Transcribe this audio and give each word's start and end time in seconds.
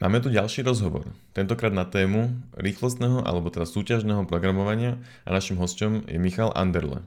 Máme 0.00 0.16
tu 0.24 0.32
ďalší 0.32 0.64
rozhovor, 0.64 1.12
tentokrát 1.36 1.76
na 1.76 1.84
tému 1.84 2.32
rýchlostného 2.56 3.20
alebo 3.20 3.52
teda 3.52 3.68
súťažného 3.68 4.24
programovania 4.24 4.96
a 5.28 5.36
našim 5.36 5.60
hostom 5.60 6.08
je 6.08 6.16
Michal 6.16 6.56
Anderle. 6.56 7.04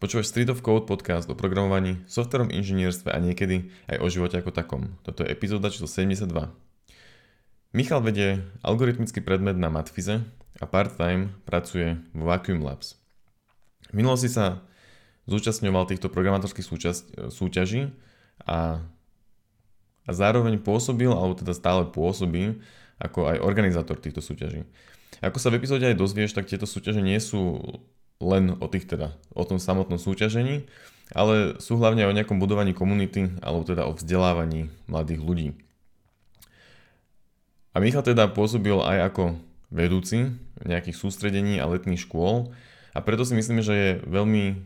Počúvaš 0.00 0.32
Street 0.32 0.48
of 0.48 0.64
Code 0.64 0.88
podcast 0.88 1.28
o 1.28 1.36
programovaní, 1.36 2.00
softverom 2.08 2.48
inžinierstve 2.48 3.12
a 3.12 3.20
niekedy 3.20 3.68
aj 3.84 4.00
o 4.00 4.08
živote 4.08 4.40
ako 4.40 4.48
takom. 4.48 4.96
Toto 5.04 5.20
je 5.20 5.28
epizóda 5.28 5.68
číslo 5.68 5.84
72. 5.84 6.24
Michal 7.76 8.00
vedie 8.00 8.40
algoritmický 8.64 9.20
predmet 9.20 9.60
na 9.60 9.68
Matfize 9.68 10.24
a 10.56 10.64
part-time 10.64 11.36
pracuje 11.44 12.00
vo 12.16 12.32
Vacuum 12.32 12.64
Labs. 12.64 12.96
V 13.92 14.00
minulosti 14.00 14.32
sa 14.32 14.64
zúčastňoval 15.28 15.84
týchto 15.84 16.08
programátorských 16.08 16.64
súťaží 17.28 17.92
a 18.48 18.80
a 20.06 20.10
zároveň 20.10 20.58
pôsobil, 20.58 21.10
alebo 21.10 21.38
teda 21.38 21.54
stále 21.54 21.86
pôsobí, 21.86 22.58
ako 22.98 23.30
aj 23.30 23.42
organizátor 23.42 23.98
týchto 23.98 24.22
súťaží. 24.22 24.66
Ako 25.22 25.38
sa 25.38 25.54
v 25.54 25.62
epizóde 25.62 25.86
aj 25.86 25.98
dozvieš, 25.98 26.34
tak 26.34 26.50
tieto 26.50 26.66
súťaže 26.66 27.02
nie 27.02 27.18
sú 27.22 27.62
len 28.22 28.54
o 28.58 28.66
tých 28.70 28.86
teda, 28.86 29.14
o 29.34 29.42
tom 29.42 29.58
samotnom 29.58 29.98
súťažení, 29.98 30.66
ale 31.12 31.58
sú 31.58 31.76
hlavne 31.76 32.06
o 32.06 32.14
nejakom 32.14 32.38
budovaní 32.38 32.72
komunity, 32.72 33.30
alebo 33.42 33.66
teda 33.66 33.86
o 33.86 33.92
vzdelávaní 33.94 34.70
mladých 34.86 35.20
ľudí. 35.20 35.48
A 37.72 37.80
Michal 37.80 38.04
teda 38.04 38.28
pôsobil 38.28 38.76
aj 38.78 39.12
ako 39.12 39.24
vedúci 39.72 40.36
nejakých 40.62 40.96
sústredení 40.96 41.56
a 41.58 41.66
letných 41.66 42.04
škôl 42.04 42.52
a 42.92 42.98
preto 43.00 43.24
si 43.24 43.32
myslíme, 43.32 43.64
že 43.64 43.74
je 43.74 43.90
veľmi 44.04 44.60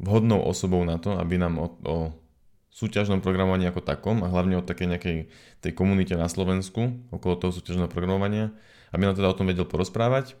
vhodnou 0.00 0.40
osobou 0.40 0.80
na 0.82 0.96
to, 0.96 1.14
aby 1.20 1.36
nám 1.36 1.60
o, 1.60 1.66
o 1.84 1.96
súťažnom 2.76 3.24
programovaní 3.24 3.64
ako 3.64 3.80
takom 3.80 4.20
a 4.20 4.28
hlavne 4.28 4.60
o 4.60 4.66
takej 4.66 4.92
nejakej 4.92 5.16
tej 5.64 5.72
komunite 5.72 6.12
na 6.12 6.28
Slovensku 6.28 6.92
okolo 7.08 7.40
toho 7.40 7.52
súťažného 7.56 7.88
programovania, 7.88 8.52
aby 8.92 9.08
nám 9.08 9.16
teda 9.16 9.32
o 9.32 9.38
tom 9.38 9.48
vedel 9.48 9.64
porozprávať. 9.64 10.36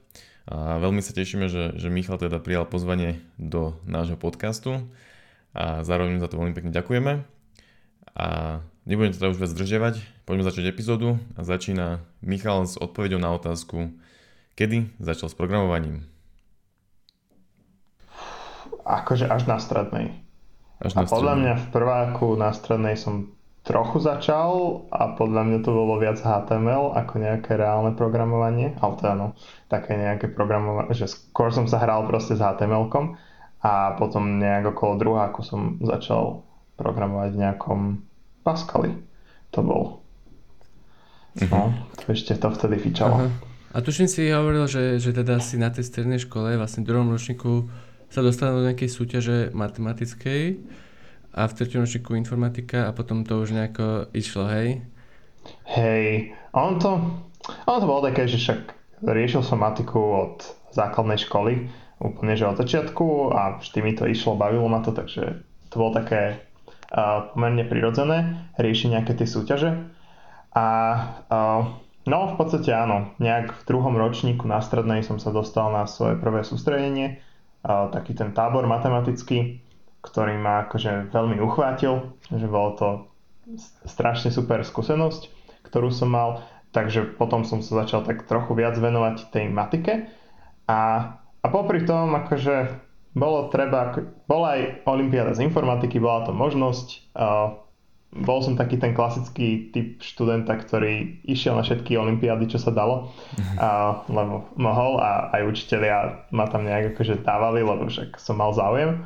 A 0.46 0.76
veľmi 0.78 1.00
sa 1.00 1.16
tešíme, 1.16 1.48
že, 1.48 1.74
že 1.80 1.88
Michal 1.88 2.20
teda 2.20 2.38
prijal 2.38 2.68
pozvanie 2.68 3.24
do 3.40 3.80
nášho 3.88 4.20
podcastu 4.20 4.84
a 5.56 5.80
zároveň 5.80 6.20
za 6.20 6.28
to 6.28 6.36
veľmi 6.36 6.52
pekne 6.52 6.76
ďakujeme. 6.76 7.24
A 8.14 8.60
nebudem 8.84 9.16
teda 9.16 9.32
už 9.32 9.40
viac 9.40 9.50
zdržiavať, 9.56 9.94
poďme 10.28 10.44
začať 10.44 10.68
epizódu 10.68 11.16
a 11.34 11.42
začína 11.42 12.04
Michal 12.20 12.68
s 12.68 12.76
odpovedou 12.76 13.16
na 13.16 13.32
otázku, 13.32 13.96
kedy 14.60 14.92
začal 15.00 15.32
s 15.32 15.34
programovaním. 15.34 16.04
Akože 18.86 19.26
až 19.26 19.48
na 19.50 19.58
strednej. 19.58 20.25
Až 20.80 20.92
a 20.96 21.08
podľa 21.08 21.34
mňa 21.40 21.54
v 21.56 21.66
prváku 21.72 22.36
na 22.36 22.52
strednej 22.52 23.00
som 23.00 23.32
trochu 23.66 23.98
začal 23.98 24.84
a 24.94 25.18
podľa 25.18 25.42
mňa 25.42 25.58
to 25.66 25.70
bolo 25.74 25.98
viac 25.98 26.22
HTML 26.22 26.94
ako 26.94 27.14
nejaké 27.18 27.58
reálne 27.58 27.98
programovanie, 27.98 28.78
ale 28.78 28.92
to 28.94 29.04
áno, 29.10 29.26
také 29.66 29.98
nejaké 29.98 30.30
programovanie, 30.30 30.94
že 30.94 31.10
skôr 31.10 31.50
som 31.50 31.66
sa 31.66 31.82
hral 31.82 32.06
proste 32.06 32.38
s 32.38 32.40
HTML-kom 32.44 33.18
a 33.66 33.98
potom 33.98 34.38
nejak 34.38 34.70
okolo 34.76 35.02
druháku 35.02 35.42
som 35.42 35.82
začal 35.82 36.46
programovať 36.78 37.30
v 37.34 37.40
nejakom 37.42 37.80
Pascali. 38.46 38.94
To 39.58 39.60
bol. 39.66 39.84
Uh-huh. 41.42 41.50
No, 41.50 41.74
to 41.98 42.14
ešte 42.14 42.38
to 42.38 42.46
vtedy 42.54 42.78
fičalo. 42.78 43.26
Uh-huh. 43.26 43.30
A 43.74 43.82
tuším 43.82 44.06
si 44.06 44.30
hovoril, 44.30 44.70
že, 44.70 45.02
že 45.02 45.10
teda 45.10 45.42
si 45.42 45.58
na 45.58 45.74
tej 45.74 45.82
strednej 45.90 46.22
škole, 46.22 46.54
vlastne 46.54 46.86
v 46.86 46.88
druhom 46.94 47.10
ročníku 47.10 47.66
sa 48.10 48.20
dostala 48.22 48.58
do 48.58 48.66
nejakej 48.66 48.90
súťaže 48.90 49.38
matematickej 49.52 50.42
a 51.36 51.40
v 51.44 51.52
treťom 51.52 51.84
ročníku 51.84 52.16
informatika 52.16 52.88
a 52.88 52.96
potom 52.96 53.26
to 53.26 53.36
už 53.36 53.52
nejako 53.52 54.08
išlo, 54.16 54.48
hej? 54.48 54.80
Hej, 55.68 56.32
on 56.56 56.80
to, 56.80 56.96
on 57.68 57.78
to 57.78 57.86
bolo 57.86 58.02
také, 58.02 58.24
že 58.26 58.40
však 58.40 58.60
riešil 59.04 59.44
som 59.44 59.60
matiku 59.60 60.00
od 60.00 60.36
základnej 60.72 61.20
školy, 61.20 61.68
úplne 62.00 62.34
že 62.36 62.48
od 62.48 62.56
začiatku 62.56 63.36
a 63.36 63.60
vždy 63.60 63.78
mi 63.84 63.92
to 63.92 64.08
išlo, 64.08 64.40
bavilo 64.40 64.66
ma 64.68 64.80
to, 64.80 64.96
takže 64.96 65.44
to 65.68 65.74
bolo 65.76 65.92
také 65.92 66.40
uh, 66.92 67.32
pomerne 67.32 67.68
prirodzené 67.68 68.48
riešiť 68.56 68.88
nejaké 68.96 69.12
tie 69.16 69.28
súťaže. 69.28 69.70
A 70.56 70.66
uh, 71.28 71.68
no 72.08 72.18
v 72.32 72.34
podstate 72.40 72.72
áno, 72.72 73.12
nejak 73.20 73.52
v 73.52 73.66
druhom 73.68 73.92
ročníku 73.96 74.48
na 74.48 74.64
strednej 74.64 75.04
som 75.04 75.20
sa 75.20 75.32
dostal 75.32 75.68
na 75.68 75.84
svoje 75.84 76.16
prvé 76.16 76.44
sústredenie 76.48 77.20
taký 77.66 78.14
ten 78.14 78.30
tábor 78.30 78.64
matematický, 78.70 79.58
ktorý 80.00 80.38
ma 80.38 80.70
akože 80.70 81.10
veľmi 81.10 81.42
uchvátil, 81.42 82.14
že 82.30 82.46
bolo 82.46 82.70
to 82.78 82.88
strašne 83.86 84.30
super 84.30 84.62
skúsenosť, 84.62 85.30
ktorú 85.66 85.90
som 85.90 86.14
mal, 86.14 86.46
takže 86.70 87.18
potom 87.18 87.42
som 87.42 87.62
sa 87.62 87.82
začal 87.82 88.06
tak 88.06 88.26
trochu 88.26 88.54
viac 88.54 88.78
venovať 88.78 89.30
tej 89.34 89.50
matike. 89.50 90.10
A, 90.66 90.78
a 91.42 91.46
popri 91.50 91.82
tom 91.86 92.14
akože 92.14 92.86
bolo 93.16 93.48
treba, 93.48 93.96
bola 94.28 94.58
aj 94.58 94.62
Olympiáda 94.86 95.32
z 95.34 95.46
informatiky, 95.46 95.98
bola 95.98 96.26
to 96.28 96.32
možnosť, 96.36 97.16
bol 98.14 98.38
som 98.40 98.54
taký 98.54 98.78
ten 98.78 98.94
klasický 98.94 99.74
typ 99.74 99.98
študenta, 100.00 100.54
ktorý 100.56 101.20
išiel 101.26 101.58
na 101.58 101.66
všetky 101.66 101.98
olympiády, 101.98 102.46
čo 102.48 102.62
sa 102.62 102.70
dalo, 102.70 103.10
mhm. 103.36 103.56
a, 103.58 103.68
lebo 104.06 104.48
mohol 104.56 105.02
a 105.02 105.34
aj 105.36 105.42
učiteľia 105.50 105.96
ma 106.30 106.46
tam 106.46 106.64
nejak 106.64 106.94
akože 106.96 107.26
dávali, 107.26 107.66
lebo 107.66 107.90
však 107.90 108.16
som 108.16 108.38
mal 108.38 108.54
záujem. 108.54 109.04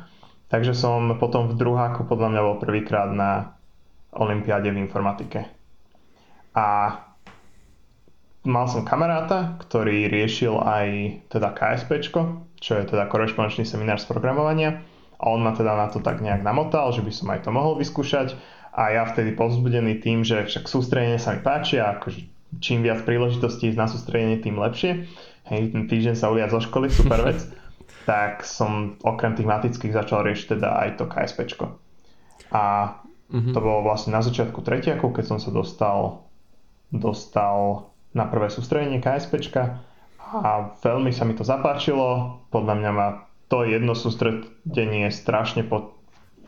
Takže 0.51 0.75
som 0.75 1.15
potom 1.15 1.47
v 1.47 1.55
druháku 1.55 2.03
podľa 2.03 2.27
mňa 2.35 2.41
bol 2.43 2.57
prvýkrát 2.59 3.07
na 3.15 3.55
olympiáde 4.11 4.67
v 4.67 4.83
informatike. 4.83 5.47
A 6.51 6.99
mal 8.43 8.65
som 8.67 8.83
kamaráta, 8.83 9.55
ktorý 9.63 10.11
riešil 10.11 10.59
aj 10.59 10.87
teda 11.31 11.55
KSPčko, 11.55 12.43
čo 12.59 12.71
je 12.77 12.83
teda 12.83 13.07
korešpondenčný 13.07 13.63
seminár 13.63 14.03
z 14.03 14.11
programovania 14.11 14.83
a 15.21 15.29
on 15.29 15.45
ma 15.45 15.53
teda 15.53 15.77
na 15.77 15.87
to 15.87 16.01
tak 16.01 16.19
nejak 16.19 16.41
namotal, 16.41 16.89
že 16.89 17.05
by 17.05 17.11
som 17.13 17.27
aj 17.29 17.45
to 17.45 17.49
mohol 17.53 17.77
vyskúšať 17.77 18.33
a 18.71 18.83
ja 18.95 19.03
vtedy 19.03 19.35
povzbudený 19.35 19.99
tým, 19.99 20.23
že 20.23 20.47
však 20.47 20.67
sústredenie 20.67 21.19
sa 21.19 21.35
mi 21.35 21.43
páči 21.43 21.79
a 21.83 21.99
akože 21.99 22.23
čím 22.63 22.83
viac 22.83 23.03
príležitostí 23.03 23.71
na 23.75 23.87
sústredenie, 23.87 24.39
tým 24.39 24.59
lepšie. 24.59 25.07
Hej, 25.47 25.75
ten 25.75 25.87
týždeň 25.87 26.15
sa 26.15 26.31
uliať 26.31 26.55
zo 26.55 26.61
školy, 26.67 26.87
super 26.91 27.19
vec. 27.27 27.39
tak 28.01 28.41
som 28.41 28.97
okrem 29.05 29.37
tých 29.37 29.45
matických 29.45 29.93
začal 29.93 30.25
riešiť 30.25 30.57
teda 30.57 30.69
aj 30.73 30.89
to 30.97 31.05
KSPčko. 31.05 31.65
A 32.49 32.63
mm-hmm. 33.29 33.53
to 33.53 33.59
bolo 33.61 33.85
vlastne 33.85 34.11
na 34.15 34.25
začiatku 34.25 34.59
tretiaku, 34.65 35.13
keď 35.13 35.35
som 35.35 35.39
sa 35.39 35.53
dostal, 35.53 36.25
dostal 36.89 37.87
na 38.11 38.27
prvé 38.27 38.49
sústredenie 38.49 38.99
KSPčka 38.99 39.79
a 40.31 40.75
veľmi 40.79 41.11
sa 41.13 41.27
mi 41.27 41.37
to 41.37 41.45
zapáčilo. 41.45 42.39
Podľa 42.49 42.73
mňa 42.79 42.91
ma 42.91 43.07
to 43.51 43.67
jedno 43.67 43.93
sústredenie 43.93 45.11
strašne 45.11 45.67
pod, 45.67 46.00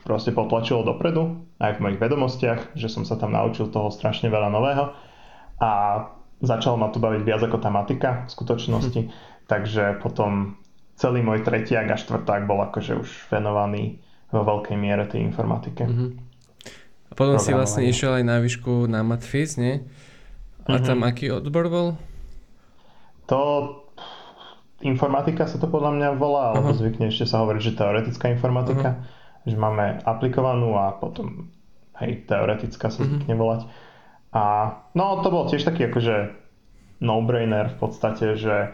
proste 0.04 0.36
potlačilo 0.36 0.84
dopredu, 0.84 1.48
aj 1.64 1.80
v 1.80 1.82
mojich 1.88 2.00
vedomostiach, 2.00 2.76
že 2.76 2.92
som 2.92 3.08
sa 3.08 3.16
tam 3.16 3.32
naučil 3.32 3.72
toho 3.72 3.88
strašne 3.88 4.28
veľa 4.28 4.52
nového 4.52 4.92
a 5.64 5.72
začal 6.44 6.76
ma 6.76 6.92
tu 6.92 7.00
baviť 7.00 7.22
viac 7.24 7.42
ako 7.48 7.58
tá 7.64 7.72
matika 7.72 8.28
v 8.28 8.30
skutočnosti, 8.36 9.02
hm. 9.08 9.10
takže 9.48 10.04
potom 10.04 10.60
celý 11.00 11.24
môj 11.24 11.42
tretiak 11.42 11.88
a 11.88 11.98
štvrták 11.98 12.44
bol 12.46 12.60
akože 12.68 13.00
už 13.00 13.10
venovaný 13.32 14.04
vo 14.30 14.44
veľkej 14.44 14.76
miere 14.78 15.08
tej 15.08 15.26
informatike. 15.26 15.86
Mm-hmm. 15.86 16.10
A 17.10 17.14
potom 17.14 17.38
si 17.38 17.54
vlastne 17.54 17.86
išiel 17.86 18.22
aj 18.22 18.26
na 18.26 18.38
výšku 18.42 18.90
na 18.90 19.06
Matfiz, 19.06 19.62
nie? 19.62 19.86
A 20.66 20.78
mm-hmm. 20.78 20.86
tam 20.86 21.00
aký 21.06 21.30
odbor 21.30 21.70
bol? 21.70 21.88
To 23.30 23.40
informatika 24.82 25.46
sa 25.46 25.62
to 25.62 25.70
podľa 25.70 25.92
mňa 25.98 26.08
volá, 26.18 26.54
alebo 26.54 26.74
zvykne 26.74 27.14
ešte 27.14 27.30
sa 27.30 27.46
hovoriť, 27.46 27.62
že 27.62 27.78
teoretická 27.78 28.34
informatika. 28.34 28.90
Uh-huh 29.00 29.22
že 29.44 29.56
máme 29.60 30.02
aplikovanú 30.04 30.76
a 30.80 30.96
potom 30.96 31.52
hej, 32.00 32.26
teoretická 32.26 32.90
sa 32.90 33.02
mm-hmm. 33.02 33.08
zvykne 33.28 33.36
volať. 33.36 33.62
A 34.34 34.44
no 34.98 35.22
to 35.22 35.30
bol 35.30 35.46
tiež 35.46 35.62
taký 35.62 35.92
akože 35.92 36.34
no-brainer 37.04 37.70
v 37.70 37.78
podstate, 37.78 38.40
že 38.40 38.74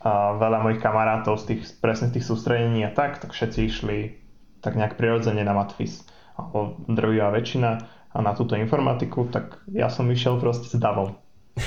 a 0.00 0.32
veľa 0.40 0.64
mojich 0.64 0.80
kamarátov 0.80 1.36
z 1.36 1.44
tých, 1.44 1.76
presne 1.76 2.08
z 2.08 2.16
tých 2.16 2.24
sústredení 2.24 2.88
a 2.88 2.90
tak, 2.92 3.20
tak 3.20 3.36
všetci 3.36 3.58
išli 3.68 4.16
tak 4.64 4.72
nejak 4.72 4.96
prirodzene 4.96 5.44
na 5.44 5.52
Matfis. 5.52 6.08
Alebo 6.40 6.80
drvivá 6.88 7.28
väčšina 7.28 7.70
a 8.16 8.18
na 8.24 8.32
túto 8.32 8.56
informatiku, 8.56 9.28
tak 9.28 9.60
ja 9.68 9.92
som 9.92 10.08
išiel 10.08 10.40
proste 10.40 10.72
s 10.72 10.76
davom. 10.80 11.20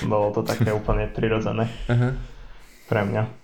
Bolo 0.09 0.33
to 0.33 0.41
také 0.41 0.73
úplne 0.79 1.13
prirodzené 1.13 1.69
uh-huh. 1.85 2.17
pre 2.89 3.01
mňa. 3.05 3.42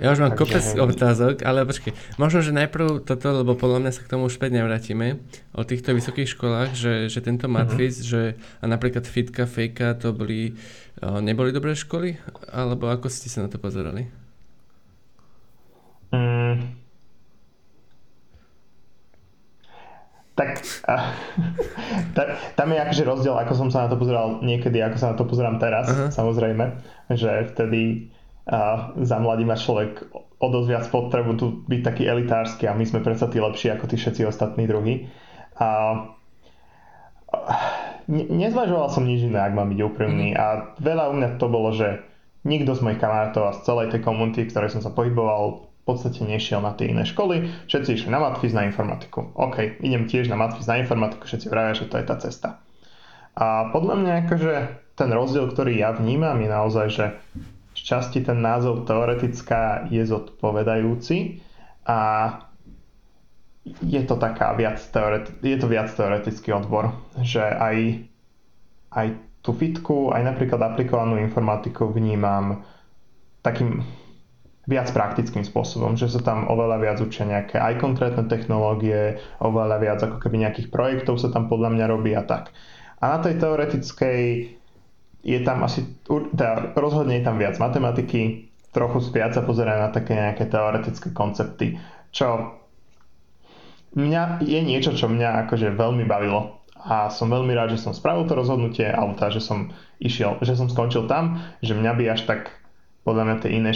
Ja 0.00 0.16
už 0.16 0.24
mám 0.24 0.32
kopec 0.32 0.64
otázok, 0.72 1.44
ale 1.44 1.68
počkej, 1.68 1.92
možno, 2.16 2.40
že 2.40 2.56
najprv 2.56 3.04
toto, 3.04 3.28
lebo 3.28 3.52
podľa 3.52 3.84
mňa 3.84 3.92
sa 3.92 4.00
k 4.00 4.10
tomu 4.16 4.32
už 4.32 4.40
späť 4.40 4.56
nevrátime, 4.56 5.20
o 5.52 5.68
týchto 5.68 5.92
vysokých 5.92 6.32
školách, 6.32 6.72
že, 6.72 7.12
že 7.12 7.20
tento 7.20 7.44
mhm. 7.44 7.52
Matris, 7.52 8.00
uh-huh. 8.00 8.08
že 8.08 8.22
a 8.60 8.64
napríklad 8.64 9.04
Fitka, 9.04 9.44
Fejka, 9.44 9.92
to 10.00 10.16
boli, 10.16 10.56
neboli 11.02 11.52
dobré 11.52 11.76
školy? 11.76 12.16
Alebo 12.48 12.88
ako 12.88 13.12
ste 13.12 13.28
sa 13.28 13.44
na 13.44 13.52
to 13.52 13.60
pozerali? 13.60 14.08
Mm. 16.12 16.80
Tak, 20.32 20.64
uh, 20.88 21.12
tam 22.58 22.68
je 22.72 22.78
akože 22.80 23.04
rozdiel, 23.04 23.36
ako 23.36 23.52
som 23.52 23.68
sa 23.68 23.84
na 23.84 23.88
to 23.92 24.00
pozeral 24.00 24.40
niekedy, 24.40 24.80
ako 24.80 24.96
sa 24.96 25.12
na 25.12 25.16
to 25.20 25.28
pozerám 25.28 25.60
teraz, 25.60 25.92
uh-huh. 25.92 26.08
samozrejme, 26.08 26.80
že 27.12 27.52
vtedy 27.52 28.08
uh, 28.48 28.96
za 28.98 29.16
mladý 29.18 29.44
má 29.46 29.54
človek 29.54 30.08
o 30.42 30.46
dosť 30.50 30.68
viac 30.68 30.86
potrebu 30.90 31.38
tu 31.38 31.46
byť 31.70 31.80
taký 31.86 32.02
elitársky 32.10 32.66
a 32.66 32.74
my 32.74 32.82
sme 32.82 32.98
predsa 33.04 33.30
tí 33.30 33.38
lepší 33.38 33.70
ako 33.70 33.86
tí 33.86 33.94
všetci 33.94 34.26
ostatní 34.26 34.66
druhy. 34.66 35.06
A 35.62 35.68
ne, 38.10 38.24
nezvažoval 38.26 38.90
som 38.90 39.06
nič 39.06 39.22
iné, 39.22 39.38
ak 39.38 39.54
mám 39.54 39.70
byť 39.70 39.80
úprimný. 39.86 40.34
Mm-hmm. 40.34 40.42
A 40.42 40.74
veľa 40.82 41.04
u 41.10 41.14
mňa 41.14 41.28
to 41.38 41.46
bolo, 41.46 41.70
že 41.70 42.02
nikto 42.42 42.74
z 42.74 42.82
mojich 42.82 42.98
kamarátov 42.98 43.42
a 43.46 43.54
z 43.54 43.62
celej 43.62 43.86
tej 43.94 44.02
komunity, 44.02 44.50
ktorej 44.50 44.74
som 44.74 44.82
sa 44.82 44.90
pohyboval, 44.90 45.70
v 45.82 45.84
podstate 45.86 46.22
nešiel 46.22 46.62
na 46.62 46.74
tie 46.78 46.90
iné 46.90 47.02
školy. 47.02 47.66
Všetci 47.66 47.90
išli 47.98 48.10
na 48.10 48.22
matfiz 48.22 48.54
na 48.54 48.66
informatiku. 48.66 49.34
OK, 49.34 49.82
idem 49.82 50.06
tiež 50.06 50.30
na 50.30 50.38
matfiz 50.38 50.66
na 50.66 50.78
informatiku, 50.78 51.26
všetci 51.26 51.46
vravia, 51.50 51.74
že 51.74 51.90
to 51.90 51.98
je 51.98 52.06
tá 52.06 52.16
cesta. 52.22 52.62
A 53.34 53.70
podľa 53.74 53.94
mňa 53.98 54.12
akože 54.26 54.54
ten 54.94 55.10
rozdiel, 55.10 55.50
ktorý 55.50 55.74
ja 55.74 55.90
vnímam, 55.90 56.38
je 56.38 56.50
naozaj, 56.50 56.86
že 56.90 57.06
časti 57.82 58.22
ten 58.22 58.38
názov 58.38 58.86
teoretická 58.86 59.90
je 59.90 60.06
zodpovedajúci 60.06 61.42
a 61.86 61.98
je 63.82 64.02
to 64.02 64.18
taká 64.18 64.54
viac, 64.58 64.78
teoreti- 64.78 65.34
je 65.42 65.58
to 65.58 65.66
viac 65.70 65.90
teoretický 65.90 66.50
odbor, 66.50 66.94
že 67.22 67.42
aj, 67.42 68.06
aj 68.90 69.06
tú 69.42 69.50
fitku, 69.54 70.10
aj 70.10 70.22
napríklad 70.34 70.62
aplikovanú 70.62 71.18
informatiku 71.18 71.90
vnímam 71.90 72.62
takým 73.42 73.82
viac 74.66 74.94
praktickým 74.94 75.42
spôsobom, 75.42 75.98
že 75.98 76.06
sa 76.06 76.22
tam 76.22 76.46
oveľa 76.46 76.78
viac 76.78 76.98
učia 77.02 77.26
nejaké 77.26 77.58
aj 77.58 77.82
konkrétne 77.82 78.30
technológie, 78.30 79.18
oveľa 79.42 79.76
viac 79.82 79.98
ako 80.06 80.22
keby 80.22 80.46
nejakých 80.46 80.70
projektov 80.70 81.18
sa 81.18 81.34
tam 81.34 81.50
podľa 81.50 81.74
mňa 81.74 81.86
robí 81.90 82.14
a 82.14 82.22
tak. 82.22 82.54
A 83.02 83.18
na 83.18 83.18
tej 83.18 83.42
teoretickej 83.42 84.22
je 85.22 85.38
tam 85.46 85.62
asi, 85.62 85.86
teda 86.06 86.74
rozhodne 86.74 87.18
je 87.18 87.24
tam 87.24 87.38
viac 87.38 87.54
matematiky, 87.56 88.50
trochu 88.74 88.98
viac 89.14 89.38
sa 89.38 89.46
pozerá 89.46 89.78
na 89.78 89.88
také 89.94 90.18
nejaké 90.18 90.50
teoretické 90.50 91.14
koncepty, 91.14 91.78
čo 92.10 92.58
mňa 93.94 94.42
je 94.42 94.60
niečo, 94.60 94.92
čo 94.96 95.06
mňa 95.06 95.46
akože 95.46 95.72
veľmi 95.72 96.04
bavilo. 96.04 96.58
A 96.82 97.14
som 97.14 97.30
veľmi 97.30 97.54
rád, 97.54 97.78
že 97.78 97.82
som 97.86 97.94
spravil 97.94 98.26
to 98.26 98.34
rozhodnutie, 98.34 98.90
alebo 98.90 99.14
teda, 99.14 99.38
že 99.38 99.42
som 99.46 99.70
išiel, 100.02 100.42
že 100.42 100.58
som 100.58 100.66
skončil 100.66 101.06
tam, 101.06 101.38
že 101.62 101.78
mňa 101.78 101.92
by 101.94 102.04
až 102.10 102.26
tak 102.26 102.58
podľa 103.06 103.22
mňa 103.22 103.36
tie 103.38 103.50
iné 103.54 103.70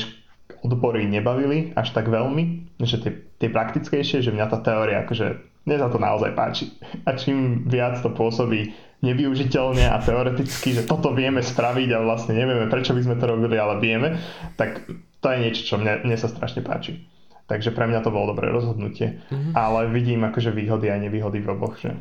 odbory 0.67 1.07
nebavili 1.07 1.71
až 1.79 1.95
tak 1.95 2.11
veľmi, 2.11 2.75
že 2.83 2.99
tie, 2.99 3.13
tie 3.39 3.47
praktickejšie, 3.47 4.27
že 4.27 4.35
mňa 4.35 4.47
tá 4.51 4.59
teória 4.59 5.07
akože 5.07 5.39
mne 5.67 5.77
sa 5.83 5.91
to 5.91 5.99
naozaj 5.99 6.31
páči. 6.39 6.71
A 7.03 7.19
čím 7.19 7.67
viac 7.67 7.99
to 7.99 8.15
pôsobí 8.15 8.73
nevyužiteľne 9.03 9.91
a 9.91 9.99
teoreticky, 10.01 10.73
že 10.73 10.87
toto 10.87 11.13
vieme 11.13 11.43
spraviť 11.43 11.89
a 11.93 11.99
vlastne 12.07 12.39
nevieme, 12.39 12.71
prečo 12.71 12.95
by 12.97 13.03
sme 13.03 13.17
to 13.19 13.27
robili, 13.29 13.59
ale 13.59 13.83
vieme, 13.83 14.17
tak 14.57 14.87
to 15.21 15.27
je 15.29 15.43
niečo, 15.43 15.63
čo 15.67 15.75
mne, 15.77 16.07
mne 16.07 16.17
sa 16.17 16.31
strašne 16.31 16.63
páči. 16.63 17.05
Takže 17.47 17.71
pre 17.75 17.87
mňa 17.87 18.03
to 18.03 18.11
bolo 18.11 18.35
dobré 18.35 18.51
rozhodnutie. 18.51 19.23
Mm-hmm. 19.31 19.53
Ale 19.55 19.91
vidím 19.91 20.27
akože 20.27 20.51
výhody 20.51 20.91
a 20.91 20.99
nevýhody 20.99 21.39
v 21.39 21.51
oboch. 21.55 21.79
Že 21.79 21.95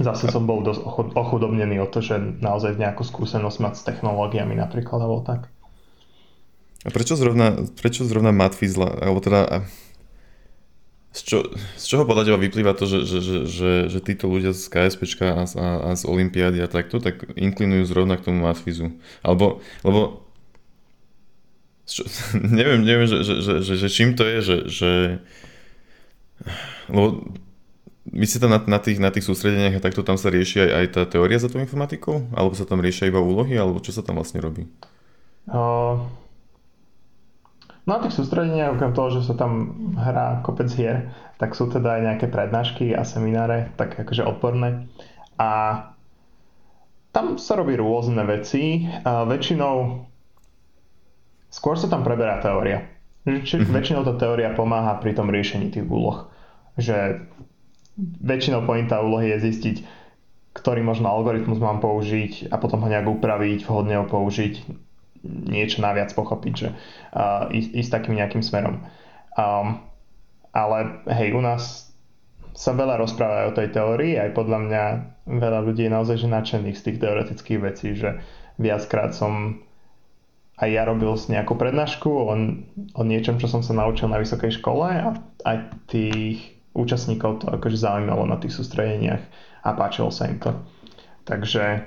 zase 0.00 0.28
som 0.28 0.44
bol 0.44 0.60
dosť 0.60 0.84
ochudobnený 1.16 1.80
o 1.80 1.88
to, 1.88 2.04
že 2.04 2.20
naozaj 2.20 2.76
nejakú 2.76 3.04
skúsenosť 3.08 3.58
mať 3.60 3.74
s 3.76 3.86
technológiami 3.88 4.52
napríklad 4.52 5.00
alebo 5.00 5.24
tak. 5.24 5.48
A 6.84 6.92
prečo 6.92 7.16
zrovna, 7.16 7.64
prečo 7.80 8.04
zrovna 8.04 8.36
Matfizla, 8.36 9.00
alebo 9.00 9.24
teda 9.24 9.64
z, 11.14 11.20
čo, 11.22 11.38
z 11.54 11.84
čoho 11.86 12.02
podľa 12.02 12.26
teba 12.26 12.38
vyplýva 12.42 12.74
to, 12.74 12.90
že, 12.90 13.06
že, 13.06 13.18
že, 13.22 13.38
že, 13.46 13.72
že 13.86 13.98
títo 14.02 14.26
ľudia 14.26 14.50
z 14.50 14.66
KSP 14.66 15.06
a, 15.22 15.46
a, 15.46 15.66
a 15.86 15.88
z 15.94 16.02
Olympiády 16.10 16.58
a 16.58 16.66
takto, 16.66 16.98
tak 16.98 17.22
inklinujú 17.38 17.86
zrovna 17.86 18.18
k 18.18 18.26
tomu 18.26 18.42
Matfizu? 18.42 18.90
Alebo, 19.22 19.62
lebo 19.86 20.26
čo, 21.86 22.02
neviem, 22.58 22.82
neviem 22.82 23.06
že, 23.06 23.22
že, 23.22 23.34
že, 23.38 23.54
že, 23.62 23.74
že 23.78 23.88
čím 23.88 24.18
to 24.18 24.26
je, 24.26 24.38
že, 24.42 24.56
že 24.66 24.90
lebo 26.90 27.22
vy 28.10 28.26
ste 28.28 28.42
tam 28.42 28.52
na, 28.52 28.60
na, 28.66 28.82
tých, 28.82 28.98
na 29.00 29.08
tých 29.08 29.24
sústredeniach 29.24 29.80
a 29.80 29.84
takto 29.84 30.04
tam 30.04 30.20
sa 30.20 30.28
rieši 30.28 30.66
aj, 30.66 30.70
aj 30.76 30.86
tá 30.92 31.02
teória 31.08 31.40
za 31.40 31.48
tú 31.48 31.56
informatikou? 31.56 32.28
Alebo 32.36 32.52
sa 32.52 32.68
tam 32.68 32.84
riešia 32.84 33.08
iba 33.08 33.22
úlohy? 33.22 33.56
Alebo 33.56 33.80
čo 33.80 33.96
sa 33.96 34.04
tam 34.04 34.20
vlastne 34.20 34.44
robí? 34.44 34.68
Uh, 35.48 36.04
na 37.84 38.00
tých 38.00 38.16
sústredeniach, 38.16 38.80
okrem 38.80 38.96
toho, 38.96 39.20
že 39.20 39.28
sa 39.28 39.36
tam 39.36 39.76
hrá 39.96 40.40
kopec 40.40 40.72
hier, 40.72 41.12
tak 41.36 41.52
sú 41.52 41.68
teda 41.68 42.00
aj 42.00 42.02
nejaké 42.02 42.26
prednášky 42.32 42.96
a 42.96 43.04
semináre, 43.04 43.76
tak 43.76 44.00
akože 44.00 44.24
odporné. 44.24 44.88
A 45.36 45.50
tam 47.14 47.38
sa 47.38 47.54
robí 47.54 47.78
rôzne 47.78 48.24
veci. 48.26 48.88
A 49.06 49.22
väčšinou 49.28 50.02
skôr 51.52 51.78
sa 51.78 51.86
tam 51.86 52.02
preberá 52.02 52.42
teória. 52.42 52.90
Či, 53.24 53.62
mm-hmm. 53.62 53.72
Väčšinou 53.72 54.02
tá 54.04 54.18
teória 54.18 54.52
pomáha 54.52 54.98
pri 54.98 55.14
tom 55.14 55.30
riešení 55.30 55.70
tých 55.70 55.86
úloh. 55.86 56.28
Že 56.80 57.24
väčšinou 58.20 58.66
pointa 58.66 59.00
úlohy 59.00 59.30
je 59.36 59.48
zistiť, 59.48 59.76
ktorý 60.54 60.82
možno 60.82 61.08
algoritmus 61.08 61.62
mám 61.62 61.78
použiť 61.78 62.50
a 62.50 62.58
potom 62.58 62.82
ho 62.82 62.88
nejak 62.90 63.06
upraviť, 63.06 63.64
vhodne 63.64 64.02
ho 64.02 64.06
použiť, 64.06 64.54
niečo 65.24 65.80
naviac 65.80 66.12
pochopiť, 66.12 66.54
že 66.54 66.68
uh, 66.70 67.48
ísť, 67.48 67.70
ísť 67.72 67.90
takým 67.90 68.14
nejakým 68.20 68.44
smerom. 68.44 68.84
Um, 69.34 69.82
ale 70.54 71.02
hej, 71.10 71.34
u 71.34 71.42
nás 71.42 71.90
sa 72.54 72.70
veľa 72.70 73.02
rozpráva 73.02 73.50
o 73.50 73.56
tej 73.56 73.74
teórii, 73.74 74.14
aj 74.14 74.30
podľa 74.30 74.58
mňa 74.62 74.84
veľa 75.26 75.60
ľudí 75.66 75.90
je 75.90 75.94
naozaj 75.94 76.16
že 76.22 76.28
nadšených 76.30 76.78
z 76.78 76.84
tých 76.86 76.98
teoretických 77.02 77.60
vecí, 77.60 77.98
že 77.98 78.22
viackrát 78.62 79.10
som 79.10 79.64
aj 80.54 80.70
ja 80.70 80.86
robil 80.86 81.10
nejakú 81.10 81.58
prednášku 81.58 82.06
o, 82.06 82.34
o 82.94 83.02
niečom, 83.02 83.42
čo 83.42 83.50
som 83.50 83.66
sa 83.66 83.74
naučil 83.74 84.06
na 84.06 84.22
vysokej 84.22 84.62
škole 84.62 84.86
a 84.86 85.18
aj 85.42 85.56
tých 85.90 86.54
účastníkov 86.78 87.42
to 87.42 87.50
akože 87.50 87.74
zaujímalo 87.74 88.22
na 88.22 88.38
tých 88.38 88.54
sústredeniach 88.54 89.22
a 89.66 89.68
páčilo 89.74 90.14
sa 90.14 90.30
im 90.30 90.38
to. 90.38 90.54
Takže 91.26 91.82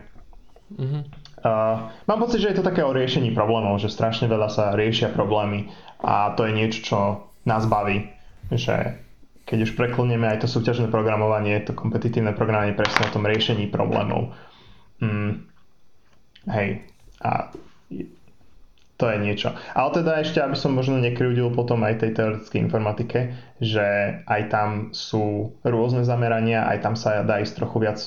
mm-hmm. 0.75 1.01
Uh, 1.47 1.87
mám 2.11 2.19
pocit, 2.19 2.43
že 2.43 2.51
je 2.51 2.57
to 2.59 2.67
také 2.67 2.83
o 2.83 2.91
riešení 2.91 3.31
problémov, 3.31 3.79
že 3.79 3.87
strašne 3.87 4.27
veľa 4.27 4.51
sa 4.51 4.75
riešia 4.75 5.15
problémy 5.15 5.71
a 6.03 6.35
to 6.35 6.43
je 6.43 6.51
niečo, 6.51 6.79
čo 6.83 6.97
nás 7.47 7.63
baví, 7.63 8.11
že 8.51 8.99
keď 9.47 9.63
už 9.63 9.79
preklonieme 9.79 10.27
aj 10.27 10.43
to 10.43 10.47
súťažné 10.51 10.91
programovanie, 10.91 11.63
to 11.63 11.71
kompetitívne 11.71 12.35
programovanie 12.35 12.75
presne 12.75 13.07
o 13.07 13.13
tom 13.15 13.23
riešení 13.23 13.71
problémov. 13.71 14.35
Mm, 14.99 15.47
hej, 16.51 16.83
a 17.23 17.55
to 18.97 19.05
je 19.07 19.17
niečo. 19.23 19.55
Ale 19.77 19.89
teda 19.93 20.19
ešte, 20.19 20.41
aby 20.43 20.57
som 20.57 20.75
možno 20.75 20.99
nekryudil 20.99 21.53
potom 21.53 21.85
aj 21.85 22.03
tej 22.03 22.11
teoretickej 22.17 22.59
informatike, 22.59 23.19
že 23.63 24.19
aj 24.25 24.41
tam 24.51 24.69
sú 24.91 25.55
rôzne 25.63 26.03
zamerania, 26.03 26.67
aj 26.67 26.77
tam 26.83 26.95
sa 26.99 27.23
dá 27.23 27.39
ísť 27.39 27.61
trochu 27.61 27.77
viac 27.87 27.99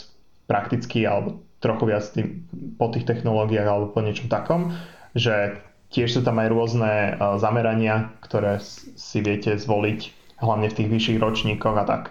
prakticky 0.51 1.07
alebo 1.07 1.41
trochu 1.61 1.85
viac 1.87 2.05
tým, 2.11 2.49
po 2.81 2.89
tých 2.89 3.05
technológiách 3.05 3.69
alebo 3.69 3.93
po 3.93 4.01
niečom 4.01 4.33
takom, 4.33 4.73
že 5.13 5.61
tiež 5.93 6.19
sú 6.19 6.21
tam 6.25 6.41
aj 6.41 6.49
rôzne 6.49 6.93
e, 6.93 7.11
zamerania, 7.37 8.17
ktoré 8.25 8.59
si 8.97 9.19
viete 9.21 9.55
zvoliť, 9.55 10.01
hlavne 10.41 10.73
v 10.73 10.77
tých 10.77 10.89
vyšších 10.89 11.19
ročníkoch 11.21 11.77
a 11.77 11.85
tak. 11.85 12.03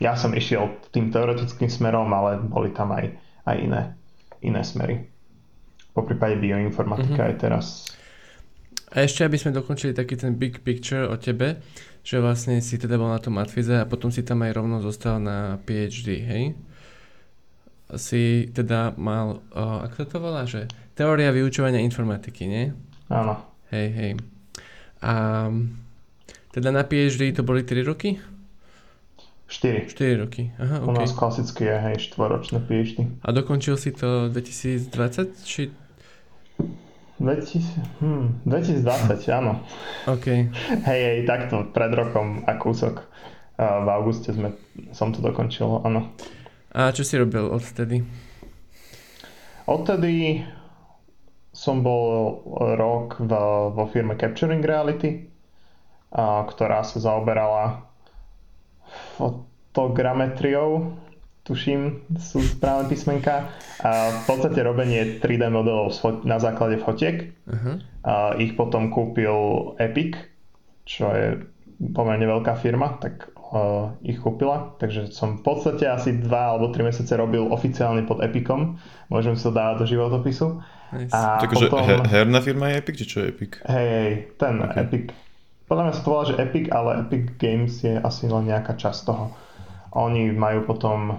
Ja 0.00 0.16
som 0.16 0.32
išiel 0.32 0.72
tým 0.90 1.12
teoretickým 1.12 1.68
smerom, 1.70 2.10
ale 2.10 2.40
boli 2.40 2.72
tam 2.72 2.90
aj, 2.90 3.12
aj 3.46 3.56
iné, 3.60 3.82
iné 4.42 4.62
smery. 4.64 5.06
Po 5.94 6.02
prípade 6.02 6.40
bioinformatika 6.40 7.22
mm-hmm. 7.22 7.32
je 7.38 7.42
teraz 7.42 7.66
a 8.94 9.02
ešte, 9.02 9.26
aby 9.26 9.34
sme 9.34 9.50
dokončili 9.50 9.90
taký 9.90 10.14
ten 10.14 10.38
big 10.38 10.62
picture 10.62 11.10
o 11.10 11.18
tebe, 11.18 11.58
že 12.06 12.22
vlastne 12.22 12.62
si 12.62 12.78
teda 12.78 12.94
bol 12.94 13.10
na 13.10 13.18
tom 13.18 13.34
matfize 13.34 13.74
a 13.74 13.90
potom 13.90 14.14
si 14.14 14.22
tam 14.22 14.46
aj 14.46 14.54
rovno 14.54 14.78
zostal 14.78 15.18
na 15.18 15.58
PhD, 15.66 16.22
hej? 16.22 16.54
Si 17.92 18.48
teda 18.48 18.96
mal, 18.96 19.44
uh, 19.52 19.84
ako 19.84 20.08
to 20.08 20.16
volá, 20.16 20.48
že 20.48 20.66
teória 20.96 21.28
vyučovania 21.28 21.84
informatiky, 21.84 22.48
nie? 22.48 22.64
Áno. 23.12 23.36
Hej, 23.68 23.88
hej. 23.92 24.12
A 25.04 25.12
teda 26.54 26.72
na 26.72 26.86
PhD 26.86 27.34
to 27.34 27.44
boli 27.44 27.66
3 27.66 27.84
roky? 27.84 28.16
4. 29.48 29.86
4 29.92 30.16
roky, 30.16 30.50
aha, 30.56 30.80
okay. 30.80 30.88
U 30.88 30.92
nás 30.96 31.12
klasicky 31.12 31.68
je, 31.68 31.76
hej, 31.76 31.96
4 32.16 32.64
PhD. 32.64 32.98
A 33.22 33.28
dokončil 33.30 33.76
si 33.76 33.92
to 33.92 34.32
2020, 34.32 34.88
či 35.44 35.68
2000, 37.20 38.00
hm, 38.00 38.42
2020, 38.48 39.30
áno. 39.30 39.62
OK. 40.10 40.26
Hej, 40.88 41.00
hej, 41.04 41.18
takto, 41.28 41.70
pred 41.70 41.92
rokom 41.94 42.42
a 42.48 42.58
kúsok. 42.58 43.06
V 43.54 43.86
auguste 43.86 44.34
sme, 44.34 44.50
som 44.90 45.14
to 45.14 45.22
dokončil, 45.22 45.86
áno. 45.86 46.10
A 46.74 46.90
čo 46.90 47.06
si 47.06 47.14
robil 47.14 47.46
odtedy? 47.46 48.02
Odtedy 49.64 50.42
som 51.54 51.80
bol 51.86 52.42
rok 52.74 53.22
v, 53.22 53.32
vo 53.70 53.84
firme 53.88 54.18
Capturing 54.18 54.60
Reality, 54.60 55.30
a, 56.10 56.42
ktorá 56.44 56.82
sa 56.82 56.98
zaoberala 56.98 57.86
fotogrametriou 59.16 60.98
tuším, 61.44 62.08
sú 62.16 62.40
správne 62.40 62.88
písmenka. 62.88 63.52
A 63.84 64.10
v 64.10 64.20
podstate 64.24 64.64
robenie 64.64 65.20
3D 65.20 65.52
modelov 65.52 65.92
na 66.24 66.40
základe 66.40 66.80
fotiek. 66.80 67.36
Uh-huh. 67.44 67.76
A 68.02 68.34
ich 68.40 68.56
potom 68.56 68.88
kúpil 68.88 69.76
Epic, 69.76 70.16
čo 70.88 71.12
je 71.12 71.44
pomerne 71.92 72.24
veľká 72.24 72.56
firma, 72.56 72.96
tak 72.96 73.28
ich 74.02 74.18
kúpila. 74.18 74.74
Takže 74.82 75.14
som 75.14 75.38
v 75.38 75.42
podstate 75.46 75.86
asi 75.86 76.18
2 76.18 76.26
alebo 76.30 76.70
3 76.74 76.90
mesiace 76.90 77.14
robil 77.14 77.46
oficiálne 77.48 78.02
pod 78.02 78.20
Epicom. 78.20 78.76
Môžem 79.08 79.38
sa 79.38 79.54
dávať 79.54 79.76
do 79.82 79.86
životopisu. 79.86 80.46
Nice. 80.94 81.14
A 81.14 81.42
Takže 81.42 81.70
potom... 81.70 81.86
her, 81.86 82.00
herná 82.06 82.38
firma 82.42 82.70
je 82.70 82.74
Epic, 82.78 82.94
či 83.02 83.06
čo 83.06 83.16
je 83.22 83.26
Epic? 83.34 83.58
Hej, 83.66 83.86
hej, 83.86 84.12
ten 84.38 84.62
okay. 84.62 84.86
Epic. 84.86 85.04
Podľa 85.64 85.82
mňa 85.90 85.92
sa 85.96 86.02
to 86.04 86.10
volá, 86.12 86.24
že 86.28 86.38
Epic, 86.38 86.64
ale 86.70 86.90
Epic 87.02 87.24
Games 87.40 87.74
je 87.82 87.94
asi 87.98 88.30
len 88.30 88.46
nejaká 88.46 88.78
časť 88.78 89.00
toho. 89.08 89.34
Oni 89.94 90.30
majú 90.34 90.66
potom 90.66 91.18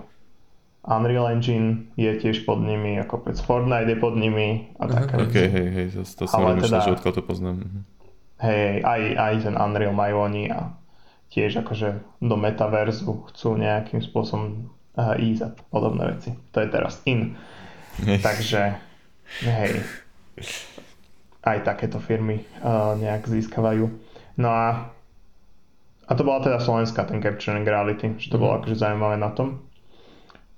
Unreal 0.85 1.33
Engine 1.33 1.89
je 1.97 2.13
tiež 2.13 2.45
pod 2.45 2.61
nimi, 2.61 3.01
ako 3.01 3.25
Fortnite 3.41 3.89
je 3.89 3.97
pod 3.97 4.13
nimi 4.13 4.69
a 4.77 4.85
uh-huh. 4.85 4.95
také. 5.01 5.13
Ok, 5.17 5.35
hej, 5.49 5.67
hej, 5.73 5.87
to, 5.97 6.01
to 6.05 6.23
som 6.29 6.45
teda, 6.61 6.77
že 6.85 6.93
odkiaľ 6.93 7.13
to 7.17 7.23
poznám. 7.25 7.55
Uh-huh. 7.65 7.83
Hej, 8.45 8.85
aj, 8.85 9.01
aj 9.17 9.33
ten 9.49 9.55
Unreal 9.57 9.95
majú 9.97 10.15
oni 10.29 10.53
a 10.53 10.77
tiež 11.35 11.67
akože 11.67 11.99
do 12.23 12.35
metaverzu 12.39 13.27
chcú 13.31 13.59
nejakým 13.59 13.99
spôsobom 13.99 14.71
ísť 14.95 15.41
a 15.43 15.49
podobné 15.67 16.15
veci. 16.15 16.31
To 16.55 16.63
je 16.63 16.67
teraz 16.71 17.03
in. 17.03 17.35
Takže, 17.99 18.79
hej, 19.43 19.83
aj 21.43 21.57
takéto 21.67 21.99
firmy 21.99 22.39
uh, 22.63 22.95
nejak 22.95 23.27
získavajú. 23.27 23.91
No 24.39 24.49
a 24.51 24.95
a 26.05 26.11
to 26.13 26.21
bola 26.21 26.37
teda 26.45 26.61
slovenská 26.61 27.09
ten 27.09 27.17
Capturing 27.17 27.65
Reality, 27.65 28.13
že 28.21 28.29
to 28.29 28.37
bolo 28.37 28.57
mhm. 28.57 28.59
akože 28.61 28.75
zaujímavé 28.77 29.17
na 29.17 29.33
tom. 29.33 29.65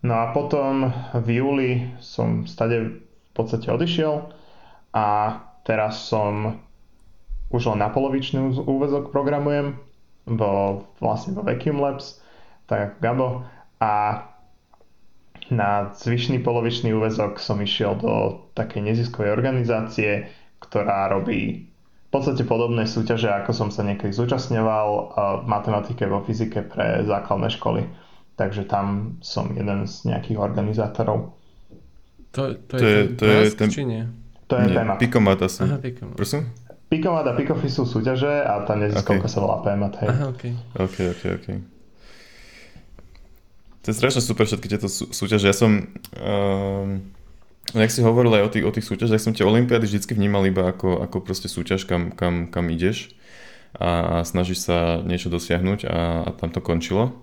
No 0.03 0.13
a 0.13 0.29
potom 0.35 0.93
v 1.17 1.27
júli 1.41 1.71
som 2.03 2.45
stade 2.45 3.01
v 3.01 3.31
podstate 3.33 3.65
odišiel 3.73 4.29
a 4.93 5.05
teraz 5.65 6.05
som 6.05 6.61
už 7.49 7.73
len 7.73 7.79
na 7.81 7.89
polovičný 7.89 8.61
úvezok 8.61 9.09
programujem 9.09 9.79
vo, 10.27 10.83
vlastne 10.99 11.33
vo 11.33 11.41
Vacuum 11.41 11.79
Labs, 11.79 12.19
tak 12.67 12.79
ako 12.79 12.95
Gabo 12.99 13.27
a 13.79 13.93
na 15.47 15.95
zvyšný 15.95 16.43
polovičný 16.43 16.91
úvezok 16.91 17.39
som 17.39 17.63
išiel 17.63 17.95
do 17.95 18.43
takej 18.51 18.83
neziskovej 18.83 19.31
organizácie, 19.31 20.27
ktorá 20.59 21.07
robí 21.07 21.71
v 22.07 22.09
podstate 22.11 22.43
podobné 22.43 22.83
súťaže, 22.83 23.31
ako 23.31 23.51
som 23.55 23.69
sa 23.71 23.83
niekedy 23.87 24.11
zúčastňoval 24.11 24.87
v 25.43 25.45
matematike, 25.47 26.03
vo 26.07 26.23
fyzike 26.23 26.67
pre 26.67 27.07
základné 27.07 27.47
školy 27.55 27.87
takže 28.37 28.69
tam 28.69 29.17
som 29.19 29.49
jeden 29.57 29.89
z 29.89 30.05
nejakých 30.05 30.37
organizátorov. 30.37 31.33
To, 32.37 32.53
to, 32.53 32.75
je, 32.77 32.77
to 32.77 32.85
je, 32.85 33.01
to 33.17 33.25
je 33.25 33.41
ten, 33.57 33.69
či 33.73 33.81
nie? 33.83 34.05
To 34.45 34.61
je 34.61 34.65
nie, 34.69 34.77
téma. 34.77 34.93
Pikomat 35.01 35.41
asi. 35.41 35.65
Aha, 35.65 35.81
Pikomat. 35.81 36.15
Prosím? 36.15 36.53
Pikomat 36.87 37.27
a 37.27 37.35
Pikofy 37.35 37.67
sú 37.67 37.83
súťaže 37.83 38.31
a 38.31 38.63
tá 38.63 38.79
neziskovka 38.79 39.27
okay. 39.27 39.33
sa 39.35 39.39
volá 39.43 39.59
PMAT, 39.59 39.93
hej. 39.99 40.07
Aha, 40.07 40.25
okay. 40.31 40.51
OK, 40.79 40.95
OK, 41.11 41.23
OK. 41.35 41.47
To 43.83 43.85
je 43.91 43.95
strašne 43.95 44.23
super 44.23 44.47
všetky 44.47 44.67
tieto 44.71 44.87
sú, 44.87 45.11
súťaže. 45.11 45.51
Ja 45.51 45.55
som, 45.55 45.91
um, 46.15 47.03
jak 47.75 47.91
si 47.91 47.99
hovoril 47.99 48.31
aj 48.39 48.43
o 48.47 48.49
tých, 48.51 48.65
o 48.67 48.71
tých 48.71 48.87
súťažach, 48.87 49.19
som 49.19 49.35
tie 49.35 49.43
Olympiády 49.43 49.83
vždycky 49.83 50.15
vnímal 50.15 50.47
iba 50.47 50.71
ako, 50.71 51.03
ako 51.03 51.23
proste 51.23 51.51
súťaž, 51.51 51.83
kam, 51.83 52.15
kam, 52.15 52.47
kam 52.47 52.71
ideš 52.71 53.11
a, 53.75 54.23
a 54.23 54.27
snažíš 54.27 54.67
sa 54.71 55.03
niečo 55.03 55.27
dosiahnuť 55.27 55.87
a, 55.91 56.23
a 56.23 56.29
tam 56.39 56.55
to 56.55 56.63
končilo. 56.63 57.19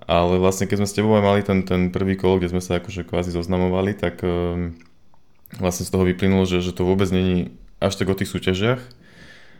Ale 0.00 0.40
vlastne 0.40 0.64
keď 0.64 0.84
sme 0.84 0.88
s 0.88 0.96
tebou 0.96 1.12
mali 1.12 1.44
ten, 1.44 1.60
ten 1.64 1.92
prvý 1.92 2.16
kolo, 2.16 2.40
kde 2.40 2.56
sme 2.56 2.64
sa 2.64 2.80
akože 2.80 3.04
kvázi 3.04 3.36
zoznamovali, 3.36 3.92
tak 3.92 4.24
um, 4.24 4.72
vlastne 5.60 5.84
z 5.84 5.92
toho 5.92 6.08
vyplynulo, 6.08 6.48
že, 6.48 6.64
že 6.64 6.72
to 6.72 6.88
vôbec 6.88 7.08
není 7.12 7.52
až 7.78 7.94
tak 7.94 8.10
o 8.10 8.18
tých 8.18 8.30
súťažiach, 8.30 8.80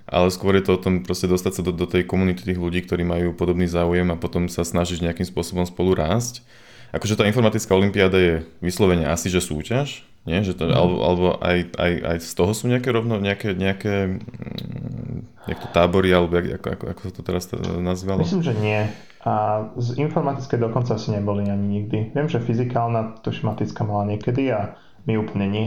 ale 0.08 0.28
skôr 0.32 0.56
je 0.56 0.64
to 0.64 0.76
o 0.76 0.82
tom 0.82 1.04
proste 1.04 1.28
dostať 1.28 1.52
sa 1.60 1.62
do, 1.62 1.72
do 1.74 1.84
tej 1.84 2.08
komunity 2.08 2.42
tých 2.42 2.58
ľudí, 2.58 2.82
ktorí 2.82 3.04
majú 3.04 3.36
podobný 3.36 3.68
záujem 3.68 4.08
a 4.08 4.16
potom 4.20 4.48
sa 4.48 4.64
snažiť 4.64 5.04
nejakým 5.04 5.28
spôsobom 5.28 5.68
spolu 5.68 5.92
rásť. 5.92 6.42
Akože 6.88 7.20
tá 7.20 7.28
informatická 7.28 7.76
olimpiáda 7.76 8.16
je 8.16 8.34
vyslovene 8.64 9.04
asi, 9.04 9.28
že 9.28 9.44
súťaž, 9.44 10.08
nie? 10.24 10.40
Že 10.40 10.52
to, 10.56 10.64
mm. 10.64 10.72
alebo, 10.72 10.96
alebo 11.04 11.26
aj, 11.44 11.58
aj, 11.76 11.92
aj 12.00 12.16
z 12.24 12.32
toho 12.32 12.52
sú 12.56 12.64
nejaké 12.72 12.88
rovno, 12.88 13.20
nejaké, 13.20 13.52
nejaké 13.52 14.16
mm, 14.16 15.44
jak 15.52 15.58
to 15.60 15.68
tábory, 15.68 16.08
alebo 16.16 16.40
jak, 16.40 16.64
ako, 16.64 16.68
ako, 16.72 16.84
ako 16.88 17.00
sa 17.04 17.12
to 17.12 17.22
teraz 17.24 17.44
nazývalo? 17.76 18.24
Myslím, 18.24 18.40
že 18.40 18.54
nie. 18.56 18.80
A 19.28 19.66
z 19.76 20.00
informatické 20.00 20.56
dokonca 20.56 20.96
asi 20.96 21.12
neboli 21.12 21.44
ani 21.44 21.84
nikdy. 21.84 22.16
Viem, 22.16 22.28
že 22.32 22.40
fyzikálna 22.40 23.20
tušmatická 23.20 23.84
mala 23.84 24.08
niekedy 24.08 24.48
a 24.48 24.80
my 25.04 25.20
úplne 25.20 25.46
nie. 25.48 25.66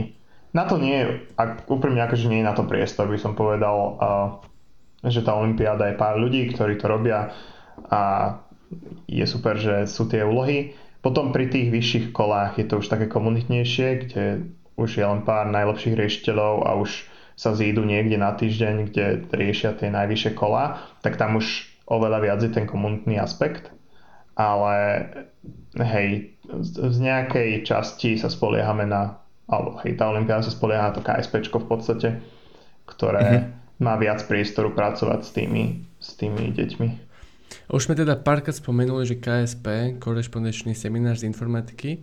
Na 0.52 0.68
to 0.68 0.76
nie 0.76 0.92
je, 0.92 1.06
ak, 1.40 1.64
úprimne 1.68 2.04
akože 2.04 2.28
nie 2.28 2.44
je 2.44 2.48
na 2.48 2.52
to 2.52 2.68
priestor, 2.68 3.08
by 3.08 3.16
som 3.16 3.32
povedal, 3.32 3.96
že 5.00 5.24
tá 5.24 5.32
olimpiáda 5.34 5.90
je 5.90 5.96
pár 5.96 6.20
ľudí, 6.20 6.52
ktorí 6.52 6.76
to 6.76 6.86
robia 6.92 7.32
a 7.88 8.36
je 9.08 9.24
super, 9.24 9.56
že 9.56 9.88
sú 9.88 10.06
tie 10.08 10.22
úlohy. 10.22 10.76
Potom 11.02 11.34
pri 11.34 11.50
tých 11.50 11.72
vyšších 11.72 12.06
kolách 12.14 12.60
je 12.60 12.66
to 12.68 12.78
už 12.78 12.86
také 12.86 13.10
komunitnejšie, 13.10 13.88
kde 14.06 14.24
už 14.78 15.00
je 15.00 15.04
len 15.04 15.26
pár 15.26 15.50
najlepších 15.50 15.98
riešiteľov 15.98 16.68
a 16.68 16.78
už 16.78 17.10
sa 17.34 17.56
zídu 17.56 17.82
niekde 17.82 18.20
na 18.20 18.36
týždeň, 18.36 18.74
kde 18.92 19.06
riešia 19.32 19.74
tie 19.74 19.88
najvyššie 19.88 20.36
kolá, 20.36 20.84
tak 21.00 21.16
tam 21.16 21.40
už 21.40 21.68
oveľa 21.88 22.18
viac 22.22 22.40
je 22.44 22.52
ten 22.52 22.68
komunitný 22.68 23.18
aspekt, 23.18 23.72
ale 24.38 25.08
hej, 25.76 26.38
z 26.62 26.96
nejakej 27.00 27.64
časti 27.66 28.14
sa 28.20 28.30
spoliehame 28.30 28.86
na, 28.86 29.21
alebo 29.46 29.78
hej, 29.82 29.98
tá 29.98 30.08
Olympiáda 30.08 30.46
sa 30.46 30.52
spolieha 30.54 30.90
na 30.90 30.94
to 30.94 31.02
KSP 31.02 31.50
v 31.50 31.66
podstate, 31.66 32.08
ktoré 32.86 33.22
mm-hmm. 33.22 33.82
má 33.82 33.94
viac 33.98 34.22
priestoru 34.26 34.70
pracovať 34.72 35.20
s 35.22 35.30
tými, 35.34 35.62
s 35.98 36.14
tými 36.14 36.54
deťmi. 36.54 36.88
Už 37.72 37.88
sme 37.88 37.94
teda 37.94 38.16
párkrát 38.16 38.56
spomenuli, 38.56 39.04
že 39.04 39.20
KSP, 39.20 39.98
korešpondenčný 40.00 40.72
seminár 40.72 41.20
z 41.20 41.28
informatiky. 41.28 42.00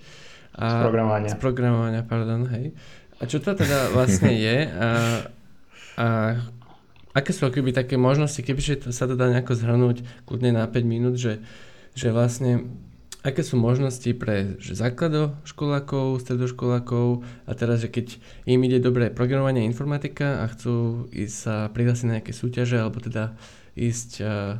A, 0.58 0.66
z 0.66 0.76
programovania. 0.86 1.30
Z 1.34 1.38
programovania, 1.42 2.02
pardon, 2.06 2.46
hej. 2.54 2.74
A 3.20 3.28
čo 3.28 3.44
to 3.44 3.52
teda 3.52 3.92
vlastne 3.96 4.32
je 4.32 4.58
a, 4.70 4.90
a 6.00 6.08
aké 7.12 7.32
sú 7.36 7.50
akoby 7.50 7.76
také 7.76 8.00
možnosti, 8.00 8.40
keby 8.40 8.62
sa 8.94 9.06
to 9.10 9.20
dá 9.20 9.28
nejako 9.28 9.58
zhrnúť 9.58 10.06
kľudne 10.24 10.56
na 10.56 10.64
5 10.70 10.80
minút, 10.88 11.16
že, 11.20 11.44
že 11.98 12.16
vlastne 12.16 12.70
aké 13.20 13.44
sú 13.44 13.60
možnosti 13.60 14.08
pre 14.16 14.56
že 14.64 14.80
základoškolákov, 14.80 16.24
stredoškolákov 16.24 17.28
a 17.48 17.52
teraz, 17.52 17.84
že 17.84 17.92
keď 17.92 18.16
im 18.48 18.64
ide 18.64 18.80
dobré 18.80 19.12
programovanie 19.12 19.68
informatika 19.68 20.44
a 20.44 20.46
chcú 20.48 21.06
ísť 21.12 21.36
sa 21.36 21.56
prihlásiť 21.76 22.06
na 22.08 22.14
nejaké 22.20 22.32
súťaže 22.32 22.80
alebo 22.80 23.04
teda 23.04 23.36
ísť 23.76 24.12
uh, 24.24 24.60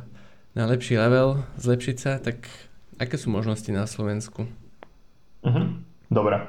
na 0.52 0.64
lepší 0.68 1.00
level, 1.00 1.40
zlepšiť 1.56 1.96
sa, 1.96 2.20
tak 2.20 2.48
aké 3.00 3.16
sú 3.16 3.32
možnosti 3.32 3.68
na 3.72 3.88
Slovensku? 3.88 4.44
Uh-huh. 5.40 5.66
Dobre. 6.12 6.44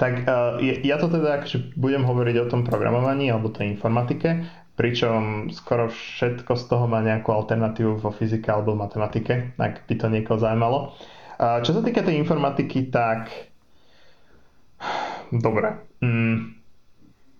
Tak 0.00 0.24
uh, 0.24 0.56
ja 0.64 0.96
to 0.96 1.12
teda 1.12 1.44
akože 1.44 1.76
budem 1.76 2.08
hovoriť 2.08 2.36
o 2.40 2.48
tom 2.48 2.64
programovaní 2.64 3.28
alebo 3.28 3.52
tej 3.52 3.76
informatike 3.76 4.48
pričom 4.80 5.52
skoro 5.52 5.92
všetko 5.92 6.56
z 6.56 6.64
toho 6.64 6.88
má 6.88 7.04
nejakú 7.04 7.36
alternatívu 7.36 8.00
vo 8.00 8.08
fyzike 8.16 8.48
alebo 8.48 8.72
matematike, 8.72 9.52
ak 9.60 9.84
by 9.84 9.94
to 10.00 10.08
niekoho 10.08 10.40
zaujímalo. 10.40 10.96
Čo 11.40 11.70
sa 11.72 11.80
týka 11.80 12.04
tej 12.04 12.20
informatiky, 12.20 12.92
tak 12.92 13.32
dobre. 15.32 15.80
Mm. 16.04 16.60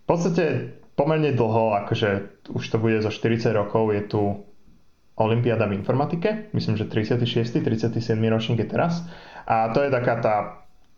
V 0.01 0.05
podstate 0.09 0.73
pomerne 0.97 1.37
dlho, 1.37 1.77
akože 1.85 2.09
už 2.49 2.65
to 2.65 2.77
bude 2.81 3.05
za 3.05 3.13
40 3.13 3.53
rokov, 3.53 3.93
je 3.93 4.03
tu 4.09 4.23
Olympiáda 5.21 5.69
v 5.69 5.77
informatike, 5.77 6.49
myslím, 6.57 6.81
že 6.81 6.89
36. 6.89 7.61
37. 7.61 8.17
ročník 8.17 8.65
je 8.65 8.69
teraz. 8.73 9.05
A 9.45 9.69
to 9.69 9.85
je 9.85 9.93
taká 9.93 10.17
tá 10.17 10.37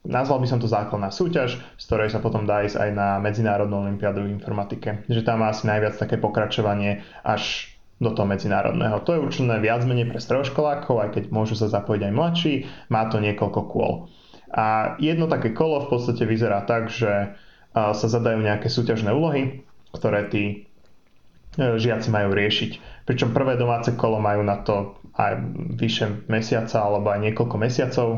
nazval 0.03 0.43
by 0.43 0.47
som 0.51 0.59
to 0.59 0.67
základná 0.67 1.15
súťaž, 1.15 1.63
z 1.79 1.85
ktorej 1.87 2.11
sa 2.11 2.19
potom 2.19 2.43
dá 2.43 2.67
ísť 2.67 2.79
aj 2.79 2.91
na 2.91 3.09
Medzinárodnú 3.23 3.87
olimpiádu 3.87 4.27
v 4.27 4.35
informatike. 4.35 5.07
Že 5.07 5.23
tam 5.23 5.43
má 5.43 5.55
asi 5.55 5.67
najviac 5.71 5.95
také 5.95 6.19
pokračovanie 6.19 7.07
až 7.23 7.72
do 8.03 8.11
toho 8.11 8.27
medzinárodného. 8.27 8.99
To 9.07 9.15
je 9.15 9.23
určené 9.23 9.63
viac 9.63 9.87
menej 9.87 10.11
pre 10.11 10.19
stredoškolákov, 10.19 10.99
aj 10.99 11.11
keď 11.15 11.25
môžu 11.31 11.55
sa 11.55 11.71
zapojiť 11.71 12.11
aj 12.11 12.13
mladší, 12.13 12.53
má 12.91 13.07
to 13.07 13.23
niekoľko 13.23 13.61
kôl. 13.71 14.11
A 14.53 14.99
jedno 14.99 15.31
také 15.31 15.55
kolo 15.55 15.87
v 15.87 15.97
podstate 15.97 16.27
vyzerá 16.27 16.67
tak, 16.67 16.91
že 16.91 17.39
sa 17.73 18.07
zadajú 18.07 18.43
nejaké 18.43 18.69
súťažné 18.69 19.09
úlohy, 19.15 19.65
ktoré 19.97 20.29
tí 20.29 20.45
e, 20.45 20.55
žiaci 21.57 22.13
majú 22.13 22.37
riešiť. 22.37 23.05
Pričom 23.09 23.33
prvé 23.33 23.57
domáce 23.57 23.97
kolo 23.97 24.21
majú 24.21 24.45
na 24.45 24.61
to 24.61 25.01
aj 25.17 25.41
vyše 25.81 26.29
mesiaca 26.29 26.85
alebo 26.85 27.09
aj 27.09 27.33
niekoľko 27.33 27.57
mesiacov 27.57 28.09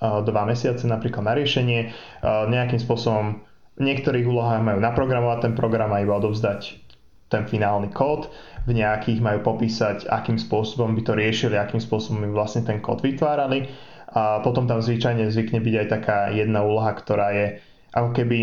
dva 0.00 0.42
mesiace 0.48 0.88
napríklad 0.88 1.22
na 1.28 1.36
riešenie. 1.36 1.92
Nejakým 2.24 2.80
spôsobom 2.80 3.44
v 3.76 3.82
niektorých 3.84 4.24
úlohách 4.24 4.64
majú 4.64 4.80
naprogramovať 4.80 5.38
ten 5.44 5.52
program 5.52 5.92
a 5.92 6.00
iba 6.00 6.16
odovzdať 6.16 6.89
ten 7.30 7.46
finálny 7.46 7.94
kód. 7.94 8.28
V 8.66 8.76
nejakých 8.76 9.22
majú 9.22 9.40
popísať, 9.46 10.10
akým 10.10 10.36
spôsobom 10.36 10.92
by 10.98 11.02
to 11.06 11.12
riešili, 11.14 11.56
akým 11.56 11.80
spôsobom 11.80 12.26
by 12.26 12.30
vlastne 12.34 12.66
ten 12.66 12.82
kód 12.82 13.00
vytvárali. 13.00 13.70
a 14.10 14.42
potom 14.42 14.66
tam 14.66 14.82
zvyčajne 14.82 15.30
zvykne 15.30 15.62
byť 15.62 15.74
aj 15.80 15.86
taká 15.86 16.18
jedna 16.34 16.66
úloha, 16.66 16.90
ktorá 16.90 17.30
je 17.30 17.46
ako 17.94 18.10
keby 18.10 18.38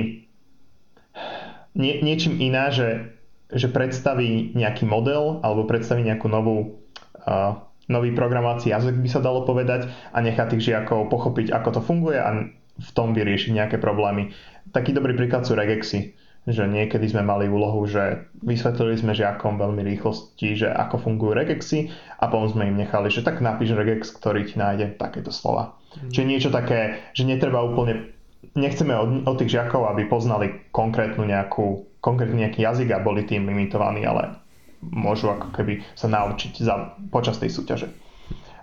nie, 1.76 1.94
niečím 2.02 2.40
iná, 2.40 2.72
že, 2.72 3.20
že 3.52 3.68
predstaví 3.68 4.56
nejaký 4.56 4.88
model 4.88 5.44
alebo 5.44 5.68
predstaví 5.68 6.08
nejakú 6.08 6.32
novú 6.32 6.80
uh, 7.28 7.60
nový 7.88 8.12
programovací 8.12 8.72
jazyk 8.72 9.00
by 9.00 9.10
sa 9.12 9.24
dalo 9.24 9.48
povedať 9.48 9.88
a 10.12 10.20
nechá 10.20 10.48
tých 10.48 10.72
žiakov 10.72 11.08
pochopiť, 11.08 11.56
ako 11.56 11.80
to 11.80 11.82
funguje 11.84 12.20
a 12.20 12.52
v 12.78 12.90
tom 12.94 13.16
vyriešiť 13.16 13.52
nejaké 13.56 13.78
problémy. 13.80 14.36
Taký 14.76 14.92
dobrý 14.92 15.16
príklad 15.16 15.48
sú 15.48 15.56
regexy 15.56 16.14
že 16.48 16.64
niekedy 16.64 17.12
sme 17.12 17.28
mali 17.28 17.52
úlohu, 17.52 17.84
že 17.84 18.32
vysvetlili 18.40 18.96
sme 18.96 19.12
žiakom 19.12 19.60
veľmi 19.60 19.84
rýchlosti, 19.84 20.56
že 20.56 20.72
ako 20.72 21.04
fungujú 21.04 21.36
regexy 21.36 21.92
a 22.24 22.32
potom 22.32 22.48
sme 22.48 22.72
im 22.72 22.80
nechali, 22.80 23.12
že 23.12 23.20
tak 23.20 23.44
napíš 23.44 23.76
regex, 23.76 24.16
ktorý 24.16 24.48
ti 24.48 24.56
nájde 24.56 24.96
takéto 24.96 25.36
slova. 25.36 25.76
Mm. 26.00 26.12
Čiže 26.16 26.30
niečo 26.32 26.50
také, 26.50 27.04
že 27.12 27.28
netreba 27.28 27.60
úplne, 27.60 28.16
nechceme 28.56 28.96
od, 28.96 29.28
od 29.28 29.36
tých 29.44 29.60
žiakov, 29.60 29.92
aby 29.92 30.08
poznali 30.08 30.72
konkrétnu 30.72 31.28
nejakú, 31.28 31.84
konkrétny 32.00 32.48
nejaký 32.48 32.64
jazyk 32.64 32.96
a 32.96 33.04
boli 33.04 33.28
tým 33.28 33.44
limitovaní, 33.44 34.08
ale 34.08 34.40
môžu 34.80 35.28
ako 35.28 35.52
keby 35.52 35.84
sa 36.00 36.08
naučiť 36.08 36.64
za, 36.64 36.96
počas 37.12 37.44
tej 37.44 37.52
súťaže. 37.52 37.92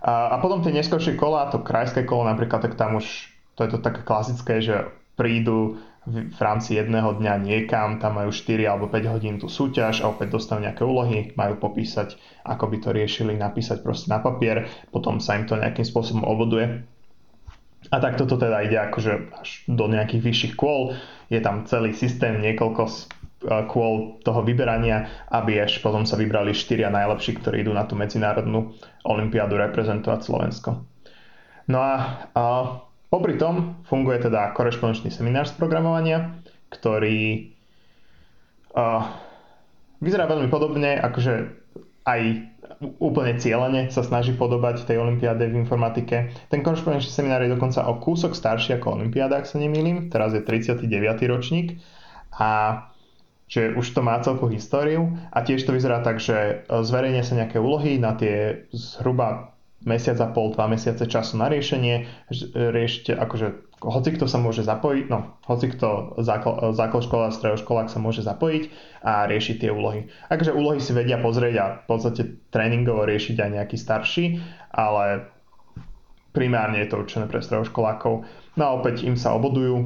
A, 0.00 0.32
a 0.32 0.36
potom 0.40 0.64
tie 0.64 0.72
neskôršie 0.72 1.20
kola, 1.20 1.52
to 1.52 1.60
krajské 1.60 2.08
kolo 2.08 2.24
napríklad, 2.24 2.64
tak 2.64 2.80
tam 2.80 2.96
už 2.96 3.28
to 3.54 3.60
je 3.62 3.70
to 3.70 3.78
také 3.78 4.02
klasické, 4.02 4.58
že 4.58 4.90
prídu 5.14 5.78
v 6.04 6.40
rámci 6.40 6.76
jedného 6.76 7.16
dňa 7.16 7.40
niekam, 7.40 7.96
tam 7.96 8.20
majú 8.20 8.28
4 8.28 8.68
alebo 8.68 8.92
5 8.92 9.14
hodín 9.16 9.40
tú 9.40 9.48
súťaž 9.48 10.04
a 10.04 10.12
opäť 10.12 10.36
dostanú 10.36 10.68
nejaké 10.68 10.84
úlohy, 10.84 11.32
majú 11.32 11.56
popísať, 11.56 12.20
ako 12.44 12.64
by 12.68 12.76
to 12.84 12.88
riešili, 12.92 13.32
napísať 13.32 13.80
proste 13.80 14.12
na 14.12 14.20
papier, 14.20 14.68
potom 14.92 15.16
sa 15.16 15.40
im 15.40 15.48
to 15.48 15.56
nejakým 15.56 15.84
spôsobom 15.84 16.28
oboduje. 16.28 16.84
A 17.92 17.96
tak 18.00 18.16
toto 18.16 18.36
teda 18.36 18.64
ide 18.64 18.80
akože 18.80 19.12
až 19.32 19.64
do 19.68 19.88
nejakých 19.88 20.24
vyšších 20.24 20.54
kôl, 20.56 20.96
je 21.32 21.40
tam 21.40 21.64
celý 21.64 21.96
systém, 21.96 22.36
niekoľko 22.40 22.84
kôl 23.68 24.24
toho 24.24 24.40
vyberania, 24.40 25.28
aby 25.28 25.60
až 25.60 25.80
potom 25.84 26.08
sa 26.08 26.16
vybrali 26.16 26.56
4 26.56 26.88
najlepší, 26.88 27.40
ktorí 27.40 27.64
idú 27.64 27.72
na 27.76 27.84
tú 27.84 27.96
medzinárodnú 27.96 28.72
olympiádu 29.04 29.60
reprezentovať 29.60 30.20
Slovensko. 30.24 30.70
No 31.68 31.80
a, 31.80 32.28
a 32.36 32.44
Popri 33.14 33.38
tom 33.38 33.78
funguje 33.86 34.26
teda 34.26 34.50
korešpondenčný 34.58 35.14
seminár 35.14 35.46
z 35.46 35.54
programovania, 35.54 36.34
ktorý 36.66 37.46
uh, 38.74 39.06
vyzerá 40.02 40.26
veľmi 40.26 40.50
podobne, 40.50 40.98
akože 40.98 41.46
aj 42.10 42.20
úplne 42.98 43.38
cieľene 43.38 43.86
sa 43.94 44.02
snaží 44.02 44.34
podobať 44.34 44.90
tej 44.90 44.98
olympiáde 44.98 45.46
v 45.46 45.62
informatike. 45.62 46.34
Ten 46.50 46.66
korešpondenčný 46.66 47.14
seminár 47.14 47.46
je 47.46 47.54
dokonca 47.54 47.86
o 47.86 48.02
kúsok 48.02 48.34
starší 48.34 48.82
ako 48.82 48.98
olympiáda, 48.98 49.38
ak 49.38 49.46
sa 49.46 49.62
nemýlim. 49.62 50.10
Teraz 50.10 50.34
je 50.34 50.42
39. 50.42 50.82
ročník 51.30 51.78
a 52.34 52.82
že 53.46 53.78
už 53.78 53.94
to 53.94 54.02
má 54.02 54.18
celkú 54.26 54.50
históriu 54.50 55.14
a 55.30 55.46
tiež 55.46 55.62
to 55.62 55.70
vyzerá 55.70 56.02
tak, 56.02 56.18
že 56.18 56.66
zverejnia 56.66 57.22
sa 57.22 57.38
nejaké 57.38 57.62
úlohy 57.62 57.94
na 58.02 58.18
tie 58.18 58.66
zhruba 58.74 59.53
mesiac 59.84 60.18
a 60.20 60.28
pol, 60.32 60.52
dva 60.56 60.66
mesiace 60.66 61.04
času 61.04 61.36
na 61.36 61.52
riešenie. 61.52 62.08
Riešite, 62.52 63.12
akože 63.14 63.76
hoci 63.84 64.16
kto 64.16 64.24
sa 64.24 64.40
môže 64.40 64.64
zapojiť, 64.64 65.06
no 65.12 65.36
hoci 65.44 65.68
kto 65.76 66.16
základ 66.74 67.04
škola, 67.04 67.28
stredoškolák 67.28 67.92
sa 67.92 68.00
môže 68.00 68.24
zapojiť 68.24 68.72
a 69.04 69.28
riešiť 69.28 69.56
tie 69.60 69.70
úlohy. 69.70 70.08
Takže 70.32 70.56
úlohy 70.56 70.80
si 70.80 70.96
vedia 70.96 71.20
pozrieť 71.20 71.54
a 71.60 71.66
v 71.84 71.86
podstate 71.86 72.22
tréningovo 72.48 73.04
riešiť 73.04 73.36
aj 73.36 73.50
nejaký 73.60 73.76
starší, 73.76 74.24
ale 74.72 75.28
primárne 76.32 76.80
je 76.82 76.88
to 76.88 77.04
určené 77.04 77.28
pre 77.28 77.44
stredoškolákov. 77.44 78.24
No 78.56 78.62
a 78.64 78.74
opäť 78.74 79.04
im 79.04 79.20
sa 79.20 79.36
obodujú 79.36 79.76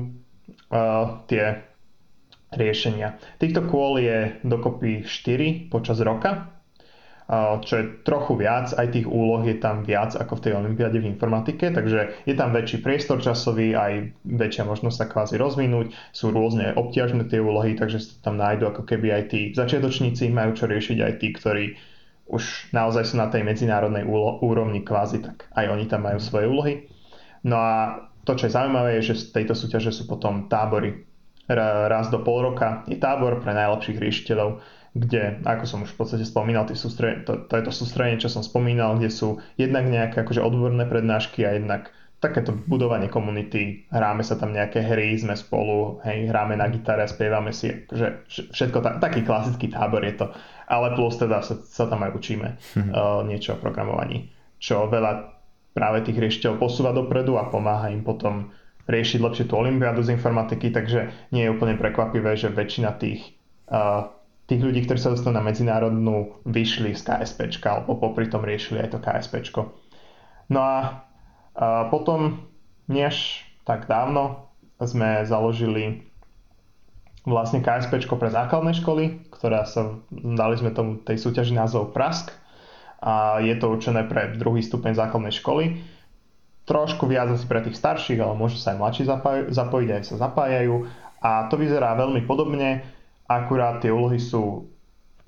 uh, 0.70 1.26
tie 1.26 1.66
riešenia. 2.54 3.20
Týchto 3.36 3.68
kôl 3.68 4.00
je 4.00 4.40
dokopy 4.46 5.04
4 5.04 5.68
počas 5.68 6.00
roka, 6.00 6.57
čo 7.60 7.74
je 7.76 7.84
trochu 8.08 8.40
viac, 8.40 8.72
aj 8.72 8.88
tých 8.88 9.04
úloh 9.04 9.44
je 9.44 9.60
tam 9.60 9.84
viac 9.84 10.16
ako 10.16 10.40
v 10.40 10.42
tej 10.48 10.52
olympiáde 10.56 10.96
v 10.96 11.12
informatike, 11.12 11.68
takže 11.68 12.24
je 12.24 12.32
tam 12.32 12.56
väčší 12.56 12.80
priestor 12.80 13.20
časový, 13.20 13.76
aj 13.76 14.16
väčšia 14.24 14.64
možnosť 14.64 14.96
sa 14.96 15.06
kvázi 15.12 15.36
rozvinúť, 15.36 15.92
sú 16.08 16.32
rôzne 16.32 16.72
obťažné 16.72 17.28
tie 17.28 17.44
úlohy, 17.44 17.76
takže 17.76 18.00
sa 18.00 18.32
tam 18.32 18.40
nájdú 18.40 18.72
ako 18.72 18.88
keby 18.88 19.12
aj 19.12 19.22
tí 19.28 19.40
začiatočníci, 19.52 20.32
majú 20.32 20.56
čo 20.56 20.64
riešiť 20.72 20.98
aj 21.04 21.12
tí, 21.20 21.28
ktorí 21.36 21.64
už 22.32 22.72
naozaj 22.72 23.04
sú 23.12 23.20
na 23.20 23.28
tej 23.28 23.44
medzinárodnej 23.44 24.08
úrovni 24.40 24.80
kvázi, 24.80 25.20
tak 25.20 25.52
aj 25.52 25.68
oni 25.68 25.84
tam 25.84 26.08
majú 26.08 26.20
svoje 26.20 26.48
úlohy. 26.48 26.74
No 27.44 27.60
a 27.60 28.08
to, 28.24 28.36
čo 28.40 28.48
je 28.48 28.56
zaujímavé, 28.56 29.00
je, 29.00 29.12
že 29.12 29.28
z 29.28 29.36
tejto 29.36 29.52
súťaže 29.52 29.92
sú 29.92 30.08
potom 30.08 30.48
tábory. 30.48 31.04
Raz 31.48 32.12
do 32.12 32.20
pol 32.20 32.44
roka 32.44 32.84
je 32.84 33.00
tábor 33.00 33.40
pre 33.40 33.56
najlepších 33.56 33.96
riešiteľov 33.96 34.60
kde, 34.98 35.38
ako 35.46 35.64
som 35.64 35.78
už 35.86 35.94
v 35.94 35.98
podstate 36.02 36.24
spomínal, 36.26 36.66
to, 36.66 36.74
to 37.46 37.52
je 37.54 37.62
to 37.62 37.72
sústredenie, 37.72 38.18
čo 38.18 38.26
som 38.26 38.42
spomínal, 38.42 38.98
kde 38.98 39.14
sú 39.14 39.38
jednak 39.54 39.86
nejaké 39.86 40.26
akože 40.26 40.42
odborné 40.42 40.84
prednášky 40.90 41.46
a 41.46 41.54
jednak 41.54 41.94
takéto 42.18 42.50
budovanie 42.50 43.06
komunity, 43.06 43.86
hráme 43.94 44.26
sa 44.26 44.34
tam 44.34 44.50
nejaké 44.50 44.82
hry, 44.82 45.14
sme 45.14 45.38
spolu, 45.38 46.02
hej, 46.02 46.26
hráme 46.26 46.58
na 46.58 46.66
gitare, 46.66 47.06
spievame 47.06 47.54
si, 47.54 47.70
akože 47.70 48.26
všetko, 48.50 48.78
ta, 48.82 48.98
taký 48.98 49.22
klasický 49.22 49.70
tábor 49.70 50.02
je 50.02 50.18
to, 50.18 50.26
ale 50.66 50.98
plus 50.98 51.14
teda 51.14 51.46
sa, 51.46 51.54
sa 51.62 51.86
tam 51.86 52.02
aj 52.02 52.18
učíme 52.18 52.48
uh, 52.58 53.22
niečo 53.22 53.54
o 53.54 53.62
programovaní, 53.62 54.34
čo 54.58 54.90
veľa 54.90 55.30
práve 55.78 56.02
tých 56.02 56.18
riešiteľov 56.18 56.58
posúva 56.58 56.90
dopredu 56.90 57.38
a 57.38 57.46
pomáha 57.46 57.94
im 57.94 58.02
potom 58.02 58.50
riešiť 58.90 59.22
lepšie 59.22 59.44
tú 59.46 59.54
olympiádu 59.54 60.02
z 60.02 60.18
informatiky, 60.18 60.74
takže 60.74 61.30
nie 61.30 61.46
je 61.46 61.54
úplne 61.54 61.78
prekvapivé, 61.78 62.34
že 62.34 62.50
väčšina 62.50 62.98
tých 62.98 63.38
uh, 63.70 64.10
tých 64.48 64.64
ľudí, 64.64 64.88
ktorí 64.88 64.96
sa 64.96 65.12
dostanú 65.12 65.36
na 65.36 65.44
medzinárodnú, 65.44 66.40
vyšli 66.48 66.96
z 66.96 67.04
KSP, 67.04 67.60
alebo 67.68 68.00
popri 68.00 68.32
tom 68.32 68.40
riešili 68.40 68.80
aj 68.80 68.96
to 68.96 68.98
KSP. 68.98 69.44
No 70.48 70.60
a, 70.64 71.04
a 71.52 71.84
potom, 71.92 72.48
než 72.88 73.44
tak 73.68 73.84
dávno, 73.84 74.48
sme 74.80 75.28
založili 75.28 76.08
vlastne 77.28 77.60
KSP 77.60 78.08
pre 78.08 78.32
základné 78.32 78.72
školy, 78.80 79.04
ktorá 79.28 79.68
sa, 79.68 80.00
dali 80.10 80.56
sme 80.56 80.72
tomu 80.72 80.96
tej 81.04 81.20
súťaži 81.20 81.52
názov 81.52 81.92
Prask 81.92 82.32
a 83.04 83.44
je 83.44 83.52
to 83.60 83.68
určené 83.68 84.08
pre 84.08 84.32
druhý 84.40 84.64
stupeň 84.64 84.96
základnej 84.96 85.36
školy. 85.36 85.84
Trošku 86.64 87.04
viac 87.04 87.28
asi 87.28 87.44
pre 87.44 87.60
tých 87.60 87.76
starších, 87.76 88.16
ale 88.16 88.32
môžu 88.32 88.56
sa 88.56 88.72
aj 88.72 88.80
mladší 88.80 89.02
zapojiť, 89.52 89.88
aj 89.92 90.02
sa 90.08 90.16
zapájajú 90.16 90.88
a 91.20 91.52
to 91.52 91.60
vyzerá 91.60 91.92
veľmi 91.98 92.24
podobne 92.24 92.97
akurát 93.28 93.84
tie 93.84 93.92
úlohy 93.92 94.16
sú, 94.16 94.72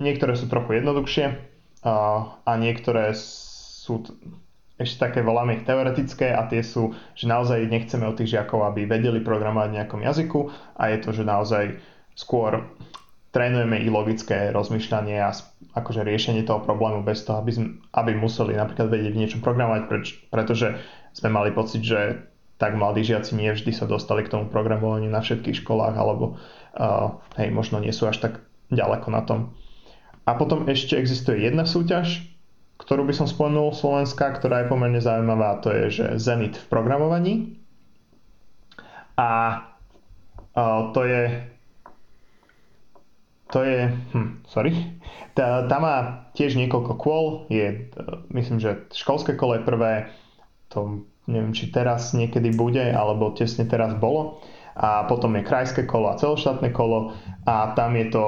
niektoré 0.01 0.33
sú 0.33 0.49
trochu 0.49 0.81
jednoduchšie 0.81 1.25
a, 1.85 1.93
a 2.43 2.51
niektoré 2.57 3.13
sú 3.13 4.03
ešte 4.81 4.97
také 4.97 5.21
ich 5.21 5.63
teoretické 5.63 6.33
a 6.33 6.49
tie 6.49 6.65
sú, 6.65 6.97
že 7.13 7.29
naozaj 7.29 7.69
nechceme 7.69 8.01
od 8.09 8.17
tých 8.17 8.33
žiakov, 8.33 8.65
aby 8.73 8.89
vedeli 8.89 9.21
programovať 9.21 9.69
v 9.69 9.77
nejakom 9.77 10.01
jazyku 10.01 10.39
a 10.73 10.83
je 10.89 10.97
to, 10.97 11.09
že 11.13 11.23
naozaj 11.23 11.63
skôr 12.17 12.65
trénujeme 13.31 13.79
ich 13.79 13.93
logické 13.93 14.51
rozmýšľanie 14.51 15.21
a 15.21 15.31
akože 15.77 16.03
riešenie 16.03 16.43
toho 16.43 16.59
problému 16.59 17.05
bez 17.05 17.23
toho, 17.23 17.39
aby, 17.39 17.51
sme, 17.53 17.67
aby 17.95 18.11
museli 18.17 18.57
napríklad 18.57 18.91
vedieť 18.91 19.13
v 19.13 19.21
niečom 19.23 19.41
programovať, 19.45 19.81
preč, 19.87 20.05
pretože 20.27 20.75
sme 21.15 21.29
mali 21.31 21.55
pocit, 21.55 21.85
že 21.85 22.27
tak 22.59 22.77
mladí 22.77 23.01
žiaci 23.01 23.33
nie 23.33 23.49
vždy 23.55 23.73
sa 23.73 23.89
dostali 23.89 24.21
k 24.21 24.37
tomu 24.37 24.45
programovaniu 24.51 25.09
na 25.09 25.23
všetkých 25.23 25.65
školách 25.65 25.97
alebo 25.97 26.37
uh, 26.77 27.19
hej, 27.39 27.49
možno 27.51 27.79
nie 27.79 27.91
sú 27.91 28.07
až 28.07 28.21
tak 28.23 28.33
ďaleko 28.71 29.07
na 29.11 29.21
tom. 29.25 29.55
A 30.23 30.37
potom 30.37 30.69
ešte 30.69 30.95
existuje 30.95 31.43
jedna 31.43 31.65
súťaž, 31.65 32.23
ktorú 32.77 33.05
by 33.05 33.13
som 33.13 33.27
spomenul 33.29 33.73
Slovenska, 33.73 34.33
ktorá 34.37 34.65
je 34.65 34.71
pomerne 34.71 35.01
zaujímavá, 35.01 35.61
to 35.61 35.69
je, 35.69 36.01
že 36.01 36.05
Zenit 36.17 36.57
v 36.57 36.65
programovaní. 36.69 37.33
A 39.17 39.29
uh, 40.55 40.89
to 40.95 41.01
je 41.05 41.51
to 43.51 43.67
je, 43.67 43.91
hm, 44.15 44.47
sorry, 44.47 44.71
tá, 45.35 45.67
tá 45.67 45.77
má 45.83 45.95
tiež 46.39 46.55
niekoľko 46.55 46.93
kôl, 46.95 47.25
je, 47.51 47.91
myslím, 48.31 48.63
že 48.63 48.87
školské 48.95 49.35
kolo 49.35 49.59
je 49.59 49.67
prvé, 49.67 49.93
to 50.71 51.03
neviem, 51.27 51.51
či 51.51 51.67
teraz 51.67 52.15
niekedy 52.15 52.55
bude, 52.55 52.81
alebo 52.81 53.35
tesne 53.35 53.67
teraz 53.67 53.91
bolo. 53.99 54.39
A 54.75 55.03
potom 55.05 55.35
je 55.35 55.47
krajské 55.47 55.83
kolo 55.83 56.11
a 56.11 56.19
celoštátne 56.19 56.71
kolo. 56.71 57.15
A 57.43 57.75
tam 57.75 57.95
je 57.99 58.07
to 58.11 58.23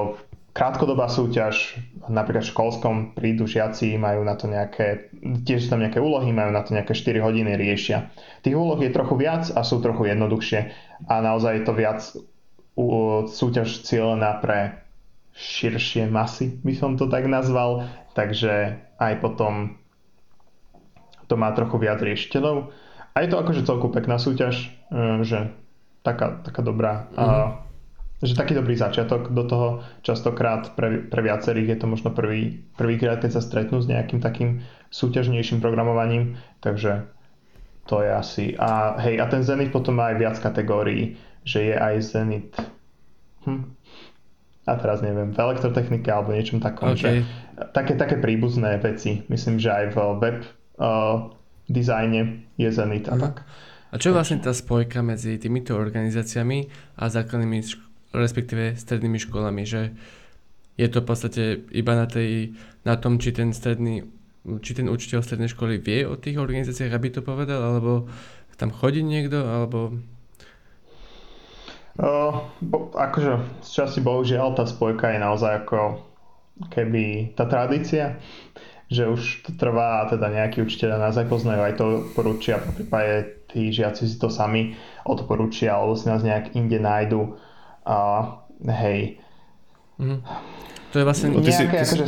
krátkodobá 0.54 1.10
súťaž, 1.10 1.82
napríklad 2.06 2.46
v 2.46 2.54
školskom 2.54 2.96
prídu 3.18 3.50
žiaci, 3.50 3.98
majú 3.98 4.22
na 4.22 4.38
to 4.38 4.46
nejaké, 4.46 5.10
tiež 5.44 5.66
tam 5.68 5.82
nejaké 5.82 5.98
úlohy, 5.98 6.30
majú 6.30 6.54
na 6.54 6.62
to 6.62 6.78
nejaké 6.78 6.94
4 6.94 7.26
hodiny, 7.26 7.58
riešia. 7.58 8.14
Tých 8.46 8.54
úloh 8.54 8.78
je 8.78 8.94
trochu 8.94 9.18
viac 9.18 9.50
a 9.50 9.66
sú 9.66 9.82
trochu 9.82 10.14
jednoduchšie. 10.14 10.60
A 11.10 11.14
naozaj 11.26 11.52
je 11.60 11.64
to 11.66 11.74
viac 11.74 12.00
súťaž 13.30 13.86
cieľená 13.86 14.42
pre 14.42 14.84
širšie 15.34 16.06
masy, 16.10 16.62
by 16.62 16.74
som 16.78 16.94
to 16.94 17.10
tak 17.10 17.26
nazval, 17.26 17.90
takže 18.14 18.78
aj 19.02 19.14
potom 19.18 19.82
to 21.26 21.34
má 21.34 21.50
trochu 21.58 21.82
viac 21.82 21.98
riešiteľov. 21.98 22.70
A 23.14 23.18
je 23.26 23.30
to 23.30 23.42
akože 23.42 23.66
celku 23.66 23.90
pekná 23.90 24.22
súťaž, 24.22 24.70
e, 24.94 25.26
že 25.26 25.54
taká, 26.04 26.44
taká 26.44 26.62
dobrá. 26.62 27.08
Mm-hmm. 27.16 27.64
Mhm. 28.24 28.28
že 28.28 28.40
taký 28.40 28.56
dobrý 28.56 28.80
začiatok 28.80 29.36
do 29.36 29.44
toho. 29.44 29.68
Častokrát 30.00 30.80
pre, 30.80 31.04
pre 31.12 31.22
viacerých 31.24 31.76
je 31.76 31.78
to 31.84 31.88
možno 31.92 32.16
prvý, 32.16 32.64
prvýkrát, 32.80 33.20
keď 33.20 33.36
sa 33.36 33.42
stretnú 33.44 33.84
s 33.84 33.92
nejakým 33.92 34.24
takým 34.24 34.64
súťažnejším 34.96 35.60
programovaním. 35.60 36.40
Takže 36.64 37.04
to 37.84 38.00
je 38.00 38.12
asi... 38.12 38.46
A 38.56 38.96
hej, 39.04 39.20
a 39.20 39.28
ten 39.28 39.44
Zenit 39.44 39.76
potom 39.76 40.00
má 40.00 40.16
aj 40.16 40.18
viac 40.24 40.38
kategórií, 40.40 41.20
že 41.44 41.68
je 41.68 41.76
aj 41.76 41.96
Zenit... 42.00 42.48
Hm. 43.44 43.76
A 44.64 44.80
teraz 44.80 45.04
neviem, 45.04 45.36
v 45.36 45.40
elektrotechnike 45.44 46.08
alebo 46.08 46.32
niečom 46.32 46.64
takom, 46.64 46.96
okay. 46.96 47.28
že 47.28 47.28
také, 47.76 48.00
také 48.00 48.16
príbuzné 48.16 48.80
veci. 48.80 49.28
Myslím, 49.28 49.60
že 49.60 49.68
aj 49.68 49.86
v 49.92 49.98
web 50.24 50.38
uh, 50.80 51.28
dizajne 51.68 52.48
je 52.56 52.70
Zenit 52.72 53.12
a 53.12 53.20
tak. 53.20 53.44
A 53.94 54.02
čo 54.02 54.10
je 54.10 54.18
vlastne 54.18 54.42
tá 54.42 54.50
spojka 54.50 55.06
medzi 55.06 55.38
týmito 55.38 55.78
organizáciami 55.78 56.66
a 56.98 57.14
základnými, 57.14 57.62
respektíve 58.10 58.74
strednými 58.74 59.22
školami, 59.22 59.62
že 59.70 59.94
je 60.82 60.90
to 60.90 61.06
v 61.06 61.08
podstate 61.08 61.44
iba 61.70 61.94
na, 61.94 62.10
tej, 62.10 62.58
na 62.82 62.98
tom, 62.98 63.22
či 63.22 63.30
ten 63.30 63.54
stredný 63.54 64.02
či 64.44 64.76
ten 64.76 64.92
učiteľ 64.92 65.24
strednej 65.24 65.48
školy 65.48 65.80
vie 65.80 66.04
o 66.04 66.20
tých 66.20 66.36
organizáciách, 66.36 66.92
aby 66.92 67.08
to 67.16 67.24
povedal, 67.24 67.64
alebo 67.64 68.12
tam 68.60 68.76
chodí 68.76 69.00
niekto, 69.00 69.40
alebo... 69.40 69.96
Uh, 71.96 72.50
bo, 72.60 72.90
akože 72.92 73.62
z 73.62 73.70
časti 73.70 74.00
bohužiaľ 74.02 74.58
tá 74.58 74.66
spojka 74.66 75.14
je 75.14 75.20
naozaj 75.22 75.64
ako 75.64 76.02
keby 76.74 77.32
tá 77.38 77.46
tradícia, 77.46 78.18
že 78.90 79.08
už 79.08 79.46
to 79.46 79.52
trvá 79.56 80.04
a 80.04 80.10
teda 80.10 80.28
nejakí 80.28 80.60
učiteľa 80.60 80.98
nás 80.98 81.16
aj 81.16 81.30
poznajú, 81.30 81.62
aj 81.64 81.76
to 81.78 81.86
porúčia, 82.18 82.60
po 82.60 82.74
prípade 82.74 83.43
tí 83.54 83.70
žiaci 83.70 84.10
si 84.10 84.18
to 84.18 84.34
sami 84.34 84.74
odporúčia, 85.06 85.78
alebo 85.78 85.94
si 85.94 86.10
nás 86.10 86.26
nejak 86.26 86.58
inde 86.58 86.82
nájdu 86.82 87.38
a 87.86 87.98
hej. 88.66 89.22
Mm. 90.02 90.26
To 90.92 90.96
je 90.98 91.06
vlastne... 91.06 91.28
Nejaké, 91.30 91.54
si, 91.54 91.64
akože, 91.70 92.08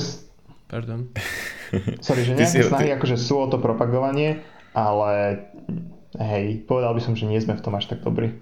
Pardon. 0.66 1.14
Sorry, 2.06 2.22
že 2.26 2.34
nejaké 2.34 2.50
si, 2.50 2.66
snahy 2.66 2.90
ty... 2.90 2.96
akože 2.98 3.18
sú 3.22 3.46
o 3.46 3.48
to 3.48 3.62
propagovanie, 3.62 4.42
ale 4.74 5.46
hej, 6.18 6.66
povedal 6.66 6.98
by 6.98 7.02
som, 7.02 7.14
že 7.14 7.30
nie 7.30 7.38
sme 7.38 7.54
v 7.54 7.64
tom 7.64 7.78
až 7.78 7.94
tak 7.94 8.02
dobrí. 8.02 8.34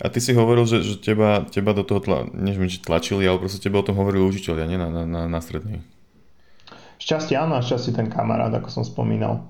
A 0.00 0.08
ty 0.08 0.16
si 0.16 0.32
hovoril, 0.32 0.64
že, 0.64 0.80
že 0.80 0.96
teba, 0.96 1.44
teba 1.44 1.76
do 1.76 1.84
toho 1.84 2.00
tla, 2.00 2.24
neviem, 2.32 2.72
či 2.72 2.80
tlačili, 2.80 3.28
ale 3.28 3.36
proste 3.36 3.60
teba 3.60 3.84
o 3.84 3.86
tom 3.86 4.00
hovorili 4.00 4.24
učiteľia, 4.24 4.64
nie? 4.64 4.80
Na, 4.80 4.88
na, 4.88 5.04
na, 5.04 5.22
na 5.28 5.40
strednej. 5.44 5.84
Šťastie 6.96 7.36
áno, 7.36 7.60
a 7.60 7.64
šťastie 7.64 7.92
ten 7.92 8.08
kamarát, 8.08 8.48
ako 8.48 8.68
som 8.72 8.84
spomínal. 8.84 9.44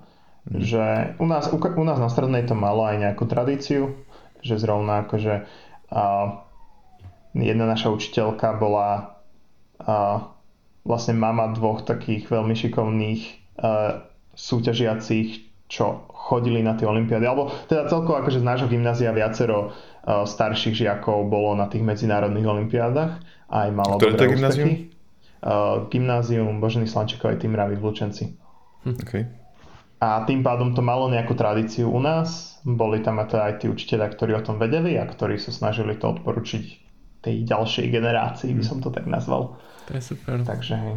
Mm. 0.51 0.61
Že 0.61 0.85
u 1.23 1.27
nás, 1.31 1.47
u, 1.51 1.57
u 1.57 1.85
nás 1.87 1.99
na 2.03 2.11
strednej 2.11 2.45
to 2.45 2.59
malo 2.59 2.83
aj 2.83 2.99
nejakú 2.99 3.25
tradíciu, 3.31 3.95
že 4.43 4.59
zrovna 4.59 5.07
akože 5.07 5.47
a, 5.95 6.03
jedna 7.39 7.65
naša 7.71 7.95
učiteľka 7.95 8.59
bola 8.59 9.19
a, 9.79 10.27
vlastne 10.85 11.15
mama 11.17 11.53
dvoch 11.53 11.85
takých 11.85 12.33
veľmi 12.33 12.57
šikovných 12.57 13.21
uh, 13.61 14.01
súťažiacich, 14.33 15.29
čo 15.69 16.09
chodili 16.09 16.65
na 16.65 16.75
tie 16.75 16.89
olympiády. 16.89 17.29
Alebo 17.29 17.53
teda 17.69 17.87
celkovo 17.87 18.19
akože 18.19 18.41
z 18.41 18.47
nášho 18.49 18.69
gymnázia 18.73 19.13
viacero 19.13 19.71
uh, 19.71 20.25
starších 20.25 20.81
žiakov 20.81 21.29
bolo 21.29 21.53
na 21.53 21.69
tých 21.69 21.85
medzinárodných 21.85 22.49
olympiádach 22.49 23.21
a 23.53 23.69
aj 23.69 23.71
malo 23.77 24.01
Ktoré 24.01 24.17
dobré 24.17 24.21
to 24.25 24.33
gymnázium? 24.35 24.69
Uh, 25.41 25.89
gymnázium 25.89 26.61
Božený 26.61 26.89
Slančekov 26.89 27.33
aj 27.33 27.39
tým 27.45 27.53
Ravi 27.57 27.77
v 27.77 27.85
Lučenci. 27.85 28.25
Hm. 28.89 28.97
Okay. 29.05 29.23
A 30.01 30.25
tým 30.25 30.41
pádom 30.41 30.73
to 30.73 30.81
malo 30.81 31.13
nejakú 31.13 31.37
tradíciu 31.37 31.93
u 31.93 32.01
nás. 32.01 32.57
Boli 32.65 33.05
tam 33.05 33.21
aj 33.21 33.61
tí 33.61 33.69
učiteľia, 33.69 34.09
ktorí 34.09 34.33
o 34.33 34.45
tom 34.45 34.57
vedeli 34.57 34.97
a 34.97 35.05
ktorí 35.05 35.37
sa 35.37 35.53
snažili 35.53 35.93
to 36.01 36.17
odporučiť 36.17 36.65
tej 37.21 37.45
ďalšej 37.45 37.87
generácii, 37.93 38.57
by 38.57 38.65
som 38.65 38.81
to 38.81 38.89
tak 38.89 39.05
nazval. 39.05 39.61
To 39.89 39.93
je 39.93 40.01
super. 40.01 40.41
Takže 40.41 40.75
hej. 40.81 40.97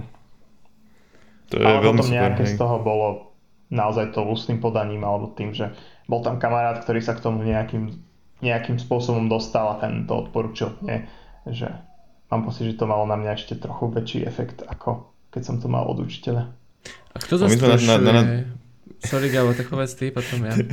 To 1.52 1.60
je 1.60 1.68
Ale 1.68 1.84
veľmi 1.84 2.00
potom 2.00 2.16
nejaké 2.16 2.44
hej. 2.48 2.52
z 2.52 2.54
toho 2.56 2.80
bolo 2.80 3.36
naozaj 3.68 4.16
to 4.16 4.24
ústnym 4.24 4.64
podaním 4.64 5.04
alebo 5.04 5.36
tým, 5.36 5.52
že 5.52 5.76
bol 6.08 6.24
tam 6.24 6.40
kamarát, 6.40 6.80
ktorý 6.80 7.04
sa 7.04 7.12
k 7.12 7.28
tomu 7.28 7.44
nejakým, 7.44 7.92
nejakým 8.40 8.80
spôsobom 8.80 9.28
dostal 9.28 9.76
a 9.76 9.80
ten 9.84 10.08
to 10.08 10.16
odporučil. 10.16 10.80
Nie? 10.80 11.12
Že 11.44 11.76
mám 12.32 12.48
pocit, 12.48 12.72
že 12.72 12.80
to 12.80 12.88
malo 12.88 13.04
na 13.04 13.20
mňa 13.20 13.36
ešte 13.36 13.60
trochu 13.60 13.92
väčší 13.92 14.24
efekt, 14.24 14.64
ako 14.64 15.12
keď 15.28 15.42
som 15.44 15.56
to 15.60 15.68
mal 15.68 15.84
od 15.92 16.00
učiteľa. 16.08 16.56
A 17.14 17.18
kto 17.20 17.36
na, 17.36 17.96
na, 18.00 18.12
na... 18.16 18.22
Sorry, 19.04 19.28
Gabo, 19.30 19.54
tak 19.54 19.68
povedz 19.68 19.94
ty, 20.00 20.12
potom 20.12 20.48
ja. 20.48 20.56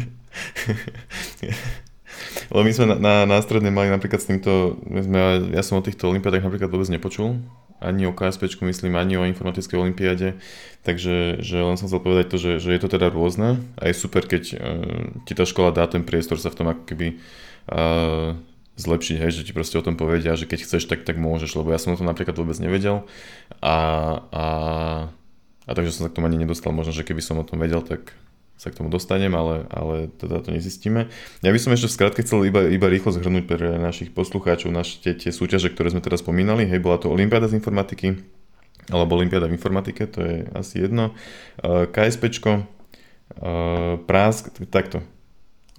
Lebo 2.51 2.67
my 2.67 2.73
sme 2.75 2.87
na, 2.95 2.97
na, 2.99 3.15
na 3.27 3.39
strednej 3.39 3.71
mali 3.71 3.91
napríklad 3.91 4.21
s 4.23 4.27
týmto, 4.27 4.79
my 4.87 5.01
sme, 5.03 5.21
ja 5.55 5.63
som 5.63 5.79
o 5.79 5.87
týchto 5.87 6.11
olimpiádach 6.11 6.43
napríklad 6.43 6.71
vôbec 6.71 6.91
nepočul, 6.91 7.39
ani 7.81 8.05
o 8.05 8.13
KSP, 8.13 8.61
myslím, 8.61 8.99
ani 8.99 9.17
o 9.17 9.25
informatickej 9.25 9.79
olimpiáde, 9.79 10.37
takže 10.85 11.41
že 11.41 11.57
len 11.57 11.81
som 11.81 11.89
chcel 11.89 12.03
povedať 12.05 12.27
to, 12.29 12.37
že, 12.37 12.53
že 12.61 12.71
je 12.77 12.81
to 12.83 12.93
teda 12.93 13.09
rôzne. 13.09 13.65
A 13.81 13.89
je 13.89 13.95
super, 13.97 14.27
keď 14.29 14.43
uh, 14.53 15.09
ti 15.25 15.33
tá 15.33 15.49
škola 15.49 15.73
dá 15.73 15.89
ten 15.89 16.05
priestor 16.05 16.37
sa 16.37 16.53
v 16.53 16.59
tom 16.61 16.69
ako 16.69 16.85
keby 16.85 17.17
uh, 17.73 18.37
zlepšiť, 18.77 19.17
hej, 19.21 19.33
že 19.33 19.45
ti 19.49 19.53
proste 19.57 19.77
o 19.81 19.85
tom 19.85 19.97
povedia, 19.97 20.37
že 20.37 20.45
keď 20.45 20.65
chceš, 20.65 20.89
tak, 20.89 21.09
tak 21.09 21.17
môžeš, 21.17 21.57
lebo 21.57 21.73
ja 21.73 21.81
som 21.81 21.93
o 21.93 21.99
tom 21.99 22.09
napríklad 22.09 22.37
vôbec 22.37 22.57
nevedel. 22.61 23.05
A, 23.61 23.77
a, 24.29 24.47
a 25.71 25.75
takže 25.79 25.95
som 25.95 26.03
sa 26.03 26.11
k 26.11 26.19
tomu 26.19 26.27
ani 26.27 26.43
nedostal, 26.43 26.75
možno, 26.75 26.91
že 26.91 27.07
keby 27.07 27.23
som 27.23 27.39
o 27.39 27.47
tom 27.47 27.63
vedel, 27.63 27.79
tak 27.87 28.11
sa 28.59 28.69
k 28.69 28.77
tomu 28.83 28.91
dostanem, 28.91 29.31
ale, 29.33 29.71
ale 29.71 30.13
teda 30.21 30.43
to 30.43 30.51
nezistíme. 30.53 31.09
Ja 31.41 31.49
by 31.55 31.57
som 31.63 31.73
ešte 31.73 31.89
v 31.89 31.97
skratke 31.97 32.21
chcel 32.27 32.51
iba, 32.51 32.67
iba 32.69 32.93
rýchlo 32.93 33.15
zhrnúť 33.15 33.49
pre 33.49 33.79
našich 33.79 34.13
poslucháčov 34.13 34.69
naš, 34.69 35.01
tie, 35.01 35.17
tie 35.17 35.33
súťaže, 35.33 35.73
ktoré 35.73 35.95
sme 35.95 36.05
teraz 36.05 36.21
spomínali. 36.21 36.69
Hej, 36.69 36.85
bola 36.85 37.01
to 37.01 37.09
Olympiáda 37.09 37.49
z 37.49 37.57
informatiky, 37.57 38.21
alebo 38.93 39.17
Olympiáda 39.17 39.49
v 39.49 39.57
informatike, 39.57 40.05
to 40.11 40.21
je 40.21 40.35
asi 40.53 40.85
jedno. 40.85 41.17
KSPčko, 41.65 42.67
Prásk, 44.11 44.51
takto. 44.69 45.07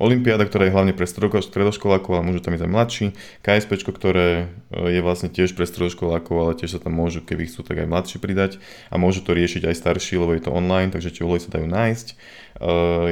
Olympiáda, 0.01 0.49
ktorá 0.49 0.65
je 0.65 0.73
hlavne 0.73 0.93
pre 0.97 1.05
stredoškolákov, 1.05 2.11
ale 2.17 2.25
môžu 2.25 2.41
tam 2.41 2.57
ísť 2.57 2.65
aj 2.65 2.73
mladší. 2.73 3.05
KSP, 3.45 3.71
ktoré 3.93 4.49
e, 4.73 4.97
je 4.97 5.01
vlastne 5.05 5.29
tiež 5.29 5.53
pre 5.53 5.69
stredoškolákov, 5.69 6.35
ale 6.35 6.57
tiež 6.57 6.75
sa 6.75 6.79
tam 6.81 6.97
môžu, 6.97 7.21
keby 7.21 7.45
chcú, 7.45 7.61
tak 7.61 7.85
aj 7.85 7.87
mladší 7.87 8.17
pridať. 8.17 8.57
A 8.89 8.97
môžu 8.97 9.21
to 9.21 9.37
riešiť 9.37 9.69
aj 9.69 9.75
starší, 9.77 10.17
lebo 10.17 10.33
je 10.33 10.41
to 10.41 10.51
online, 10.51 10.89
takže 10.89 11.13
tie 11.13 11.21
úlohy 11.21 11.37
sa 11.37 11.53
dajú 11.53 11.69
nájsť. 11.69 12.07
E, 12.09 12.15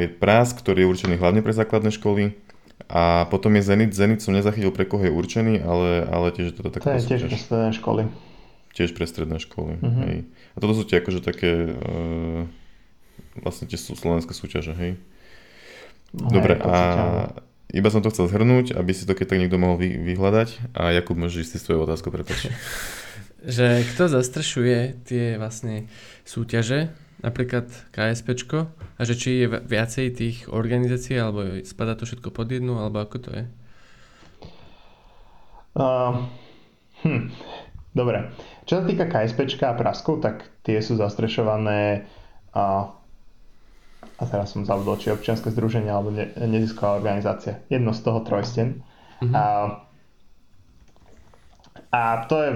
je 0.02 0.08
PRAS, 0.10 0.58
ktorý 0.58 0.84
je 0.84 0.90
určený 0.90 1.16
hlavne 1.22 1.46
pre 1.46 1.54
základné 1.54 1.94
školy. 1.94 2.34
A 2.90 3.30
potom 3.30 3.54
je 3.54 3.62
Zenit. 3.62 3.94
Zenit 3.94 4.26
som 4.26 4.34
nezachytil, 4.34 4.74
pre 4.74 4.90
koho 4.90 5.06
je 5.06 5.14
určený, 5.14 5.62
ale, 5.62 6.10
ale 6.10 6.34
tiež 6.34 6.52
je 6.52 6.54
to 6.58 6.74
taká 6.74 6.90
To 6.90 6.98
je 6.98 7.06
tiež 7.06 7.22
pre 7.30 7.38
stredné 7.38 7.72
školy. 7.78 8.02
Tiež 8.74 8.90
pre 8.98 9.06
stredné 9.06 9.38
školy. 9.38 9.78
Uh-huh. 9.78 10.02
Hej. 10.10 10.18
A 10.54 10.58
toto 10.58 10.74
sú 10.74 10.84
tie 10.90 10.98
akože 10.98 11.22
také 11.22 11.76
uh, 11.76 12.50
vlastne 13.38 13.70
tie 13.70 13.78
sú 13.80 13.96
slovenské 13.96 14.34
súťaže, 14.34 14.74
hej. 14.76 14.98
No, 16.14 16.34
Dobre, 16.34 16.58
a 16.58 16.74
iba 17.70 17.90
som 17.94 18.02
to 18.02 18.10
chcel 18.10 18.26
zhrnúť, 18.26 18.74
aby 18.74 18.92
si 18.98 19.06
to 19.06 19.14
keď 19.14 19.36
tak 19.36 19.40
niekto 19.46 19.62
mohol 19.62 19.78
vy, 19.78 19.94
vyhľadať. 19.94 20.74
A 20.74 20.90
Jakub, 20.90 21.14
môžeš 21.14 21.46
ísť 21.46 21.54
s 21.62 21.66
tvojou 21.70 21.86
otázkou, 21.86 22.10
prepáč. 22.10 22.50
že 23.46 23.86
kto 23.94 24.10
zastrešuje 24.10 25.06
tie 25.06 25.38
vlastne 25.38 25.88
súťaže, 26.26 26.92
napríklad 27.22 27.70
KSPčko, 27.94 28.68
a 28.74 29.02
že 29.06 29.14
či 29.16 29.46
je 29.46 29.48
viacej 29.48 30.06
tých 30.18 30.38
organizácií, 30.50 31.16
alebo 31.22 31.62
spadá 31.64 31.96
to 31.96 32.10
všetko 32.10 32.34
pod 32.34 32.50
jednu, 32.52 32.76
alebo 32.76 33.00
ako 33.00 33.18
to 33.22 33.32
je? 33.32 33.44
Uh, 35.78 36.26
hm, 37.06 37.32
dobre. 37.94 38.34
Čo 38.68 38.82
sa 38.82 38.84
týka 38.84 39.06
KSPčka 39.08 39.72
a 39.72 39.78
Praskov, 39.78 40.20
tak 40.20 40.44
tie 40.66 40.82
sú 40.84 41.00
zastrešované 41.00 42.10
uh, 42.58 42.92
a 44.20 44.24
teraz 44.28 44.52
som 44.52 44.68
zabudol, 44.68 45.00
či 45.00 45.16
občianske 45.16 45.48
združenie 45.52 45.88
alebo 45.88 46.12
ne, 46.12 46.32
nezisková 46.36 47.00
organizácia. 47.00 47.64
Jedno 47.72 47.96
z 47.96 48.02
toho 48.04 48.20
trojsten. 48.24 48.84
Mm-hmm. 49.24 49.36
A, 49.36 49.44
a 51.92 52.02
to 52.28 52.36
je, 52.44 52.52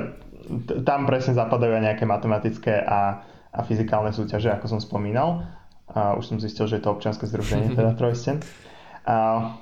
tam 0.84 1.08
presne 1.08 1.36
zapadajú 1.36 1.72
aj 1.80 1.84
nejaké 1.84 2.04
matematické 2.04 2.84
a, 2.84 3.24
a 3.56 3.60
fyzikálne 3.64 4.12
súťaže, 4.12 4.52
ako 4.52 4.76
som 4.76 4.80
spomínal. 4.84 5.48
A 5.88 6.20
už 6.20 6.36
som 6.36 6.38
zistil, 6.40 6.68
že 6.68 6.80
je 6.80 6.84
to 6.84 6.96
občianske 6.96 7.28
združenie, 7.32 7.76
teda 7.76 7.96
trojsten. 8.00 8.44
A, 9.08 9.56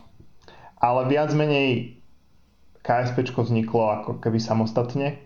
ale 0.82 1.02
viac 1.06 1.30
menej 1.38 2.02
KSP 2.82 3.30
vzniklo 3.30 3.94
ako 4.02 4.12
keby 4.18 4.42
samostatne 4.42 5.22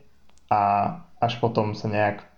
a 0.51 0.91
až 1.23 1.39
potom 1.39 1.71
sa 1.71 1.87
nejak 1.87 2.34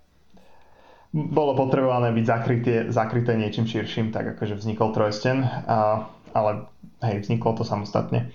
bolo 1.17 1.58
potrebované 1.58 2.13
byť 2.13 2.25
zakryté, 2.25 2.73
zakryté 2.93 3.34
niečím 3.34 3.65
širším, 3.65 4.13
tak 4.13 4.38
akože 4.38 4.62
vznikol 4.62 4.93
trojsten, 4.93 5.41
a, 5.41 6.06
ale 6.38 6.69
hej, 7.01 7.25
vzniklo 7.25 7.58
to 7.58 7.65
samostatne. 7.65 8.30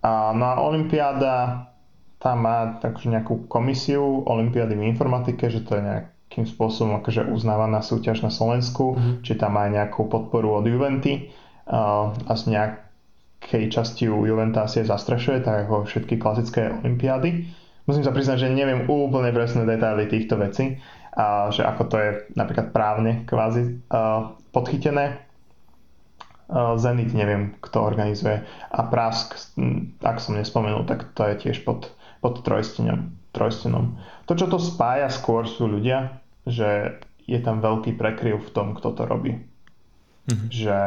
A, 0.00 0.32
no 0.32 0.44
a 0.48 0.54
Olympiáda 0.64 1.68
tam 2.16 2.48
má 2.48 2.80
takže 2.80 3.12
nejakú 3.12 3.44
komisiu 3.52 4.24
Olympiády 4.24 4.72
v 4.72 4.88
informatike, 4.88 5.52
že 5.52 5.60
to 5.60 5.76
je 5.76 5.84
nejakým 5.84 6.48
spôsobom 6.48 6.96
akože 7.04 7.28
uznávaná 7.28 7.84
súťaž 7.84 8.24
na 8.24 8.32
Slovensku, 8.32 8.96
mm-hmm. 8.96 9.14
či 9.20 9.36
tam 9.36 9.60
má 9.60 9.68
nejakú 9.68 10.08
podporu 10.08 10.56
od 10.56 10.64
Juventy 10.64 11.28
a, 11.68 12.08
a 12.16 12.32
z 12.32 12.42
nejak, 12.48 12.84
nejakej 13.44 13.64
časti 13.68 14.08
u 14.08 14.24
Juventásie 14.24 14.88
zastrašuje, 14.88 15.44
tak 15.44 15.68
ako 15.68 15.84
všetky 15.84 16.16
klasické 16.16 16.72
olimpiády. 16.80 17.44
Musím 17.84 18.00
sa 18.00 18.16
priznať, 18.16 18.48
že 18.48 18.56
neviem 18.56 18.88
úplne 18.88 19.28
presné 19.36 19.68
detaily 19.68 20.08
týchto 20.08 20.40
vecí, 20.40 20.80
a 21.14 21.48
že 21.54 21.62
ako 21.62 21.82
to 21.86 21.96
je 21.96 22.10
napríklad 22.34 22.74
právne 22.74 23.22
kvázi 23.24 23.78
podchytené. 24.50 25.22
Zenit 26.54 27.14
neviem, 27.16 27.56
kto 27.62 27.80
organizuje. 27.80 28.44
A 28.68 28.80
Prask, 28.90 29.38
ak 30.02 30.18
som 30.20 30.36
nespomenul, 30.36 30.84
tak 30.84 31.14
to 31.16 31.24
je 31.30 31.48
tiež 31.48 31.64
pod, 31.64 31.88
pod 32.20 32.42
trojstenom. 32.44 33.14
trojstenom. 33.32 33.96
To, 34.28 34.36
čo 34.36 34.50
to 34.50 34.58
spája 34.60 35.08
skôr 35.08 35.48
sú 35.48 35.70
ľudia, 35.70 36.20
že 36.44 37.00
je 37.24 37.38
tam 37.40 37.64
veľký 37.64 37.96
prekryv 37.96 38.44
v 38.44 38.52
tom, 38.52 38.76
kto 38.76 38.92
to 38.92 39.02
robí. 39.08 39.40
Mm-hmm. 40.28 40.48
Že 40.52 40.78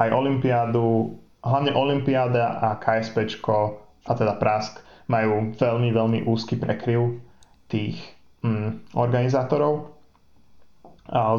aj 0.00 0.08
Olympiádu 0.10 1.14
hlavne 1.44 1.76
Olympiáda 1.76 2.58
a 2.58 2.80
KSPčko, 2.80 3.84
a 4.08 4.12
teda 4.16 4.40
Prask, 4.40 4.80
majú 5.06 5.52
veľmi, 5.52 5.92
veľmi 5.92 6.18
úzky 6.24 6.56
prekryv 6.56 7.20
tých 7.68 8.00
mm, 8.44 8.92
organizátorov. 8.92 9.96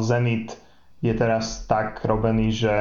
Zenit 0.02 0.58
je 1.02 1.14
teraz 1.14 1.66
tak 1.70 2.02
robený, 2.02 2.50
že 2.50 2.74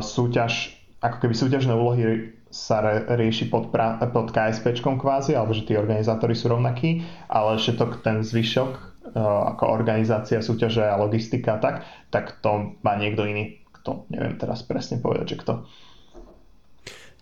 súťaž, 0.00 0.76
ako 1.00 1.16
keby 1.24 1.34
súťažné 1.36 1.72
úlohy 1.72 2.32
sa 2.48 2.80
rieši 3.04 3.52
pod, 3.52 3.68
pra, 3.68 4.00
pod 4.08 4.32
KSPčkom 4.32 4.96
kvázi, 4.96 5.36
alebo 5.36 5.52
že 5.52 5.68
tí 5.68 5.76
organizátori 5.76 6.32
sú 6.32 6.48
rovnakí, 6.48 7.04
ale 7.28 7.60
že 7.60 7.76
to 7.76 7.90
ten 8.00 8.24
zvyšok 8.24 8.96
ako 9.16 9.70
organizácia 9.70 10.42
súťaže 10.42 10.82
a 10.82 10.98
logistika 10.98 11.60
tak, 11.62 11.84
tak 12.10 12.42
to 12.42 12.74
má 12.82 12.98
niekto 12.98 13.22
iný 13.28 13.62
kto. 13.80 14.08
Neviem 14.10 14.34
teraz 14.34 14.66
presne 14.66 14.98
povedať, 14.98 15.36
že 15.36 15.40
kto. 15.46 15.52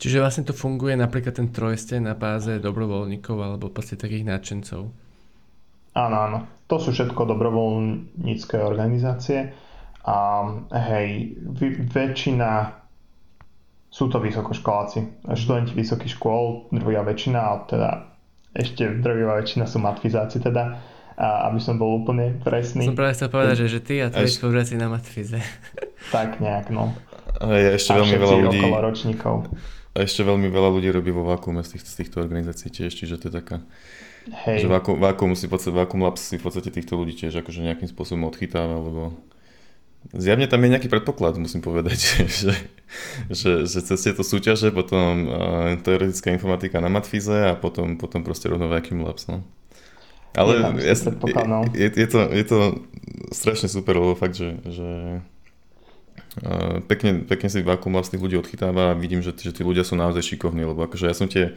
Čiže 0.01 0.23
vlastne 0.23 0.49
to 0.49 0.57
funguje 0.57 0.97
napríklad 0.97 1.37
ten 1.37 1.53
trojste 1.53 2.01
na 2.01 2.17
báze 2.17 2.57
dobrovoľníkov 2.59 3.37
alebo 3.37 3.71
proste 3.71 4.01
takých 4.01 4.27
nadšencov. 4.27 5.04
Áno, 5.95 6.17
áno. 6.19 6.39
To 6.67 6.77
sú 6.83 6.91
všetko 6.91 7.29
dobrovoľnícke 7.29 8.59
organizácie 8.59 9.55
a 10.05 10.17
hej, 10.69 11.39
väčšina 11.93 12.83
sú 13.89 14.11
to 14.11 14.19
vysokoškoláci. 14.19 15.23
Študenti 15.39 15.73
vysokých 15.79 16.19
škôl, 16.19 16.67
drvia 16.75 17.07
väčšina, 17.07 17.39
ale 17.39 17.59
teda 17.71 17.91
ešte 18.51 18.91
drvia 18.99 19.39
väčšina 19.39 19.71
sú 19.71 19.79
matfizáci 19.79 20.43
teda, 20.43 20.83
a 21.15 21.47
aby 21.47 21.63
som 21.63 21.79
bol 21.79 22.03
úplne 22.03 22.43
presný. 22.43 22.91
Som 22.91 22.99
práve 22.99 23.15
chcel 23.15 23.31
povedať, 23.31 23.55
že, 23.65 23.79
že 23.79 23.81
ty 23.87 23.95
a 24.03 24.11
tvoji 24.11 24.35
spolužiaci 24.35 24.75
na 24.75 24.91
matfize. 24.91 25.39
Tak 26.11 26.43
nejak, 26.43 26.75
no. 26.75 26.91
A 27.39 27.55
je 27.55 27.79
ešte 27.79 27.95
a 27.95 28.03
veľmi 28.03 28.17
veľa 28.19 28.37
ľudí. 28.45 28.61
okolo 28.67 28.79
ročníkov. 28.83 29.35
A 29.95 29.97
ešte 30.03 30.27
veľmi 30.27 30.51
veľa 30.51 30.71
ľudí 30.75 30.91
robí 30.91 31.15
vo 31.15 31.23
vákuume 31.23 31.63
z, 31.63 31.79
tých, 31.79 31.87
z 31.87 31.95
týchto 32.03 32.17
organizácií 32.19 32.69
tiež, 32.75 32.91
čiže 32.91 33.15
to 33.23 33.31
je 33.31 33.35
taká... 33.39 33.63
Hej. 34.25 34.65
Že 34.65 34.69
vákuum, 34.73 34.97
vákuum, 35.01 35.33
si 35.37 35.45
vákuum 35.49 36.01
Labs 36.01 36.33
si 36.33 36.41
v 36.41 36.45
podstate 36.45 36.73
týchto 36.73 36.97
ľudí 36.97 37.13
tiež 37.13 37.45
akože 37.45 37.61
nejakým 37.61 37.89
spôsobom 37.93 38.25
odchytáva, 38.25 38.81
lebo 38.81 39.13
zjavne 40.13 40.49
tam 40.49 40.65
je 40.65 40.73
nejaký 40.73 40.89
predpoklad, 40.89 41.37
musím 41.37 41.61
povedať, 41.61 41.99
že, 42.41 42.53
že, 43.29 43.51
že 43.69 43.79
cez 43.85 43.99
tieto 44.01 44.25
súťaže, 44.25 44.73
potom 44.73 45.29
teoretická 45.85 46.33
informatika 46.33 46.81
na 46.81 46.89
Matfize 46.89 47.53
a 47.53 47.55
potom, 47.57 48.01
potom 48.01 48.25
proste 48.25 48.49
rovno 48.49 48.73
Vacuum 48.73 49.05
Labs, 49.05 49.29
no. 49.29 49.45
Ale 50.35 50.83
je, 50.83 50.91
ja, 50.91 51.45
no. 51.47 51.63
je, 51.71 51.89
je, 51.95 52.09
to, 52.11 52.21
je 52.27 52.45
to 52.45 52.59
strašne 53.31 53.71
super, 53.71 53.95
lebo 53.95 54.19
fakt, 54.19 54.35
že, 54.35 54.59
že 54.67 54.89
pekne, 56.91 57.23
pekne 57.23 57.49
si 57.49 57.63
Vakuum 57.63 57.95
vlastných 57.95 58.23
ľudí 58.23 58.37
odchytáva 58.39 58.93
a 58.93 58.99
vidím, 58.99 59.23
že, 59.23 59.31
že 59.35 59.55
tí 59.55 59.63
ľudia 59.63 59.87
sú 59.87 59.95
naozaj 59.95 60.35
šikovní, 60.35 60.67
lebo 60.67 60.83
akože 60.83 61.07
ja 61.07 61.15
som 61.15 61.31
tie, 61.31 61.55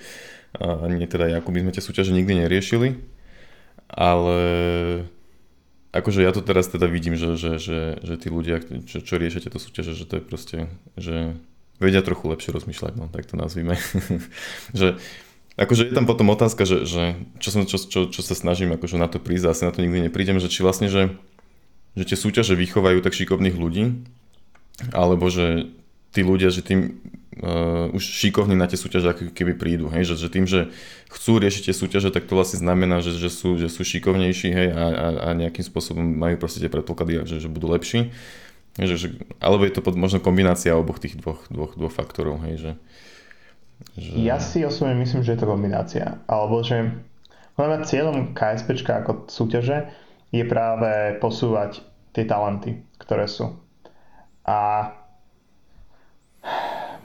ani 0.62 1.10
teda 1.10 1.28
Jakub, 1.28 1.54
my 1.54 1.66
sme 1.66 1.74
tie 1.74 1.82
súťaže 1.82 2.14
nikdy 2.14 2.46
neriešili, 2.46 3.02
ale 3.90 4.40
akože 5.98 6.22
ja 6.22 6.30
to 6.30 6.46
teraz 6.46 6.70
teda 6.70 6.86
vidím, 6.86 7.18
že, 7.18 7.34
že, 7.40 7.58
že, 7.58 7.80
že 8.06 8.16
tí 8.22 8.28
ľudia, 8.30 8.62
čo, 8.86 9.02
čo 9.02 9.14
riešia 9.18 9.50
tieto 9.50 9.58
súťaže, 9.58 9.98
že 9.98 10.06
to 10.06 10.22
je 10.22 10.24
proste, 10.24 10.58
že 10.94 11.34
vedia 11.82 12.06
trochu 12.06 12.30
lepšie 12.30 12.54
rozmýšľať, 12.54 12.94
no 12.98 13.06
tak 13.10 13.26
to 13.26 13.34
nazvime. 13.34 13.78
že 14.78 15.02
Akože 15.58 15.90
je 15.90 15.94
tam 15.98 16.06
potom 16.06 16.30
otázka, 16.30 16.70
že, 16.70 16.86
že 16.86 17.18
čo, 17.42 17.50
som, 17.50 17.66
čo, 17.66 17.82
čo, 17.82 18.00
čo 18.14 18.22
sa 18.22 18.38
snažím 18.38 18.78
akože 18.78 19.02
na 19.02 19.10
to 19.10 19.18
prísť 19.18 19.46
a 19.50 19.52
asi 19.58 19.66
na 19.66 19.74
to 19.74 19.82
nikdy 19.82 20.06
neprídem, 20.06 20.38
že 20.38 20.54
či 20.54 20.62
vlastne, 20.62 20.86
že, 20.86 21.18
že 21.98 22.06
tie 22.06 22.14
súťaže 22.14 22.54
vychovajú 22.54 23.02
tak 23.02 23.18
šikovných 23.18 23.58
ľudí, 23.58 24.06
alebo 24.94 25.30
že 25.30 25.74
tí 26.14 26.22
ľudia, 26.22 26.50
že 26.54 26.62
tým 26.62 27.02
uh, 27.42 27.90
už 27.94 28.02
šikovní 28.02 28.58
na 28.58 28.70
tie 28.70 28.78
súťaže 28.78 29.14
ako 29.14 29.22
keby 29.34 29.54
prídu, 29.58 29.90
hej, 29.90 30.14
že, 30.14 30.16
že 30.18 30.28
tým, 30.30 30.46
že 30.50 30.70
chcú 31.14 31.38
riešiť 31.42 31.70
tie 31.70 31.76
súťaže, 31.76 32.10
tak 32.14 32.26
to 32.26 32.38
vlastne 32.38 32.62
znamená, 32.62 33.02
že, 33.02 33.14
že, 33.18 33.30
sú, 33.30 33.58
že 33.58 33.70
sú 33.70 33.86
šikovnejší, 33.86 34.50
hej, 34.54 34.68
a, 34.74 34.86
a, 34.86 35.08
a 35.26 35.38
nejakým 35.38 35.66
spôsobom 35.66 36.02
majú 36.02 36.38
proste 36.42 36.62
tie 36.62 36.72
predpoklady, 36.72 37.26
že, 37.26 37.38
že 37.44 37.50
budú 37.50 37.70
lepší. 37.70 38.14
Že, 38.78 38.96
že, 38.98 39.08
alebo 39.42 39.66
je 39.66 39.74
to 39.74 39.82
pod, 39.82 39.98
možno 39.98 40.22
kombinácia 40.22 40.78
oboch 40.78 41.02
tých 41.02 41.18
dvoch, 41.18 41.50
dvoch, 41.50 41.74
dvoch 41.74 41.94
faktorov, 41.94 42.46
hej, 42.46 42.62
že, 42.62 42.72
že... 43.98 44.12
Ja 44.22 44.38
si 44.38 44.62
osobne 44.62 44.98
myslím, 45.02 45.26
že 45.26 45.34
je 45.34 45.42
to 45.42 45.50
kombinácia. 45.50 46.22
Alebo 46.30 46.62
že 46.62 46.94
podľa 47.58 47.90
cieľom 47.90 48.38
KSP 48.38 48.86
ako 48.86 49.26
súťaže 49.30 49.90
je 50.30 50.44
práve 50.46 51.18
posúvať 51.18 51.82
tie 52.14 52.26
talenty, 52.30 52.86
ktoré 53.02 53.26
sú. 53.26 53.58
A 54.48 54.96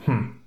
hm, 0.07 0.39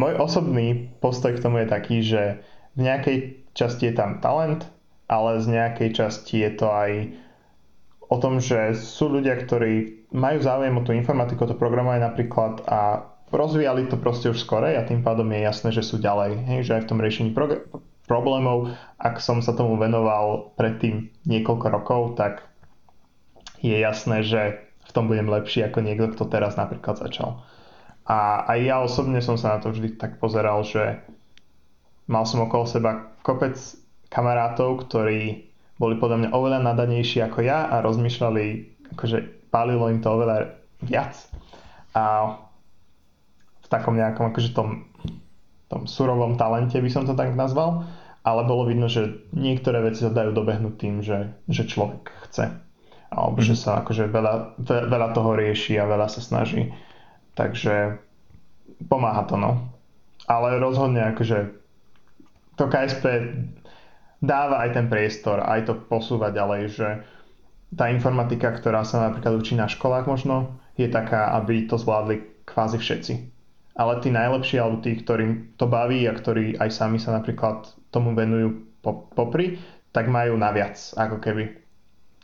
môj 0.00 0.12
osobný 0.16 0.88
postoj 1.04 1.36
k 1.36 1.42
tomu 1.44 1.60
je 1.62 1.68
taký, 1.68 1.96
že 2.00 2.40
v 2.72 2.80
nejakej 2.88 3.16
časti 3.52 3.92
je 3.92 3.94
tam 3.94 4.24
talent, 4.24 4.64
ale 5.12 5.44
z 5.44 5.52
nejakej 5.52 5.92
časti 5.92 6.40
je 6.40 6.50
to 6.56 6.66
aj 6.72 6.90
o 8.08 8.16
tom, 8.16 8.40
že 8.40 8.72
sú 8.76 9.12
ľudia, 9.12 9.36
ktorí 9.36 10.04
majú 10.12 10.38
záujem 10.40 10.72
o 10.76 10.84
tú 10.84 10.92
informatiku, 10.96 11.44
to 11.44 11.56
programovanie 11.56 12.04
napríklad 12.04 12.64
a 12.68 13.08
rozvíjali 13.32 13.88
to 13.88 13.96
proste 13.96 14.28
už 14.28 14.40
skore 14.40 14.76
a 14.76 14.84
tým 14.84 15.00
pádom 15.00 15.24
je 15.32 15.40
jasné, 15.40 15.68
že 15.72 15.84
sú 15.84 15.96
ďalej. 15.96 16.44
Hej, 16.44 16.60
že 16.68 16.72
aj 16.76 16.82
v 16.84 16.90
tom 16.92 17.00
riešení 17.00 17.30
prog- 17.32 17.64
problémov, 18.04 18.72
ak 19.00 19.20
som 19.24 19.40
sa 19.40 19.56
tomu 19.56 19.80
venoval 19.80 20.52
predtým 20.60 21.08
niekoľko 21.24 21.66
rokov, 21.72 22.00
tak 22.20 22.44
je 23.64 23.72
jasné, 23.72 24.20
že 24.20 24.60
v 24.82 24.90
tom 24.90 25.06
budem 25.06 25.30
lepší 25.30 25.66
ako 25.66 25.78
niekto, 25.80 26.10
kto 26.12 26.26
teraz 26.26 26.58
napríklad 26.58 26.98
začal. 26.98 27.42
A 28.02 28.42
aj 28.50 28.58
ja 28.60 28.76
osobne 28.82 29.22
som 29.22 29.38
sa 29.38 29.56
na 29.56 29.58
to 29.62 29.70
vždy 29.70 29.94
tak 29.94 30.18
pozeral, 30.18 30.66
že 30.66 31.06
mal 32.10 32.26
som 32.26 32.42
okolo 32.42 32.66
seba 32.66 33.14
kopec 33.22 33.54
kamarátov, 34.10 34.84
ktorí 34.84 35.46
boli 35.78 35.94
podľa 35.96 36.18
mňa 36.18 36.30
oveľa 36.34 36.60
nadanejší 36.66 37.22
ako 37.22 37.46
ja 37.46 37.70
a 37.70 37.80
rozmýšľali, 37.80 38.44
akože 38.98 39.48
pálilo 39.54 39.86
im 39.86 40.02
to 40.02 40.08
oveľa 40.10 40.58
viac. 40.82 41.14
A 41.94 42.36
v 43.62 43.66
takom 43.70 43.94
nejakom 43.94 44.34
akože 44.34 44.50
tom, 44.50 44.90
tom 45.70 45.86
surovom 45.86 46.34
talente 46.34 46.76
by 46.82 46.90
som 46.90 47.06
to 47.06 47.14
tak 47.14 47.32
nazval, 47.38 47.86
ale 48.22 48.46
bolo 48.46 48.66
vidno, 48.66 48.90
že 48.90 49.30
niektoré 49.34 49.82
veci 49.82 50.02
sa 50.02 50.14
dajú 50.14 50.34
dobehnúť 50.34 50.74
tým, 50.78 51.02
že, 51.02 51.34
že 51.46 51.66
človek 51.66 52.10
chce 52.28 52.71
alebo 53.12 53.38
že 53.44 53.54
sa 53.54 53.84
akože 53.84 54.08
veľa, 54.08 54.56
veľa 54.64 55.08
toho 55.12 55.36
rieši 55.36 55.76
a 55.76 55.84
veľa 55.84 56.08
sa 56.08 56.24
snaží. 56.24 56.72
Takže 57.36 58.00
pomáha 58.88 59.28
to, 59.28 59.36
no. 59.36 59.68
Ale 60.26 60.56
rozhodne 60.58 61.04
akože 61.12 61.52
to 62.56 62.64
KSP 62.68 63.04
dáva 64.22 64.64
aj 64.64 64.70
ten 64.78 64.86
priestor, 64.86 65.42
aj 65.42 65.66
to 65.66 65.74
posúva 65.76 66.30
ďalej, 66.30 66.62
že 66.72 66.88
tá 67.72 67.88
informatika, 67.88 68.52
ktorá 68.52 68.84
sa 68.84 69.08
napríklad 69.08 69.40
učí 69.40 69.56
na 69.56 69.66
školách 69.66 70.04
možno, 70.04 70.60
je 70.76 70.88
taká, 70.88 71.32
aby 71.40 71.64
to 71.64 71.80
zvládli 71.80 72.44
kvázi 72.44 72.76
všetci. 72.76 73.12
Ale 73.72 74.04
tí 74.04 74.12
najlepší, 74.12 74.60
alebo 74.60 74.84
tí, 74.84 74.92
ktorým 75.00 75.56
to 75.56 75.64
baví 75.64 76.04
a 76.04 76.12
ktorí 76.12 76.60
aj 76.60 76.68
sami 76.68 77.00
sa 77.00 77.16
napríklad 77.16 77.72
tomu 77.88 78.12
venujú 78.12 78.68
popri, 79.16 79.56
tak 79.96 80.12
majú 80.12 80.36
naviac, 80.36 80.76
ako 80.96 81.16
keby 81.20 81.61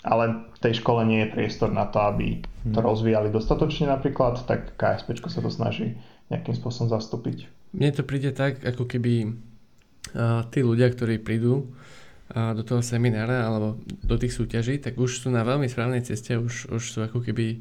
ale 0.07 0.47
v 0.55 0.59
tej 0.63 0.79
škole 0.79 1.03
nie 1.03 1.27
je 1.27 1.33
priestor 1.35 1.75
na 1.75 1.89
to, 1.91 1.99
aby 1.99 2.39
to 2.63 2.79
hmm. 2.79 2.87
rozvíjali 2.87 3.29
dostatočne 3.35 3.91
napríklad, 3.91 4.47
tak 4.47 4.79
KSP 4.79 5.19
sa 5.27 5.43
to 5.43 5.51
snaží 5.51 5.99
nejakým 6.31 6.55
spôsobom 6.55 6.93
zastúpiť. 6.93 7.49
Mne 7.75 7.91
to 7.93 8.07
príde 8.07 8.31
tak, 8.37 8.63
ako 8.63 8.87
keby 8.87 9.33
uh, 10.15 10.45
tí 10.53 10.61
ľudia, 10.63 10.93
ktorí 10.93 11.19
prídu 11.19 11.67
uh, 11.67 12.55
do 12.55 12.63
toho 12.63 12.85
seminára 12.85 13.49
alebo 13.49 13.81
do 14.05 14.17
tých 14.17 14.37
súťaží, 14.37 14.79
tak 14.79 14.97
už 14.97 15.27
sú 15.27 15.29
na 15.33 15.43
veľmi 15.43 15.67
správnej 15.67 16.05
ceste, 16.05 16.39
už, 16.39 16.71
už 16.71 16.83
sú 16.85 16.99
ako 17.03 17.25
keby 17.25 17.61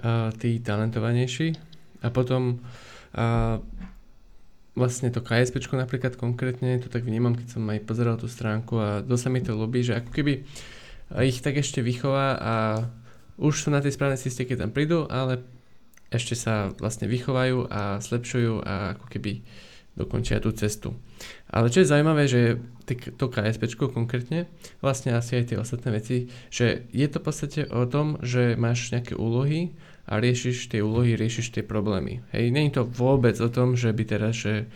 uh, 0.00 0.32
tí 0.40 0.62
talentovanejší 0.62 1.58
a 2.00 2.08
potom 2.08 2.64
uh, 3.14 3.60
vlastne 4.74 5.12
to 5.12 5.22
KSP 5.22 5.62
napríklad 5.74 6.18
konkrétne, 6.18 6.82
to 6.82 6.90
tak 6.90 7.06
vnímam, 7.06 7.38
keď 7.38 7.46
som 7.60 7.62
aj 7.70 7.86
pozeral 7.86 8.18
tú 8.18 8.26
stránku 8.26 8.74
a 8.78 8.88
dosť 9.06 9.22
sa 9.22 9.30
mi 9.30 9.40
to 9.42 9.54
ľúbi, 9.54 9.86
že 9.86 10.02
ako 10.02 10.10
keby 10.10 10.42
uh, 10.42 10.73
ich 11.22 11.38
tak 11.38 11.54
ešte 11.60 11.78
vychová 11.78 12.34
a 12.34 12.54
už 13.38 13.66
sú 13.66 13.68
na 13.70 13.78
tej 13.78 13.94
správnej 13.94 14.18
ceste, 14.18 14.42
keď 14.42 14.66
tam 14.66 14.74
prídu, 14.74 15.06
ale 15.06 15.46
ešte 16.10 16.34
sa 16.38 16.70
vlastne 16.78 17.06
vychovajú 17.06 17.70
a 17.70 17.98
zlepšujú 18.02 18.62
a 18.62 18.98
ako 18.98 19.06
keby 19.10 19.42
dokončia 19.94 20.42
tú 20.42 20.50
cestu. 20.50 20.98
Ale 21.46 21.70
čo 21.70 21.82
je 21.82 21.90
zaujímavé, 21.90 22.26
že 22.26 22.58
to 23.14 23.30
KSP 23.30 23.78
konkrétne, 23.78 24.50
vlastne 24.82 25.14
asi 25.14 25.38
aj 25.38 25.54
tie 25.54 25.58
ostatné 25.58 25.88
veci, 25.94 26.16
že 26.50 26.90
je 26.90 27.06
to 27.06 27.22
v 27.22 27.26
podstate 27.30 27.60
o 27.70 27.86
tom, 27.86 28.18
že 28.18 28.58
máš 28.58 28.90
nejaké 28.90 29.14
úlohy 29.14 29.78
a 30.10 30.18
riešiš 30.18 30.68
tie 30.68 30.82
úlohy, 30.82 31.14
riešiš 31.14 31.54
tie 31.54 31.62
problémy. 31.62 32.26
Hej, 32.34 32.52
je 32.52 32.74
to 32.74 32.84
vôbec 32.84 33.38
o 33.38 33.48
tom, 33.48 33.78
že 33.78 33.94
by 33.94 34.02
teraz, 34.04 34.34
že 34.34 34.66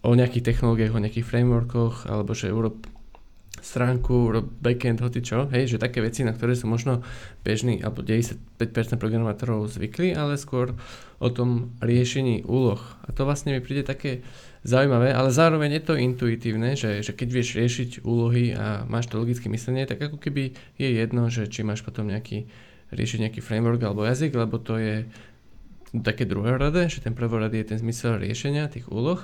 o 0.00 0.16
nejakých 0.16 0.46
technológiách, 0.54 0.96
o 0.96 1.02
nejakých 1.02 1.28
frameworkoch, 1.28 2.08
alebo 2.08 2.32
že 2.32 2.54
urob 2.54 2.86
stránku, 3.60 4.32
urob 4.32 4.46
backend, 4.60 5.00
hoci 5.00 5.20
čo, 5.24 5.48
hej, 5.52 5.76
že 5.76 5.78
také 5.80 6.00
veci, 6.00 6.24
na 6.24 6.32
ktoré 6.32 6.56
sú 6.56 6.66
možno 6.66 7.04
bežní, 7.44 7.80
alebo 7.80 8.00
95% 8.04 8.40
programátorov 8.96 9.68
zvykli, 9.70 10.16
ale 10.16 10.40
skôr 10.40 10.76
o 11.20 11.28
tom 11.28 11.76
riešení 11.84 12.48
úloh. 12.48 12.80
A 13.04 13.12
to 13.12 13.28
vlastne 13.28 13.52
mi 13.52 13.60
príde 13.60 13.84
také 13.84 14.24
zaujímavé, 14.64 15.12
ale 15.12 15.32
zároveň 15.32 15.80
je 15.80 15.82
to 15.84 15.94
intuitívne, 15.96 16.76
že, 16.76 17.00
že 17.00 17.12
keď 17.16 17.28
vieš 17.32 17.48
riešiť 17.56 17.90
úlohy 18.04 18.52
a 18.52 18.84
máš 18.84 19.08
to 19.08 19.20
logické 19.20 19.48
myslenie, 19.48 19.88
tak 19.88 20.00
ako 20.00 20.20
keby 20.20 20.52
je 20.76 20.88
jedno, 20.88 21.28
že 21.32 21.48
či 21.48 21.64
máš 21.64 21.80
potom 21.80 22.08
nejaký 22.08 22.48
riešiť 22.90 23.18
nejaký 23.22 23.40
framework 23.40 23.80
alebo 23.86 24.04
jazyk, 24.04 24.34
lebo 24.34 24.58
to 24.58 24.76
je 24.76 25.06
také 25.98 26.26
rade, 26.26 26.82
že 26.86 27.02
ten 27.02 27.14
prvorady 27.14 27.62
je 27.62 27.74
ten 27.74 27.78
zmysel 27.78 28.22
riešenia 28.22 28.70
tých 28.70 28.86
úloh. 28.90 29.18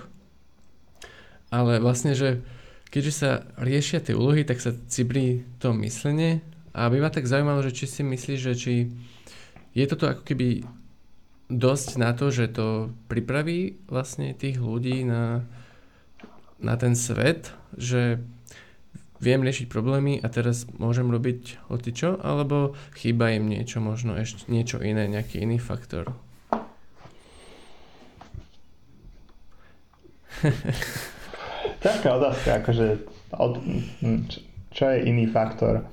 Ale 1.51 1.79
vlastne, 1.79 2.19
že 2.19 2.43
keďže 2.91 3.13
sa 3.13 3.31
riešia 3.59 4.01
tie 4.01 4.15
úlohy, 4.15 4.47
tak 4.47 4.63
sa 4.63 4.75
cibrí 4.87 5.43
to 5.59 5.75
myslenie 5.83 6.41
a 6.77 6.93
by 6.93 7.01
ma 7.01 7.09
tak 7.09 7.25
zaujímalo, 7.25 7.65
že 7.65 7.73
či 7.73 7.89
si 7.89 8.03
myslíš, 8.05 8.41
že 8.41 8.55
či 8.55 8.75
je 9.73 9.85
toto 9.89 10.13
ako 10.13 10.23
keby 10.25 10.65
dosť 11.49 11.89
na 11.97 12.13
to, 12.13 12.29
že 12.29 12.53
to 12.53 12.93
pripraví 13.09 13.81
vlastne 13.87 14.35
tých 14.35 14.59
ľudí 14.61 15.07
na, 15.07 15.47
na 16.59 16.75
ten 16.77 16.99
svet, 16.99 17.55
že 17.77 18.21
viem 19.21 19.41
riešiť 19.41 19.73
problémy 19.73 20.21
a 20.21 20.29
teraz 20.29 20.69
môžem 20.77 21.09
robiť 21.09 21.57
čo, 21.97 22.21
alebo 22.21 22.77
chýba 22.93 23.33
im 23.33 23.49
niečo, 23.49 23.81
možno 23.81 24.13
ešte 24.17 24.45
niečo 24.53 24.83
iné, 24.85 25.09
nejaký 25.09 25.41
iný 25.41 25.57
faktor. 25.57 26.13
Ťažká 31.87 32.09
otázka, 32.19 32.49
akože 32.63 32.87
od, 33.39 33.53
čo 34.75 34.85
je 34.91 34.99
iný 35.07 35.31
faktor 35.31 35.87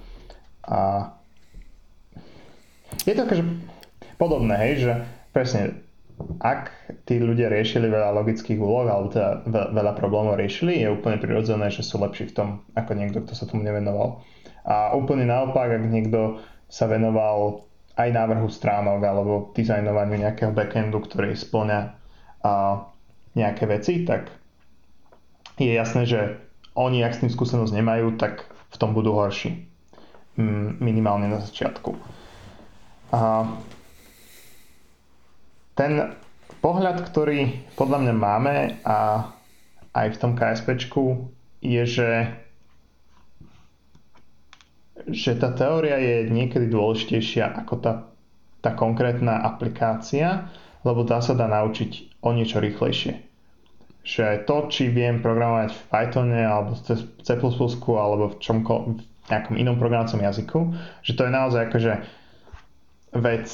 a 0.66 1.12
je 3.06 3.14
to 3.14 3.22
akože 3.26 3.44
podobné, 4.18 4.54
hej, 4.58 4.74
že 4.90 4.94
presne 5.34 5.84
ak 6.40 6.70
tí 7.10 7.18
ľudia 7.20 7.50
riešili 7.50 7.90
veľa 7.90 8.16
logických 8.22 8.60
úloh 8.62 8.86
alebo 8.86 9.10
teda 9.12 9.44
veľa 9.50 9.94
problémov 9.98 10.38
riešili, 10.38 10.82
je 10.82 10.94
úplne 10.94 11.18
prirodzené, 11.18 11.74
že 11.74 11.82
sú 11.82 12.00
lepší 12.00 12.32
v 12.32 12.36
tom 12.38 12.50
ako 12.78 12.92
niekto, 12.94 13.26
kto 13.26 13.34
sa 13.34 13.50
tomu 13.50 13.66
nevenoval. 13.66 14.22
A 14.64 14.96
úplne 14.96 15.28
naopak, 15.28 15.74
ak 15.74 15.84
niekto 15.84 16.40
sa 16.70 16.88
venoval 16.88 17.68
aj 18.00 18.10
návrhu 18.10 18.48
stránok 18.48 19.02
alebo 19.04 19.34
dizajnovaniu 19.54 20.24
nejakého 20.24 20.56
backendu, 20.56 21.02
ktorý 21.04 21.36
splňa 21.36 21.80
nejaké 23.34 23.64
veci, 23.68 24.06
tak 24.06 24.30
je 25.58 25.74
jasné, 25.74 26.04
že 26.10 26.38
oni, 26.74 27.06
ak 27.06 27.18
s 27.18 27.22
tým 27.22 27.32
skúsenosť 27.32 27.74
nemajú, 27.74 28.18
tak 28.18 28.50
v 28.74 28.76
tom 28.82 28.98
budú 28.98 29.14
horší. 29.14 29.70
Minimálne 30.82 31.30
na 31.30 31.38
začiatku. 31.38 31.94
A 33.14 33.46
ten 35.78 36.18
pohľad, 36.62 37.06
ktorý 37.06 37.70
podľa 37.78 37.98
mňa 38.02 38.14
máme 38.18 38.56
a 38.82 39.30
aj 39.94 40.08
v 40.18 40.20
tom 40.20 40.34
KSP 40.34 40.82
je, 41.62 41.84
že 41.86 42.10
že 45.04 45.36
tá 45.36 45.52
teória 45.52 46.00
je 46.00 46.32
niekedy 46.32 46.72
dôležitejšia 46.72 47.60
ako 47.66 47.74
tá, 47.84 47.94
tá 48.64 48.72
konkrétna 48.72 49.44
aplikácia, 49.44 50.48
lebo 50.88 51.04
tá 51.04 51.20
sa 51.20 51.36
dá 51.36 51.50
naučiť 51.50 52.24
o 52.24 52.32
niečo 52.32 52.64
rýchlejšie. 52.64 53.33
Že 54.04 54.44
to, 54.44 54.68
či 54.68 54.92
viem 54.92 55.24
programovať 55.24 55.72
v 55.72 55.82
Pythone 55.88 56.42
alebo 56.44 56.76
v 56.76 56.82
C++ 57.24 57.32
alebo 57.40 58.26
v 58.32 58.40
čomko, 58.44 59.00
v 59.00 59.30
nejakom 59.32 59.56
inom 59.56 59.80
programovacom 59.80 60.20
jazyku, 60.20 60.60
že 61.00 61.16
to 61.16 61.24
je 61.24 61.32
naozaj 61.32 61.72
akože 61.72 61.94
vec 63.16 63.48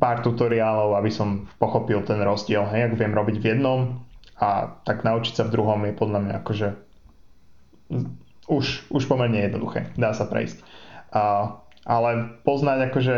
pár 0.00 0.22
tutoriálov, 0.24 0.96
aby 0.96 1.10
som 1.12 1.44
pochopil 1.60 2.00
ten 2.06 2.22
rozdiel. 2.24 2.64
Hej, 2.72 2.88
ak 2.88 2.98
viem 2.98 3.12
robiť 3.12 3.36
v 3.42 3.48
jednom 3.52 3.80
a 4.40 4.80
tak 4.88 5.04
naučiť 5.04 5.34
sa 5.36 5.44
v 5.44 5.52
druhom 5.52 5.80
je 5.84 5.92
podľa 5.92 6.20
mňa 6.24 6.34
akože 6.40 6.68
už, 8.48 8.66
už 8.88 9.02
pomerne 9.06 9.44
jednoduché. 9.44 9.92
Dá 9.98 10.16
sa 10.16 10.24
prejsť. 10.24 10.64
A, 11.12 11.54
ale 11.84 12.40
poznať 12.42 12.78
akože 12.90 13.16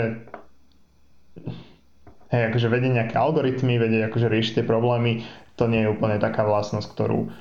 hej, 2.34 2.42
akože 2.52 2.68
vedieť 2.68 2.92
nejaké 2.92 3.16
algoritmy, 3.16 3.78
vedieť 3.78 4.10
akože 4.10 4.26
riešiť 4.26 4.52
tie 4.60 4.64
problémy, 4.66 5.22
to 5.56 5.64
nie 5.68 5.84
je 5.84 5.92
úplne 5.92 6.20
taká 6.20 6.44
vlastnosť, 6.44 6.88
ktorú 6.92 7.32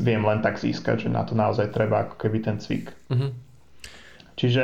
viem 0.00 0.22
len 0.24 0.44
tak 0.44 0.60
získať, 0.60 1.08
že 1.08 1.08
na 1.08 1.24
to 1.24 1.32
naozaj 1.32 1.72
treba 1.72 2.04
ako 2.04 2.16
keby 2.20 2.44
ten 2.44 2.56
cvik. 2.60 2.92
Mm-hmm. 3.08 3.30
Čiže 4.36 4.62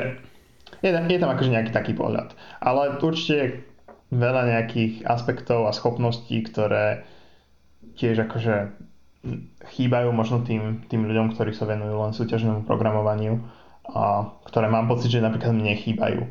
je, 0.85 0.91
je 0.93 1.19
tam 1.21 1.33
akože 1.33 1.53
nejaký 1.53 1.73
taký 1.73 1.93
pohľad. 1.97 2.37
Ale 2.61 3.01
určite 3.01 3.65
veľa 4.13 4.43
nejakých 4.49 5.05
aspektov 5.05 5.69
a 5.69 5.77
schopností, 5.77 6.41
ktoré 6.45 7.05
tiež 7.97 8.29
akože 8.29 8.73
chýbajú 9.75 10.09
možno 10.15 10.45
tým, 10.47 10.87
tým 10.87 11.05
ľuďom, 11.05 11.35
ktorí 11.35 11.53
sa 11.53 11.69
venujú 11.69 11.95
len 11.99 12.13
súťažnému 12.15 12.65
programovaniu, 12.65 13.43
a 13.89 14.29
ktoré 14.45 14.69
mám 14.69 14.87
pocit, 14.87 15.09
že 15.09 15.25
napríklad 15.25 15.57
mne 15.57 15.75
chýbajú. 15.77 16.29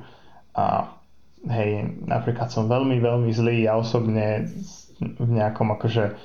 A 0.58 0.94
hej, 1.50 1.98
napríklad 2.06 2.50
som 2.54 2.70
veľmi, 2.70 3.02
veľmi 3.02 3.30
zlý 3.34 3.66
ja 3.66 3.78
osobne 3.78 4.50
v 5.02 5.30
nejakom 5.30 5.74
akože 5.74 6.18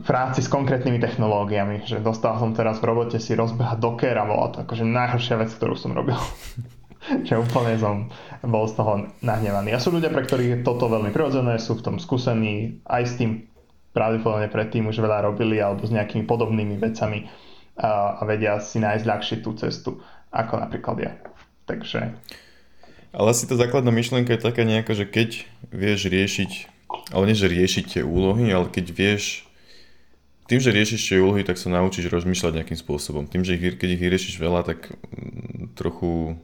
práci 0.00 0.40
s 0.40 0.48
konkrétnymi 0.48 0.96
technológiami, 0.96 1.84
že 1.84 2.00
dostal 2.00 2.40
som 2.40 2.56
teraz 2.56 2.80
v 2.80 2.88
robote 2.88 3.20
si 3.20 3.36
rozbehať 3.36 3.76
Docker 3.76 4.16
a 4.16 4.24
bola 4.24 4.48
to 4.48 4.64
akože 4.64 4.88
najhoršia 4.88 5.36
vec, 5.36 5.52
ktorú 5.52 5.76
som 5.76 5.92
robil. 5.92 6.16
že 7.28 7.34
úplne 7.34 7.76
som 7.76 8.08
bol 8.46 8.64
z 8.70 8.78
toho 8.78 8.92
nahnevaný. 9.20 9.74
A 9.74 9.82
sú 9.82 9.90
ľudia, 9.90 10.08
pre 10.14 10.22
ktorých 10.22 10.50
je 10.50 10.58
toto 10.64 10.86
veľmi 10.86 11.10
prirodzené, 11.10 11.58
sú 11.58 11.76
v 11.76 11.84
tom 11.84 11.96
skúsení, 11.98 12.78
aj 12.86 13.02
s 13.04 13.14
tým 13.18 13.30
pravdepodobne 13.92 14.48
predtým 14.48 14.88
už 14.88 15.02
veľa 15.02 15.28
robili 15.28 15.60
alebo 15.60 15.84
s 15.84 15.92
nejakými 15.92 16.24
podobnými 16.24 16.80
vecami 16.80 17.28
a, 17.76 18.16
a 18.16 18.22
vedia 18.24 18.56
si 18.62 18.80
nájsť 18.80 19.04
ľahšie 19.04 19.36
tú 19.44 19.52
cestu, 19.58 20.00
ako 20.32 20.62
napríklad 20.62 20.96
ja. 21.02 21.12
Takže... 21.68 22.16
Ale 23.12 23.28
asi 23.28 23.44
tá 23.44 23.60
základná 23.60 23.92
myšlienka 23.92 24.32
je 24.32 24.40
taká 24.40 24.64
nejaká, 24.64 24.96
že 24.96 25.04
keď 25.04 25.44
vieš 25.68 26.08
riešiť, 26.08 26.50
ale 27.12 27.28
nie, 27.28 27.36
že 27.36 27.52
riešiť 27.52 27.84
tie 27.98 28.02
úlohy, 28.06 28.48
ale 28.48 28.72
keď 28.72 28.86
vieš 28.88 29.44
tým, 30.52 30.60
že 30.60 30.68
riešiš 30.68 31.00
tie 31.00 31.24
úlohy, 31.24 31.48
tak 31.48 31.56
sa 31.56 31.72
naučíš 31.72 32.12
rozmýšľať 32.12 32.60
nejakým 32.60 32.76
spôsobom. 32.76 33.24
Tým, 33.24 33.40
že 33.40 33.56
ich, 33.56 33.80
keď 33.80 33.88
ich 33.96 34.02
vyriešiš 34.04 34.36
veľa, 34.36 34.68
tak 34.68 34.92
mm, 34.92 35.72
trochu 35.72 36.36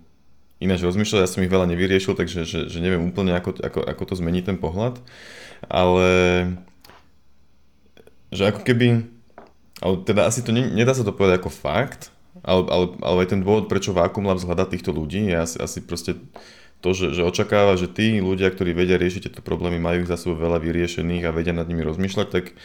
ináč 0.65 0.81
rozmýšľať, 0.81 1.21
ja 1.21 1.29
som 1.29 1.45
ich 1.45 1.53
veľa 1.53 1.69
nevyriešil, 1.69 2.17
takže 2.17 2.49
že, 2.49 2.73
že 2.73 2.79
neviem 2.81 3.05
úplne, 3.05 3.37
ako, 3.37 3.61
ako, 3.61 3.85
ako 3.85 4.03
to 4.09 4.15
zmení 4.17 4.41
ten 4.41 4.57
pohľad, 4.57 4.97
ale 5.69 6.09
že 8.33 8.49
ako 8.49 8.65
keby, 8.65 9.05
ale 9.85 9.95
teda 10.09 10.25
asi 10.25 10.41
to 10.41 10.57
ne, 10.57 10.65
nedá 10.73 10.97
sa 10.97 11.05
to 11.05 11.13
povedať 11.13 11.45
ako 11.45 11.53
fakt, 11.53 12.09
ale, 12.41 12.65
ale, 12.65 12.85
ale 13.05 13.17
aj 13.23 13.29
ten 13.37 13.45
dôvod, 13.45 13.69
prečo 13.69 13.93
Vacuum 13.93 14.25
Labs 14.25 14.49
hľadá 14.49 14.65
týchto 14.65 14.89
ľudí, 14.89 15.29
je 15.29 15.37
asi, 15.37 15.57
asi 15.61 15.79
proste 15.85 16.17
to, 16.81 16.97
že, 16.97 17.13
že 17.13 17.29
očakáva, 17.29 17.77
že 17.77 17.93
tí 17.93 18.25
ľudia, 18.25 18.49
ktorí 18.49 18.73
vedia 18.73 18.97
riešiť 18.97 19.29
tieto 19.29 19.43
problémy, 19.45 19.77
majú 19.77 20.07
ich 20.07 20.11
za 20.11 20.17
sebou 20.17 20.41
veľa 20.41 20.65
vyriešených 20.65 21.29
a 21.29 21.35
vedia 21.37 21.53
nad 21.53 21.69
nimi 21.69 21.85
rozmýšľať, 21.85 22.29
tak 22.33 22.57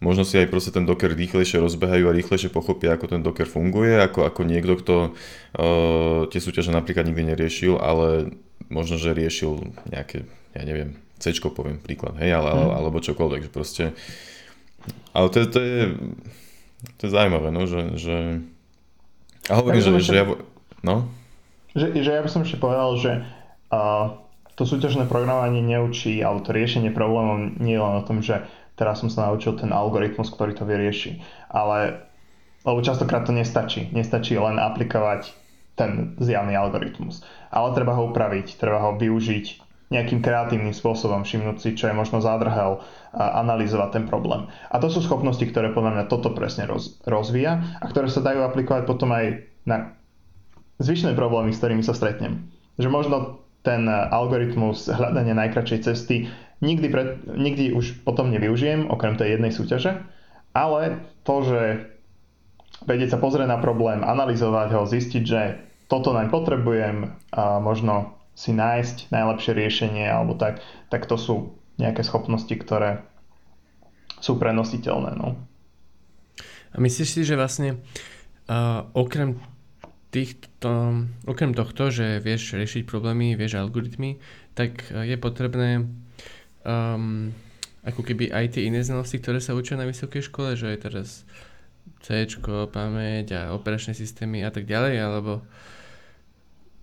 možno 0.00 0.24
si 0.24 0.40
aj 0.40 0.48
proste 0.48 0.72
ten 0.72 0.88
Docker 0.88 1.12
rýchlejšie 1.12 1.60
rozbehajú 1.60 2.08
a 2.08 2.16
rýchlejšie 2.16 2.48
pochopia, 2.48 2.96
ako 2.96 3.06
ten 3.06 3.20
Docker 3.20 3.46
funguje, 3.46 4.00
ako, 4.00 4.24
ako 4.26 4.40
niekto, 4.48 4.72
kto 4.80 4.94
uh, 5.12 6.26
tie 6.32 6.40
súťaže 6.40 6.72
napríklad 6.72 7.04
nikdy 7.04 7.36
neriešil, 7.36 7.76
ale 7.76 8.34
možno, 8.72 8.96
že 8.96 9.12
riešil 9.12 9.76
nejaké, 9.92 10.24
ja 10.56 10.62
neviem, 10.64 10.96
C 11.20 11.36
poviem 11.36 11.76
príklad, 11.76 12.16
hej, 12.16 12.32
ale, 12.32 12.48
mm. 12.48 12.72
alebo 12.80 13.04
čokoľvek, 13.04 13.40
že 13.44 13.50
proste, 13.52 13.84
ale 15.12 15.28
to, 15.28 15.44
to 15.44 15.60
je, 15.60 15.80
to 16.96 17.00
je 17.04 17.10
zaujímavé, 17.12 17.52
no, 17.52 17.68
že, 17.68 18.00
že 18.00 18.16
a 19.52 19.52
hovorím, 19.60 19.84
že, 19.84 19.92
že 20.00 20.16
ja, 20.16 20.24
no? 20.80 21.12
Že, 21.76 21.86
že 22.00 22.10
ja 22.16 22.24
by 22.24 22.30
som 22.32 22.40
ešte 22.40 22.56
povedal, 22.56 22.96
že 22.96 23.12
uh, 23.68 24.16
to 24.56 24.64
súťažné 24.64 25.08
programovanie 25.08 25.60
neučí, 25.60 26.20
alebo 26.24 26.44
to 26.44 26.56
riešenie 26.56 26.92
problémov 26.92 27.60
nie 27.60 27.76
je 27.76 27.82
len 27.84 27.94
o 28.00 28.06
tom, 28.06 28.24
že 28.24 28.44
teraz 28.80 29.04
som 29.04 29.12
sa 29.12 29.28
naučil 29.28 29.60
ten 29.60 29.68
algoritmus, 29.68 30.32
ktorý 30.32 30.56
to 30.56 30.64
vyrieši. 30.64 31.20
Ale, 31.52 32.08
lebo 32.64 32.80
častokrát 32.80 33.28
to 33.28 33.36
nestačí. 33.36 33.92
Nestačí 33.92 34.40
len 34.40 34.56
aplikovať 34.56 35.36
ten 35.76 36.16
zjavný 36.16 36.56
algoritmus. 36.56 37.20
Ale 37.52 37.76
treba 37.76 37.92
ho 37.92 38.08
upraviť, 38.08 38.56
treba 38.56 38.80
ho 38.88 38.96
využiť 38.96 39.68
nejakým 39.90 40.22
kreatívnym 40.22 40.70
spôsobom 40.70 41.26
všimnúť 41.26 41.56
si, 41.58 41.68
čo 41.74 41.90
je 41.90 41.98
možno 41.98 42.22
zádrhel 42.22 42.78
a 43.10 43.42
analyzovať 43.42 43.88
ten 43.90 44.04
problém. 44.06 44.46
A 44.70 44.78
to 44.78 44.86
sú 44.86 45.02
schopnosti, 45.02 45.42
ktoré 45.42 45.74
podľa 45.74 45.98
mňa 45.98 46.04
toto 46.06 46.30
presne 46.30 46.70
roz, 46.70 47.02
rozvíja 47.02 47.58
a 47.82 47.84
ktoré 47.90 48.06
sa 48.06 48.22
dajú 48.22 48.46
aplikovať 48.46 48.86
potom 48.86 49.10
aj 49.10 49.50
na 49.66 49.98
zvyšné 50.78 51.18
problémy, 51.18 51.50
s 51.50 51.58
ktorými 51.58 51.82
sa 51.82 51.92
stretnem. 51.92 52.54
Že 52.78 52.88
možno 52.88 53.16
ten 53.66 53.90
algoritmus 53.90 54.88
hľadania 54.88 55.36
najkračšej 55.36 55.80
cesty 55.84 56.30
nikdy, 56.60 56.86
pred, 56.92 57.08
nikdy 57.26 57.72
už 57.72 58.04
potom 58.04 58.32
nevyužijem, 58.32 58.88
okrem 58.88 59.16
tej 59.16 59.36
jednej 59.36 59.52
súťaže, 59.52 60.04
ale 60.52 61.04
to, 61.24 61.36
že 61.44 61.60
vedieť 62.84 63.16
sa 63.16 63.18
pozrieť 63.20 63.48
na 63.48 63.58
problém, 63.60 64.00
analyzovať 64.04 64.68
ho, 64.72 64.82
zistiť, 64.88 65.22
že 65.24 65.40
toto 65.90 66.14
naň 66.14 66.30
potrebujem 66.30 67.18
a 67.34 67.58
možno 67.58 68.16
si 68.32 68.54
nájsť 68.54 69.10
najlepšie 69.10 69.52
riešenie 69.52 70.06
alebo 70.06 70.38
tak, 70.38 70.62
tak 70.88 71.04
to 71.04 71.18
sú 71.18 71.58
nejaké 71.76 72.06
schopnosti, 72.06 72.52
ktoré 72.52 73.04
sú 74.20 74.36
prenositeľné. 74.36 75.16
No. 75.16 75.36
A 76.70 76.76
myslíš 76.78 77.08
si, 77.08 77.22
že 77.26 77.40
vlastne 77.40 77.82
uh, 78.46 78.86
okrem 78.94 79.40
týchto, 80.10 81.04
okrem 81.26 81.54
tohto, 81.54 81.90
že 81.90 82.22
vieš 82.22 82.54
riešiť 82.54 82.86
problémy, 82.86 83.34
vieš 83.34 83.58
algoritmy, 83.58 84.18
tak 84.58 84.86
je 84.90 85.16
potrebné 85.16 85.86
um, 86.64 87.32
ako 87.80 88.04
keby 88.04 88.28
aj 88.28 88.56
tie 88.56 88.68
iné 88.68 88.84
znalosti, 88.84 89.16
ktoré 89.20 89.40
sa 89.40 89.56
učia 89.56 89.80
na 89.80 89.88
vysokej 89.88 90.28
škole, 90.28 90.52
že 90.56 90.68
je 90.68 90.78
teraz 90.78 91.08
C, 92.04 92.28
pamäť 92.72 93.26
a 93.36 93.42
operačné 93.56 93.92
systémy 93.96 94.44
a 94.44 94.50
tak 94.52 94.68
ďalej, 94.68 94.94
alebo 95.00 95.44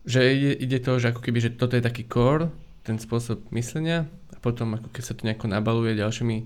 že 0.08 0.24
ide, 0.24 0.54
ide 0.58 0.80
to, 0.80 0.98
že 0.98 1.12
ako 1.12 1.22
keby, 1.22 1.40
že 1.44 1.54
toto 1.58 1.76
je 1.76 1.84
taký 1.84 2.08
core, 2.08 2.50
ten 2.88 2.96
spôsob 2.98 3.44
myslenia 3.52 4.08
a 4.32 4.38
potom 4.40 4.80
ako 4.80 4.88
keď 4.94 5.04
sa 5.04 5.14
to 5.18 5.28
nejako 5.28 5.52
nabaluje 5.52 6.00
ďalšími 6.00 6.38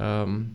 um, 0.00 0.48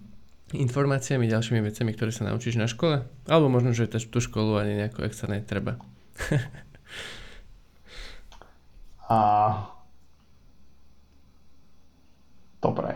informáciami, 0.52 1.30
ďalšími 1.30 1.62
vecami, 1.64 1.92
ktoré 1.94 2.12
sa 2.12 2.28
naučíš 2.28 2.58
na 2.60 2.68
škole, 2.68 3.06
alebo 3.30 3.48
možno, 3.48 3.72
že 3.72 3.88
tú 3.88 4.20
školu 4.20 4.58
ani 4.60 4.76
nejako 4.84 5.08
extra 5.08 5.32
netreba. 5.32 5.78
a 9.12 9.20
dobre. 12.62 12.96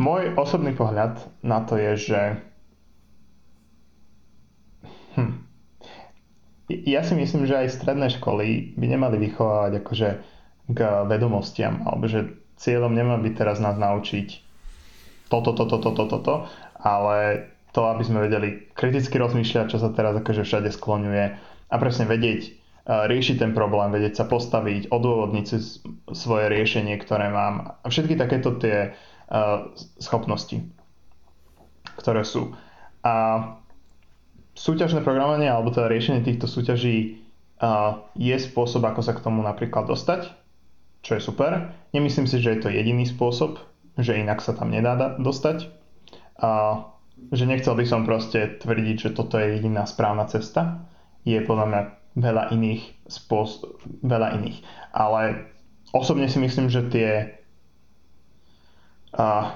Môj 0.00 0.34
osobný 0.34 0.74
pohľad 0.74 1.22
na 1.46 1.62
to 1.62 1.78
je, 1.78 1.92
že 2.10 2.20
hm, 5.14 5.44
ja 6.66 7.00
si 7.06 7.14
myslím, 7.14 7.46
že 7.46 7.62
aj 7.62 7.78
stredné 7.78 8.10
školy 8.18 8.74
by 8.74 8.86
nemali 8.90 9.16
vychovávať 9.22 9.72
akože 9.84 10.08
k 10.74 10.78
vedomostiam, 11.06 11.84
alebo 11.86 12.10
že 12.10 12.34
cieľom 12.58 12.90
nemá 12.90 13.20
byť 13.20 13.34
teraz 13.36 13.60
nás 13.60 13.76
naučiť 13.76 14.42
toto, 15.28 15.52
toto, 15.52 15.78
toto, 15.78 16.04
toto, 16.08 16.34
ale 16.80 17.50
to, 17.74 17.86
aby 17.90 18.02
sme 18.06 18.26
vedeli 18.26 18.70
kriticky 18.72 19.18
rozmýšľať, 19.18 19.66
čo 19.70 19.78
sa 19.82 19.90
teraz 19.90 20.14
akože 20.18 20.46
všade 20.46 20.70
skloňuje 20.70 21.24
a 21.70 21.74
presne 21.76 22.06
vedieť, 22.06 22.63
riešiť 22.84 23.36
ten 23.40 23.52
problém, 23.56 23.88
vedieť 23.88 24.20
sa 24.20 24.24
postaviť, 24.28 24.92
odôvodniť 24.92 25.44
si 25.48 25.58
svoje 26.12 26.46
riešenie, 26.52 27.00
ktoré 27.00 27.32
mám. 27.32 27.80
A 27.80 27.86
všetky 27.88 28.16
takéto 28.20 28.60
tie 28.60 28.92
schopnosti, 30.00 30.60
ktoré 31.96 32.22
sú. 32.28 32.52
A 33.00 33.14
súťažné 34.52 35.00
programovanie 35.00 35.48
alebo 35.48 35.72
teda 35.72 35.88
riešenie 35.88 36.20
týchto 36.20 36.44
súťaží 36.44 37.24
je 38.14 38.36
spôsob, 38.36 38.84
ako 38.84 39.00
sa 39.00 39.16
k 39.16 39.24
tomu 39.24 39.40
napríklad 39.40 39.88
dostať, 39.88 40.28
čo 41.00 41.16
je 41.16 41.22
super. 41.24 41.72
Nemyslím 41.96 42.28
si, 42.28 42.36
že 42.36 42.52
je 42.52 42.60
to 42.60 42.68
jediný 42.68 43.08
spôsob, 43.08 43.64
že 43.96 44.20
inak 44.20 44.44
sa 44.44 44.52
tam 44.52 44.68
nedá 44.68 45.16
dostať. 45.16 45.72
A 46.36 46.84
že 47.32 47.48
nechcel 47.48 47.72
by 47.72 47.86
som 47.88 48.04
proste 48.04 48.60
tvrdiť, 48.60 48.96
že 49.08 49.10
toto 49.16 49.40
je 49.40 49.56
jediná 49.56 49.88
správna 49.88 50.28
cesta. 50.28 50.84
Je 51.24 51.40
podľa 51.40 51.66
mňa 51.70 51.80
veľa 52.14 52.54
iných 52.54 52.82
spôsob, 53.10 53.82
veľa 54.02 54.38
iných. 54.40 54.58
Ale 54.94 55.50
osobne 55.90 56.30
si 56.30 56.38
myslím, 56.38 56.70
že 56.70 56.86
tie 56.90 57.10
a, 59.14 59.54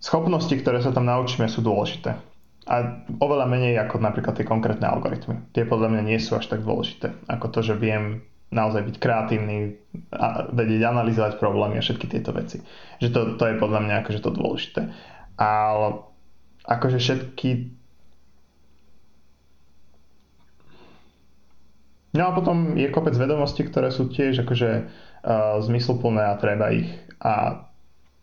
schopnosti, 0.00 0.52
ktoré 0.52 0.80
sa 0.84 0.92
tam 0.92 1.08
naučíme, 1.08 1.48
sú 1.48 1.64
dôležité 1.64 2.16
a 2.66 3.06
oveľa 3.22 3.46
menej 3.46 3.78
ako 3.78 4.02
napríklad 4.02 4.34
tie 4.34 4.46
konkrétne 4.46 4.90
algoritmy. 4.90 5.38
Tie 5.54 5.62
podľa 5.62 5.94
mňa 5.94 6.02
nie 6.02 6.18
sú 6.18 6.34
až 6.34 6.50
tak 6.50 6.66
dôležité, 6.66 7.14
ako 7.30 7.46
to, 7.54 7.60
že 7.62 7.78
viem 7.78 8.26
naozaj 8.50 8.82
byť 8.90 8.96
kreatívny, 8.98 9.78
a 10.10 10.50
vedieť 10.50 10.82
analyzovať 10.86 11.38
problémy 11.38 11.78
a 11.78 11.84
všetky 11.86 12.10
tieto 12.10 12.34
veci. 12.34 12.62
Že 12.98 13.08
to, 13.10 13.20
to 13.38 13.44
je 13.46 13.62
podľa 13.62 13.80
mňa 13.86 13.94
akože 14.02 14.20
to 14.22 14.30
dôležité. 14.34 14.82
Ale 15.38 16.02
akože 16.66 16.98
všetky 16.98 17.75
No 22.16 22.32
a 22.32 22.36
potom 22.36 22.74
je 22.74 22.88
kopec 22.88 23.12
vedomostí, 23.14 23.62
ktoré 23.68 23.92
sú 23.92 24.08
tiež 24.08 24.48
akože 24.48 24.70
uh, 24.82 25.60
zmysluplné 25.60 26.32
a 26.32 26.40
treba 26.40 26.72
ich. 26.72 26.88
A 27.20 27.64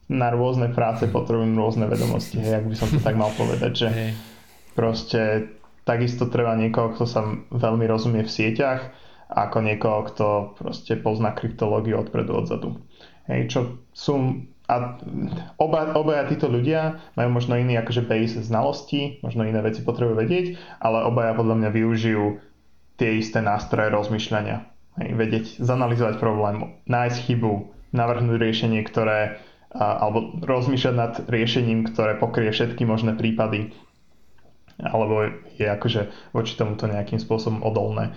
na 0.09 0.27
rôzne 0.33 0.73
práce 0.73 1.07
potrebujem 1.07 1.55
rôzne 1.55 1.85
vedomosti, 1.87 2.41
hej, 2.41 2.59
ak 2.59 2.65
by 2.67 2.75
som 2.75 2.89
to 2.91 2.99
tak 2.99 3.15
mal 3.15 3.31
povedať, 3.37 3.71
že 3.71 3.87
hey 3.89 4.13
Proste 4.73 5.53
takisto 5.85 6.33
treba 6.33 6.57
niekoho, 6.57 6.97
kto 6.97 7.05
sa 7.05 7.21
veľmi 7.53 7.85
rozumie 7.85 8.25
v 8.25 8.33
sieťach, 8.33 8.89
ako 9.29 9.57
niekoho, 9.61 9.99
kto 10.09 10.27
proste 10.57 10.97
pozná 10.97 11.33
kryptológiu 11.33 11.97
odpredu 12.01 12.33
odzadu. 12.37 12.81
Hej, 13.29 13.53
čo 13.53 13.59
sú 13.93 14.43
a 14.63 14.95
oba, 15.59 15.91
obaja 15.91 16.23
títo 16.31 16.47
ľudia 16.47 17.03
majú 17.19 17.35
možno 17.35 17.59
iný 17.59 17.75
akože 17.83 18.07
base 18.07 18.39
znalostí, 18.39 19.19
možno 19.19 19.43
iné 19.43 19.59
veci 19.59 19.83
potrebujú 19.83 20.15
vedieť, 20.15 20.45
ale 20.79 21.03
obaja 21.03 21.35
podľa 21.35 21.55
mňa 21.59 21.69
využijú 21.75 22.23
tie 22.97 23.19
isté 23.19 23.41
nástroje 23.41 23.89
rozmýšľania. 23.89 24.69
Hej, 25.01 25.09
vedieť, 25.17 25.45
zanalizovať 25.57 26.21
problém, 26.21 26.77
nájsť 26.85 27.17
chybu, 27.25 27.73
navrhnúť 27.93 28.37
riešenie, 28.37 28.81
ktoré 28.85 29.41
alebo 29.73 30.37
rozmýšľať 30.37 30.93
nad 30.93 31.13
riešením, 31.25 31.89
ktoré 31.89 32.13
pokrie 32.21 32.53
všetky 32.53 32.85
možné 32.85 33.17
prípady 33.17 33.73
alebo 34.77 35.29
je 35.57 35.65
akože 35.65 36.13
voči 36.33 36.53
tomuto 36.57 36.85
nejakým 36.85 37.17
spôsobom 37.17 37.61
odolné 37.65 38.13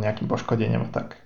nejakým 0.00 0.24
poškodeniam 0.28 0.88
a 0.88 0.92
tak. 0.92 1.20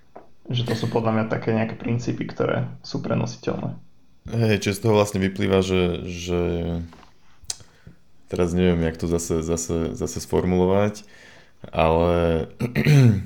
Že 0.51 0.61
to 0.67 0.73
sú 0.75 0.85
podľa 0.91 1.11
mňa 1.15 1.25
také 1.31 1.55
nejaké 1.55 1.79
princípy, 1.79 2.27
ktoré 2.27 2.67
sú 2.83 2.99
prenositeľné. 2.99 3.79
Hej, 4.27 4.65
čiže 4.65 4.77
z 4.77 4.81
toho 4.83 4.93
vlastne 4.97 5.23
vyplýva, 5.23 5.61
že, 5.61 6.03
že 6.03 6.41
teraz 8.27 8.51
neviem, 8.51 8.83
jak 8.83 8.97
to 8.99 9.07
zase, 9.07 9.45
zase, 9.45 9.95
zase 9.95 10.17
sformulovať, 10.19 11.05
ale 11.71 12.47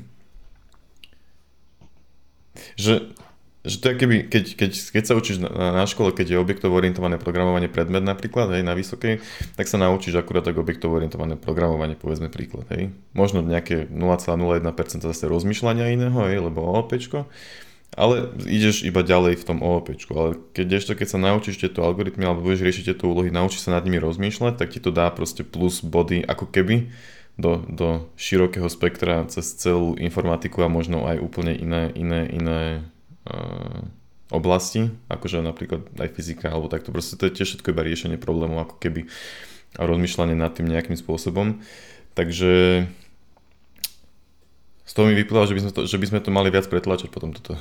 že 2.84 3.10
že 3.60 3.84
to 3.84 3.92
je 3.92 3.96
keby, 4.00 4.16
keď, 4.32 4.46
keď, 4.56 4.72
keď 4.72 5.04
sa 5.04 5.14
učíš 5.20 5.44
na, 5.44 5.52
na 5.52 5.84
škole, 5.84 6.16
keď 6.16 6.32
je 6.32 6.38
objektovo 6.40 6.80
orientované 6.80 7.20
programovanie 7.20 7.68
predmet 7.68 8.00
napríklad, 8.08 8.56
hej, 8.56 8.64
na 8.64 8.72
vysokej, 8.72 9.20
tak 9.60 9.68
sa 9.68 9.76
naučíš 9.76 10.16
akurát 10.16 10.48
tak 10.48 10.56
objektovo 10.56 10.96
orientované 10.96 11.36
programovanie, 11.36 12.00
povedzme 12.00 12.32
príklad, 12.32 12.72
hej. 12.72 12.96
Možno 13.12 13.44
nejaké 13.44 13.92
0,01% 13.92 15.04
zase 15.04 15.24
rozmýšľania 15.28 15.92
iného, 15.92 16.20
hej, 16.32 16.40
lebo 16.40 16.64
OOPčko, 16.72 17.28
ale 18.00 18.32
ideš 18.48 18.88
iba 18.88 19.04
ďalej 19.04 19.44
v 19.44 19.44
tom 19.44 19.60
OOPčku, 19.60 20.12
ale 20.16 20.40
keď 20.56 20.80
ešte, 20.80 20.96
keď 20.96 21.08
sa 21.12 21.20
naučíš 21.20 21.60
tieto 21.60 21.84
algoritmy 21.84 22.24
alebo 22.24 22.48
budeš 22.48 22.64
riešiť 22.64 22.96
tieto 22.96 23.12
úlohy, 23.12 23.28
naučíš 23.28 23.68
sa 23.68 23.76
nad 23.76 23.84
nimi 23.84 24.00
rozmýšľať, 24.00 24.56
tak 24.56 24.72
ti 24.72 24.80
to 24.80 24.96
dá 24.96 25.12
proste 25.12 25.44
plus 25.44 25.84
body 25.84 26.24
ako 26.24 26.48
keby 26.48 26.88
do, 27.40 27.64
do 27.72 28.12
širokého 28.20 28.68
spektra 28.68 29.24
cez 29.32 29.56
celú 29.56 29.96
informatiku 29.96 30.68
a 30.68 30.70
možno 30.70 31.08
aj 31.08 31.24
úplne 31.24 31.56
iné, 31.56 31.88
iné, 31.96 32.28
iné 32.28 32.60
Eh, 33.30 33.82
oblasti, 34.30 34.94
akože 35.10 35.42
napríklad 35.42 35.90
aj 35.98 36.14
fyzika 36.14 36.54
alebo 36.54 36.70
takto. 36.70 36.94
Proste 36.94 37.18
to 37.18 37.26
je 37.26 37.34
tiež 37.34 37.50
všetko 37.50 37.74
iba 37.74 37.82
riešenie 37.82 38.22
problémov 38.22 38.62
ako 38.62 38.76
keby 38.78 39.10
a 39.74 39.90
rozmýšľanie 39.90 40.38
nad 40.38 40.54
tým 40.54 40.70
nejakým 40.70 40.94
spôsobom. 40.94 41.66
Takže 42.14 42.86
z 44.86 44.92
toho 44.94 45.10
mi 45.10 45.18
vyplýva, 45.18 45.50
že 45.50 45.58
by 45.58 45.62
sme 45.66 45.72
to, 45.74 45.82
že 45.90 45.98
by 45.98 46.06
sme 46.14 46.20
to 46.22 46.30
mali 46.30 46.54
viac 46.54 46.70
pretlačať 46.70 47.10
potom 47.10 47.34
toto. 47.34 47.58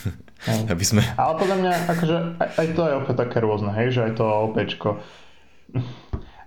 Aby 0.74 0.82
sme... 0.82 1.06
Ale 1.14 1.38
podľa 1.38 1.56
mňa 1.62 1.72
akože 1.94 2.16
aj, 2.42 2.48
aj 2.58 2.66
to 2.74 2.82
je 2.82 2.94
opäť 3.06 3.16
také 3.30 3.38
rôzne, 3.38 3.70
hej, 3.70 3.88
že 3.94 4.00
aj 4.10 4.12
to 4.18 4.24
OPčko 4.26 4.90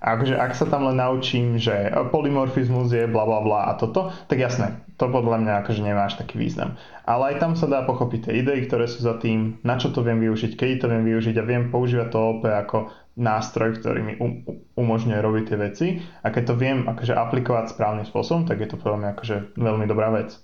akože 0.04 0.36
ak 0.36 0.51
sa 0.51 0.68
tam 0.68 0.84
len 0.91 0.99
naučím, 0.99 1.56
že 1.56 1.95
polymorfizmus 2.12 2.91
je 2.91 3.08
bla 3.08 3.24
bla 3.24 3.39
bla 3.39 3.62
a 3.72 3.80
toto, 3.80 4.12
tak 4.28 4.43
jasné, 4.43 4.84
to 4.99 5.08
podľa 5.08 5.39
mňa 5.39 5.54
akože 5.64 5.80
nemá 5.80 6.12
až 6.12 6.20
taký 6.20 6.36
význam. 6.36 6.76
Ale 7.08 7.34
aj 7.34 7.36
tam 7.39 7.56
sa 7.56 7.72
dá 7.72 7.88
pochopiť 7.88 8.28
tie 8.28 8.43
idei, 8.43 8.68
ktoré 8.68 8.91
sú 8.91 8.99
za 8.99 9.16
tým, 9.16 9.64
na 9.64 9.80
čo 9.80 9.95
to 9.95 10.04
viem 10.04 10.20
využiť, 10.20 10.60
kedy 10.60 10.84
to 10.84 10.91
viem 10.91 11.08
využiť 11.08 11.36
a 11.39 11.47
viem 11.47 11.72
používať 11.72 12.08
to 12.12 12.20
OP 12.20 12.43
ako 12.43 12.91
nástroj, 13.16 13.80
ktorý 13.80 13.99
mi 14.04 14.14
um, 14.20 14.43
umožňuje 14.76 15.20
robiť 15.22 15.43
tie 15.47 15.58
veci 15.58 15.88
a 16.26 16.28
keď 16.34 16.43
to 16.51 16.54
viem 16.60 16.78
akože 16.89 17.14
aplikovať 17.16 17.72
správnym 17.72 18.04
spôsobom, 18.04 18.43
tak 18.43 18.60
je 18.60 18.68
to 18.68 18.82
podľa 18.82 18.97
mňa 18.99 19.10
akože 19.16 19.36
veľmi 19.56 19.86
dobrá 19.88 20.12
vec. 20.12 20.36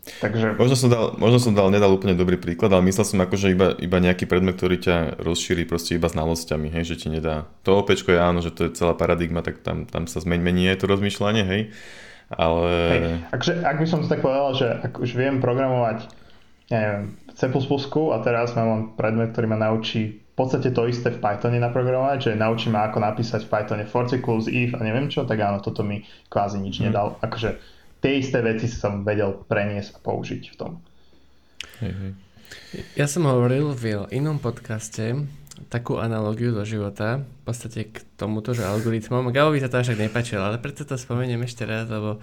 Takže... 0.00 0.56
Možno 0.56 0.76
som, 0.76 0.88
dal, 0.88 1.12
možno 1.20 1.38
som 1.38 1.52
dal, 1.52 1.68
nedal 1.68 1.92
úplne 1.92 2.16
dobrý 2.16 2.40
príklad, 2.40 2.72
ale 2.72 2.88
myslel 2.88 3.04
som 3.04 3.20
akože 3.20 3.52
iba, 3.52 3.76
iba 3.76 3.98
nejaký 4.00 4.24
predmet, 4.24 4.56
ktorý 4.56 4.80
ťa 4.80 4.96
rozšíri 5.20 5.68
proste 5.68 6.00
iba 6.00 6.08
znalosťami, 6.08 6.72
hej, 6.72 6.84
že 6.94 6.96
ti 6.96 7.08
nedá. 7.12 7.46
To 7.68 7.84
opečko 7.84 8.16
je 8.16 8.20
áno, 8.20 8.40
že 8.40 8.50
to 8.50 8.66
je 8.66 8.74
celá 8.74 8.96
paradigma, 8.96 9.44
tak 9.44 9.60
tam, 9.60 9.84
tam 9.84 10.08
sa 10.08 10.24
zmeň 10.24 10.40
mení 10.40 10.72
aj 10.72 10.80
to 10.82 10.86
rozmýšľanie, 10.88 11.44
hej. 11.44 11.62
Ale... 12.32 12.68
Hej, 12.70 13.02
akže, 13.34 13.52
ak 13.60 13.76
by 13.76 13.86
som 13.86 14.00
si 14.00 14.08
tak 14.08 14.24
povedal, 14.24 14.56
že 14.56 14.66
ak 14.72 15.02
už 15.02 15.10
viem 15.18 15.42
programovať 15.42 16.08
neviem, 16.70 17.18
C++ 17.34 17.50
a 17.50 18.16
teraz 18.22 18.54
mám 18.54 18.94
predmet, 18.94 19.34
ktorý 19.34 19.46
ma 19.50 19.58
naučí 19.58 20.22
v 20.22 20.34
podstate 20.38 20.72
to 20.72 20.88
isté 20.88 21.12
v 21.12 21.20
Pythone 21.20 21.60
naprogramovať, 21.60 22.32
že 22.32 22.38
naučí 22.38 22.72
ma 22.72 22.88
ako 22.88 23.02
napísať 23.02 23.44
v 23.44 23.50
Pythone 23.50 23.84
for 23.84 24.08
cycles, 24.08 24.48
if 24.48 24.72
a 24.72 24.80
neviem 24.80 25.10
čo, 25.12 25.28
tak 25.28 25.36
áno, 25.36 25.60
toto 25.60 25.84
mi 25.84 26.00
kvázi 26.32 26.62
nič 26.62 26.80
hmm. 26.80 26.84
nedal. 26.88 27.18
Akože 27.20 27.60
tie 28.00 28.20
isté 28.20 28.40
veci 28.40 28.66
som 28.66 29.04
vedel 29.04 29.44
preniesť 29.46 29.96
a 29.96 29.98
použiť 30.00 30.42
v 30.52 30.56
tom. 30.56 30.72
Hej, 31.84 31.92
hej. 31.92 32.12
Ja 32.98 33.06
som 33.06 33.28
hovoril 33.28 33.72
v 33.76 34.10
inom 34.10 34.42
podcaste 34.42 35.28
takú 35.68 36.00
analogiu 36.00 36.56
do 36.56 36.64
života, 36.64 37.20
v 37.20 37.42
podstate 37.44 37.92
k 37.92 38.00
tomuto, 38.16 38.56
že 38.56 38.64
algoritmom. 38.64 39.28
Galovi 39.28 39.60
sa 39.60 39.68
to 39.68 39.82
až 39.82 39.92
tak 39.92 40.00
nepačilo, 40.00 40.40
ale 40.40 40.56
preto 40.56 40.88
to 40.88 40.96
spomeniem 40.96 41.44
ešte 41.44 41.68
raz, 41.68 41.84
lebo 41.92 42.22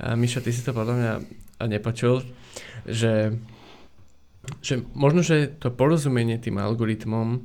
Mišo, 0.00 0.40
ty 0.40 0.54
si 0.54 0.64
to 0.64 0.72
podľa 0.72 0.94
mňa 0.96 1.12
nepočul, 1.68 2.24
že, 2.88 3.36
že 4.64 4.80
možno, 4.96 5.20
že 5.20 5.52
to 5.60 5.68
porozumenie 5.68 6.40
tým 6.40 6.56
algoritmom 6.56 7.44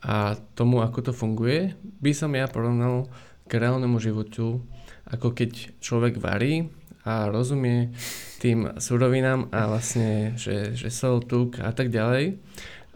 a 0.00 0.38
tomu, 0.56 0.80
ako 0.80 1.10
to 1.10 1.12
funguje, 1.12 1.74
by 2.00 2.14
som 2.14 2.32
ja 2.32 2.48
porovnal 2.48 3.10
k 3.50 3.58
reálnemu 3.58 3.98
životu, 4.00 4.62
ako 5.10 5.34
keď 5.34 5.82
človek 5.82 6.16
varí 6.16 6.70
a 7.08 7.32
rozumie 7.32 7.96
tým 8.44 8.76
surovinám 8.76 9.48
a 9.48 9.72
vlastne, 9.72 10.36
že, 10.36 10.76
že 10.76 10.92
sol, 10.92 11.24
tuk 11.24 11.56
a 11.64 11.72
tak 11.72 11.88
ďalej. 11.88 12.36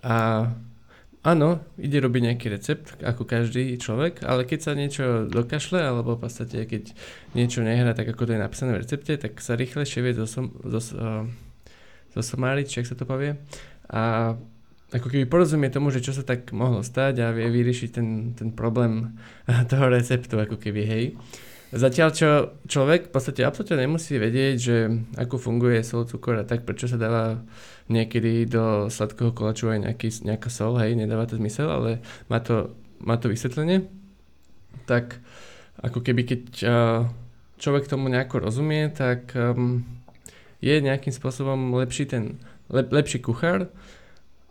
A 0.04 0.46
áno, 1.24 1.64
ide 1.80 1.96
robiť 1.96 2.22
nejaký 2.28 2.46
recept, 2.52 2.86
ako 3.00 3.24
každý 3.24 3.80
človek, 3.80 4.20
ale 4.20 4.44
keď 4.44 4.60
sa 4.60 4.72
niečo 4.76 5.24
dokašle, 5.32 5.80
alebo 5.80 6.20
v 6.20 6.28
podstate 6.28 6.68
keď 6.68 6.92
niečo 7.32 7.64
nehrá 7.64 7.96
tak, 7.96 8.12
ako 8.12 8.28
to 8.28 8.34
je 8.36 8.44
napísané 8.44 8.70
v 8.76 8.82
recepte, 8.84 9.16
tak 9.16 9.40
sa 9.40 9.56
rýchlejšie 9.56 10.04
vie 10.04 10.12
zosom, 10.12 10.52
zos, 10.68 10.92
uh, 10.92 11.24
zosomáriť, 12.12 12.66
či 12.68 12.84
sa 12.84 12.98
to 12.98 13.08
povie. 13.08 13.40
A 13.88 14.36
ako 14.92 15.08
keby 15.08 15.24
porozumie 15.24 15.72
tomu, 15.72 15.88
že 15.88 16.04
čo 16.04 16.12
sa 16.12 16.20
tak 16.20 16.52
mohlo 16.52 16.84
stať 16.84 17.24
a 17.24 17.32
vie 17.32 17.48
vyriešiť 17.48 17.90
ten, 17.90 18.36
ten 18.36 18.52
problém 18.52 19.16
toho 19.72 19.88
receptu, 19.88 20.36
ako 20.36 20.60
keby, 20.60 20.82
hej. 20.84 21.04
Zatiaľ, 21.72 22.08
čo 22.12 22.28
človek 22.68 23.08
v 23.08 23.12
podstate 23.16 23.48
absolútne 23.48 23.88
nemusí 23.88 24.20
vedieť, 24.20 24.56
že 24.60 24.76
ako 25.16 25.40
funguje 25.40 25.80
sol, 25.80 26.04
cukor 26.04 26.36
a 26.36 26.44
tak, 26.44 26.68
prečo 26.68 26.84
sa 26.84 27.00
dáva 27.00 27.40
niekedy 27.88 28.44
do 28.44 28.92
sladkého 28.92 29.32
kolaču 29.32 29.72
aj 29.72 29.88
nejaký, 29.88 30.08
nejaká 30.20 30.52
sol, 30.52 30.76
hej, 30.76 30.92
nedáva 30.92 31.24
to 31.24 31.40
zmysel, 31.40 31.72
ale 31.72 32.04
má 32.28 32.44
to, 32.44 32.76
má 33.00 33.16
to 33.16 33.32
vysvetlenie. 33.32 33.88
Tak 34.84 35.16
ako 35.80 36.04
keby 36.04 36.28
keď 36.28 36.42
človek 37.56 37.88
tomu 37.88 38.12
nejako 38.12 38.44
rozumie, 38.44 38.92
tak 38.92 39.32
um, 39.32 39.80
je 40.60 40.76
nejakým 40.76 41.14
spôsobom 41.14 41.72
lepší 41.78 42.04
ten, 42.04 42.42
lep, 42.68 42.92
lepší 42.92 43.24
kuchár, 43.24 43.72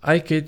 aj 0.01 0.17
keď 0.25 0.45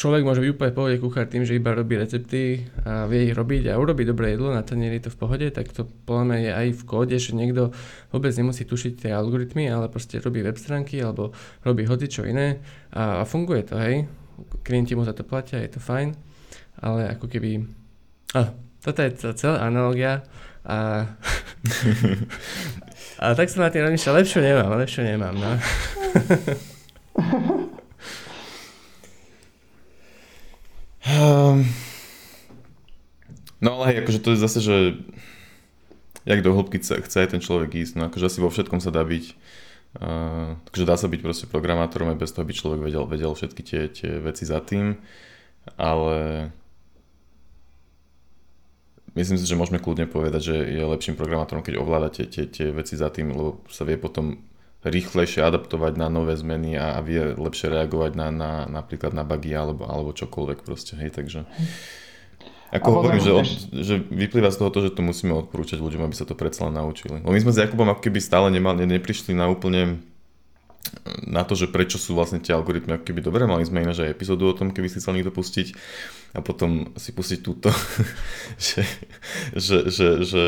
človek 0.00 0.24
môže 0.24 0.40
byť 0.40 0.50
úplne 0.56 0.72
pohode 0.72 0.96
kuchár 0.96 1.28
tým, 1.28 1.44
že 1.44 1.60
iba 1.60 1.76
robí 1.76 2.00
recepty 2.00 2.64
a 2.88 3.04
vie 3.04 3.28
ich 3.28 3.36
robiť 3.36 3.68
a 3.68 3.76
urobiť 3.76 4.06
dobré 4.08 4.32
jedlo, 4.32 4.48
na 4.48 4.64
tanieri 4.64 4.96
to 4.96 5.12
v 5.12 5.20
pohode, 5.20 5.44
tak 5.52 5.68
to 5.76 5.84
podľa 6.08 6.24
mňa 6.24 6.38
je 6.40 6.50
aj 6.56 6.68
v 6.72 6.82
kóde, 6.88 7.16
že 7.20 7.36
niekto 7.36 7.68
vôbec 8.08 8.32
nemusí 8.32 8.64
tušiť 8.64 9.04
tie 9.04 9.12
algoritmy, 9.12 9.68
ale 9.68 9.92
proste 9.92 10.16
robí 10.24 10.40
web 10.40 10.56
stránky 10.56 11.04
alebo 11.04 11.36
robí 11.60 11.84
hoci 11.84 12.08
čo 12.08 12.24
iné 12.24 12.64
a, 12.96 13.20
a 13.20 13.28
funguje 13.28 13.68
to, 13.68 13.76
hej. 13.76 14.08
Klienti 14.64 14.96
mu 14.96 15.04
za 15.04 15.12
to 15.12 15.20
platia, 15.20 15.60
je 15.60 15.76
to 15.76 15.84
fajn, 15.84 16.16
ale 16.80 17.12
ako 17.12 17.28
keby... 17.28 17.60
A, 18.32 18.56
toto 18.80 19.04
je 19.04 19.36
celá 19.36 19.68
analogia 19.68 20.24
a... 20.64 21.12
a 23.20 23.36
tak 23.36 23.52
som 23.52 23.60
na 23.60 23.68
tým 23.68 23.84
rozmýšľal, 23.84 24.16
lepšie 24.24 24.40
nemám, 24.40 24.80
lepšie 24.80 25.02
nemám, 25.04 25.36
no. 25.36 25.50
Um, 27.20 27.70
no 33.60 33.68
ale 33.80 33.84
hej, 33.90 33.96
akože 34.04 34.20
to 34.22 34.28
je 34.34 34.42
zase, 34.42 34.58
že 34.60 34.76
jak 36.28 36.44
do 36.44 36.52
hĺbky 36.52 36.78
chce, 36.80 37.16
aj 37.20 37.28
ten 37.32 37.42
človek 37.42 37.74
ísť, 37.74 37.96
no 37.96 38.06
akože 38.08 38.28
asi 38.28 38.38
vo 38.44 38.52
všetkom 38.52 38.80
sa 38.80 38.92
dá 38.92 39.00
byť, 39.02 39.24
uh, 40.00 40.60
takže 40.68 40.84
dá 40.88 40.96
sa 41.00 41.08
byť 41.08 41.20
proste 41.24 41.46
programátorom 41.48 42.12
aj 42.12 42.20
bez 42.20 42.30
toho, 42.30 42.44
aby 42.44 42.52
človek 42.52 42.80
vedel, 42.84 43.04
vedel 43.08 43.32
všetky 43.32 43.62
tie, 43.64 43.82
tie 43.88 44.20
veci 44.20 44.44
za 44.44 44.60
tým, 44.60 45.00
ale 45.80 46.50
myslím 49.16 49.38
si, 49.40 49.48
že 49.48 49.58
môžeme 49.58 49.80
kľudne 49.80 50.06
povedať, 50.06 50.52
že 50.52 50.56
je 50.56 50.82
lepším 50.84 51.16
programátorom, 51.16 51.64
keď 51.64 51.80
ovláda 51.80 52.12
tie, 52.12 52.28
tie, 52.28 52.46
tie 52.46 52.70
veci 52.70 52.94
za 52.94 53.08
tým, 53.08 53.32
lebo 53.32 53.64
sa 53.72 53.88
vie 53.88 53.96
potom 53.96 54.49
rýchlejšie 54.80 55.44
adaptovať 55.44 56.00
na 56.00 56.08
nové 56.08 56.36
zmeny 56.40 56.76
a, 56.76 56.96
a 56.96 57.00
vie 57.04 57.36
lepšie 57.36 57.68
reagovať 57.68 58.12
na, 58.16 58.28
na 58.32 58.50
napríklad 58.64 59.12
na 59.12 59.28
bugy 59.28 59.52
alebo, 59.52 59.84
alebo 59.84 60.16
čokoľvek 60.16 60.64
proste, 60.64 60.96
hej, 60.96 61.12
takže 61.12 61.44
ako 62.70 63.02
hovorím, 63.02 63.18
že, 63.18 63.32
od, 63.34 63.48
že 63.82 63.94
vyplýva 63.98 64.54
z 64.54 64.62
toho, 64.62 64.70
to, 64.70 64.78
že 64.86 64.94
to 64.94 65.02
musíme 65.02 65.34
odporúčať 65.34 65.82
ľuďom, 65.82 66.06
aby 66.06 66.14
sa 66.14 66.22
to 66.22 66.38
predsa 66.38 66.70
len 66.70 66.78
naučili. 66.78 67.18
Lebo 67.18 67.34
my 67.34 67.42
sme 67.42 67.50
s 67.50 67.58
Jakubom 67.66 67.90
ako 67.90 67.98
keby 67.98 68.22
stále 68.22 68.46
nemali, 68.46 68.86
neprišli 68.86 69.34
na 69.34 69.50
úplne 69.50 69.98
na 71.28 71.46
to, 71.46 71.54
že 71.54 71.70
prečo 71.70 72.00
sú 72.00 72.16
vlastne 72.16 72.42
tie 72.42 72.56
algoritmy 72.56 72.98
ako 72.98 73.04
keby 73.06 73.20
dobré. 73.22 73.44
Mali 73.46 73.62
sme 73.62 73.84
ináč 73.84 74.02
aj 74.02 74.12
epizódu 74.12 74.50
o 74.50 74.56
tom, 74.56 74.74
keby 74.74 74.90
si 74.90 74.98
chcel 74.98 75.14
niekto 75.14 75.30
pustiť 75.30 75.76
a 76.34 76.40
potom 76.42 76.94
si 76.94 77.10
pustiť 77.10 77.38
túto, 77.42 77.70
že, 78.70 78.82
že, 79.54 79.90
že, 79.90 80.08
že 80.22 80.42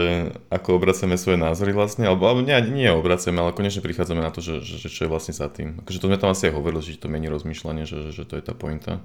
ako 0.51 0.78
obraceme 0.78 1.18
svoje 1.18 1.39
názory 1.39 1.74
vlastne, 1.74 2.07
alebo, 2.07 2.26
alebo 2.26 2.43
nie, 2.43 2.55
nie 2.70 2.91
obraceme, 2.91 3.39
ale 3.39 3.55
konečne 3.55 3.83
prichádzame 3.83 4.22
na 4.22 4.30
to, 4.30 4.43
že, 4.43 4.62
že, 4.62 4.78
že 4.83 4.89
čo 4.91 5.07
je 5.07 5.12
vlastne 5.12 5.35
za 5.35 5.51
tým. 5.51 5.83
Akože 5.83 5.99
to 5.99 6.09
sme 6.11 6.18
tam 6.18 6.33
asi 6.33 6.51
aj 6.51 6.55
hovorili, 6.55 6.83
že 6.83 7.03
to 7.03 7.12
mení 7.12 7.26
rozmýšľanie, 7.30 7.85
že, 7.87 8.14
že 8.14 8.22
to 8.26 8.39
je 8.39 8.43
tá 8.43 8.55
pointa. 8.55 9.03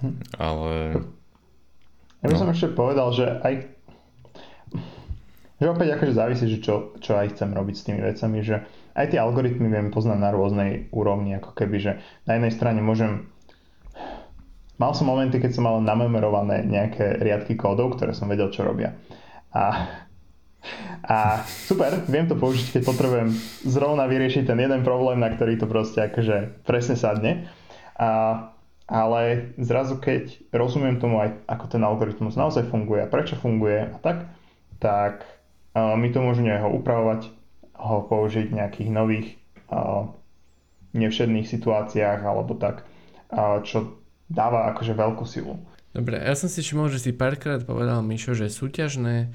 Hm. 0.00 0.16
Ale... 0.36 0.72
Ja 2.18 2.26
by 2.28 2.34
no. 2.34 2.40
som 2.40 2.50
ešte 2.50 2.74
povedal, 2.74 3.08
že 3.14 3.24
aj 3.46 3.78
že 5.58 5.66
opäť 5.66 5.98
akože 5.98 6.14
závisí, 6.14 6.46
že 6.46 6.62
čo, 6.62 6.94
čo 7.02 7.18
aj 7.18 7.34
chcem 7.34 7.50
robiť 7.50 7.74
s 7.74 7.82
tými 7.82 7.98
vecami, 7.98 8.38
že 8.46 8.62
aj 8.98 9.14
tie 9.14 9.22
algoritmy 9.22 9.70
viem 9.70 9.94
poznať 9.94 10.18
na 10.18 10.34
rôznej 10.34 10.90
úrovni, 10.90 11.38
ako 11.38 11.54
keby, 11.54 11.76
že 11.78 11.92
na 12.26 12.34
jednej 12.34 12.50
strane 12.50 12.82
môžem 12.82 13.30
Mal 14.78 14.94
som 14.94 15.10
momenty, 15.10 15.42
keď 15.42 15.58
som 15.58 15.66
mal 15.66 15.82
namemerované 15.82 16.62
nejaké 16.62 17.18
riadky 17.18 17.58
kódov, 17.58 17.98
ktoré 17.98 18.14
som 18.14 18.30
vedel, 18.30 18.46
čo 18.54 18.62
robia. 18.62 18.94
A, 19.50 19.90
a 21.02 21.42
super, 21.42 21.98
viem 22.06 22.30
to 22.30 22.38
použiť, 22.38 22.78
keď 22.78 22.82
potrebujem 22.86 23.34
zrovna 23.66 24.06
vyriešiť 24.06 24.46
ten 24.46 24.58
jeden 24.62 24.86
problém, 24.86 25.18
na 25.18 25.34
ktorý 25.34 25.58
to 25.58 25.66
proste 25.66 25.98
akože 25.98 26.62
presne 26.62 26.94
sadne. 26.94 27.50
A, 27.98 28.54
ale 28.86 29.50
zrazu, 29.58 29.98
keď 29.98 30.30
rozumiem 30.54 31.02
tomu 31.02 31.26
aj, 31.26 31.42
ako 31.50 31.64
ten 31.66 31.82
algoritmus 31.82 32.38
naozaj 32.38 32.70
funguje 32.70 33.02
a 33.02 33.10
prečo 33.10 33.34
funguje 33.34 33.82
a 33.82 33.98
tak, 33.98 34.30
tak 34.78 35.26
uh, 35.74 35.98
mi 35.98 36.14
to 36.14 36.22
umožňuje 36.22 36.56
ho 36.62 36.70
upravovať, 36.78 37.34
ho 37.78 38.04
použiť 38.10 38.50
v 38.50 38.56
nejakých 38.58 38.90
nových 38.90 39.38
nevšedných 40.92 41.46
situáciách 41.46 42.20
alebo 42.26 42.58
tak, 42.58 42.82
čo 43.62 44.02
dáva 44.26 44.68
akože 44.74 44.92
veľkú 44.98 45.24
silu. 45.24 45.56
Dobre, 45.94 46.20
ja 46.20 46.36
som 46.36 46.52
si 46.52 46.60
všimol, 46.60 46.92
že 46.92 47.00
si 47.00 47.16
párkrát 47.16 47.64
povedal, 47.64 48.04
Mišo, 48.04 48.36
že 48.36 48.52
súťažné 48.52 49.32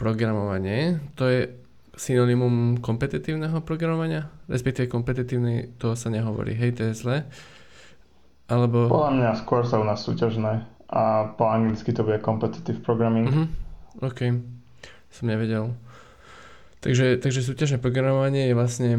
programovanie, 0.00 0.96
to 1.12 1.28
je 1.28 1.40
synonymum 1.92 2.80
kompetitívneho 2.80 3.60
programovania? 3.60 4.32
Respektíve 4.48 4.88
kompetitívny, 4.88 5.76
to 5.76 5.92
sa 5.92 6.08
nehovorí, 6.08 6.56
hej, 6.56 6.72
to 6.72 6.82
je 6.88 6.92
zle. 6.96 7.16
Alebo... 8.48 8.88
Podľa 8.88 9.12
mňa 9.12 9.30
skôr 9.44 9.68
sa 9.68 9.76
u 9.76 9.84
nás 9.84 10.00
súťažné 10.00 10.64
a 10.88 11.30
po 11.36 11.44
anglicky 11.46 11.92
to 11.92 12.00
bude 12.00 12.24
competitive 12.24 12.80
programming. 12.80 13.28
Uh-huh. 13.28 13.46
OK, 14.00 14.40
som 15.12 15.24
nevedel. 15.28 15.76
Takže, 16.80 17.20
takže 17.20 17.44
súťažné 17.44 17.76
programovanie 17.76 18.48
je 18.48 18.54
vlastne 18.56 18.90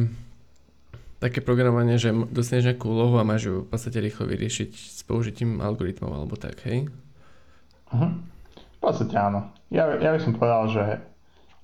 také 1.21 1.41
programovanie, 1.41 2.01
že 2.01 2.13
dostaneš 2.13 2.73
nejakú 2.73 2.89
úlohu 2.89 3.17
a 3.17 3.25
máš 3.25 3.49
ju 3.49 3.55
v 3.65 3.69
podstate 3.69 4.01
rýchlo 4.01 4.25
vyriešiť 4.25 4.69
s 4.73 5.01
použitím 5.05 5.61
algoritmov 5.61 6.09
alebo 6.09 6.34
tak, 6.38 6.61
hej? 6.65 6.89
Uh-huh. 7.93 8.17
V 8.53 8.79
podstate 8.82 9.13
áno. 9.17 9.49
Ja, 9.69 9.89
ja 9.97 10.13
by 10.13 10.19
som 10.21 10.34
povedal, 10.34 10.63
že 10.73 10.84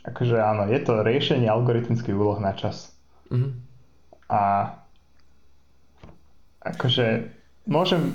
akože 0.05 0.37
áno, 0.37 0.69
je 0.69 0.79
to 0.81 1.01
riešenie 1.01 1.49
algoritmických 1.49 2.17
úloh 2.17 2.37
na 2.37 2.53
čas. 2.53 2.93
Uh-huh. 3.33 3.53
A 4.29 4.73
akože 6.61 7.29
môžem 7.65 8.13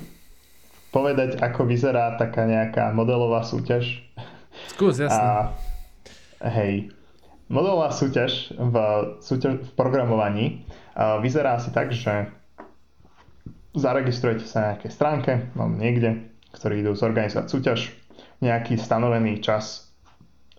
povedať, 0.95 1.43
ako 1.43 1.67
vyzerá 1.67 2.19
taká 2.19 2.47
nejaká 2.47 2.95
modelová 2.95 3.43
súťaž. 3.43 3.99
Skús, 4.71 5.01
jasne. 5.01 5.19
A 5.19 6.51
hej, 6.53 6.93
modelová 7.53 7.93
súťaž 7.93 8.57
v, 8.57 8.75
súťaž 9.21 9.61
v 9.61 9.71
programovaní 9.77 10.65
vyzerá 10.97 11.61
asi 11.61 11.69
tak, 11.71 11.93
že 11.93 12.33
zaregistrujete 13.77 14.45
sa 14.45 14.57
na 14.59 14.67
nejakej 14.75 14.93
stránke, 14.93 15.33
mám 15.57 15.77
niekde, 15.77 16.29
ktorí 16.53 16.85
idú 16.85 16.93
zorganizovať 16.93 17.47
súťaž, 17.49 17.81
nejaký 18.45 18.77
stanovený 18.77 19.41
čas 19.41 19.89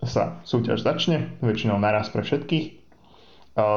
sa 0.02 0.42
súťaž 0.42 0.82
začne, 0.82 1.30
väčšinou 1.38 1.78
naraz 1.78 2.10
pre 2.10 2.26
všetkých. 2.26 2.66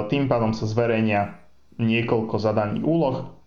Tým 0.10 0.24
pádom 0.26 0.58
sa 0.58 0.66
zverejnia 0.66 1.38
niekoľko 1.78 2.42
zadaní 2.42 2.82
úloh, 2.82 3.38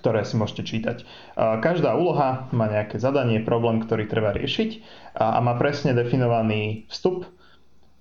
ktoré 0.00 0.24
si 0.24 0.40
môžete 0.40 0.64
čítať. 0.64 0.96
Každá 1.36 1.92
úloha 2.00 2.48
má 2.56 2.66
nejaké 2.72 2.96
zadanie, 2.96 3.44
problém, 3.44 3.84
ktorý 3.84 4.08
treba 4.08 4.32
riešiť 4.32 4.80
a 5.20 5.38
má 5.44 5.54
presne 5.60 5.92
definovaný 5.92 6.88
vstup, 6.88 7.28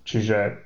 čiže 0.08 0.63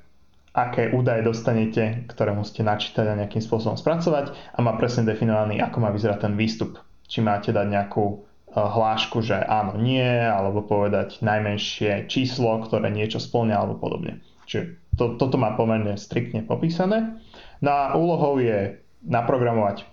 aké 0.57 0.89
údaje 0.89 1.21
dostanete, 1.21 2.09
ktoré 2.09 2.33
musíte 2.33 2.65
načítať 2.65 3.05
a 3.05 3.19
nejakým 3.21 3.45
spôsobom 3.45 3.77
spracovať 3.77 4.33
a 4.33 4.59
má 4.65 4.73
presne 4.73 5.05
definovaný, 5.05 5.61
ako 5.61 5.77
má 5.85 5.93
vyzerať 5.93 6.25
ten 6.25 6.33
výstup. 6.33 6.81
Či 7.05 7.21
máte 7.21 7.53
dať 7.53 7.67
nejakú 7.69 8.05
e, 8.09 8.15
hlášku, 8.57 9.21
že 9.21 9.37
áno, 9.37 9.77
nie, 9.77 10.01
alebo 10.01 10.65
povedať 10.65 11.21
najmenšie 11.21 12.09
číslo, 12.09 12.57
ktoré 12.65 12.89
niečo 12.89 13.21
splňa 13.21 13.53
alebo 13.53 13.77
podobne. 13.77 14.25
Čiže 14.49 14.97
to, 14.97 15.13
toto 15.21 15.37
má 15.37 15.53
pomerne 15.53 15.93
striktne 15.93 16.41
popísané. 16.41 17.21
No 17.61 17.69
a 17.69 17.83
úlohou 17.93 18.41
je 18.41 18.81
naprogramovať 19.05 19.85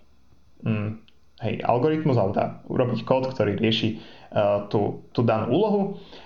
hm, 0.65 1.05
hej, 1.45 1.55
algoritmus 1.61 2.17
alebo 2.17 2.33
tá, 2.33 2.65
urobiť 2.73 3.05
kód, 3.05 3.29
ktorý 3.37 3.61
rieši 3.61 4.01
uh, 4.33 4.65
tú, 4.73 5.05
tú 5.13 5.21
danú 5.21 5.53
úlohu 5.53 5.83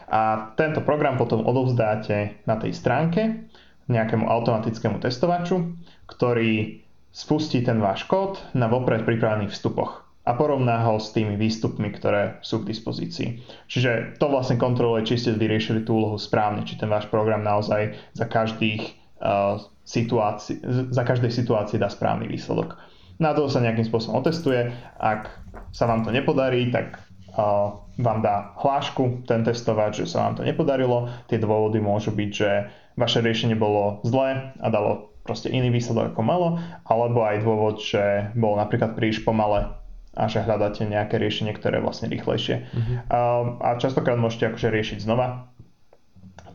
a 0.07 0.55
tento 0.55 0.81
program 0.87 1.19
potom 1.19 1.43
odovzdáte 1.43 2.39
na 2.47 2.55
tej 2.57 2.73
stránke 2.75 3.48
nejakému 3.89 4.29
automatickému 4.29 5.01
testovaču, 5.01 5.75
ktorý 6.07 6.85
spustí 7.09 7.65
ten 7.65 7.81
váš 7.81 8.05
kód 8.05 8.39
na 8.53 8.69
vopred 8.69 9.03
pripravených 9.03 9.53
vstupoch 9.53 10.09
a 10.29 10.37
porovná 10.37 10.85
ho 10.85 11.01
s 11.01 11.17
tými 11.17 11.41
výstupmi, 11.41 11.89
ktoré 11.89 12.37
sú 12.45 12.61
k 12.61 12.69
dispozícii. 12.69 13.41
Čiže 13.65 14.21
to 14.21 14.29
vlastne 14.29 14.61
kontroluje, 14.61 15.09
či 15.09 15.17
ste 15.17 15.33
vyriešili 15.33 15.89
tú 15.89 15.97
úlohu 15.97 16.21
správne, 16.21 16.69
či 16.69 16.77
ten 16.77 16.93
váš 16.93 17.09
program 17.09 17.41
naozaj 17.41 17.97
za, 18.13 18.29
každých, 18.29 18.93
uh, 19.25 19.57
situácií, 19.89 20.61
za 20.93 21.03
každej 21.09 21.33
situácii 21.33 21.81
dá 21.81 21.89
správny 21.89 22.29
výsledok. 22.29 22.77
Na 23.17 23.33
to 23.33 23.49
sa 23.49 23.65
nejakým 23.65 23.89
spôsobom 23.89 24.21
otestuje. 24.21 24.69
Ak 25.01 25.33
sa 25.73 25.89
vám 25.89 26.05
to 26.05 26.13
nepodarí, 26.13 26.69
tak 26.69 27.01
uh, 27.33 27.81
vám 27.97 28.21
dá 28.21 28.53
hlášku 28.61 29.25
ten 29.25 29.49
testovač, 29.49 30.05
že 30.05 30.13
sa 30.13 30.29
vám 30.29 30.37
to 30.37 30.43
nepodarilo. 30.45 31.09
Tie 31.33 31.41
dôvody 31.41 31.81
môžu 31.81 32.13
byť, 32.13 32.31
že 32.31 32.69
vaše 32.99 33.23
riešenie 33.23 33.55
bolo 33.55 34.03
zlé 34.03 34.53
a 34.59 34.67
dalo 34.69 35.15
proste 35.23 35.53
iný 35.53 35.71
výsledok 35.71 36.17
ako 36.17 36.23
malo, 36.25 36.49
alebo 36.89 37.23
aj 37.23 37.45
dôvod, 37.45 37.77
že 37.79 38.33
bolo 38.35 38.59
napríklad 38.59 38.99
príliš 38.99 39.23
pomalé 39.23 39.71
a 40.19 40.27
že 40.27 40.43
hľadáte 40.43 40.83
nejaké 40.83 41.15
riešenie, 41.15 41.55
ktoré 41.55 41.79
je 41.79 41.87
vlastne 41.87 42.11
rýchlejšie. 42.11 42.57
Uh-huh. 42.67 42.97
A, 43.07 43.19
a 43.61 43.69
častokrát 43.79 44.19
môžete 44.19 44.51
akože 44.51 44.75
riešiť 44.75 44.99
znova 45.05 45.55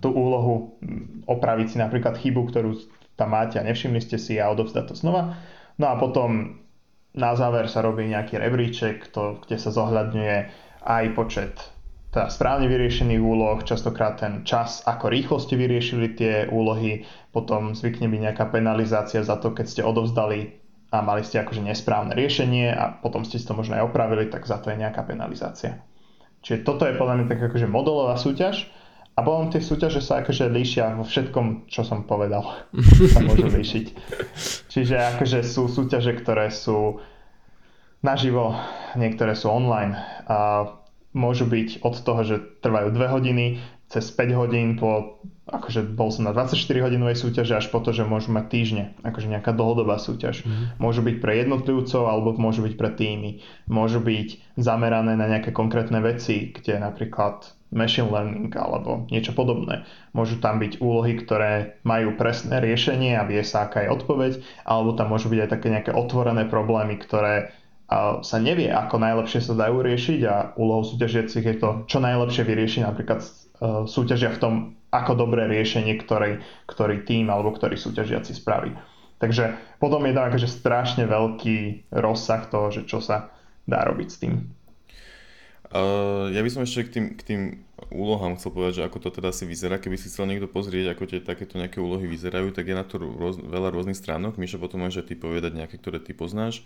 tú 0.03 0.11
úlohu, 0.11 0.75
opraviť 1.31 1.67
si 1.71 1.77
napríklad 1.79 2.19
chybu, 2.19 2.51
ktorú 2.51 2.75
tam 3.15 3.31
máte 3.31 3.55
a 3.55 3.63
nevšimli 3.63 4.03
ste 4.03 4.19
si 4.19 4.35
a 4.35 4.51
odovzdať 4.51 4.91
to 4.91 4.95
znova. 4.99 5.39
No 5.79 5.87
a 5.87 5.95
potom 5.95 6.59
na 7.15 7.31
záver 7.39 7.71
sa 7.71 7.79
robí 7.79 8.03
nejaký 8.11 8.35
rebríček, 8.35 9.15
to, 9.15 9.39
kde 9.47 9.55
sa 9.55 9.71
zohľadňuje 9.71 10.37
aj 10.83 11.03
počet 11.15 11.55
teda 12.13 12.29
správne 12.29 12.69
vyriešených 12.69 13.17
úloh, 13.17 13.57
častokrát 13.65 14.21
ten 14.21 14.45
čas, 14.45 14.85
ako 14.85 15.09
rýchlo 15.09 15.41
ste 15.41 15.57
vyriešili 15.57 16.13
tie 16.13 16.45
úlohy, 16.45 17.09
potom 17.33 17.73
zvykne 17.73 18.05
byť 18.05 18.19
nejaká 18.29 18.45
penalizácia 18.53 19.25
za 19.25 19.41
to, 19.41 19.49
keď 19.49 19.65
ste 19.65 19.81
odovzdali 19.81 20.61
a 20.93 21.01
mali 21.01 21.25
ste 21.25 21.41
akože 21.41 21.65
nesprávne 21.65 22.13
riešenie 22.13 22.69
a 22.69 23.01
potom 23.01 23.25
ste 23.25 23.41
si 23.41 23.49
to 23.49 23.57
možno 23.57 23.81
aj 23.81 23.89
opravili, 23.89 24.29
tak 24.29 24.45
za 24.45 24.61
to 24.61 24.69
je 24.69 24.77
nejaká 24.77 25.01
penalizácia. 25.01 25.81
Čiže 26.45 26.61
toto 26.61 26.85
je 26.85 26.93
podľa 26.93 27.17
mňa 27.17 27.25
tak 27.33 27.49
akože 27.49 27.65
modelová 27.65 28.13
súťaž 28.21 28.69
a 29.17 29.25
potom 29.25 29.49
tie 29.49 29.57
súťaže 29.57 30.05
sa 30.05 30.21
akože 30.21 30.53
líšia 30.53 30.93
vo 30.93 31.09
všetkom, 31.09 31.65
čo 31.65 31.81
som 31.81 32.05
povedal. 32.05 32.45
sa 33.13 33.25
môžu 33.25 33.49
líšiť. 33.49 33.85
Čiže 34.69 35.17
akože 35.17 35.41
sú 35.41 35.65
súťaže, 35.65 36.13
ktoré 36.13 36.53
sú 36.53 37.01
naživo, 38.05 38.53
niektoré 38.93 39.33
sú 39.33 39.49
online. 39.49 39.97
A 40.29 40.37
môžu 41.13 41.45
byť 41.45 41.85
od 41.85 41.95
toho, 42.01 42.21
že 42.25 42.35
trvajú 42.61 42.93
2 42.93 43.15
hodiny, 43.15 43.45
cez 43.93 44.09
5 44.09 44.41
hodín 44.41 44.73
po, 44.81 45.21
akože 45.45 45.85
bol 45.93 46.09
som 46.09 46.25
na 46.25 46.33
24 46.33 46.57
hodinovej 46.81 47.13
súťaže 47.13 47.53
až 47.53 47.69
po 47.69 47.77
to, 47.77 47.93
že 47.93 48.01
môžu 48.01 48.33
mať 48.33 48.45
týždne, 48.49 48.83
akože 49.05 49.29
nejaká 49.29 49.53
dlhodobá 49.53 50.01
súťaž. 50.01 50.41
Mm. 50.41 50.81
Môžu 50.81 51.05
byť 51.05 51.15
pre 51.21 51.45
jednotlivcov 51.45 52.03
alebo 52.09 52.33
môžu 52.41 52.65
byť 52.65 52.73
pre 52.73 52.89
týmy. 52.89 53.45
Môžu 53.69 54.01
byť 54.01 54.57
zamerané 54.57 55.13
na 55.13 55.29
nejaké 55.29 55.53
konkrétne 55.53 56.01
veci, 56.01 56.49
kde 56.49 56.81
napríklad 56.81 57.53
machine 57.69 58.09
learning 58.09 58.53
alebo 58.53 59.05
niečo 59.09 59.33
podobné. 59.33 59.85
Môžu 60.13 60.41
tam 60.41 60.57
byť 60.61 60.81
úlohy, 60.81 61.13
ktoré 61.17 61.81
majú 61.85 62.17
presné 62.17 62.61
riešenie 62.61 63.17
a 63.17 63.25
vie 63.25 63.41
sa, 63.45 63.69
aká 63.69 63.85
je 63.85 63.93
odpoveď, 63.93 64.41
alebo 64.65 64.97
tam 64.97 65.13
môžu 65.13 65.29
byť 65.29 65.39
aj 65.41 65.49
také 65.49 65.67
nejaké 65.73 65.91
otvorené 65.93 66.49
problémy, 66.49 66.97
ktoré 67.01 67.53
sa 68.23 68.37
nevie, 68.39 68.69
ako 68.71 68.95
najlepšie 68.99 69.43
sa 69.43 69.53
dajú 69.57 69.83
riešiť 69.83 70.19
a 70.27 70.35
úlohou 70.55 70.83
súťažiacich 70.87 71.45
je 71.45 71.55
to, 71.59 71.69
čo 71.89 71.97
najlepšie 71.99 72.43
vyriešiť 72.47 72.81
napríklad 72.83 73.19
uh, 73.19 73.83
súťažia 73.89 74.31
v 74.33 74.41
tom, 74.41 74.53
ako 74.93 75.17
dobré 75.17 75.49
riešenie, 75.49 75.97
ktorý, 75.97 76.39
ktorý 76.69 77.01
tým 77.03 77.33
alebo 77.33 77.49
ktorý 77.51 77.75
súťažiaci 77.75 78.37
spraví. 78.37 78.71
Takže 79.17 79.77
potom 79.79 80.03
je 80.05 80.13
tam 80.13 80.29
akože 80.29 80.47
strašne 80.51 81.03
veľký 81.09 81.89
rozsah 81.95 82.43
toho, 82.51 82.69
že 82.69 82.85
čo 82.85 82.99
sa 82.99 83.33
dá 83.65 83.81
robiť 83.87 84.07
s 84.11 84.17
tým. 84.19 84.33
Uh, 85.73 86.29
ja 86.29 86.45
by 86.45 86.49
som 86.53 86.61
ešte 86.61 86.85
k 86.85 86.91
tým, 86.93 87.05
k 87.17 87.21
tým 87.25 87.41
úlohám 87.91 88.39
chcel 88.39 88.53
povedať, 88.53 88.73
že 88.79 88.85
ako 88.87 88.97
to 89.03 89.09
teda 89.19 89.33
si 89.35 89.43
vyzerá. 89.43 89.81
Keby 89.81 89.97
si 89.99 90.07
chcel 90.07 90.29
niekto 90.29 90.47
pozrieť, 90.47 90.93
ako 90.93 91.03
tie 91.09 91.19
takéto 91.19 91.57
nejaké 91.57 91.81
úlohy 91.81 92.07
vyzerajú, 92.07 92.53
tak 92.53 92.69
je 92.69 92.75
na 92.77 92.85
to 92.87 93.01
roz, 93.01 93.41
veľa 93.41 93.73
rôznych 93.73 93.97
stránok. 93.97 94.39
Mišo 94.39 94.61
potom 94.61 94.85
môže 94.85 95.01
ty 95.03 95.17
povedať 95.17 95.57
nejaké, 95.57 95.81
ktoré 95.81 95.99
ty 95.99 96.15
poznáš. 96.15 96.63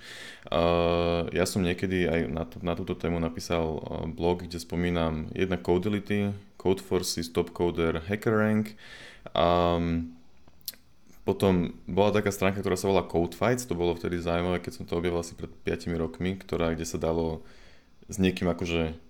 Uh, 0.52 1.26
ja 1.34 1.48
som 1.48 1.64
niekedy 1.66 2.06
aj 2.06 2.20
na, 2.30 2.44
na 2.62 2.74
túto 2.78 2.94
tému 2.94 3.18
napísal 3.18 3.82
blog, 4.14 4.46
kde 4.46 4.62
spomínam 4.62 5.32
jedna 5.34 5.58
Codelity, 5.58 6.36
Codeforces, 6.60 7.32
Topcoder, 7.32 8.04
HackerRank. 8.06 8.76
Um, 9.34 10.18
potom 11.28 11.76
bola 11.84 12.16
taká 12.16 12.32
stránka, 12.32 12.64
ktorá 12.64 12.80
sa 12.80 12.88
volá 12.88 13.04
Codefights, 13.04 13.68
to 13.68 13.76
bolo 13.76 13.92
vtedy 14.00 14.16
zaujímavé, 14.16 14.64
keď 14.64 14.80
som 14.80 14.88
to 14.88 14.96
objavil 14.96 15.20
asi 15.20 15.36
pred 15.36 15.52
5 15.52 15.92
rokmi, 16.00 16.40
ktorá, 16.40 16.72
kde 16.72 16.88
sa 16.88 16.96
dalo 16.96 17.44
s 18.08 18.16
niekým 18.16 18.48
akože 18.48 19.07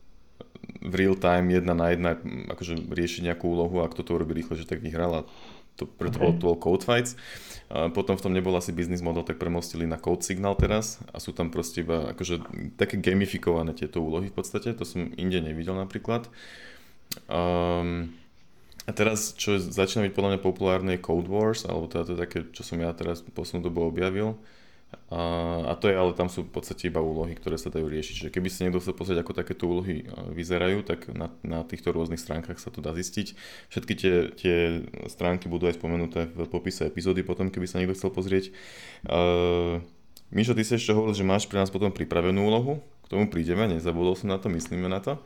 v 0.81 0.93
real 0.95 1.15
time 1.17 1.51
jedna 1.51 1.73
na 1.73 1.91
jedna 1.91 2.15
akože 2.53 2.87
riešiť 2.87 3.31
nejakú 3.31 3.45
úlohu 3.49 3.83
a 3.83 3.91
kto 3.91 4.01
to 4.03 4.15
urobí 4.15 4.37
rýchle, 4.37 4.55
že 4.55 4.69
tak 4.69 4.79
vyhral 4.79 5.11
a 5.13 5.21
to, 5.77 5.85
preto 5.85 6.17
okay. 6.17 6.25
bol, 6.25 6.33
to 6.35 6.49
Code 6.57 6.85
Fights. 6.85 7.13
A 7.67 7.91
potom 7.91 8.15
v 8.17 8.23
tom 8.23 8.33
nebol 8.33 8.55
asi 8.55 8.71
business 8.71 9.03
model, 9.03 9.27
tak 9.27 9.37
premostili 9.37 9.83
na 9.85 9.99
Code 9.99 10.23
Signal 10.23 10.55
teraz 10.55 11.03
a 11.11 11.19
sú 11.19 11.35
tam 11.35 11.51
proste 11.53 11.83
iba 11.83 12.15
akože 12.15 12.41
také 12.79 12.97
gamifikované 12.97 13.75
tieto 13.75 14.01
úlohy 14.01 14.31
v 14.31 14.35
podstate, 14.35 14.73
to 14.73 14.87
som 14.87 15.11
inde 15.19 15.43
nevidel 15.43 15.75
napríklad. 15.75 16.31
Um, 17.27 18.15
a 18.87 18.91
teraz, 18.95 19.35
čo 19.35 19.59
začína 19.59 20.07
byť 20.07 20.15
podľa 20.15 20.31
mňa 20.35 20.41
populárne 20.41 20.91
je 20.95 21.03
Code 21.03 21.27
Wars, 21.27 21.67
alebo 21.67 21.91
teda 21.91 22.07
to 22.07 22.11
je 22.15 22.23
také, 22.23 22.39
čo 22.55 22.63
som 22.63 22.79
ja 22.79 22.89
teraz 22.95 23.19
poslednú 23.19 23.67
dobu 23.67 23.83
objavil. 23.83 24.39
A, 25.07 25.63
a 25.71 25.73
to 25.79 25.87
je, 25.87 25.95
ale 25.95 26.11
tam 26.11 26.27
sú 26.27 26.43
v 26.43 26.51
podstate 26.51 26.91
iba 26.91 26.99
úlohy, 26.99 27.31
ktoré 27.31 27.55
sa 27.55 27.71
dajú 27.71 27.87
riešiť. 27.87 28.27
Že 28.27 28.29
keby 28.31 28.47
si 28.51 28.67
niekto 28.67 28.83
chcel 28.83 28.91
pozrieť, 28.91 29.23
ako 29.23 29.39
takéto 29.39 29.63
úlohy 29.63 30.03
vyzerajú, 30.35 30.83
tak 30.83 31.07
na, 31.15 31.31
na 31.47 31.63
týchto 31.63 31.95
rôznych 31.95 32.19
stránkach 32.19 32.59
sa 32.59 32.71
to 32.71 32.83
dá 32.83 32.91
zistiť. 32.91 33.35
Všetky 33.71 33.93
tie, 33.95 34.13
tie 34.35 34.55
stránky 35.07 35.47
budú 35.47 35.71
aj 35.71 35.79
spomenuté 35.79 36.27
v 36.27 36.47
popise 36.51 36.87
epizódy 36.91 37.23
potom, 37.23 37.47
keby 37.47 37.67
sa 37.71 37.79
niekto 37.79 37.95
chcel 37.95 38.11
pozrieť. 38.11 38.51
Uh, 39.07 39.79
Mišo, 40.31 40.51
ty 40.51 40.67
si 40.67 40.75
ešte 40.75 40.91
hovoril, 40.91 41.15
že 41.15 41.23
máš 41.23 41.47
pre 41.47 41.59
nás 41.59 41.71
potom 41.71 41.87
pripravenú 41.87 42.43
úlohu. 42.43 42.83
K 43.07 43.15
tomu 43.15 43.31
prídeme, 43.31 43.63
nezabudol 43.71 44.19
som 44.19 44.27
na 44.27 44.35
to, 44.35 44.51
myslíme 44.51 44.91
na 44.91 44.99
to. 44.99 45.23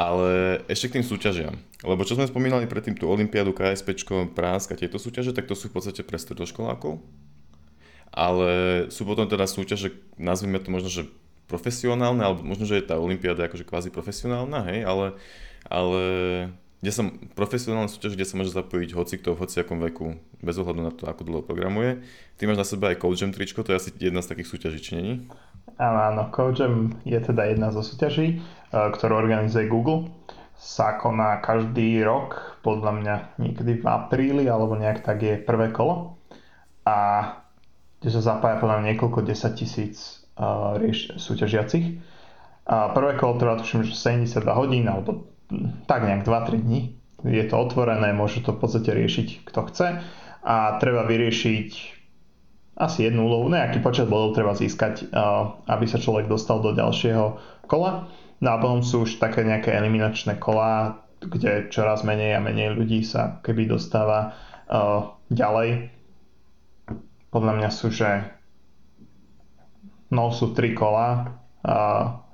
Ale 0.00 0.64
ešte 0.64 0.88
k 0.88 0.94
tým 1.00 1.04
súťažiam. 1.04 1.54
Lebo 1.84 2.08
čo 2.08 2.16
sme 2.16 2.24
spomínali 2.24 2.64
predtým, 2.64 2.96
tú 2.96 3.04
Olympiádu, 3.12 3.52
KSP, 3.52 4.00
Prásk 4.32 4.72
a 4.72 4.80
tieto 4.80 4.96
súťaže, 4.96 5.36
tak 5.36 5.44
to 5.44 5.52
sú 5.52 5.68
v 5.68 5.76
podstate 5.76 6.00
pre 6.00 6.16
stredoškolákov 6.16 7.23
ale 8.14 8.50
sú 8.94 9.02
potom 9.02 9.26
teda 9.26 9.50
súťaže, 9.50 9.90
nazvime 10.14 10.62
to 10.62 10.70
možno, 10.70 10.86
že 10.86 11.10
profesionálne, 11.50 12.22
alebo 12.22 12.46
možno, 12.46 12.64
že 12.64 12.78
je 12.78 12.86
tá 12.86 12.96
Olympiáda 12.96 13.50
akože 13.50 13.66
kvázi 13.66 13.90
profesionálna, 13.90 14.70
hej, 14.70 14.86
ale, 14.86 15.06
ale 15.66 16.02
kde 16.80 16.92
sa 16.94 17.02
profesionálne 17.34 17.90
súťaž, 17.90 18.14
kde 18.14 18.28
sa 18.28 18.38
môže 18.38 18.54
zapojiť 18.54 18.90
hoci 18.94 19.14
kto 19.18 19.34
v 19.34 19.40
hociakom 19.42 19.82
veku, 19.82 20.20
bez 20.40 20.56
ohľadu 20.56 20.80
na 20.84 20.92
to, 20.94 21.10
ako 21.10 21.26
dlho 21.26 21.42
programuje. 21.42 22.06
Ty 22.38 22.48
máš 22.48 22.60
na 22.62 22.66
sebe 22.68 22.92
aj 22.92 23.02
CodeJam 23.02 23.34
tričko, 23.34 23.66
to 23.66 23.74
je 23.74 23.80
asi 23.82 23.90
jedna 23.98 24.22
z 24.22 24.30
takých 24.30 24.50
súťaží, 24.52 24.78
či 24.78 24.92
není? 24.94 25.14
Áno, 25.76 26.00
áno, 26.14 26.22
CodeJam 26.30 26.94
je 27.02 27.18
teda 27.18 27.50
jedna 27.50 27.74
zo 27.74 27.82
súťaží, 27.82 28.38
e, 28.38 28.70
ktorú 28.72 29.18
organizuje 29.18 29.66
Google. 29.66 30.06
sa 30.54 30.96
koná 30.96 31.42
každý 31.42 32.00
rok, 32.06 32.60
podľa 32.62 32.92
mňa 32.94 33.14
niekedy 33.42 33.82
v 33.82 33.84
apríli 33.84 34.44
alebo 34.48 34.78
nejak 34.78 35.02
tak 35.02 35.20
je 35.20 35.34
prvé 35.36 35.74
kolo 35.74 36.16
a 36.86 36.96
kde 38.04 38.12
sa 38.12 38.36
zapája 38.36 38.60
podľa 38.60 38.84
niekoľko 38.92 39.24
desať 39.24 39.64
tisíc 39.64 40.28
uh, 40.36 40.76
súťažiacich. 41.16 42.04
A 42.68 42.92
prvé 42.92 43.16
kolo 43.16 43.40
trvá 43.40 43.56
tuším, 43.56 43.88
že 43.88 43.96
72 43.96 44.44
hodín 44.52 44.84
alebo 44.84 45.24
tak 45.88 46.04
nejak 46.04 46.28
2-3 46.28 46.60
dní. 46.60 47.00
Je 47.24 47.44
to 47.48 47.56
otvorené, 47.56 48.12
môže 48.12 48.44
to 48.44 48.52
v 48.52 48.60
podstate 48.60 48.92
riešiť 48.92 49.48
kto 49.48 49.60
chce 49.72 49.86
a 50.44 50.56
treba 50.76 51.08
vyriešiť 51.08 51.68
asi 52.76 53.08
jednu 53.08 53.24
úlohu, 53.24 53.48
nejaký 53.48 53.80
počet 53.80 54.10
bodov 54.10 54.36
treba 54.36 54.52
získať, 54.52 55.08
aby 55.64 55.84
sa 55.88 55.96
človek 55.96 56.28
dostal 56.28 56.60
do 56.60 56.76
ďalšieho 56.76 57.38
kola. 57.70 58.12
No 58.44 58.48
a 58.52 58.60
potom 58.60 58.84
sú 58.84 59.08
už 59.08 59.22
také 59.22 59.46
nejaké 59.46 59.72
eliminačné 59.72 60.36
kola, 60.36 61.00
kde 61.22 61.72
čoraz 61.72 62.04
menej 62.04 62.36
a 62.36 62.44
menej 62.44 62.76
ľudí 62.76 63.00
sa 63.06 63.40
keby 63.40 63.72
dostáva 63.72 64.36
ďalej. 65.32 65.94
Podľa 67.34 67.52
mňa 67.58 67.70
sú, 67.74 67.90
že 67.90 68.30
no 70.14 70.30
sú 70.30 70.54
tri 70.54 70.70
kola, 70.70 71.34
a 71.64 71.76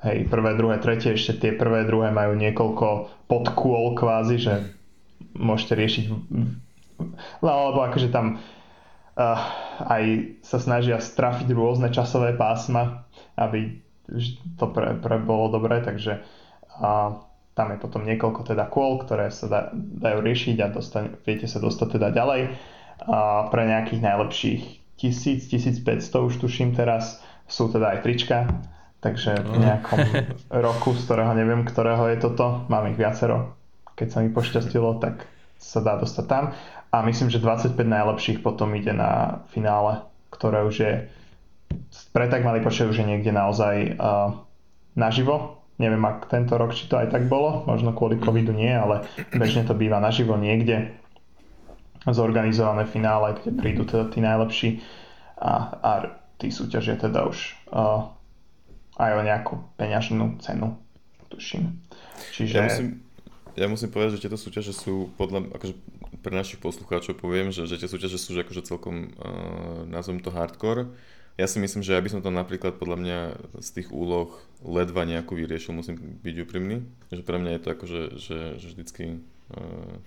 hej, 0.02 0.26
prvé, 0.26 0.58
druhé, 0.58 0.82
tretie, 0.82 1.14
ešte 1.14 1.38
tie 1.38 1.52
prvé, 1.54 1.86
druhé 1.86 2.10
majú 2.10 2.34
niekoľko 2.34 2.86
podkôl 3.30 3.94
kvázi, 3.94 4.36
že 4.42 4.54
môžete 5.38 5.78
riešiť 5.78 6.04
no, 7.40 7.48
alebo 7.48 7.86
akože 7.86 8.10
tam 8.10 8.42
uh, 8.42 9.38
aj 9.86 10.34
sa 10.42 10.58
snažia 10.58 10.98
strafiť 10.98 11.46
rôzne 11.54 11.94
časové 11.94 12.34
pásma, 12.34 13.06
aby 13.38 13.78
to 14.58 14.66
pre, 14.74 14.98
pre 14.98 15.16
bolo 15.22 15.54
dobré, 15.54 15.78
takže 15.78 16.18
uh, 16.82 17.22
tam 17.54 17.66
je 17.70 17.78
potom 17.78 18.02
niekoľko 18.02 18.50
teda 18.50 18.66
kôl, 18.66 18.98
ktoré 18.98 19.30
sa 19.30 19.46
da, 19.46 19.60
dajú 19.74 20.26
riešiť 20.26 20.56
a 20.58 20.66
dostane, 20.74 21.14
viete 21.22 21.46
sa 21.46 21.62
dostať 21.62 22.02
teda 22.02 22.10
ďalej. 22.10 22.50
Uh, 23.00 23.48
pre 23.48 23.64
nejakých 23.64 24.00
najlepších 24.04 24.79
1000, 25.00 25.48
1500 25.48 26.28
už 26.28 26.34
tuším 26.44 26.76
teraz 26.76 27.24
sú 27.50 27.66
teda 27.72 27.98
aj 27.98 27.98
trička, 28.06 28.46
Takže 29.00 29.48
v 29.48 29.56
nejakom 29.64 29.98
roku, 30.68 30.92
z 30.92 31.08
ktorého 31.08 31.32
neviem, 31.32 31.64
ktorého 31.64 32.04
je 32.12 32.20
toto, 32.20 32.68
mám 32.68 32.84
ich 32.92 33.00
viacero. 33.00 33.56
Keď 33.96 34.08
sa 34.12 34.18
mi 34.20 34.28
pošťastilo, 34.28 35.00
tak 35.00 35.24
sa 35.56 35.80
dá 35.80 35.96
dostať 35.96 36.24
tam. 36.28 36.52
A 36.92 36.96
myslím, 37.08 37.32
že 37.32 37.40
25 37.40 37.76
najlepších 37.80 38.38
potom 38.44 38.76
ide 38.76 38.92
na 38.92 39.44
finále, 39.56 40.04
ktoré 40.28 40.68
už 40.68 40.76
je 40.76 40.92
pre 42.10 42.26
tak 42.26 42.42
malý 42.42 42.60
počet 42.66 42.90
už 42.90 42.98
je 42.98 43.06
niekde 43.06 43.30
naozaj 43.30 43.94
uh, 43.94 44.42
naživo. 44.98 45.62
Neviem, 45.80 46.02
ak 46.04 46.28
tento 46.28 46.60
rok, 46.60 46.76
či 46.76 46.90
to 46.90 47.00
aj 47.00 47.14
tak 47.14 47.24
bolo, 47.30 47.64
možno 47.64 47.96
kvôli 47.96 48.20
covidu 48.20 48.52
nie, 48.52 48.68
ale 48.68 49.08
bežne 49.32 49.64
to 49.64 49.72
býva 49.72 49.96
naživo 49.96 50.36
niekde 50.36 50.92
zorganizované 52.08 52.88
finále, 52.88 53.36
kde 53.36 53.52
prídu 53.52 53.84
teda 53.84 54.08
tí 54.08 54.24
najlepší 54.24 54.80
a, 55.36 55.52
a 55.84 55.90
tí 56.40 56.48
súťažia 56.48 56.96
teda 56.96 57.28
už 57.28 57.52
uh, 57.68 58.08
aj 58.96 59.10
o 59.16 59.22
nejakú 59.24 59.54
peňažnú 59.76 60.40
cenu, 60.40 60.80
tuším. 61.28 61.76
Čiže... 62.32 62.56
Ja 62.56 62.64
musím, 62.64 62.88
ja 63.52 63.66
musím 63.68 63.90
povedať, 63.92 64.16
že 64.16 64.22
tieto 64.24 64.40
súťaže 64.40 64.72
sú 64.72 65.12
podľa, 65.20 65.52
akože 65.52 65.74
pre 66.24 66.32
našich 66.32 66.60
poslucháčov 66.64 67.20
poviem, 67.20 67.52
že, 67.52 67.68
že 67.68 67.76
tie 67.76 67.88
súťaže 67.88 68.16
sú 68.16 68.32
akože 68.32 68.64
celkom, 68.64 69.12
uh, 69.20 69.84
nazvem 69.84 70.24
to 70.24 70.32
hardcore. 70.32 70.88
Ja 71.36 71.48
si 71.48 71.60
myslím, 71.60 71.80
že 71.80 71.96
ja 71.96 72.00
by 72.00 72.08
som 72.12 72.20
tam 72.20 72.36
napríklad 72.36 72.76
podľa 72.76 72.96
mňa 73.00 73.18
z 73.64 73.68
tých 73.80 73.88
úloh 73.92 74.32
ledva 74.60 75.08
nejakú 75.08 75.36
vyriešil, 75.36 75.72
musím 75.72 75.96
byť 76.20 76.36
úprimný. 76.44 76.84
Že 77.12 77.22
pre 77.24 77.36
mňa 77.40 77.50
je 77.56 77.60
to 77.60 77.68
akože, 77.76 78.00
že, 78.16 78.38
že 78.56 78.66
vždycky... 78.72 79.04
Uh, 79.52 80.00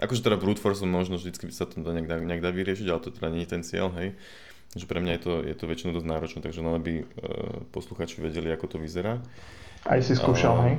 akože 0.00 0.24
teda 0.24 0.40
brute 0.40 0.58
force 0.58 0.80
možno 0.82 1.20
vždycky 1.20 1.46
by 1.46 1.52
sa 1.52 1.68
to 1.68 1.78
nejak 1.84 2.08
dá, 2.08 2.16
nejak 2.18 2.42
dá 2.42 2.50
vyriešiť, 2.50 2.86
ale 2.88 3.04
to 3.04 3.12
teda 3.12 3.28
nie 3.28 3.44
je 3.44 3.50
ten 3.52 3.62
cieľ, 3.62 3.92
hej 3.94 4.16
že 4.70 4.86
pre 4.86 5.02
mňa 5.02 5.18
je 5.18 5.22
to, 5.26 5.32
je 5.42 5.54
to 5.58 5.64
väčšinou 5.66 5.92
dosť 5.98 6.06
náročné, 6.06 6.38
takže 6.46 6.62
len 6.62 6.78
aby 6.78 6.92
uh, 7.02 7.66
posluchači 7.74 8.22
vedeli, 8.22 8.54
ako 8.54 8.66
to 8.70 8.78
vyzerá. 8.78 9.18
Aj 9.82 9.98
si 9.98 10.14
skúšal, 10.14 10.54
uh, 10.54 10.62
hej? 10.70 10.74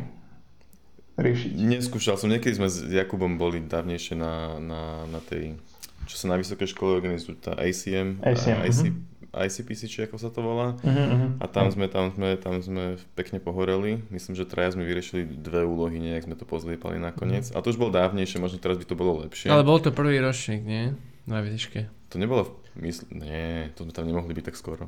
Riešiť. 1.20 1.52
Neskúšal 1.60 2.16
som, 2.16 2.32
niekedy 2.32 2.56
sme 2.56 2.72
s 2.72 2.88
Jakubom 2.88 3.36
boli 3.36 3.60
dávnejšie 3.60 4.16
na, 4.16 4.56
na, 4.64 5.04
na 5.12 5.20
tej, 5.20 5.60
čo 6.08 6.16
sa 6.16 6.32
na 6.32 6.40
vysokej 6.40 6.72
škole 6.72 6.96
organizuje, 6.96 7.36
tá 7.36 7.52
ACM, 7.60 8.24
ACM 8.24 8.64
IC, 8.64 8.80
uh-huh. 8.88 9.11
ICPC, 9.32 9.82
či 9.88 10.00
ako 10.04 10.16
sa 10.20 10.28
to 10.28 10.44
volá. 10.44 10.76
Uh-huh. 10.84 11.40
A 11.40 11.46
tam 11.48 11.72
sme, 11.72 11.88
tam, 11.88 12.12
sme, 12.12 12.36
tam 12.36 12.60
sme 12.60 13.00
pekne 13.16 13.40
pohoreli. 13.40 14.04
Myslím, 14.12 14.36
že 14.36 14.44
traja 14.44 14.76
sme 14.76 14.84
vyriešili 14.84 15.24
dve 15.24 15.64
úlohy, 15.64 16.04
nejak 16.04 16.28
sme 16.28 16.36
to 16.36 16.44
pozliepali 16.44 17.00
nakoniec. 17.00 17.48
Uh-huh. 17.48 17.60
A 17.60 17.64
to 17.64 17.72
už 17.72 17.80
bol 17.80 17.92
dávnejšie, 17.92 18.44
možno 18.44 18.60
teraz 18.60 18.76
by 18.76 18.86
to 18.88 19.00
bolo 19.00 19.24
lepšie. 19.24 19.48
Ale 19.48 19.64
bol 19.64 19.80
to 19.80 19.96
prvý 19.96 20.20
ročník, 20.20 20.68
nie? 20.68 20.92
Na 21.24 21.40
výške. 21.40 21.88
To 22.12 22.20
nebolo 22.20 22.62
Mysl... 22.80 23.04
Nie, 23.12 23.76
to 23.76 23.84
sme 23.84 23.92
tam 23.92 24.08
nemohli 24.08 24.32
byť 24.32 24.46
tak 24.52 24.60
skoro. 24.60 24.88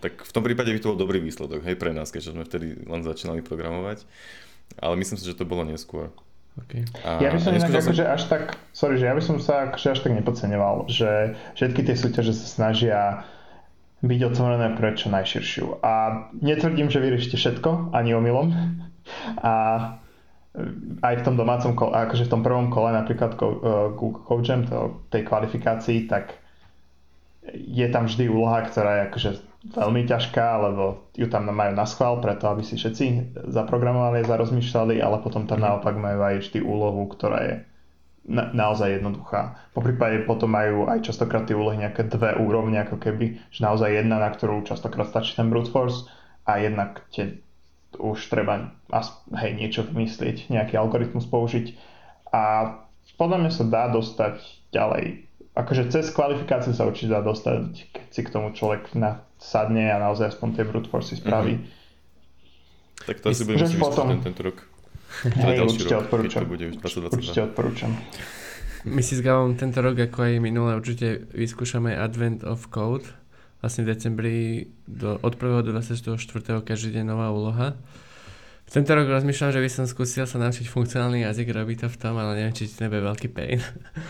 Tak 0.00 0.22
v 0.22 0.32
tom 0.32 0.46
prípade 0.46 0.70
by 0.70 0.80
to 0.80 0.90
bol 0.94 0.98
dobrý 0.98 1.18
výsledok, 1.18 1.66
hej, 1.66 1.76
pre 1.76 1.90
nás, 1.90 2.14
keďže 2.14 2.32
sme 2.32 2.46
vtedy 2.46 2.86
len 2.86 3.02
začínali 3.02 3.42
programovať. 3.42 4.06
Ale 4.78 4.94
myslím 5.02 5.18
si, 5.18 5.26
že 5.26 5.36
to 5.36 5.44
bolo 5.44 5.66
neskôr. 5.66 6.14
Okay. 6.66 6.82
A, 7.06 7.22
ja 7.22 7.30
by 7.32 7.38
som 7.40 7.52
inak 7.56 7.72
akože 7.72 8.04
až 8.04 8.22
tak, 8.28 8.58
sorry, 8.74 9.00
že 9.00 9.08
ja 9.08 9.14
by 9.16 9.22
som 9.24 9.36
sa 9.40 9.70
akože 9.70 9.88
až 9.94 9.98
tak 10.04 10.12
nepodceňoval, 10.14 10.86
že 10.90 11.34
všetky 11.56 11.86
tie 11.86 11.96
súťaže 11.96 12.32
sa 12.36 12.46
snažia 12.46 13.26
byť 14.00 14.20
otvorené 14.32 14.72
pre 14.80 14.96
čo 14.96 15.12
najširšiu. 15.12 15.84
A 15.84 16.24
netvrdím, 16.40 16.88
že 16.88 17.04
vyriešite 17.04 17.36
všetko, 17.36 17.92
ani 17.92 18.16
omylom. 18.16 18.48
A 19.44 19.54
aj 21.04 21.14
v 21.20 21.24
tom 21.24 21.36
domácom 21.36 21.76
kole, 21.76 21.94
akože 21.94 22.26
v 22.26 22.32
tom 22.32 22.42
prvom 22.42 22.72
kole 22.72 22.90
napríklad 22.90 23.36
Google 23.36 24.24
Coachem, 24.24 24.66
tej 25.12 25.22
kvalifikácii, 25.28 26.08
tak 26.08 26.34
je 27.54 27.86
tam 27.92 28.08
vždy 28.08 28.26
úloha, 28.26 28.64
ktorá 28.66 28.90
je 28.98 29.02
akože 29.12 29.30
veľmi 29.60 30.08
ťažká, 30.08 30.46
lebo 30.64 31.12
ju 31.12 31.28
tam 31.28 31.52
majú 31.52 31.72
na 31.76 31.84
schvál, 31.84 32.16
preto 32.24 32.48
aby 32.48 32.64
si 32.64 32.80
všetci 32.80 33.36
zaprogramovali, 33.52 34.24
zarozmýšľali, 34.24 35.04
ale 35.04 35.20
potom 35.20 35.44
tam 35.44 35.60
naopak 35.60 35.92
majú 36.00 36.20
aj 36.24 36.48
vždy 36.48 36.64
úlohu, 36.64 37.04
ktorá 37.12 37.38
je 37.44 37.54
na, 38.24 38.48
naozaj 38.56 39.00
jednoduchá. 39.00 39.60
Po 39.76 39.84
prípade 39.84 40.24
potom 40.24 40.56
majú 40.56 40.88
aj 40.88 41.04
častokrát 41.04 41.44
tie 41.44 41.56
úlohy 41.56 41.76
nejaké 41.76 42.08
dve 42.08 42.40
úrovne, 42.40 42.80
ako 42.80 42.96
keby, 42.96 43.52
že 43.52 43.60
naozaj 43.60 44.00
jedna, 44.00 44.16
na 44.16 44.32
ktorú 44.32 44.64
častokrát 44.64 45.12
stačí 45.12 45.36
ten 45.36 45.52
brute 45.52 45.68
force 45.68 46.08
a 46.48 46.56
jednak 46.56 47.04
tie 47.12 47.36
už 48.00 48.32
treba 48.32 48.72
hej, 49.36 49.52
niečo 49.60 49.84
vymyslieť, 49.84 50.48
nejaký 50.48 50.78
algoritmus 50.80 51.28
použiť 51.28 51.76
a 52.32 52.76
podľa 53.18 53.36
mňa 53.44 53.50
sa 53.52 53.64
dá 53.66 53.84
dostať 53.92 54.40
ďalej 54.72 55.30
akože 55.54 55.90
cez 55.90 56.14
kvalifikáciu 56.14 56.72
sa 56.72 56.86
určite 56.86 57.10
dá 57.10 57.20
dostať, 57.20 57.90
keď 57.90 58.06
si 58.10 58.20
k 58.22 58.32
tomu 58.32 58.54
človek 58.54 58.94
sadne 59.40 59.88
a 59.88 59.96
naozaj 59.96 60.36
aspoň 60.36 60.48
tie 60.60 60.64
brute 60.68 60.92
force 60.92 61.16
spraví. 61.16 61.56
Mm-hmm. 61.56 63.08
Tak 63.08 63.16
to 63.24 63.32
asi 63.32 63.42
budeme 63.48 63.64
musieť 63.64 63.80
potom... 63.80 64.06
ten, 64.12 64.20
tento 64.20 64.42
rok. 64.44 64.56
Hej, 65.26 65.56
určite 65.64 65.94
rok, 65.96 66.06
odporúčam. 66.06 66.42
Bude 66.46 66.64
určite 66.70 67.40
odporúčam. 67.42 67.90
My 68.84 69.02
si 69.04 69.16
s 69.16 69.20
Gavom 69.20 69.56
tento 69.56 69.80
rok, 69.84 69.96
ako 69.96 70.24
aj 70.24 70.32
minulé, 70.40 70.76
určite 70.76 71.28
vyskúšame 71.32 71.92
Advent 71.92 72.44
of 72.44 72.68
Code. 72.72 73.08
Vlastne 73.60 73.84
v 73.84 73.92
decembri 73.92 74.36
do, 74.88 75.20
od 75.20 75.36
1. 75.36 75.68
do 75.68 75.70
24. 75.76 76.16
každý 76.64 76.96
deň 76.96 77.04
nová 77.04 77.28
úloha. 77.28 77.76
Tento 78.70 78.94
rok 78.94 79.10
rozmýšľam, 79.10 79.50
že 79.50 79.62
by 79.66 79.66
som 79.66 79.84
skúsil 79.90 80.30
sa 80.30 80.38
naučiť 80.38 80.70
funkcionálny 80.70 81.26
jazyk, 81.26 81.50
robiť 81.50 81.76
to 81.82 81.88
v 81.90 81.96
tom, 81.98 82.14
ale 82.14 82.38
neviem, 82.38 82.54
či 82.54 82.70
to 82.70 82.86
nebude 82.86 83.02
veľký 83.02 83.26
pain. 83.34 83.58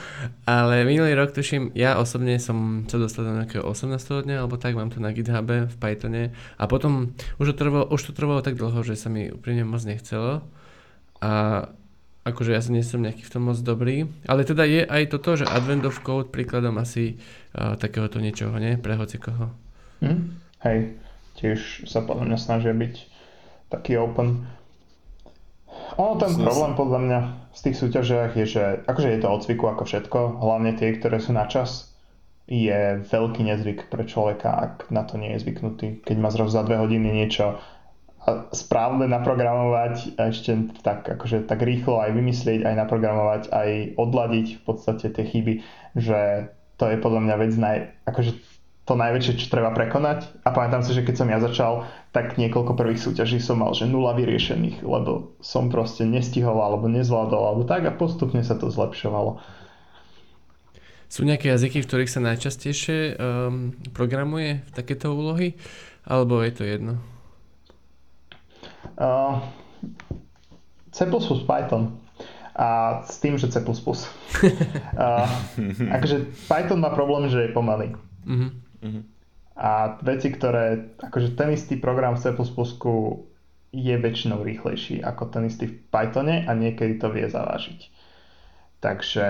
ale 0.44 0.84
minulý 0.84 1.16
rok 1.16 1.32
tuším, 1.32 1.72
ja 1.72 1.96
osobne 1.96 2.36
som 2.36 2.84
sa 2.84 3.00
dostal 3.00 3.24
do 3.24 3.40
nejakého 3.40 3.64
18. 3.64 3.96
dňa, 3.96 4.36
alebo 4.44 4.60
tak, 4.60 4.76
mám 4.76 4.92
to 4.92 5.00
na 5.00 5.16
GitHube 5.16 5.64
v 5.64 5.76
Pythone 5.80 6.36
a 6.60 6.64
potom 6.68 7.16
už 7.40 7.56
to 7.56 7.64
trvalo, 7.64 7.88
už 7.88 8.00
to 8.04 8.12
trvalo 8.12 8.44
tak 8.44 8.60
dlho, 8.60 8.84
že 8.84 9.00
sa 9.00 9.08
mi 9.08 9.32
úprimne 9.32 9.64
moc 9.64 9.80
nechcelo 9.80 10.44
a 11.24 11.64
akože 12.28 12.52
ja 12.52 12.60
nie 12.68 12.84
som 12.84 13.00
nejaký 13.00 13.24
v 13.24 13.32
tom 13.32 13.48
moc 13.48 13.56
dobrý, 13.64 14.12
ale 14.28 14.44
teda 14.44 14.68
je 14.68 14.84
aj 14.84 15.08
toto, 15.08 15.40
že 15.40 15.48
Advent 15.48 15.88
of 15.88 16.04
Code 16.04 16.28
príkladom 16.28 16.76
asi 16.76 17.16
uh, 17.56 17.80
takéhoto 17.80 18.20
niečoho, 18.20 18.52
nie? 18.60 18.76
Pre 18.76 18.92
hoci 18.92 19.16
koho. 19.16 19.56
Hm? 20.04 20.36
Hej, 20.68 21.00
tiež 21.40 21.88
sa 21.88 22.04
podľa 22.04 22.28
mňa 22.28 22.38
snažia 22.44 22.76
byť 22.76 23.09
taký 23.70 23.96
open. 23.96 24.44
Ono 25.96 26.18
ten 26.18 26.34
problém 26.34 26.74
podľa 26.74 27.00
mňa 27.00 27.20
z 27.54 27.60
tých 27.66 27.76
súťažiach 27.78 28.32
je, 28.34 28.46
že 28.46 28.64
akože 28.86 29.08
je 29.10 29.20
to 29.22 29.28
od 29.30 29.40
cviku 29.42 29.64
ako 29.70 29.82
všetko, 29.86 30.18
hlavne 30.42 30.74
tie, 30.78 30.94
ktoré 30.94 31.18
sú 31.18 31.34
na 31.34 31.46
čas, 31.50 31.90
je 32.50 32.98
veľký 33.06 33.46
nezvyk 33.46 33.86
pre 33.86 34.02
človeka, 34.06 34.50
ak 34.50 34.90
na 34.90 35.06
to 35.06 35.18
nie 35.18 35.38
je 35.38 35.46
zvyknutý. 35.46 36.02
Keď 36.02 36.16
má 36.18 36.34
zrazu 36.34 36.58
za 36.58 36.66
dve 36.66 36.82
hodiny 36.82 37.10
niečo 37.10 37.62
správne 38.52 39.08
naprogramovať, 39.08 40.20
a 40.20 40.28
ešte 40.28 40.52
tak, 40.84 41.08
akože, 41.08 41.46
tak 41.46 41.62
rýchlo 41.64 42.02
aj 42.04 42.10
vymyslieť, 42.12 42.68
aj 42.68 42.74
naprogramovať, 42.86 43.42
aj 43.48 43.70
odladiť 43.96 44.46
v 44.60 44.62
podstate 44.66 45.06
tie 45.08 45.24
chyby, 45.24 45.54
že 45.96 46.52
to 46.76 46.84
je 46.90 46.96
podľa 47.00 47.20
mňa 47.24 47.34
vec 47.40 47.52
naj, 47.56 47.76
akože 48.04 48.30
to 48.90 48.98
najväčšie, 48.98 49.38
čo 49.38 49.54
treba 49.54 49.70
prekonať. 49.70 50.42
A 50.42 50.50
pamätám 50.50 50.82
si, 50.82 50.90
že 50.90 51.06
keď 51.06 51.14
som 51.14 51.30
ja 51.30 51.38
začal, 51.38 51.86
tak 52.10 52.34
niekoľko 52.34 52.74
prvých 52.74 52.98
súťaží 52.98 53.38
som 53.38 53.62
mal, 53.62 53.70
že 53.70 53.86
nula 53.86 54.18
vyriešených, 54.18 54.82
lebo 54.82 55.38
som 55.38 55.70
proste 55.70 56.02
nestihol 56.02 56.58
alebo 56.58 56.90
nezvládol 56.90 57.42
alebo 57.46 57.62
tak 57.62 57.86
a 57.86 57.94
postupne 57.94 58.42
sa 58.42 58.58
to 58.58 58.66
zlepšovalo. 58.66 59.38
Sú 61.06 61.22
nejaké 61.22 61.54
jazyky, 61.54 61.82
v 61.82 61.88
ktorých 61.90 62.10
sa 62.10 62.22
najčastejšie 62.22 62.98
um, 63.14 63.74
programuje 63.94 64.66
v 64.66 64.70
takéto 64.74 65.14
úlohy? 65.14 65.54
Alebo 66.02 66.42
je 66.42 66.52
to 66.54 66.62
jedno? 66.66 66.94
Uh, 68.98 69.38
C++ 70.90 71.06
Python 71.46 71.94
a 72.58 73.00
s 73.06 73.22
tým, 73.22 73.38
že 73.38 73.50
C++. 73.50 73.62
uh, 73.62 73.70
akože 75.98 76.16
Python 76.50 76.82
má 76.82 76.90
problém, 76.90 77.30
že 77.30 77.46
je 77.46 77.54
pomalý. 77.54 77.94
Uh-huh. 78.80 79.02
A 79.60 80.00
veci, 80.00 80.32
ktoré, 80.32 80.96
akože 81.04 81.36
ten 81.36 81.52
istý 81.52 81.76
program 81.76 82.16
v 82.16 82.22
C++ 82.24 82.32
je 83.70 83.94
väčšinou 83.94 84.42
rýchlejší 84.42 84.98
ako 85.04 85.30
ten 85.30 85.46
istý 85.46 85.70
v 85.70 85.76
Pythone 85.94 86.42
a 86.48 86.52
niekedy 86.56 86.98
to 86.98 87.12
vie 87.12 87.28
zavážiť. 87.30 87.80
Takže 88.80 89.26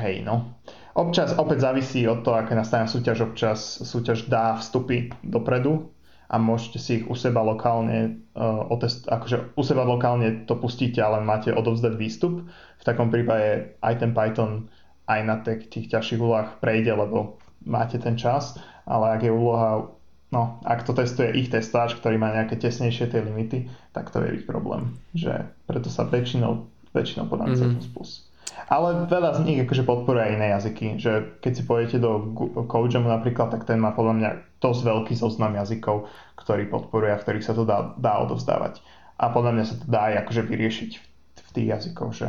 hej, 0.00 0.14
no. 0.24 0.56
Občas 0.96 1.36
opäť 1.38 1.70
závisí 1.70 2.02
od 2.08 2.26
toho, 2.26 2.40
aké 2.40 2.58
nastane 2.58 2.90
súťaž. 2.90 3.30
Občas 3.30 3.84
súťaž 3.84 4.26
dá 4.26 4.58
vstupy 4.58 5.14
dopredu 5.22 5.92
a 6.26 6.38
môžete 6.38 6.78
si 6.82 6.90
ich 7.02 7.06
u 7.06 7.14
seba 7.14 7.42
lokálne 7.46 8.26
uh, 8.34 8.66
otest, 8.70 9.06
akože 9.06 9.54
u 9.54 9.62
seba 9.62 9.86
lokálne 9.86 10.46
to 10.50 10.58
pustíte, 10.58 10.98
ale 10.98 11.22
máte 11.22 11.54
odovzdať 11.54 11.94
výstup. 11.94 12.42
V 12.50 12.84
takom 12.86 13.10
prípade 13.10 13.78
aj 13.82 13.94
ten 14.02 14.10
Python 14.10 14.66
aj 15.06 15.20
na 15.26 15.36
tých 15.42 15.90
ťažších 15.90 16.22
úlohách 16.22 16.62
prejde, 16.62 16.94
lebo 16.94 17.38
máte 17.64 18.00
ten 18.00 18.16
čas, 18.16 18.56
ale 18.88 19.16
ak 19.16 19.20
je 19.24 19.32
úloha, 19.32 19.90
no 20.32 20.42
ak 20.64 20.86
to 20.86 20.96
testuje 20.96 21.34
ich 21.36 21.52
testáč, 21.52 21.96
ktorý 21.98 22.16
má 22.16 22.32
nejaké 22.32 22.56
tesnejšie 22.56 23.12
tie 23.12 23.20
limity, 23.20 23.68
tak 23.92 24.08
to 24.10 24.22
je 24.24 24.40
ich 24.40 24.44
problém. 24.48 24.96
Že 25.12 25.46
preto 25.68 25.88
sa 25.92 26.06
väčšinou, 26.06 26.66
väčšinou 26.96 27.28
podám 27.28 27.52
mm-hmm. 27.52 27.80
C++. 27.82 28.30
Ale 28.66 29.06
veľa 29.06 29.38
z 29.38 29.40
nich 29.46 29.58
akože 29.62 29.86
podporuje 29.86 30.22
aj 30.26 30.32
iné 30.36 30.46
jazyky, 30.54 30.86
že 30.98 31.38
keď 31.38 31.52
si 31.54 31.62
pôjdete 31.64 31.98
do 32.02 32.34
CodeJamu 32.66 33.08
napríklad, 33.08 33.50
tak 33.50 33.62
ten 33.66 33.78
má 33.78 33.94
podľa 33.94 34.14
mňa 34.18 34.30
dosť 34.58 34.80
veľký 34.84 35.14
zoznam 35.16 35.54
jazykov, 35.56 36.10
ktorý 36.36 36.66
podporuje 36.68 37.14
a 37.14 37.18
v 37.18 37.24
ktorých 37.24 37.46
sa 37.46 37.54
to 37.54 37.62
dá, 37.62 37.94
dá 37.96 38.20
odovzdávať. 38.20 38.82
A 39.20 39.30
podľa 39.30 39.52
mňa 39.54 39.64
sa 39.64 39.76
to 39.78 39.86
dá 39.86 40.12
aj 40.12 40.14
akože 40.26 40.42
vyriešiť 40.50 40.90
v, 40.98 41.04
v 41.40 41.50
tých 41.56 41.66
jazykoch, 41.78 42.10
že 42.12 42.26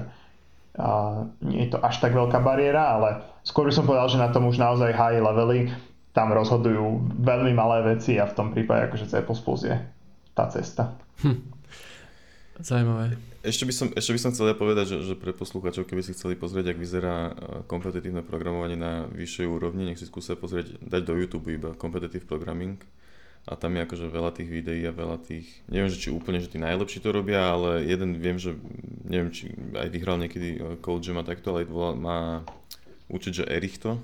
uh, 0.77 1.27
nie 1.43 1.67
je 1.67 1.75
to 1.75 1.79
až 1.83 1.99
tak 1.99 2.15
veľká 2.15 2.39
bariéra, 2.39 2.99
ale 2.99 3.09
skôr 3.43 3.67
by 3.67 3.73
som 3.73 3.87
povedal, 3.87 4.07
že 4.07 4.21
na 4.21 4.29
tom 4.29 4.47
už 4.47 4.61
naozaj 4.61 4.95
high 4.95 5.19
levely 5.19 5.71
tam 6.11 6.35
rozhodujú 6.35 7.17
veľmi 7.23 7.55
malé 7.55 7.95
veci 7.95 8.19
a 8.19 8.27
v 8.27 8.35
tom 8.35 8.51
prípade 8.51 8.91
akože 8.91 9.07
C++ 9.07 9.23
je 9.67 9.75
tá 10.35 10.45
cesta. 10.51 10.95
Hm. 11.23 11.39
Zaujímavé. 12.61 13.17
Ešte 13.41 13.65
by 13.65 13.73
som, 13.73 13.87
ešte 13.97 14.13
by 14.13 14.19
som 14.21 14.31
chcel 14.37 14.53
ja 14.53 14.55
povedať, 14.55 14.85
že, 14.93 14.97
že 15.01 15.15
pre 15.17 15.33
poslucháčov, 15.33 15.89
keby 15.89 16.05
si 16.05 16.13
chceli 16.13 16.37
pozrieť, 16.37 16.75
ak 16.75 16.77
vyzerá 16.77 17.15
e, 17.17 17.33
kompetitívne 17.65 18.21
programovanie 18.21 18.77
na 18.77 19.09
vyššej 19.09 19.47
úrovni, 19.49 19.89
nech 19.89 19.97
si 19.97 20.05
skúsia 20.05 20.37
pozrieť, 20.37 20.77
dať 20.77 21.01
do 21.01 21.17
YouTube 21.17 21.49
iba 21.49 21.73
Competitive 21.73 22.29
Programming 22.29 22.77
a 23.49 23.57
tam 23.57 23.73
je 23.73 23.85
akože 23.89 24.05
veľa 24.13 24.31
tých 24.37 24.49
videí 24.49 24.85
a 24.85 24.93
veľa 24.93 25.17
tých, 25.25 25.49
neviem, 25.65 25.89
že 25.89 25.97
či 25.97 26.13
úplne, 26.13 26.37
že 26.37 26.51
tí 26.53 26.61
najlepší 26.61 27.01
to 27.01 27.09
robia, 27.09 27.49
ale 27.49 27.81
jeden 27.81 28.21
viem, 28.21 28.37
že 28.37 28.53
neviem, 29.01 29.33
či 29.33 29.49
aj 29.73 29.87
vyhral 29.89 30.21
niekedy 30.21 30.49
e, 30.55 30.59
Cold 30.77 31.01
Jam 31.01 31.17
a 31.17 31.25
takto, 31.25 31.57
ale 31.57 31.65
má 31.97 32.45
učiť, 33.09 33.41
že 33.41 33.49
Erich 33.49 33.81
to, 33.81 33.97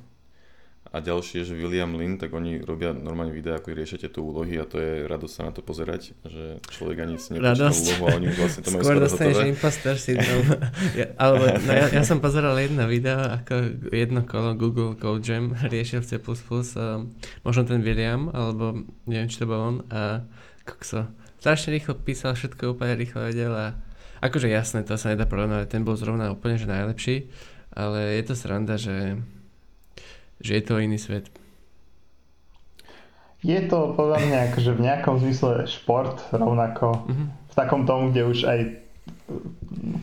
a 0.88 1.04
ďalšie, 1.04 1.44
že 1.44 1.54
William 1.54 1.92
Lin, 2.00 2.16
tak 2.16 2.32
oni 2.32 2.64
robia 2.64 2.96
normálne 2.96 3.36
videá, 3.36 3.60
ako 3.60 3.76
riešite 3.76 4.08
tu 4.08 4.24
úlohy 4.24 4.56
a 4.56 4.64
to 4.64 4.80
je 4.80 5.04
radosť 5.04 5.34
sa 5.34 5.42
na 5.48 5.52
to 5.52 5.60
pozerať, 5.60 6.16
že 6.24 6.64
človek 6.72 7.04
ani 7.04 7.16
si 7.20 7.36
nepúšťa 7.36 7.68
úlohu 7.68 8.04
a 8.08 8.10
oni 8.16 8.28
vlastne 8.32 8.62
to 8.64 8.70
majú 8.72 8.82
skôr 8.88 8.98
dostaneš 9.04 9.38
impostor 9.52 9.96
syndrom. 10.00 10.44
ja, 11.00 11.08
alebo, 11.20 11.44
no 11.60 11.72
ja, 11.76 11.86
ja, 11.92 12.04
som 12.08 12.24
pozeral 12.24 12.56
jedno 12.56 12.88
video, 12.88 13.20
ako 13.20 13.54
jedno 13.92 14.24
kolo 14.24 14.56
Google 14.56 14.96
Code 14.96 15.28
Jam 15.28 15.52
riešil 15.54 16.00
v 16.04 16.08
C++, 16.08 16.12
um, 16.24 17.12
možno 17.44 17.62
ten 17.68 17.84
William, 17.84 18.32
alebo 18.32 18.88
neviem, 19.04 19.28
či 19.28 19.44
to 19.44 19.46
bol 19.46 19.60
on, 19.60 19.76
a 19.92 20.24
kokso. 20.64 21.12
Strašne 21.44 21.76
rýchlo 21.76 22.00
písal, 22.00 22.34
všetko 22.34 22.80
úplne 22.80 22.96
rýchlo 22.96 23.28
vedel 23.28 23.52
a 23.52 23.76
akože 24.24 24.48
jasné, 24.48 24.88
to 24.88 24.96
sa 24.96 25.12
nedá 25.12 25.28
porovnať, 25.28 25.68
ten 25.68 25.84
bol 25.84 26.00
zrovna 26.00 26.32
úplne 26.32 26.58
že 26.58 26.66
najlepší, 26.66 27.30
ale 27.76 28.18
je 28.18 28.24
to 28.26 28.34
sranda, 28.34 28.80
že 28.80 29.22
že 30.42 30.62
je 30.62 30.64
to 30.64 30.78
iný 30.78 30.98
svet. 31.02 31.30
Je 33.46 33.62
to 33.70 33.94
podľa 33.94 34.18
mňa 34.26 34.40
akože 34.52 34.72
v 34.74 34.84
nejakom 34.84 35.22
zmysle 35.22 35.70
šport 35.70 36.18
rovnako. 36.34 37.06
Mm-hmm. 37.06 37.28
V 37.48 37.54
takom 37.54 37.86
tom, 37.86 38.10
kde 38.10 38.22
už 38.26 38.40
aj 38.50 38.60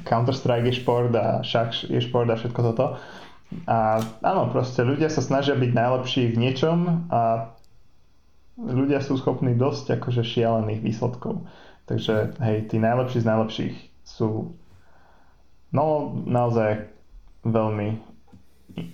Counter-Strike 0.06 0.70
je 0.70 0.78
šport 0.78 1.10
a 1.18 1.42
šach 1.42 1.74
je 1.90 1.98
šport 1.98 2.30
a 2.30 2.38
všetko 2.38 2.60
toto. 2.62 2.86
A 3.66 4.02
áno, 4.22 4.50
proste 4.54 4.86
ľudia 4.86 5.10
sa 5.10 5.22
snažia 5.22 5.58
byť 5.58 5.70
najlepší 5.70 6.22
v 6.34 6.40
niečom 6.40 7.10
a 7.10 7.50
ľudia 8.58 9.02
sú 9.02 9.18
schopní 9.18 9.58
dosť 9.58 9.98
akože 9.98 10.22
šialených 10.22 10.80
výsledkov. 10.82 11.42
Takže 11.90 12.38
hej, 12.38 12.70
tí 12.70 12.78
najlepší 12.78 13.22
z 13.22 13.28
najlepších 13.28 13.76
sú 14.06 14.54
no 15.74 15.84
naozaj 16.24 16.86
veľmi 17.44 17.98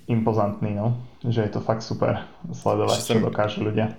impozantní, 0.09 0.75
no 0.75 1.10
že 1.25 1.45
je 1.45 1.51
to 1.53 1.61
fakt 1.61 1.85
super 1.85 2.25
sledovať, 2.49 2.97
ešte 2.97 3.13
čo 3.17 3.27
dokážu 3.29 3.61
ľudia. 3.65 3.93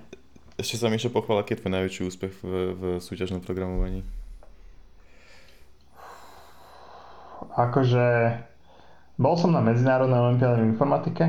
Ešte 0.58 0.76
sa 0.78 0.86
mi 0.90 0.98
ešte 0.98 1.14
pochvála, 1.14 1.46
aký 1.46 1.54
je 1.56 1.60
tvoj 1.62 1.72
najväčší 1.74 2.02
úspech 2.06 2.32
v, 2.42 2.50
v 2.74 2.82
súťažnom 3.00 3.40
programovaní? 3.40 4.04
Akože 7.56 8.38
bol 9.20 9.34
som 9.36 9.52
na 9.52 9.60
Medzinárodnej 9.60 10.18
olimpiáde 10.18 10.64
v 10.64 10.72
informatike, 10.72 11.24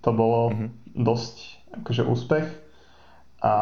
to 0.00 0.10
bolo 0.14 0.54
mm-hmm. 0.54 0.68
dosť 1.02 1.34
akože 1.82 2.02
úspech 2.06 2.46
a 3.42 3.54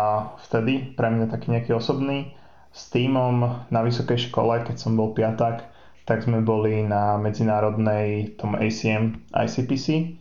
vtedy 0.46 0.94
pre 0.94 1.10
mňa 1.10 1.26
taký 1.32 1.50
nejaký 1.50 1.74
osobný 1.74 2.36
s 2.74 2.90
týmom 2.90 3.66
na 3.70 3.80
vysokej 3.82 4.30
škole, 4.30 4.62
keď 4.62 4.76
som 4.78 4.94
bol 4.94 5.14
piatak, 5.14 5.66
tak 6.04 6.26
sme 6.26 6.44
boli 6.44 6.84
na 6.84 7.16
medzinárodnej 7.16 8.36
tom 8.36 8.54
ACM 8.58 9.24
ICPC 9.32 10.18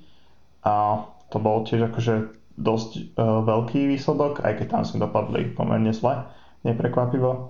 a 0.64 1.04
to 1.34 1.42
bol 1.42 1.66
tiež 1.66 1.90
akože 1.90 2.30
dosť 2.54 3.18
uh, 3.18 3.42
veľký 3.42 3.90
výsledok, 3.90 4.46
aj 4.46 4.62
keď 4.62 4.68
tam 4.70 4.84
sme 4.86 5.02
dopadli 5.02 5.50
pomerne 5.50 5.90
zle, 5.90 6.30
neprekvapivo. 6.62 7.50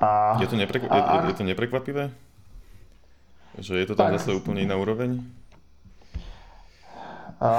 A, 0.00 0.40
je, 0.40 0.48
to 0.48 0.56
neprekv- 0.56 0.88
a, 0.88 1.28
je, 1.28 1.36
je 1.36 1.36
to 1.36 1.44
neprekvapivé? 1.44 2.08
Že 3.60 3.84
je 3.84 3.86
to 3.92 3.94
tam 4.00 4.16
tak, 4.16 4.16
zase 4.16 4.32
úplne 4.32 4.64
iná 4.64 4.80
úroveň? 4.80 5.20
A, 7.36 7.50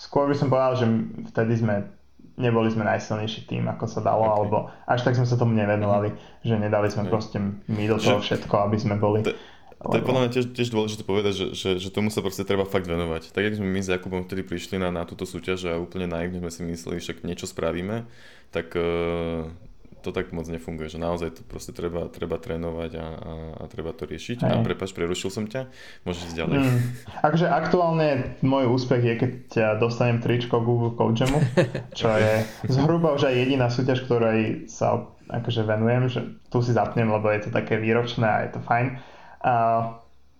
skôr 0.00 0.24
by 0.24 0.32
som 0.32 0.48
povedal, 0.48 0.80
že 0.80 0.88
vtedy 1.28 1.60
sme 1.60 1.84
neboli 2.34 2.66
sme 2.72 2.82
najsilnejší 2.82 3.46
tým, 3.46 3.68
ako 3.70 3.84
sa 3.86 4.00
dalo, 4.02 4.26
okay. 4.26 4.34
alebo 4.42 4.56
až 4.90 5.06
tak 5.06 5.14
sme 5.14 5.28
sa 5.28 5.38
tomu 5.38 5.54
nevenovali, 5.54 6.10
mm. 6.10 6.18
že 6.42 6.54
nedali 6.58 6.88
sme 6.90 7.06
okay. 7.06 7.12
proste 7.12 7.36
my 7.70 7.84
do 7.86 7.96
toho 8.00 8.18
všetko, 8.18 8.54
aby 8.64 8.76
sme 8.80 8.98
boli. 8.98 9.22
T- 9.22 9.36
to 9.90 9.96
je 10.00 10.06
podľa 10.06 10.20
mňa 10.24 10.30
tiež, 10.32 10.46
tiež 10.56 10.68
dôležité 10.72 11.02
povedať, 11.04 11.32
že, 11.36 11.46
že, 11.52 11.70
že 11.76 11.88
tomu 11.92 12.08
sa 12.08 12.24
proste 12.24 12.44
treba 12.48 12.64
fakt 12.64 12.88
venovať. 12.88 13.36
Tak 13.36 13.42
ako 13.52 13.56
sme 13.60 13.68
my 13.68 13.80
s 13.84 13.88
Jakubom 13.92 14.22
vtedy 14.24 14.42
prišli 14.44 14.80
na, 14.80 14.88
na 14.88 15.04
túto 15.04 15.28
súťaž 15.28 15.68
a 15.68 15.80
úplne 15.80 16.08
naivne 16.08 16.40
sme 16.40 16.50
si 16.50 16.60
mysleli, 16.64 17.00
však 17.00 17.22
niečo 17.22 17.44
spravíme, 17.44 18.08
tak 18.54 18.72
uh, 18.76 19.44
to 20.04 20.12
tak 20.12 20.36
moc 20.36 20.44
nefunguje, 20.44 20.92
že 20.92 21.00
naozaj 21.00 21.40
to 21.40 21.42
proste 21.48 21.72
treba, 21.72 22.12
treba 22.12 22.36
trénovať 22.36 22.92
a, 23.00 23.06
a, 23.08 23.32
a 23.60 23.64
treba 23.72 23.96
to 23.96 24.04
riešiť. 24.04 24.44
Hej. 24.44 24.52
A 24.52 24.60
prepač, 24.60 24.92
prerušil 24.92 25.32
som 25.32 25.48
ťa, 25.48 25.72
môžeš 26.04 26.22
ísť 26.28 26.36
ďalej. 26.36 26.56
Mm. 26.60 26.78
Akože 27.24 27.46
aktuálne 27.48 28.08
môj 28.44 28.68
úspech 28.68 29.00
je, 29.00 29.14
keď 29.16 29.30
ťa 29.48 29.66
dostanem 29.80 30.20
tričko 30.20 30.60
Google 30.60 30.92
Code 30.92 31.16
Jamu, 31.16 31.40
čo 31.96 32.12
je 32.12 32.44
zhruba 32.68 33.16
už 33.16 33.32
aj 33.32 33.34
jediná 33.34 33.72
súťaž, 33.72 34.04
ktorej 34.04 34.68
sa 34.68 35.08
akože 35.24 35.64
venujem, 35.64 36.04
že 36.12 36.20
tu 36.52 36.60
si 36.60 36.76
zapnem, 36.76 37.08
lebo 37.08 37.32
je 37.32 37.48
to 37.48 37.50
také 37.50 37.80
výročné 37.80 38.28
a 38.28 38.38
je 38.44 38.50
to 38.52 38.60
fajn 38.60 39.00
a, 39.44 39.54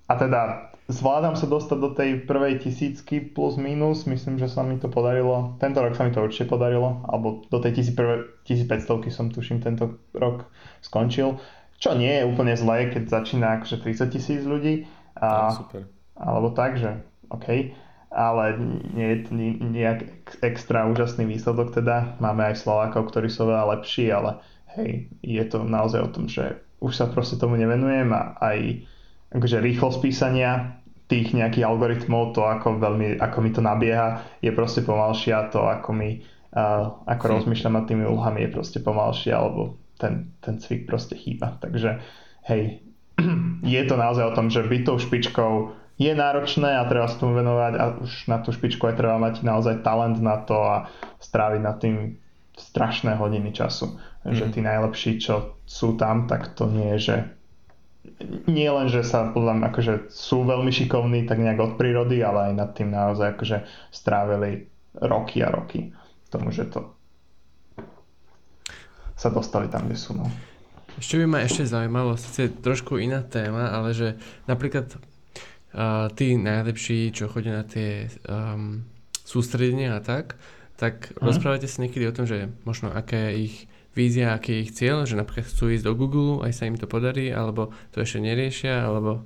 a 0.09 0.13
teda 0.17 0.73
zvládam 0.89 1.37
sa 1.37 1.45
dostať 1.45 1.79
do 1.81 1.91
tej 1.93 2.11
prvej 2.25 2.61
tisícky 2.61 3.21
plus 3.21 3.61
minus, 3.61 4.09
myslím, 4.09 4.41
že 4.41 4.49
sa 4.49 4.65
mi 4.65 4.81
to 4.81 4.89
podarilo, 4.89 5.57
tento 5.61 5.81
rok 5.81 5.97
sa 5.97 6.09
mi 6.09 6.13
to 6.13 6.25
určite 6.25 6.49
podarilo, 6.49 7.05
alebo 7.09 7.45
do 7.49 7.61
tej 7.61 7.85
1500 7.85 9.13
som 9.13 9.29
tuším 9.29 9.61
tento 9.61 10.01
rok 10.17 10.49
skončil, 10.85 11.41
čo 11.81 11.93
nie 11.97 12.13
je 12.21 12.25
úplne 12.29 12.57
zlé, 12.57 12.89
keď 12.93 13.13
začína 13.13 13.61
akože 13.61 13.85
30 13.85 14.15
tisíc 14.15 14.43
ľudí. 14.45 14.89
A, 15.21 15.53
no, 15.53 15.69
super. 15.69 15.83
Alebo 16.17 16.49
tak, 16.57 16.81
že 16.81 17.05
OK, 17.29 17.77
ale 18.15 18.45
nie 18.95 19.09
je 19.11 19.19
to 19.27 19.31
nejak 19.75 19.99
extra 20.41 20.87
úžasný 20.87 21.27
výsledok 21.27 21.75
teda. 21.75 22.17
Máme 22.23 22.47
aj 22.53 22.63
Slovákov, 22.63 23.11
ktorí 23.11 23.27
sú 23.27 23.51
veľa 23.51 23.75
lepší, 23.79 24.09
ale 24.15 24.41
hej, 24.79 25.11
je 25.21 25.45
to 25.45 25.67
naozaj 25.67 26.01
o 26.07 26.13
tom, 26.13 26.31
že 26.31 26.63
už 26.79 26.93
sa 26.95 27.11
proste 27.11 27.41
tomu 27.41 27.59
nevenujem 27.59 28.07
a 28.15 28.39
aj 28.39 28.87
akože 29.35 29.59
rýchlosť 29.59 29.99
písania 30.01 30.81
tých 31.11 31.37
nejakých 31.37 31.69
algoritmov, 31.69 32.33
to 32.33 32.47
ako, 32.49 32.81
veľmi, 32.81 33.21
ako 33.21 33.39
mi 33.45 33.51
to 33.53 33.61
nabieha, 33.61 34.25
je 34.41 34.49
proste 34.57 34.81
pomalšie 34.87 35.37
a 35.37 35.53
to 35.53 35.61
ako 35.61 35.93
mi 35.93 36.25
uh, 36.57 36.97
ako 37.05 37.25
hm. 37.29 37.33
rozmýšľam 37.43 37.75
nad 37.77 37.85
tými 37.85 38.05
úlohami 38.09 38.49
je 38.49 38.55
proste 38.55 38.79
pomalšie 38.81 39.35
alebo 39.35 39.77
ten, 40.01 40.33
ten 40.41 40.57
cvik 40.57 40.89
proste 40.89 41.19
chýba. 41.19 41.61
Takže 41.61 42.01
hej, 42.49 42.81
je 43.77 43.83
to 43.85 43.95
naozaj 44.01 44.33
o 44.33 44.37
tom, 44.37 44.49
že 44.49 44.65
byť 44.65 44.83
tou 44.87 44.97
špičkou 44.97 45.53
je 45.95 46.11
náročné 46.11 46.75
a 46.75 46.89
treba 46.91 47.07
sa 47.07 47.23
tomu 47.23 47.39
venovať 47.39 47.73
a 47.79 47.85
už 48.03 48.27
na 48.27 48.43
tú 48.43 48.51
špičku 48.51 48.83
aj 48.91 48.99
treba 48.99 49.15
mať 49.15 49.47
naozaj 49.47 49.87
talent 49.87 50.19
na 50.19 50.43
to 50.43 50.59
a 50.59 50.91
stráviť 51.23 51.61
nad 51.63 51.79
tým 51.79 52.19
strašné 52.59 53.15
hodiny 53.15 53.55
času. 53.55 53.95
Mm. 54.27 54.35
Že 54.35 54.45
tí 54.51 54.61
najlepší, 54.63 55.11
čo 55.23 55.63
sú 55.63 55.95
tam, 55.95 56.27
tak 56.27 56.59
to 56.59 56.67
nie 56.67 56.99
je, 56.99 56.99
že 56.99 57.17
nie 58.47 58.69
len, 58.69 58.93
že 58.93 59.01
sa 59.01 59.33
podľa 59.33 59.61
mňa 59.61 59.67
akože 59.73 59.95
sú 60.13 60.45
veľmi 60.45 60.71
šikovní 60.71 61.25
tak 61.25 61.41
nejak 61.41 61.61
od 61.61 61.73
prírody, 61.81 62.21
ale 62.21 62.53
aj 62.53 62.55
nad 62.55 62.71
tým 62.77 62.93
naozaj 62.93 63.37
akože 63.37 63.59
strávili 63.91 64.69
roky 65.01 65.41
a 65.41 65.49
roky 65.51 65.91
tomu, 66.29 66.51
že 66.51 66.67
to 66.67 66.95
sa 69.15 69.31
dostali 69.31 69.71
tam, 69.71 69.87
kde 69.87 69.99
sú. 69.99 70.19
No. 70.19 70.27
Ešte 70.99 71.23
by 71.23 71.27
ma 71.27 71.39
ešte 71.47 71.67
zaujímalo, 71.67 72.19
síce 72.19 72.51
trošku 72.51 72.99
iná 72.99 73.23
téma, 73.23 73.71
ale 73.71 73.95
že 73.95 74.19
napríklad 74.51 74.95
uh, 74.95 76.11
tí 76.15 76.35
najlepší, 76.35 77.15
čo 77.15 77.31
chodia 77.31 77.63
na 77.63 77.65
tie 77.67 78.11
um, 78.27 78.83
sústredenia 79.23 79.99
a 79.99 80.01
tak, 80.03 80.39
tak 80.75 81.15
hm? 81.15 81.23
rozprávate 81.23 81.71
sa 81.71 81.83
niekedy 81.83 82.11
o 82.11 82.15
tom, 82.15 82.27
že 82.27 82.51
možno 82.67 82.91
aká 82.91 83.31
je 83.31 83.51
ich 83.51 83.57
vízia, 83.95 84.35
aký 84.35 84.59
je 84.59 84.63
ich 84.67 84.73
cieľ, 84.75 85.07
že 85.07 85.15
napríklad 85.15 85.47
chcú 85.47 85.71
ísť 85.71 85.87
do 85.87 85.95
Google, 85.95 86.43
aj 86.43 86.53
sa 86.53 86.67
im 86.67 86.77
to 86.77 86.91
podarí, 86.91 87.31
alebo 87.31 87.71
to 87.95 88.03
ešte 88.03 88.21
neriešia, 88.21 88.85
alebo 88.85 89.23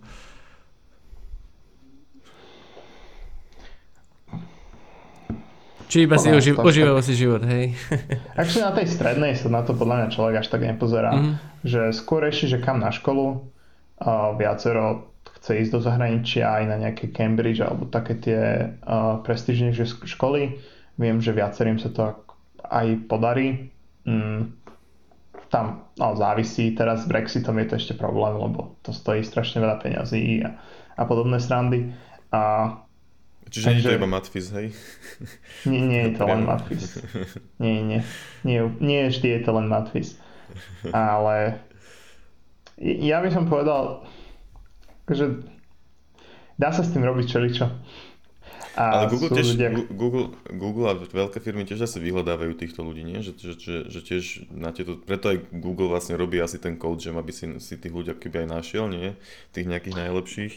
Či 5.88 6.04
iba 6.04 6.20
si 6.20 6.28
uži- 6.28 6.52
užíval 6.52 7.00
si 7.00 7.16
život, 7.16 7.40
hej. 7.48 7.72
Akže 8.40 8.60
na 8.60 8.76
tej 8.76 8.92
strednej 8.92 9.32
sa 9.32 9.48
na 9.48 9.64
to 9.64 9.72
podľa 9.72 10.04
mňa 10.04 10.08
človek 10.12 10.34
až 10.44 10.48
tak 10.52 10.60
nepozerá. 10.60 11.16
Mm-hmm. 11.16 11.64
Že 11.64 11.80
skôr 11.96 12.28
ešte, 12.28 12.44
že 12.44 12.58
kam 12.60 12.76
na 12.76 12.92
školu, 12.92 13.40
a 13.98 14.36
viacero 14.36 15.10
chce 15.40 15.64
ísť 15.64 15.72
do 15.74 15.80
zahraničia 15.82 16.46
aj 16.46 16.64
na 16.70 16.76
nejaké 16.78 17.10
Cambridge 17.10 17.58
alebo 17.58 17.88
také 17.90 18.14
tie 18.20 18.40
uh, 18.84 19.18
prestížnejšie 19.26 20.06
školy. 20.06 20.60
Viem, 21.00 21.18
že 21.18 21.34
viacerým 21.34 21.82
sa 21.82 21.90
to 21.90 22.14
aj 22.68 22.86
podarí. 23.10 23.72
Mm, 24.06 24.57
tam 25.48 25.88
no, 25.96 26.16
závisí, 26.16 26.76
teraz 26.76 27.04
s 27.04 27.06
Brexitom 27.08 27.56
je 27.58 27.66
to 27.72 27.74
ešte 27.80 27.94
problém, 27.96 28.36
lebo 28.36 28.76
to 28.84 28.92
stojí 28.92 29.24
strašne 29.24 29.64
veľa 29.64 29.80
peňazí 29.80 30.44
a, 30.44 30.60
a 30.96 31.02
podobné 31.08 31.40
srandy. 31.40 31.92
A 32.32 32.72
Čiže 33.48 33.66
nie 33.72 33.80
je 33.80 33.84
to 33.88 33.96
iba 33.96 34.08
matfiz, 34.08 34.52
hej? 34.52 34.68
Nie, 35.64 35.80
nie 35.80 36.00
je 36.04 36.12
to 36.20 36.28
len 36.28 36.44
matfiz. 36.44 37.00
Nie, 37.56 37.80
nie. 37.80 38.00
Nie, 38.44 38.68
nie 38.76 39.08
vždy 39.08 39.24
je 39.24 39.40
to 39.40 39.56
len 39.56 39.72
matfiz. 39.72 40.20
Ale 40.92 41.64
ja 42.76 43.24
by 43.24 43.28
som 43.32 43.48
povedal, 43.48 44.04
že 45.08 45.48
dá 46.60 46.76
sa 46.76 46.84
s 46.84 46.92
tým 46.92 47.08
robiť 47.08 47.24
čeličo. 47.24 47.72
A 48.78 49.02
Ale 49.02 49.10
Google, 49.10 49.34
tiež, 49.34 49.58
ľudia... 49.58 49.68
Google, 49.90 50.38
Google 50.54 50.86
a 50.86 50.94
veľké 50.94 51.42
firmy 51.42 51.66
tiež 51.66 51.82
asi 51.82 51.98
vyhľadávajú 51.98 52.54
týchto 52.54 52.86
ľudí, 52.86 53.02
nie? 53.02 53.18
Že, 53.26 53.32
že, 53.34 53.52
že, 53.58 53.76
že 53.90 54.00
tiež 54.06 54.24
na 54.54 54.70
tieto, 54.70 55.02
preto 55.02 55.34
aj 55.34 55.50
Google 55.50 55.90
vlastne 55.90 56.14
robí 56.14 56.38
asi 56.38 56.62
ten 56.62 56.78
kód, 56.78 57.02
že 57.02 57.10
aby 57.10 57.34
si, 57.34 57.58
si 57.58 57.74
tých 57.74 57.90
ľudí 57.90 58.14
keby 58.14 58.46
aj 58.46 58.48
našiel, 58.54 58.86
nie? 58.86 59.18
Tých 59.50 59.66
nejakých 59.66 59.98
najlepších. 59.98 60.52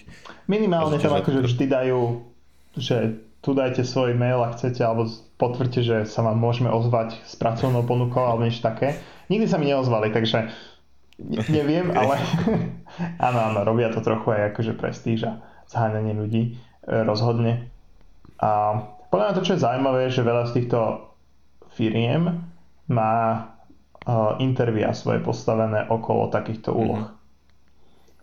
Minimálne 0.45 1.01
tam 1.01 1.17
akože 1.17 1.49
vždy 1.49 1.65
dajú 1.65 2.29
že 2.77 3.19
tu 3.41 3.57
dajte 3.57 3.81
svoj 3.81 4.13
mail, 4.13 4.39
ak 4.45 4.55
chcete, 4.55 4.79
alebo 4.85 5.09
potvrďte, 5.41 5.81
že 5.81 5.97
sa 6.05 6.21
vám 6.21 6.37
môžeme 6.37 6.69
ozvať 6.69 7.17
s 7.25 7.33
pracovnou 7.35 7.83
ponukou 7.83 8.21
alebo 8.21 8.45
niečo 8.45 8.63
také. 8.63 9.01
Nikdy 9.33 9.45
sa 9.49 9.57
mi 9.57 9.67
neozvali, 9.67 10.13
takže 10.13 10.53
neviem, 11.49 11.89
ale 11.99 12.21
áno, 13.27 13.39
áno, 13.51 13.59
robia 13.65 13.89
to 13.89 13.99
trochu 14.05 14.37
aj 14.37 14.55
akože 14.55 14.73
prestíž 14.77 15.19
a 15.27 15.31
zháňanie 15.67 16.13
ľudí 16.15 16.43
e, 16.45 16.51
rozhodne. 17.03 17.70
A 18.41 18.49
podľa 19.13 19.25
mňa 19.31 19.35
to, 19.37 19.45
čo 19.45 19.53
je 19.55 19.63
zaujímavé, 19.63 19.99
je, 20.09 20.17
že 20.17 20.27
veľa 20.27 20.43
z 20.49 20.55
týchto 20.57 20.79
firiem 21.77 22.41
má 22.89 23.17
uh, 23.37 24.35
intervia 24.41 24.91
svoje 24.97 25.21
postavené 25.21 25.85
okolo 25.87 26.33
takýchto 26.33 26.73
úloh. 26.73 27.05
Mm-hmm. 27.05 27.19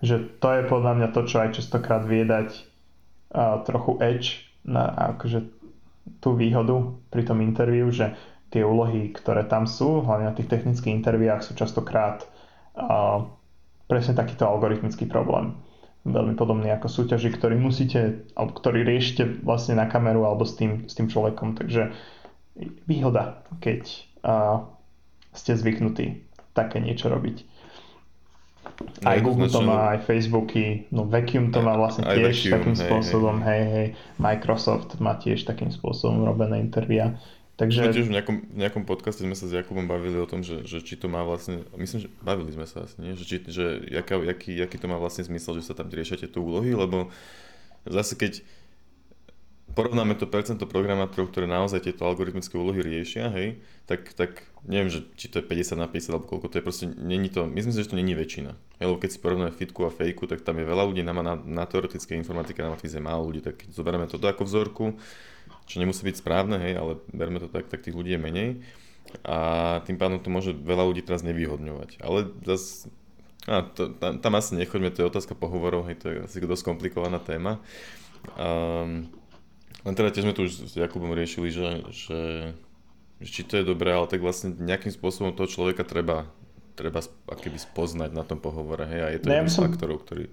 Že 0.03 0.17
to 0.43 0.49
je 0.55 0.63
podľa 0.67 0.93
mňa 0.99 1.09
to, 1.15 1.21
čo 1.27 1.37
aj 1.43 1.55
častokrát 1.55 2.03
vie 2.03 2.27
dať 2.27 2.49
uh, 2.55 3.63
trochu 3.63 3.99
edge 4.03 4.29
na 4.67 5.15
akože 5.15 5.47
tú 6.19 6.35
výhodu 6.35 6.99
pri 7.09 7.23
tom 7.25 7.39
interviu, 7.41 7.89
že 7.95 8.17
tie 8.49 8.65
úlohy, 8.65 9.13
ktoré 9.13 9.45
tam 9.45 9.69
sú, 9.69 10.03
hlavne 10.03 10.33
na 10.33 10.37
tých 10.37 10.49
technických 10.49 10.93
interviách, 10.99 11.45
sú 11.45 11.53
častokrát 11.53 12.25
uh, 12.75 13.29
presne 13.87 14.17
takýto 14.17 14.49
algoritmický 14.49 15.05
problém. 15.05 15.57
Veľmi 16.09 16.35
podobný 16.35 16.73
ako 16.73 16.89
súťaži, 16.89 17.31
ktorý 17.33 17.61
musíte, 17.61 18.29
alebo 18.35 18.57
ktorý 18.57 18.85
riešite 18.85 19.45
vlastne 19.45 19.77
na 19.77 19.87
kameru 19.87 20.25
alebo 20.25 20.49
s 20.49 20.57
tým, 20.57 20.89
s 20.89 20.97
tým 20.97 21.07
človekom. 21.13 21.55
Takže 21.55 21.93
výhoda, 22.89 23.45
keď 23.63 23.83
uh, 24.27 24.67
ste 25.37 25.55
zvyknutí 25.55 26.27
také 26.57 26.83
niečo 26.83 27.07
robiť. 27.07 27.47
Aj 29.03 29.19
Google 29.23 29.51
to 29.51 29.63
má, 29.63 29.97
aj 29.97 30.07
Facebooky, 30.07 30.87
no 30.95 31.07
Vacuum 31.07 31.51
to 31.51 31.63
má 31.63 31.75
vlastne 31.75 32.07
tiež 32.07 32.47
vacuum, 32.47 32.55
takým 32.55 32.75
hej, 32.75 32.83
spôsobom, 32.87 33.37
hej. 33.43 33.47
hej, 33.47 33.65
hej, 33.75 33.87
Microsoft 34.23 34.99
má 35.03 35.19
tiež 35.19 35.47
takým 35.47 35.71
spôsobom 35.75 36.23
robené 36.23 36.63
intervia. 36.63 37.19
Takže... 37.59 37.91
tiež 37.91 38.07
v 38.07 38.15
nejakom, 38.15 38.37
v 38.55 38.59
nejakom 38.63 38.87
podcaste 38.87 39.27
sme 39.27 39.35
sa 39.35 39.51
s 39.51 39.53
Jakubom 39.53 39.91
bavili 39.91 40.15
o 40.15 40.31
tom, 40.31 40.47
že, 40.47 40.63
že 40.63 40.79
či 40.79 40.95
to 40.95 41.11
má 41.11 41.27
vlastne, 41.27 41.67
myslím, 41.75 42.07
že 42.07 42.09
bavili 42.23 42.55
sme 42.55 42.71
sa 42.71 42.87
asi, 42.87 42.95
nie? 43.03 43.19
že, 43.19 43.27
či, 43.27 43.43
že 43.51 43.83
jaká, 43.91 44.15
jaký, 44.23 44.55
jaký 44.55 44.79
to 44.79 44.87
má 44.87 44.95
vlastne 44.95 45.27
zmysel, 45.27 45.59
že 45.59 45.67
sa 45.67 45.75
tam 45.75 45.91
riešia 45.91 46.23
tieto 46.23 46.39
úlohy, 46.39 46.71
lebo 46.71 47.11
zase 47.83 48.15
keď 48.15 48.47
porovnáme 49.75 50.15
to 50.15 50.31
percento 50.31 50.71
programátorov, 50.71 51.35
ktoré 51.35 51.51
naozaj 51.51 51.83
tieto 51.83 52.07
algoritmické 52.07 52.55
úlohy 52.55 52.79
riešia, 52.79 53.27
hej, 53.35 53.59
tak, 53.91 54.15
tak 54.15 54.47
neviem, 54.63 54.89
že, 54.89 55.03
či 55.19 55.27
to 55.27 55.43
je 55.43 55.45
50 55.45 55.83
na 55.83 55.91
50 55.91 56.15
alebo 56.15 56.31
koľko 56.31 56.47
to 56.51 56.55
je, 56.59 56.65
proste 56.65 56.87
není 56.95 57.27
to, 57.27 57.43
myslím 57.51 57.75
si, 57.75 57.83
že 57.83 57.91
to 57.91 57.99
není 57.99 58.15
väčšina. 58.15 58.55
Hej, 58.79 58.87
lebo 58.87 59.03
keď 59.03 59.11
si 59.15 59.19
porovnáme 59.19 59.51
fitku 59.51 59.83
a 59.83 59.91
fejku, 59.91 60.31
tak 60.31 60.47
tam 60.47 60.63
je 60.63 60.67
veľa 60.67 60.87
ľudí, 60.87 61.03
na, 61.03 61.11
na, 61.11 61.35
na 61.35 61.65
teoretické 61.67 62.15
informatike, 62.15 62.63
na 62.63 62.71
matfize 62.71 63.03
málo 63.03 63.29
ľudí, 63.29 63.43
tak 63.43 63.67
keď 63.67 63.75
zoberieme 63.75 64.07
toto 64.07 64.31
ako 64.31 64.43
vzorku, 64.47 64.85
čo 65.69 65.77
nemusí 65.79 66.01
byť 66.03 66.17
správne, 66.17 66.57
hej, 66.59 66.75
ale 66.81 66.93
berme 67.13 67.39
to 67.39 67.53
tak, 67.53 67.69
tak 67.69 67.85
tých 67.85 67.95
ľudí 67.95 68.17
je 68.17 68.21
menej 68.21 68.49
a 69.25 69.81
tým 69.89 69.97
pádom 69.97 70.21
to 70.21 70.29
môže 70.29 70.53
veľa 70.53 70.85
ľudí 70.89 71.01
teraz 71.05 71.25
nevýhodňovať. 71.25 72.01
Ale 72.05 72.33
zase 72.45 72.93
a 73.49 73.65
to, 73.65 73.89
tam, 73.97 74.21
tam 74.21 74.33
asi 74.37 74.61
nechoďme, 74.61 74.93
to 74.93 75.01
je 75.01 75.09
otázka 75.09 75.33
pohovorov, 75.33 75.89
hej, 75.89 75.97
to 75.97 76.07
je 76.13 76.17
asi 76.21 76.37
dosť 76.45 76.69
komplikovaná 76.69 77.17
téma. 77.17 77.57
Um, 78.37 79.09
len 79.89 79.95
teda 79.97 80.13
tiež 80.13 80.29
sme 80.29 80.37
tu 80.37 80.45
už 80.45 80.69
s 80.69 80.75
Jakubom 80.77 81.17
riešili, 81.17 81.49
že, 81.49 81.81
že, 81.89 82.21
že 83.25 83.31
či 83.33 83.49
to 83.49 83.57
je 83.57 83.65
dobré, 83.65 83.97
ale 83.97 84.05
tak 84.05 84.21
vlastne 84.21 84.53
nejakým 84.53 84.93
spôsobom 84.93 85.33
toho 85.33 85.49
človeka 85.49 85.81
treba, 85.89 86.29
treba 86.77 87.01
akoby 87.25 87.57
spoznať 87.57 88.13
na 88.13 88.21
tom 88.21 88.37
pohovore, 88.37 88.85
hej, 88.85 89.01
a 89.01 89.09
je 89.17 89.19
to 89.25 89.33
no, 89.33 89.41
jeden 89.41 89.49
z 89.49 89.61
faktorov, 89.65 90.05
ktorý... 90.05 90.29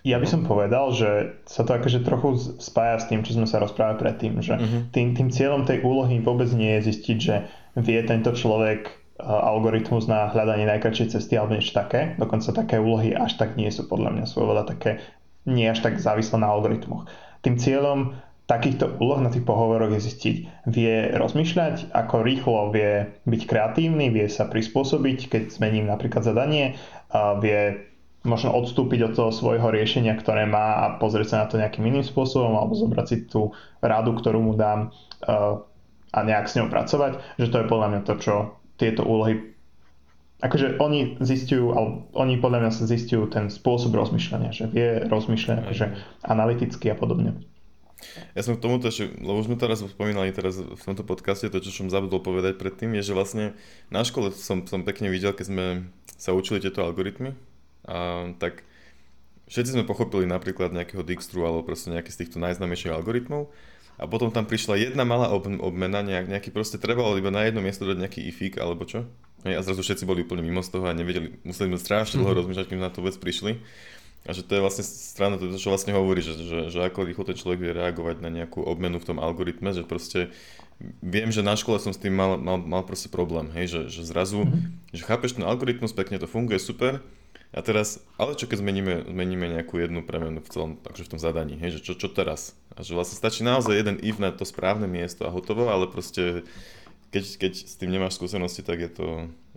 Ja 0.00 0.16
by 0.16 0.26
som 0.28 0.48
povedal, 0.48 0.96
že 0.96 1.40
sa 1.44 1.60
to 1.64 1.76
akože 1.76 2.00
trochu 2.02 2.56
spája 2.56 3.00
s 3.00 3.08
tým, 3.12 3.20
čo 3.20 3.36
sme 3.36 3.44
sa 3.44 3.60
rozprávali 3.60 4.00
predtým, 4.00 4.40
že 4.40 4.56
uh-huh. 4.56 4.88
tým, 4.96 5.12
tým 5.12 5.28
cieľom 5.28 5.68
tej 5.68 5.84
úlohy 5.84 6.24
vôbec 6.24 6.48
nie 6.56 6.80
je 6.80 6.88
zistiť, 6.88 7.18
že 7.20 7.44
vie 7.76 8.00
tento 8.08 8.32
človek 8.32 8.88
algoritmus 9.20 10.08
na 10.08 10.32
hľadanie 10.32 10.64
najkračšej 10.64 11.12
cesty 11.12 11.36
alebo 11.36 11.52
niečo 11.52 11.76
také. 11.76 12.16
Dokonca 12.16 12.56
také 12.56 12.80
úlohy 12.80 13.12
až 13.12 13.36
tak 13.36 13.60
nie 13.60 13.68
sú 13.68 13.84
podľa 13.84 14.16
mňa, 14.16 14.24
sú 14.24 14.40
oveľa 14.40 14.64
také 14.72 15.04
nie 15.44 15.68
až 15.68 15.84
tak 15.84 16.00
závislé 16.00 16.40
na 16.40 16.48
algoritmoch. 16.48 17.04
Tým 17.44 17.60
cieľom 17.60 18.16
takýchto 18.48 18.96
úloh 18.98 19.20
na 19.22 19.30
tých 19.30 19.46
pohovoroch 19.46 19.94
je 19.94 20.10
zistiť, 20.10 20.36
vie 20.72 21.14
rozmýšľať, 21.14 21.94
ako 21.94 22.24
rýchlo 22.24 22.74
vie 22.74 23.12
byť 23.28 23.42
kreatívny, 23.46 24.10
vie 24.10 24.26
sa 24.26 24.48
prispôsobiť, 24.50 25.30
keď 25.30 25.42
zmením 25.54 25.86
napríklad 25.86 26.26
zadanie, 26.26 26.74
vie 27.38 27.89
možno 28.20 28.52
odstúpiť 28.52 29.10
od 29.10 29.12
toho 29.16 29.30
svojho 29.32 29.72
riešenia, 29.72 30.12
ktoré 30.16 30.44
má 30.44 30.84
a 30.84 30.84
pozrieť 31.00 31.28
sa 31.32 31.36
na 31.42 31.46
to 31.48 31.56
nejakým 31.56 31.88
iným 31.88 32.04
spôsobom 32.04 32.52
alebo 32.52 32.76
zobrať 32.76 33.06
si 33.08 33.16
tú 33.24 33.56
radu, 33.80 34.12
ktorú 34.12 34.44
mu 34.44 34.52
dám 34.52 34.92
a 36.10 36.18
nejak 36.20 36.50
s 36.50 36.56
ňou 36.60 36.68
pracovať, 36.68 37.40
že 37.40 37.48
to 37.48 37.56
je 37.64 37.70
podľa 37.70 37.88
mňa 37.96 38.00
to, 38.04 38.14
čo 38.20 38.34
tieto 38.76 39.06
úlohy 39.06 39.50
akože 40.40 40.80
oni 40.80 41.20
zistujú, 41.20 41.76
ale 41.76 41.88
oni 42.16 42.40
podľa 42.40 42.64
mňa 42.64 42.72
sa 42.72 42.88
zistujú 42.88 43.28
ten 43.28 43.52
spôsob 43.52 43.92
rozmýšľania, 43.92 44.50
že 44.56 44.64
vie 44.72 45.04
rozmýšľať 45.04 45.56
akože 45.68 45.86
analyticky 46.24 46.88
a 46.88 46.96
podobne. 46.96 47.36
Ja 48.32 48.40
som 48.40 48.56
k 48.56 48.64
tomuto 48.64 48.88
ešte, 48.88 49.12
lebo 49.20 49.36
už 49.36 49.52
sme 49.52 49.60
to 49.60 49.68
raz 49.68 49.84
spomínali 49.84 50.32
teraz 50.32 50.56
v 50.56 50.80
tomto 50.80 51.04
podcaste, 51.04 51.52
to 51.52 51.60
čo 51.60 51.68
som 51.68 51.92
zabudol 51.92 52.24
povedať 52.24 52.56
predtým, 52.56 52.96
je, 52.96 53.12
že 53.12 53.16
vlastne 53.16 53.44
na 53.92 54.00
škole 54.00 54.32
som, 54.32 54.64
som 54.64 54.80
pekne 54.80 55.12
videl, 55.12 55.36
keď 55.36 55.46
sme 55.52 55.66
sa 56.16 56.32
učili 56.32 56.64
tieto 56.64 56.80
algoritmy, 56.80 57.36
a, 57.86 58.28
tak 58.36 58.64
všetci 59.50 59.74
sme 59.76 59.84
pochopili 59.88 60.24
napríklad 60.24 60.72
nejakého 60.72 61.02
Dijkstru 61.02 61.44
alebo 61.44 61.66
proste 61.66 61.90
nejaký 61.90 62.10
z 62.12 62.20
týchto 62.24 62.38
najznámejších 62.38 62.94
algoritmov 62.94 63.50
a 64.00 64.08
potom 64.08 64.32
tam 64.32 64.48
prišla 64.48 64.80
jedna 64.80 65.04
malá 65.04 65.28
ob- 65.28 65.60
obmena, 65.60 66.00
nejak, 66.00 66.32
nejaký 66.32 66.48
proste 66.54 66.80
trebalo 66.80 67.20
iba 67.20 67.28
na 67.28 67.44
jedno 67.44 67.60
miesto 67.60 67.84
dať 67.84 68.00
nejaký 68.00 68.20
ifik 68.32 68.56
alebo 68.56 68.88
čo. 68.88 69.04
Hej, 69.44 69.56
a 69.56 69.64
zrazu 69.64 69.84
všetci 69.84 70.04
boli 70.08 70.24
úplne 70.24 70.40
mimo 70.40 70.64
z 70.64 70.72
toho 70.72 70.88
a 70.88 70.96
nevedeli, 70.96 71.36
museli 71.44 71.72
sme 71.72 71.80
strašne 71.80 72.20
dlho 72.20 72.32
mm-hmm. 72.32 72.40
rozmýšľať, 72.44 72.66
kým 72.68 72.80
na 72.80 72.92
to 72.92 73.04
vec 73.04 73.16
prišli. 73.16 73.60
A 74.28 74.36
že 74.36 74.44
to 74.44 74.52
je 74.52 74.60
vlastne 74.60 74.84
strana, 74.84 75.40
to, 75.40 75.48
čo 75.56 75.72
vlastne 75.72 75.96
hovorí, 75.96 76.20
že, 76.20 76.36
že, 76.36 76.68
že 76.68 76.78
ako 76.84 77.08
rýchlo 77.08 77.24
ten 77.24 77.40
človek 77.40 77.56
vie 77.60 77.72
reagovať 77.72 78.20
na 78.20 78.28
nejakú 78.28 78.60
obmenu 78.60 79.00
v 79.00 79.08
tom 79.08 79.16
algoritme, 79.16 79.72
že 79.72 79.80
proste 79.80 80.28
viem, 81.00 81.32
že 81.32 81.40
na 81.40 81.56
škole 81.56 81.80
som 81.80 81.92
s 81.92 82.00
tým 82.00 82.12
mal, 82.12 82.36
mal, 82.36 82.60
mal 82.60 82.84
proste 82.84 83.08
problém, 83.08 83.48
hej, 83.56 83.72
že, 83.72 83.80
že 83.88 84.02
zrazu, 84.04 84.44
mm-hmm. 84.44 84.92
že 84.92 85.08
chápeš 85.08 85.40
ten 85.40 85.44
algoritmus, 85.44 85.96
pekne 85.96 86.20
to 86.20 86.28
funguje, 86.28 86.60
super, 86.60 87.00
a 87.50 87.60
teraz, 87.66 87.98
ale 88.14 88.38
čo 88.38 88.46
keď 88.46 88.62
zmeníme, 88.62 88.94
zmeníme 89.10 89.46
nejakú 89.50 89.82
jednu 89.82 90.06
premenu 90.06 90.38
v 90.38 90.50
celom, 90.54 90.70
takže 90.78 91.02
v 91.06 91.10
tom 91.16 91.20
zadaní, 91.20 91.58
hej, 91.58 91.78
že 91.78 91.80
čo, 91.82 91.92
čo 91.98 92.06
teraz? 92.06 92.54
A 92.78 92.86
že 92.86 92.94
vlastne 92.94 93.18
stačí 93.18 93.42
naozaj 93.42 93.74
jeden 93.74 93.98
if 94.06 94.22
na 94.22 94.30
to 94.30 94.46
správne 94.46 94.86
miesto 94.86 95.26
a 95.26 95.34
hotovo, 95.34 95.66
ale 95.66 95.90
proste 95.90 96.46
keď, 97.10 97.24
keď 97.42 97.52
s 97.66 97.74
tým 97.74 97.90
nemáš 97.90 98.22
skúsenosti, 98.22 98.62
tak 98.62 98.78
je 98.78 98.90
to, 98.90 99.08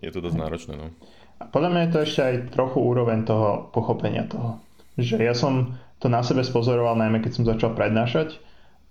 je 0.01 0.09
to 0.09 0.19
dosť 0.25 0.37
náročné. 0.41 0.73
No. 0.73 0.89
A 1.37 1.45
podľa 1.45 1.69
mňa 1.69 1.81
je 1.85 1.91
to 1.93 1.99
ešte 2.01 2.21
aj 2.25 2.35
trochu 2.57 2.81
úroveň 2.81 3.29
toho 3.29 3.69
pochopenia 3.69 4.25
toho. 4.25 4.57
Že 4.97 5.21
ja 5.21 5.37
som 5.37 5.77
to 6.01 6.09
na 6.09 6.25
sebe 6.25 6.41
spozoroval 6.41 6.97
najmä 6.97 7.21
keď 7.21 7.31
som 7.31 7.45
začal 7.47 7.77
prednášať 7.77 8.41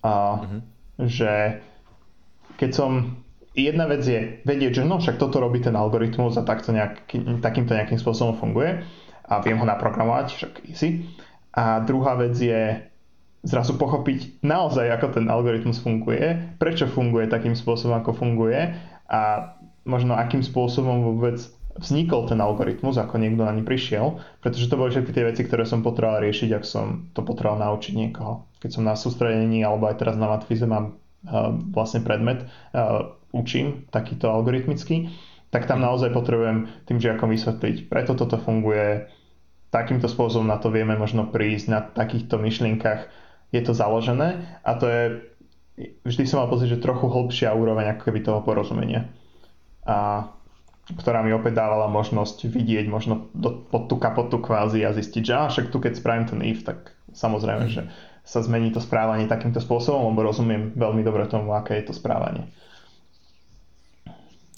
a 0.01 0.41
uh-huh. 0.41 0.61
že 1.05 1.61
keď 2.57 2.71
som 2.71 3.21
jedna 3.53 3.85
vec 3.89 4.03
je 4.05 4.41
vedieť, 4.43 4.83
že 4.83 4.89
no 4.89 4.99
však 4.99 5.21
toto 5.21 5.39
robí 5.39 5.61
ten 5.61 5.77
algoritmus 5.77 6.37
a 6.41 6.47
takto 6.47 6.73
nejaký, 6.73 7.41
takýmto 7.45 7.77
nejakým 7.77 8.01
spôsobom 8.01 8.41
funguje 8.41 8.85
a 9.29 9.35
viem 9.45 9.61
ho 9.61 9.67
naprogramovať, 9.69 10.27
však 10.35 10.53
easy. 10.69 11.09
A 11.53 11.85
druhá 11.85 12.17
vec 12.17 12.33
je 12.37 12.81
zrazu 13.43 13.75
pochopiť 13.75 14.41
naozaj, 14.41 14.87
ako 14.89 15.19
ten 15.19 15.27
algoritmus 15.27 15.83
funguje, 15.83 16.57
prečo 16.57 16.87
funguje 16.87 17.27
takým 17.27 17.59
spôsobom, 17.59 17.99
ako 17.99 18.15
funguje 18.15 18.73
a 19.11 19.53
možno 19.83 20.15
akým 20.15 20.47
spôsobom 20.47 21.03
vôbec 21.03 21.43
vznikol 21.73 22.29
ten 22.29 22.39
algoritmus, 22.39 23.01
ako 23.01 23.17
niekto 23.17 23.43
na 23.43 23.57
ní 23.57 23.65
prišiel, 23.65 24.21
pretože 24.45 24.69
to 24.69 24.77
boli 24.77 24.93
všetky 24.93 25.13
tie 25.13 25.25
veci, 25.25 25.43
ktoré 25.43 25.65
som 25.65 25.81
potreboval 25.81 26.21
riešiť, 26.21 26.51
ak 26.53 26.65
som 26.69 27.09
to 27.17 27.25
potreboval 27.25 27.65
naučiť 27.65 27.93
niekoho. 27.97 28.45
Keď 28.61 28.71
som 28.79 28.85
na 28.85 28.95
sústredení 28.95 29.65
alebo 29.65 29.89
aj 29.89 29.97
teraz 29.99 30.15
na 30.21 30.29
matfize 30.29 30.69
mám 30.69 31.01
uh, 31.25 31.57
vlastne 31.73 32.05
predmet, 32.05 32.45
uh, 32.77 33.17
učím 33.33 33.89
takýto 33.89 34.29
algoritmický, 34.29 35.11
tak 35.53 35.69
tam 35.69 35.81
mhm. 35.81 35.87
naozaj 35.89 36.11
potrebujem 36.13 36.69
tým 36.89 36.99
žiakom 37.01 37.29
vysvetliť, 37.33 37.89
preto 37.89 38.17
toto 38.17 38.41
funguje, 38.41 39.09
takýmto 39.73 40.05
spôsobom 40.05 40.45
na 40.45 40.61
to 40.61 40.69
vieme 40.69 40.93
možno 41.01 41.33
prísť, 41.33 41.67
na 41.73 41.81
takýchto 41.81 42.37
myšlienkach 42.37 43.09
je 43.57 43.61
to 43.65 43.73
založené 43.73 44.61
a 44.61 44.71
to 44.77 44.85
je, 44.85 45.03
vždy 46.05 46.29
som 46.29 46.45
mal 46.45 46.53
pocit, 46.53 46.69
že 46.69 46.81
trochu 46.81 47.09
hlbšia 47.09 47.57
úroveň 47.57 47.97
ako 47.97 48.13
keby 48.13 48.21
toho 48.21 48.45
porozumenia. 48.45 49.09
A 49.89 50.29
ktorá 50.93 51.25
mi 51.25 51.33
opäť 51.33 51.57
dávala 51.57 51.89
možnosť 51.89 52.53
vidieť 52.53 52.87
možno 52.91 53.33
do, 53.33 53.65
pod 53.65 53.89
tú 53.89 53.97
kapotu 53.97 54.43
kvázi 54.43 54.85
a 54.85 54.93
zistiť, 54.93 55.23
že 55.25 55.33
á, 55.33 55.49
však 55.49 55.73
tu 55.73 55.79
keď 55.81 55.97
spravím 55.97 56.27
ten 56.29 56.41
if, 56.45 56.67
tak 56.67 56.93
samozrejme, 57.17 57.65
mm. 57.65 57.73
že 57.73 57.83
sa 58.23 58.45
zmení 58.45 58.71
to 58.71 58.83
správanie 58.83 59.27
takýmto 59.27 59.59
spôsobom, 59.59 60.13
lebo 60.13 60.27
rozumiem 60.27 60.75
veľmi 60.77 61.03
dobre 61.03 61.27
tomu, 61.27 61.55
aké 61.55 61.81
je 61.81 61.91
to 61.91 61.95
správanie. 61.97 62.51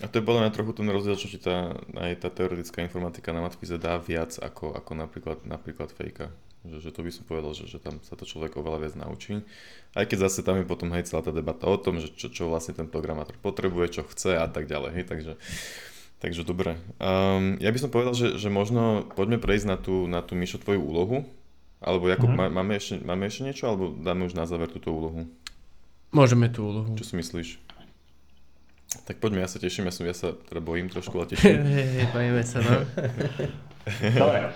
A 0.04 0.08
to 0.12 0.20
je 0.20 0.26
podľa 0.28 0.44
mňa 0.44 0.52
trochu 0.52 0.72
ten 0.76 0.84
rozdiel, 0.92 1.16
čo 1.16 1.32
ti 1.32 1.40
tá, 1.40 1.72
aj 1.96 2.20
tá 2.20 2.28
teoretická 2.28 2.84
informatika 2.84 3.32
na 3.32 3.40
matfize 3.40 3.80
dá 3.80 3.96
viac 3.96 4.36
ako, 4.36 4.76
ako 4.76 4.92
napríklad, 5.00 5.48
napríklad 5.48 5.88
fejka. 5.96 6.28
Že, 6.68 6.76
že 6.84 6.90
to 6.92 7.00
by 7.00 7.10
som 7.12 7.24
povedal, 7.24 7.52
že, 7.56 7.64
že 7.64 7.80
tam 7.80 7.96
sa 8.04 8.12
to 8.12 8.28
človek 8.28 8.52
oveľa 8.60 8.84
viac 8.84 8.94
naučí. 9.00 9.40
Aj 9.96 10.04
keď 10.04 10.28
zase 10.28 10.44
tam 10.44 10.60
je 10.60 10.68
potom 10.68 10.92
hej 10.92 11.08
celá 11.08 11.24
tá 11.24 11.32
debata 11.32 11.64
o 11.64 11.80
tom, 11.80 12.04
že 12.04 12.12
čo, 12.12 12.28
čo 12.28 12.52
vlastne 12.52 12.76
ten 12.76 12.84
programátor 12.84 13.32
potrebuje, 13.40 13.96
čo 13.96 14.02
chce 14.04 14.36
a 14.36 14.44
tak 14.44 14.68
ďalej. 14.68 14.92
Hej, 14.92 15.04
takže, 15.08 15.32
takže 16.20 16.44
dobre. 16.44 16.76
Um, 17.00 17.56
ja 17.64 17.72
by 17.72 17.78
som 17.80 17.88
povedal, 17.88 18.12
že, 18.12 18.36
že 18.36 18.52
možno 18.52 19.08
poďme 19.16 19.40
prejsť 19.40 19.66
na 19.72 19.76
tú, 19.80 20.04
na 20.04 20.20
tú 20.20 20.36
Mišo 20.36 20.60
tvoju 20.60 20.84
úlohu. 20.84 21.24
Alebo 21.84 22.08
Jakub, 22.08 22.32
mm-hmm. 22.32 22.52
máme, 22.52 22.72
ešte, 22.76 23.00
máme 23.00 23.28
ešte 23.28 23.44
niečo, 23.44 23.68
alebo 23.68 23.92
dáme 23.92 24.24
už 24.28 24.36
na 24.36 24.48
záver 24.48 24.68
túto 24.68 24.88
úlohu? 24.88 25.28
Môžeme 26.16 26.48
tú 26.48 26.64
úlohu. 26.64 26.92
Čo 26.96 27.12
si 27.12 27.14
myslíš? 27.16 27.48
Tak 29.02 29.18
poďme, 29.18 29.42
ja 29.42 29.50
sa 29.50 29.58
teším, 29.58 29.90
ja, 29.90 29.92
som, 29.92 30.06
ja 30.06 30.14
sa 30.14 30.38
teda 30.38 30.62
bojím 30.62 30.86
trošku, 30.86 31.18
ale 31.18 31.26
teším. 31.34 31.66
Bojíme 32.14 32.42
sa, 32.46 32.62
no. 32.62 32.86
Dobre, 34.22 34.54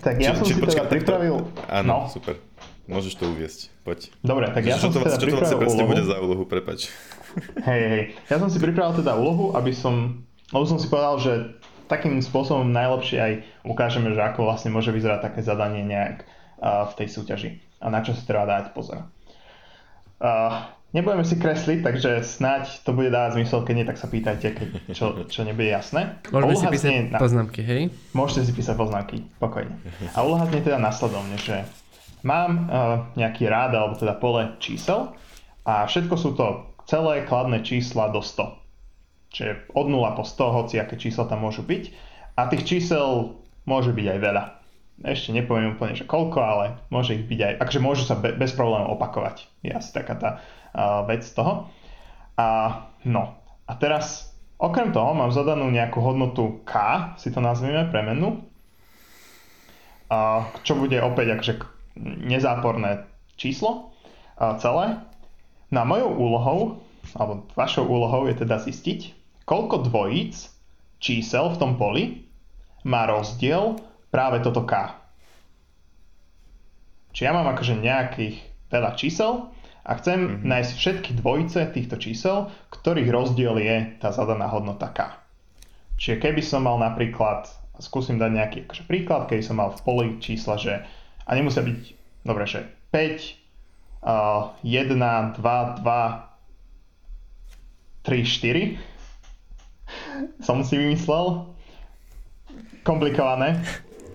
tak 0.00 0.14
ja 0.16 0.32
či, 0.32 0.38
som 0.40 0.46
či, 0.48 0.54
si 0.56 0.60
počka, 0.60 0.82
teda 0.84 0.92
pripravil... 0.92 1.36
Áno, 1.68 2.08
no. 2.08 2.10
super. 2.10 2.40
Môžeš 2.86 3.18
to 3.18 3.26
uviesť, 3.26 3.74
poď. 3.82 4.14
Dobre, 4.22 4.46
tak 4.54 4.62
ja 4.62 4.78
čo 4.78 4.88
som 4.88 5.02
to, 5.02 5.10
si 5.10 5.18
teda 5.18 5.18
čo 5.18 5.26
to 5.26 5.38
vlastne 5.42 5.58
presne 5.58 5.84
bude 5.84 6.02
za 6.06 6.16
úlohu, 6.22 6.46
prepač. 6.46 6.88
Hej, 7.68 7.82
hej, 7.92 8.02
ja 8.32 8.40
som 8.40 8.48
si 8.48 8.56
pripravil 8.56 8.96
teda 9.04 9.12
úlohu, 9.12 9.52
aby 9.52 9.68
som, 9.68 10.24
lebo 10.56 10.64
som 10.64 10.80
si 10.80 10.88
povedal, 10.88 11.20
že 11.20 11.32
takým 11.84 12.16
spôsobom 12.24 12.64
najlepšie 12.72 13.18
aj 13.20 13.32
ukážeme, 13.60 14.08
že 14.16 14.22
ako 14.24 14.48
vlastne 14.48 14.72
môže 14.72 14.88
vyzerať 14.88 15.20
také 15.30 15.40
zadanie 15.44 15.84
nejak 15.84 16.24
uh, 16.24 16.88
v 16.88 16.92
tej 16.96 17.08
súťaži 17.12 17.50
a 17.82 17.92
na 17.92 18.00
čo 18.00 18.16
si 18.16 18.24
treba 18.24 18.48
dať 18.48 18.72
pozor. 18.72 19.04
Uh, 20.16 20.64
Nebudeme 20.96 21.28
si 21.28 21.36
kresliť, 21.36 21.84
takže 21.84 22.24
snáď 22.24 22.80
to 22.80 22.96
bude 22.96 23.12
dávať 23.12 23.36
zmysel, 23.36 23.68
keď 23.68 23.74
nie, 23.76 23.84
tak 23.84 24.00
sa 24.00 24.08
pýtajte, 24.08 24.48
keď 24.56 24.68
čo, 24.96 25.28
čo 25.28 25.44
nebude 25.44 25.68
jasné. 25.68 26.16
Môžeme 26.32 26.56
si 26.56 26.64
písať 26.72 27.12
na... 27.12 27.20
poznámky, 27.20 27.60
hej? 27.60 27.92
Môžete 28.16 28.48
si 28.48 28.52
písať 28.56 28.80
poznámky, 28.80 29.20
pokojne. 29.36 29.76
A 30.16 30.24
úloha 30.24 30.48
znie 30.48 30.64
teda 30.64 30.80
nasledovne, 30.80 31.36
že 31.36 31.68
mám 32.24 32.64
uh, 32.64 32.64
nejaký 33.12 33.44
rád, 33.44 33.76
alebo 33.76 34.00
teda 34.00 34.16
pole 34.16 34.56
čísel 34.56 35.12
a 35.68 35.84
všetko 35.84 36.14
sú 36.16 36.32
to 36.32 36.64
celé 36.88 37.28
kladné 37.28 37.60
čísla 37.60 38.08
do 38.08 38.24
100. 38.24 38.56
Čiže 39.36 39.52
od 39.76 39.92
0 39.92 40.00
po 40.16 40.24
100, 40.24 40.56
hoci 40.64 40.74
aké 40.80 40.96
čísla 40.96 41.28
tam 41.28 41.44
môžu 41.44 41.60
byť. 41.60 41.92
A 42.40 42.48
tých 42.48 42.64
čísel 42.64 43.36
môže 43.68 43.92
byť 43.92 44.06
aj 44.16 44.18
veľa. 44.24 44.44
Ešte 45.04 45.28
nepoviem 45.36 45.76
úplne, 45.76 45.92
že 45.92 46.08
koľko, 46.08 46.40
ale 46.40 46.80
môže 46.88 47.20
ich 47.20 47.28
byť 47.28 47.40
aj, 47.44 47.52
akože 47.60 47.80
môžu 47.84 48.08
sa 48.08 48.16
be, 48.16 48.32
bez 48.32 48.56
problémov 48.56 48.96
opakovať. 48.96 49.44
Je 49.60 49.76
asi 49.76 49.92
taká 49.92 50.16
tá 50.16 50.30
vec 51.08 51.24
z 51.24 51.32
toho. 51.32 51.72
A 52.36 52.46
no, 53.08 53.32
a 53.64 53.72
teraz 53.80 54.36
okrem 54.60 54.92
toho 54.92 55.16
mám 55.16 55.32
zadanú 55.32 55.72
nejakú 55.72 56.04
hodnotu 56.04 56.60
k, 56.68 56.72
si 57.16 57.32
to 57.32 57.40
nazvime, 57.40 57.88
premenu, 57.88 58.44
a 60.06 60.46
čo 60.62 60.78
bude 60.78 60.94
opäť 61.02 61.34
akože 61.34 61.54
nezáporné 62.30 63.10
číslo 63.34 63.90
a 64.38 64.54
celé. 64.60 65.02
Na 65.74 65.82
no 65.82 65.90
mojou 65.90 66.10
úlohou, 66.14 66.60
alebo 67.18 67.42
vašou 67.58 67.90
úlohou 67.90 68.30
je 68.30 68.38
teda 68.38 68.62
zistiť, 68.62 69.16
koľko 69.42 69.90
dvojíc 69.90 70.46
čísel 71.02 71.50
v 71.50 71.58
tom 71.58 71.72
poli 71.74 72.22
má 72.86 73.10
rozdiel 73.10 73.82
práve 74.14 74.38
toto 74.46 74.62
k. 74.62 74.94
Čiže 77.10 77.26
ja 77.26 77.32
mám 77.34 77.50
akože 77.50 77.82
nejakých 77.82 78.36
veľa 78.70 78.94
čísel 78.94 79.50
a 79.86 79.94
chcem 80.02 80.18
mm-hmm. 80.18 80.50
nájsť 80.50 80.72
všetky 80.74 81.22
dvojice 81.22 81.70
týchto 81.70 81.94
čísel, 82.02 82.50
ktorých 82.74 83.06
rozdiel 83.06 83.54
je 83.62 83.94
tá 84.02 84.10
zadaná 84.10 84.50
hodnota 84.50 84.90
k. 84.90 85.14
Čiže 85.96 86.18
keby 86.18 86.42
som 86.42 86.66
mal 86.66 86.82
napríklad, 86.82 87.46
skúsim 87.78 88.18
dať 88.18 88.30
nejaký 88.34 88.66
akože 88.66 88.82
príklad, 88.90 89.30
keby 89.30 89.46
som 89.46 89.62
mal 89.62 89.70
v 89.70 89.78
poli 89.86 90.18
čísla, 90.18 90.58
že, 90.58 90.82
a 91.22 91.30
nemusia 91.38 91.62
byť, 91.62 91.78
dobre, 92.26 92.50
že 92.50 92.66
5, 92.90 94.02
uh, 94.02 94.58
1, 94.66 95.38
2, 95.38 95.38
2, 95.38 95.38
3, 95.38 98.10
4, 98.10 98.74
som 100.42 100.66
si 100.66 100.74
vymyslel, 100.76 101.46
komplikované. 102.82 103.62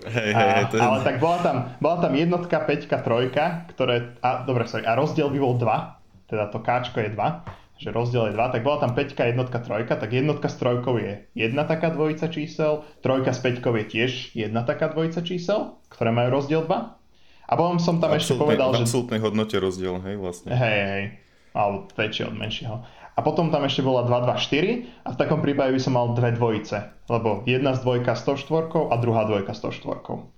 Hej, 0.07 0.31
hej, 0.33 0.49
hej, 0.57 0.65
to 0.71 0.75
je... 0.77 0.81
Ale 0.81 0.97
tak 1.05 1.21
bola 1.21 1.39
tam, 1.45 1.57
bola 1.77 1.97
tam 2.01 2.13
jednotka, 2.17 2.57
peťka, 2.65 3.05
trojka, 3.05 3.69
ktoré, 3.73 4.17
a, 4.25 4.41
dobre, 4.47 4.65
sorry, 4.65 4.85
a 4.85 4.97
rozdiel 4.97 5.29
by 5.29 5.39
bol 5.39 5.55
2, 5.57 6.31
teda 6.31 6.45
to 6.49 6.59
káčko 6.63 6.97
je 7.03 7.09
2, 7.13 7.81
že 7.81 7.89
rozdiel 7.89 8.29
je 8.29 8.33
2, 8.37 8.53
tak 8.53 8.61
bola 8.61 8.77
tam 8.81 8.93
peťka, 8.93 9.25
jednotka, 9.29 9.57
trojka, 9.61 9.93
tak 9.97 10.09
jednotka 10.13 10.47
s 10.49 10.57
trojkou 10.61 11.01
je 11.01 11.25
jedna 11.33 11.65
taká 11.65 11.89
dvojica 11.89 12.29
čísel, 12.29 12.85
trojka 13.01 13.33
s 13.33 13.41
peťkou 13.41 13.73
je 13.81 13.85
tiež 13.89 14.11
jedna 14.37 14.61
taká 14.61 14.93
dvojica 14.93 15.25
čísel, 15.25 15.77
ktoré 15.89 16.13
majú 16.13 16.41
rozdiel 16.41 16.65
2. 16.65 17.51
A 17.51 17.53
potom 17.59 17.83
som 17.83 17.99
tam 17.99 18.15
ešte 18.15 18.39
povedal, 18.39 18.71
že... 18.77 18.85
V 18.85 18.87
absolútnej 18.87 19.19
hodnote 19.19 19.57
rozdiel, 19.59 19.99
hej, 20.07 20.15
vlastne. 20.15 20.55
Hej, 20.55 20.79
hej, 20.87 21.03
alebo 21.51 21.89
väčšie 21.99 22.23
od 22.31 22.35
menšieho. 22.37 22.75
A 23.11 23.19
potom 23.19 23.51
tam 23.51 23.67
ešte 23.67 23.83
bola 23.83 24.07
2, 24.07 24.23
2, 24.23 24.39
4 24.39 25.03
a 25.03 25.09
v 25.11 25.19
takom 25.19 25.43
prípade 25.43 25.75
by 25.75 25.81
som 25.83 25.99
mal 25.99 26.15
dve 26.15 26.31
dvojice, 26.31 27.11
lebo 27.11 27.43
jedna 27.43 27.75
z 27.75 27.83
dvojka 27.83 28.15
104 28.15 28.87
a 28.87 28.95
druhá 28.97 29.27
dvojka 29.27 29.51
104. 29.51 30.31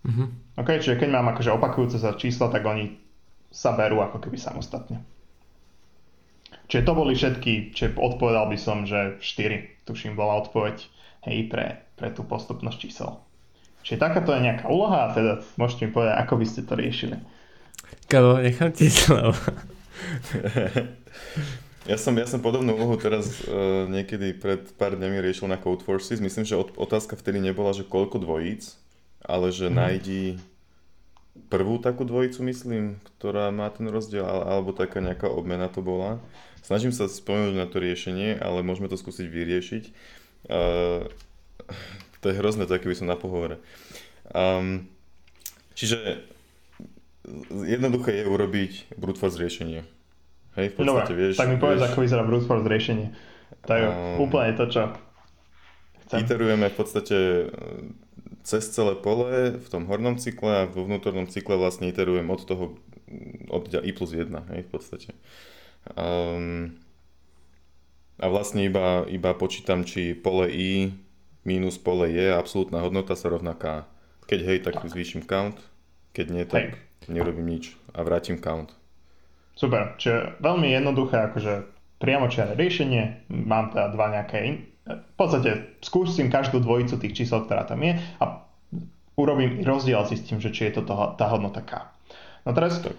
Mm-hmm. 0.00 0.56
OK, 0.56 0.68
čiže 0.80 0.96
keď 0.96 1.08
mám 1.10 1.28
akože 1.34 1.50
opakujúce 1.52 1.98
sa 1.98 2.14
čísla, 2.14 2.48
tak 2.48 2.64
oni 2.64 2.96
sa 3.50 3.74
berú 3.74 3.98
ako 4.00 4.22
keby 4.22 4.38
samostatne. 4.38 5.02
Čiže 6.70 6.86
to 6.86 6.92
boli 6.94 7.18
všetky, 7.18 7.74
čiže 7.74 7.98
odpovedal 7.98 8.46
by 8.46 8.54
som, 8.54 8.86
že 8.86 9.18
4, 9.18 9.90
tuším, 9.90 10.14
bola 10.14 10.38
odpoveď 10.46 10.78
hej, 11.26 11.50
pre, 11.50 11.82
pre 11.98 12.14
tú 12.14 12.22
postupnosť 12.22 12.78
čísel. 12.78 13.18
Čiže 13.82 13.98
takáto 13.98 14.30
je 14.30 14.46
nejaká 14.46 14.70
úloha 14.70 15.10
a 15.10 15.12
teda 15.12 15.42
môžete 15.58 15.88
mi 15.88 15.90
povedať, 15.90 16.14
ako 16.14 16.34
by 16.38 16.46
ste 16.46 16.62
to 16.62 16.78
riešili. 16.78 17.16
Kalo, 18.06 18.38
nechám 18.38 18.70
ti 18.70 18.86
slovo. 18.86 19.34
ja, 21.88 21.96
som, 21.96 22.12
ja 22.16 22.28
som 22.28 22.44
podobnú 22.44 22.76
úlohu 22.76 23.00
teraz 23.00 23.44
uh, 23.46 23.88
niekedy 23.88 24.36
pred 24.36 24.68
pár 24.76 24.96
dňami 24.98 25.22
riešil 25.24 25.48
na 25.48 25.56
Code 25.56 25.84
Forces. 25.84 26.20
Myslím, 26.20 26.44
že 26.44 26.58
otázka 26.58 27.16
vtedy 27.16 27.40
nebola, 27.40 27.72
že 27.72 27.88
koľko 27.88 28.20
dvojíc, 28.20 28.76
ale 29.24 29.48
že 29.54 29.68
hmm. 29.68 29.76
nájdi 29.76 30.22
prvú 31.48 31.80
takú 31.80 32.04
dvojicu, 32.04 32.42
myslím, 32.46 32.84
ktorá 33.16 33.48
má 33.54 33.70
ten 33.72 33.88
rozdiel, 33.88 34.26
alebo 34.26 34.76
taká 34.76 35.00
nejaká 35.00 35.30
obmena 35.30 35.70
to 35.70 35.80
bola. 35.80 36.20
Snažím 36.60 36.92
sa 36.92 37.08
spomenúť 37.08 37.56
na 37.56 37.64
to 37.64 37.80
riešenie, 37.80 38.36
ale 38.36 38.60
môžeme 38.60 38.90
to 38.90 39.00
skúsiť 39.00 39.26
vyriešiť. 39.26 39.84
Uh, 40.50 41.08
to 42.20 42.28
je 42.28 42.38
hrozné, 42.38 42.68
to 42.68 42.76
by 42.76 42.96
som 42.96 43.08
na 43.08 43.16
pohovore. 43.16 43.56
Um, 44.30 44.86
čiže 45.72 46.20
jednoduché 47.50 48.20
je 48.20 48.24
urobiť 48.28 48.72
brute 49.00 49.18
force 49.18 49.40
riešenie. 49.40 49.82
Hej, 50.58 50.66
v 50.72 50.74
podstate 50.82 51.12
Dobre, 51.14 51.20
vieš... 51.30 51.34
tak 51.38 51.48
mi 51.50 51.58
povedz, 51.62 51.80
ako 51.86 51.98
vyzerá 52.02 52.22
brute 52.26 52.46
force 52.46 52.66
riešenie. 52.66 53.14
To 53.66 53.72
je 53.76 53.84
um, 53.86 54.26
úplne 54.26 54.52
to, 54.58 54.64
čo 54.66 54.80
chcem. 56.06 56.26
Iterujeme 56.26 56.66
v 56.66 56.76
podstate 56.76 57.16
e, 57.16 57.44
cez 58.42 58.66
celé 58.72 58.98
pole 58.98 59.54
v 59.62 59.66
tom 59.70 59.86
hornom 59.86 60.18
cykle 60.18 60.66
a 60.66 60.68
vo 60.70 60.82
vnútornom 60.82 61.30
cykle 61.30 61.54
vlastne 61.54 61.86
iterujem 61.86 62.26
od 62.26 62.40
toho 62.42 62.74
od 63.50 63.66
i 63.74 63.90
plus 63.90 64.14
1, 64.14 64.30
hej, 64.54 64.60
v 64.66 64.70
podstate. 64.70 65.10
Um, 65.98 66.78
a 68.20 68.26
vlastne 68.30 68.62
iba, 68.62 69.02
iba 69.10 69.34
počítam, 69.34 69.82
či 69.82 70.14
pole 70.14 70.46
i 70.50 70.94
minus 71.42 71.80
pole 71.80 72.10
je, 72.12 72.30
absolútna 72.30 72.84
hodnota 72.84 73.18
sa 73.18 73.32
rovná 73.32 73.56
k. 73.56 73.82
Keď 74.30 74.40
hej, 74.46 74.58
tak 74.62 74.78
zvýšim 74.86 75.26
count, 75.26 75.58
keď 76.14 76.26
nie, 76.30 76.44
tak 76.46 76.78
hej. 76.78 77.10
nerobím 77.10 77.50
nič 77.50 77.74
a 77.90 78.06
vrátim 78.06 78.38
count. 78.38 78.79
Super, 79.60 80.00
čiže 80.00 80.40
veľmi 80.40 80.72
jednoduché, 80.72 81.28
akože 81.28 81.68
priamočiare 82.00 82.56
riešenie, 82.56 83.28
mám 83.28 83.76
teda 83.76 83.92
dva 83.92 84.08
nejaké, 84.08 84.36
in... 84.48 84.54
v 84.88 85.14
podstate 85.20 85.76
skúsim 85.84 86.32
každú 86.32 86.64
dvojicu 86.64 86.96
tých 86.96 87.12
čísel, 87.12 87.44
ktorá 87.44 87.68
tam 87.68 87.84
je 87.84 88.00
a 88.24 88.40
urobím 89.20 89.60
rozdiel 89.60 90.00
a 90.00 90.08
zistím, 90.08 90.40
že 90.40 90.48
či 90.48 90.72
je 90.72 90.80
to 90.80 90.88
toho, 90.88 91.12
tá 91.20 91.28
hodnota 91.28 91.60
K. 91.60 91.92
No 92.48 92.56
teraz, 92.56 92.80
tak. 92.80 92.96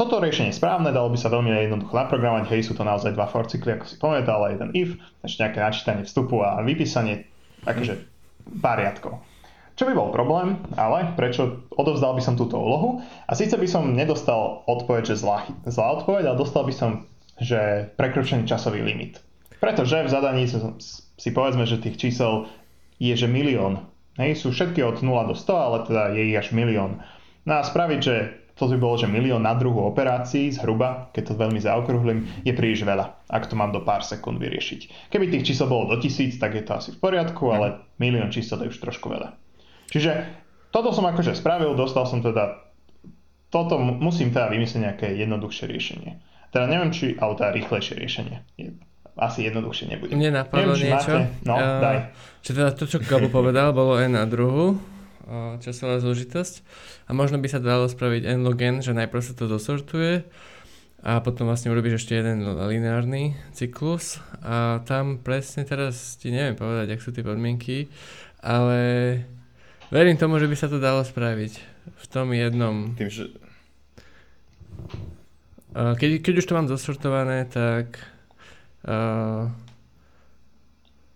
toto 0.00 0.16
riešenie 0.16 0.48
je 0.48 0.56
správne, 0.56 0.96
dalo 0.96 1.12
by 1.12 1.20
sa 1.20 1.28
veľmi 1.28 1.52
jednoducho 1.52 1.92
naprogramovať, 1.92 2.56
hej, 2.56 2.64
sú 2.64 2.72
to 2.72 2.80
naozaj 2.80 3.12
dva 3.12 3.28
for 3.28 3.44
cykly, 3.44 3.76
ako 3.76 3.84
si 3.84 4.00
ale 4.00 4.56
jeden 4.56 4.72
if, 4.72 4.96
ešte 5.20 5.44
nejaké 5.44 5.60
načítanie 5.60 6.02
vstupu 6.08 6.40
a 6.40 6.64
vypísanie 6.64 7.28
akože 7.68 8.00
pár 8.64 8.80
riadkov. 8.80 9.20
Čo 9.76 9.84
by 9.84 9.92
bol 9.92 10.08
problém, 10.08 10.56
ale 10.80 11.12
prečo 11.20 11.68
odovzdal 11.76 12.16
by 12.16 12.22
som 12.24 12.32
túto 12.32 12.56
úlohu 12.56 13.04
a 13.28 13.32
síce 13.36 13.60
by 13.60 13.68
som 13.68 13.92
nedostal 13.92 14.64
odpoveď, 14.64 15.12
že 15.12 15.20
zlá, 15.20 15.44
zlá 15.68 16.00
odpoveď, 16.00 16.32
ale 16.32 16.40
dostal 16.40 16.64
by 16.64 16.72
som, 16.72 17.04
že 17.36 17.92
prekročený 18.00 18.48
časový 18.48 18.80
limit. 18.80 19.20
Pretože 19.60 20.00
v 20.00 20.12
zadaní 20.12 20.48
si 20.48 21.30
povedzme, 21.32 21.68
že 21.68 21.76
tých 21.76 22.00
čísel 22.00 22.48
je, 22.96 23.12
že 23.12 23.28
milión. 23.28 23.84
Hej, 24.16 24.40
sú 24.40 24.48
všetky 24.48 24.80
od 24.80 25.04
0 25.04 25.12
do 25.28 25.36
100, 25.36 25.44
ale 25.52 25.78
teda 25.84 26.02
je 26.16 26.22
ich 26.32 26.40
až 26.40 26.56
milión. 26.56 27.04
No 27.44 27.60
a 27.60 27.62
spraviť, 27.64 28.00
že 28.00 28.16
to 28.56 28.72
by 28.72 28.80
bolo, 28.80 28.96
že 28.96 29.12
milión 29.12 29.44
na 29.44 29.52
druhú 29.52 29.84
operácií 29.84 30.48
zhruba, 30.56 31.12
keď 31.12 31.22
to 31.28 31.34
veľmi 31.36 31.60
zaokrúhlim, 31.60 32.24
je 32.48 32.56
príliš 32.56 32.88
veľa, 32.88 33.28
ak 33.28 33.52
to 33.52 33.52
mám 33.52 33.76
do 33.76 33.84
pár 33.84 34.00
sekúnd 34.00 34.40
vyriešiť. 34.40 35.12
Keby 35.12 35.28
tých 35.28 35.52
čísel 35.52 35.68
bolo 35.68 35.92
do 35.92 36.00
tisíc, 36.00 36.40
tak 36.40 36.56
je 36.56 36.64
to 36.64 36.80
asi 36.80 36.96
v 36.96 37.00
poriadku, 37.04 37.52
ale 37.52 37.84
milión 38.00 38.32
čísel 38.32 38.64
je 38.64 38.72
už 38.72 38.80
trošku 38.80 39.12
veľa. 39.12 39.36
Čiže 39.90 40.10
toto 40.74 40.90
som 40.92 41.06
akože 41.06 41.36
spravil, 41.38 41.78
dostal 41.78 42.04
som 42.04 42.20
teda, 42.20 42.62
toto 43.48 43.78
musím 43.78 44.34
teda 44.34 44.50
vymyslieť 44.50 44.82
nejaké 44.82 45.08
jednoduchšie 45.16 45.64
riešenie. 45.70 46.12
Teda 46.50 46.66
neviem, 46.66 46.90
či, 46.94 47.14
ale 47.18 47.36
teda 47.38 47.50
rýchlejšie 47.54 47.94
riešenie. 47.96 48.36
Asi 49.16 49.48
jednoduchšie 49.48 49.86
nebude. 49.88 50.12
Mne 50.12 50.44
napadlo 50.44 50.76
neviem, 50.76 50.92
niečo. 50.92 51.12
Máte, 51.16 51.44
no, 51.48 51.54
uh, 51.56 51.80
daj. 51.80 51.96
Čo 52.44 52.50
teda 52.52 52.70
to, 52.76 52.84
čo 52.84 52.98
Gabo 53.00 53.32
povedal, 53.32 53.72
bolo 53.72 53.96
aj 53.96 54.08
na 54.12 54.28
druhú 54.28 54.76
časová 55.58 55.98
zložitosť. 55.98 56.54
A 57.08 57.10
možno 57.10 57.42
by 57.42 57.48
sa 57.50 57.58
dalo 57.58 57.90
spraviť 57.90 58.30
n-log-n, 58.38 58.78
že 58.78 58.94
najprv 58.94 59.22
sa 59.22 59.34
to 59.34 59.50
dosortuje 59.50 60.22
a 61.06 61.22
potom 61.22 61.46
vlastne 61.46 61.70
urobíš 61.70 62.02
ešte 62.02 62.18
jeden 62.18 62.42
lineárny 62.42 63.36
cyklus 63.54 64.18
a 64.42 64.82
tam 64.88 65.20
presne 65.20 65.62
teraz 65.62 66.18
ti 66.18 66.32
neviem 66.32 66.56
povedať, 66.56 66.96
ak 66.96 67.04
sú 67.04 67.12
tie 67.12 67.22
podmienky, 67.22 67.86
ale 68.42 68.78
verím 69.90 70.16
tomu, 70.16 70.38
že 70.38 70.50
by 70.50 70.56
sa 70.56 70.68
to 70.70 70.78
dalo 70.82 71.02
spraviť 71.02 71.52
v 71.94 72.04
tom 72.10 72.32
jednom. 72.32 72.94
Tým, 72.98 73.10
že... 73.10 73.24
Keď, 75.76 76.24
keď 76.24 76.34
už 76.40 76.46
to 76.48 76.56
mám 76.56 76.68
dosortované, 76.68 77.44
tak 77.44 78.00
uh, 78.88 79.52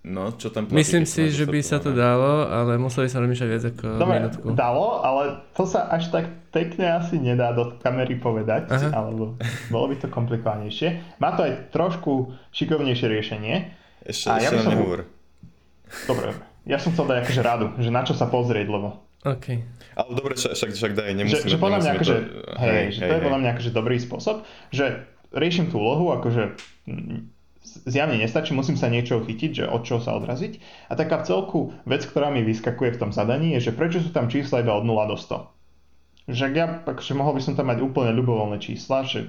No, 0.01 0.33
čo 0.33 0.49
tam 0.49 0.65
platí, 0.65 0.81
Myslím 0.81 1.05
si, 1.05 1.29
že 1.29 1.45
by 1.45 1.61
sa 1.61 1.77
to 1.77 1.93
dalo, 1.93 2.49
ale 2.49 2.81
museli 2.81 3.13
sa 3.13 3.21
rozmýšľať 3.21 3.49
viac 3.53 3.65
ako 3.69 3.87
Dobre, 4.01 4.17
minútku. 4.17 4.47
dalo, 4.57 5.05
ale 5.05 5.45
to 5.53 5.69
sa 5.69 5.93
až 5.93 6.09
tak 6.09 6.25
pekne 6.57 6.89
asi 6.89 7.21
nedá 7.21 7.53
do 7.53 7.77
kamery 7.85 8.17
povedať, 8.17 8.73
Aha. 8.73 8.97
alebo 8.97 9.37
bolo 9.69 9.87
by 9.93 10.01
to 10.01 10.09
komplikovanejšie. 10.09 11.21
Má 11.21 11.37
to 11.37 11.45
aj 11.45 11.69
trošku 11.69 12.33
šikovnejšie 12.49 13.07
riešenie. 13.13 13.55
Ešte, 14.01 14.33
a 14.33 14.41
ešte 14.41 14.57
ja 14.57 14.61
som... 14.65 14.73
nehovor. 14.73 15.05
Dobre, 16.09 16.33
ja 16.71 16.79
som 16.79 16.95
chcel 16.95 17.11
dať 17.11 17.19
akože 17.27 17.43
radu, 17.43 17.67
že 17.83 17.91
na 17.91 18.07
čo 18.07 18.15
sa 18.15 18.31
pozrieť, 18.31 18.71
lebo... 18.71 19.03
OK. 19.27 19.47
Ale 19.99 20.11
dobre, 20.17 20.39
však, 20.39 20.71
však 20.71 20.93
daj, 20.97 21.13
nemusíme... 21.13 21.45
Že, 21.45 21.53
že 21.53 21.59
podľa 21.61 21.79
mňa 21.83 21.91
akože, 21.99 22.15
to... 22.17 22.27
hej, 22.57 22.73
hej, 22.73 22.87
že 22.95 23.01
hej, 23.05 23.09
to 23.11 23.15
je 23.19 23.25
podľa 23.27 23.41
mňa 23.43 23.51
akože 23.53 23.71
dobrý 23.75 23.97
spôsob, 24.01 24.37
že 24.73 24.85
riešim 25.35 25.69
tú 25.69 25.83
úlohu, 25.83 26.15
akože 26.17 26.57
zjavne 27.85 28.17
nestačí, 28.17 28.57
musím 28.57 28.81
sa 28.81 28.89
niečo 28.89 29.21
chytiť, 29.21 29.51
že 29.63 29.65
od 29.69 29.85
čoho 29.85 30.01
sa 30.01 30.17
odraziť. 30.17 30.59
A 30.89 30.97
taká 30.97 31.21
v 31.21 31.27
celku 31.29 31.59
vec, 31.85 32.03
ktorá 32.09 32.33
mi 32.33 32.41
vyskakuje 32.41 32.97
v 32.97 33.01
tom 33.07 33.11
zadaní, 33.13 33.55
je, 33.59 33.71
že 33.71 33.77
prečo 33.77 34.01
sú 34.01 34.11
tam 34.11 34.33
čísla 34.33 34.65
iba 34.65 34.73
od 34.73 34.89
0 34.89 34.97
do 35.11 35.17
100. 35.19 36.31
Že 36.31 36.45
ja, 36.57 36.67
akože 36.87 37.13
mohol 37.19 37.37
by 37.37 37.43
som 37.45 37.55
tam 37.59 37.69
mať 37.69 37.85
úplne 37.85 38.15
ľubovoľné 38.17 38.59
čísla, 38.63 39.05
že 39.05 39.29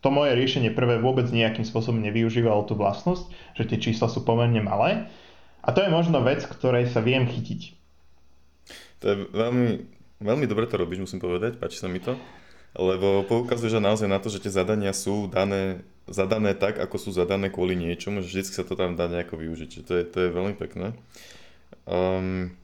to 0.00 0.08
moje 0.08 0.32
riešenie 0.32 0.72
prvé 0.72 0.96
vôbec 0.96 1.28
nejakým 1.28 1.64
spôsobom 1.64 2.00
nevyužívalo 2.00 2.64
tú 2.64 2.72
vlastnosť, 2.72 3.28
že 3.60 3.68
tie 3.68 3.78
čísla 3.78 4.08
sú 4.08 4.24
pomerne 4.24 4.64
malé. 4.64 5.12
A 5.60 5.68
to 5.76 5.84
je 5.84 5.92
možno 5.92 6.24
vec, 6.24 6.40
ktorej 6.44 6.88
sa 6.88 7.04
viem 7.04 7.28
chytiť. 7.28 7.76
To 9.00 9.04
je 9.04 9.16
veľmi, 9.32 9.68
veľmi 10.20 10.46
dobre 10.48 10.68
to 10.68 10.80
robíš, 10.80 11.04
musím 11.04 11.20
povedať, 11.20 11.60
páči 11.60 11.80
sa 11.80 11.88
mi 11.88 12.00
to. 12.00 12.16
Lebo 12.76 13.26
poukazuje 13.26 13.82
naozaj 13.82 14.06
na 14.06 14.22
to, 14.22 14.30
že 14.30 14.46
tie 14.46 14.52
zadania 14.54 14.94
sú 14.94 15.26
dané 15.26 15.82
zadané 16.10 16.58
tak, 16.58 16.76
ako 16.82 16.96
sú 16.98 17.10
zadané 17.14 17.48
kvôli 17.48 17.78
niečomu, 17.78 18.20
že 18.20 18.42
vždy 18.42 18.42
sa 18.50 18.66
to 18.66 18.74
tam 18.74 18.98
dá 18.98 19.06
nejako 19.06 19.38
využiť. 19.38 19.86
To 19.86 19.92
je, 19.94 20.02
to 20.04 20.18
je 20.26 20.28
veľmi 20.34 20.54
pekné. 20.58 20.92
Um, 21.86 22.58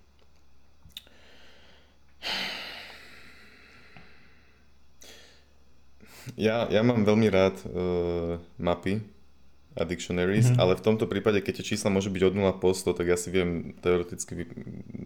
ja, 6.34 6.66
ja 6.66 6.82
mám 6.82 7.06
veľmi 7.06 7.28
rád 7.30 7.56
uh, 7.70 8.42
mapy 8.58 9.15
a 9.76 9.84
dictionaries, 9.84 10.48
mm-hmm. 10.48 10.60
ale 10.60 10.72
v 10.80 10.84
tomto 10.84 11.04
prípade, 11.04 11.44
keď 11.44 11.60
tie 11.60 11.76
čísla 11.76 11.92
môžu 11.92 12.08
byť 12.08 12.32
od 12.32 12.34
0 12.34 12.64
po 12.64 12.72
100, 12.72 12.96
tak 12.96 13.06
ja 13.06 13.20
si 13.20 13.28
viem 13.28 13.76
teoreticky, 13.84 14.48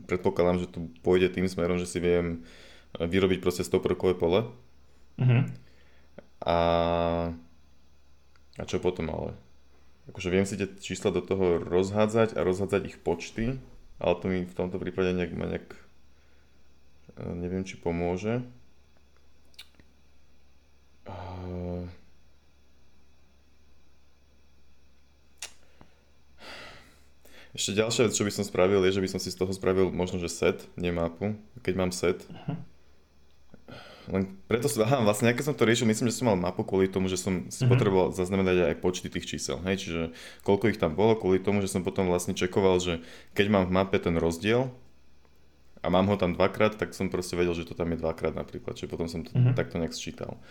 predpokladám, 0.06 0.62
že 0.62 0.70
tu 0.70 0.94
pôjde 1.02 1.34
tým 1.34 1.50
smerom, 1.50 1.76
že 1.76 1.90
si 1.90 1.98
viem 1.98 2.46
vyrobiť 2.94 3.42
proste 3.42 3.66
100 3.66 3.82
prvkové 3.82 4.14
pole. 4.14 4.46
Mm-hmm. 5.18 5.42
A 6.46 6.56
a 8.60 8.68
čo 8.68 8.76
potom 8.76 9.08
ale? 9.08 9.32
Akože 10.12 10.28
viem 10.28 10.44
si 10.44 10.60
tie 10.60 10.68
čísla 10.68 11.14
do 11.14 11.24
toho 11.24 11.56
rozhádzať 11.56 12.36
a 12.36 12.44
rozhádzať 12.44 12.82
ich 12.92 12.98
počty, 13.00 13.56
ale 13.96 14.14
to 14.20 14.24
mi 14.28 14.44
v 14.44 14.56
tomto 14.56 14.76
prípade 14.76 15.16
nejak, 15.16 15.32
ma 15.32 15.46
nejak 15.48 15.68
e, 17.16 17.24
neviem, 17.40 17.64
či 17.64 17.80
pomôže. 17.80 18.44
Ešte 27.50 27.82
ďalšia 27.82 28.06
vec, 28.06 28.14
čo 28.14 28.22
by 28.22 28.32
som 28.32 28.44
spravil, 28.46 28.82
je, 28.86 28.94
že 28.94 29.02
by 29.02 29.08
som 29.10 29.20
si 29.20 29.34
z 29.34 29.38
toho 29.38 29.50
spravil 29.50 29.90
možno, 29.90 30.22
že 30.22 30.30
set, 30.30 30.62
nie 30.78 30.94
mapu. 30.94 31.34
Keď 31.66 31.74
mám 31.74 31.90
set, 31.90 32.22
uh-huh 32.30 32.58
len 34.10 34.26
preto 34.50 34.66
som, 34.66 34.82
aha, 34.82 35.06
vlastne, 35.06 35.30
keď 35.30 35.52
som 35.52 35.56
to 35.56 35.62
riešil, 35.62 35.86
myslím, 35.86 36.10
že 36.10 36.18
som 36.18 36.26
mal 36.26 36.38
mapu 36.38 36.66
kvôli 36.66 36.90
tomu, 36.90 37.06
že 37.06 37.14
som 37.14 37.46
si 37.46 37.62
mm-hmm. 37.62 37.70
potreboval 37.70 38.08
zaznamenať 38.10 38.74
aj 38.74 38.82
počty 38.82 39.06
tých 39.06 39.28
čísel, 39.28 39.62
hej, 39.62 39.86
čiže 39.86 40.02
koľko 40.42 40.74
ich 40.74 40.82
tam 40.82 40.98
bolo, 40.98 41.14
kvôli 41.14 41.38
tomu, 41.38 41.62
že 41.62 41.70
som 41.70 41.86
potom 41.86 42.10
vlastne 42.10 42.34
čekoval, 42.34 42.82
že 42.82 43.04
keď 43.38 43.46
mám 43.52 43.64
v 43.70 43.74
mape 43.78 43.98
ten 44.02 44.18
rozdiel 44.18 44.74
a 45.80 45.86
mám 45.88 46.10
ho 46.10 46.18
tam 46.18 46.34
dvakrát, 46.34 46.74
tak 46.74 46.92
som 46.92 47.06
proste 47.06 47.38
vedel, 47.38 47.54
že 47.54 47.70
to 47.70 47.78
tam 47.78 47.94
je 47.94 48.02
dvakrát 48.02 48.34
napríklad, 48.34 48.74
čiže 48.74 48.90
potom 48.90 49.06
som 49.06 49.22
to 49.22 49.30
mm-hmm. 49.30 49.54
takto 49.54 49.78
nejak 49.78 49.94
sčítal. 49.94 50.42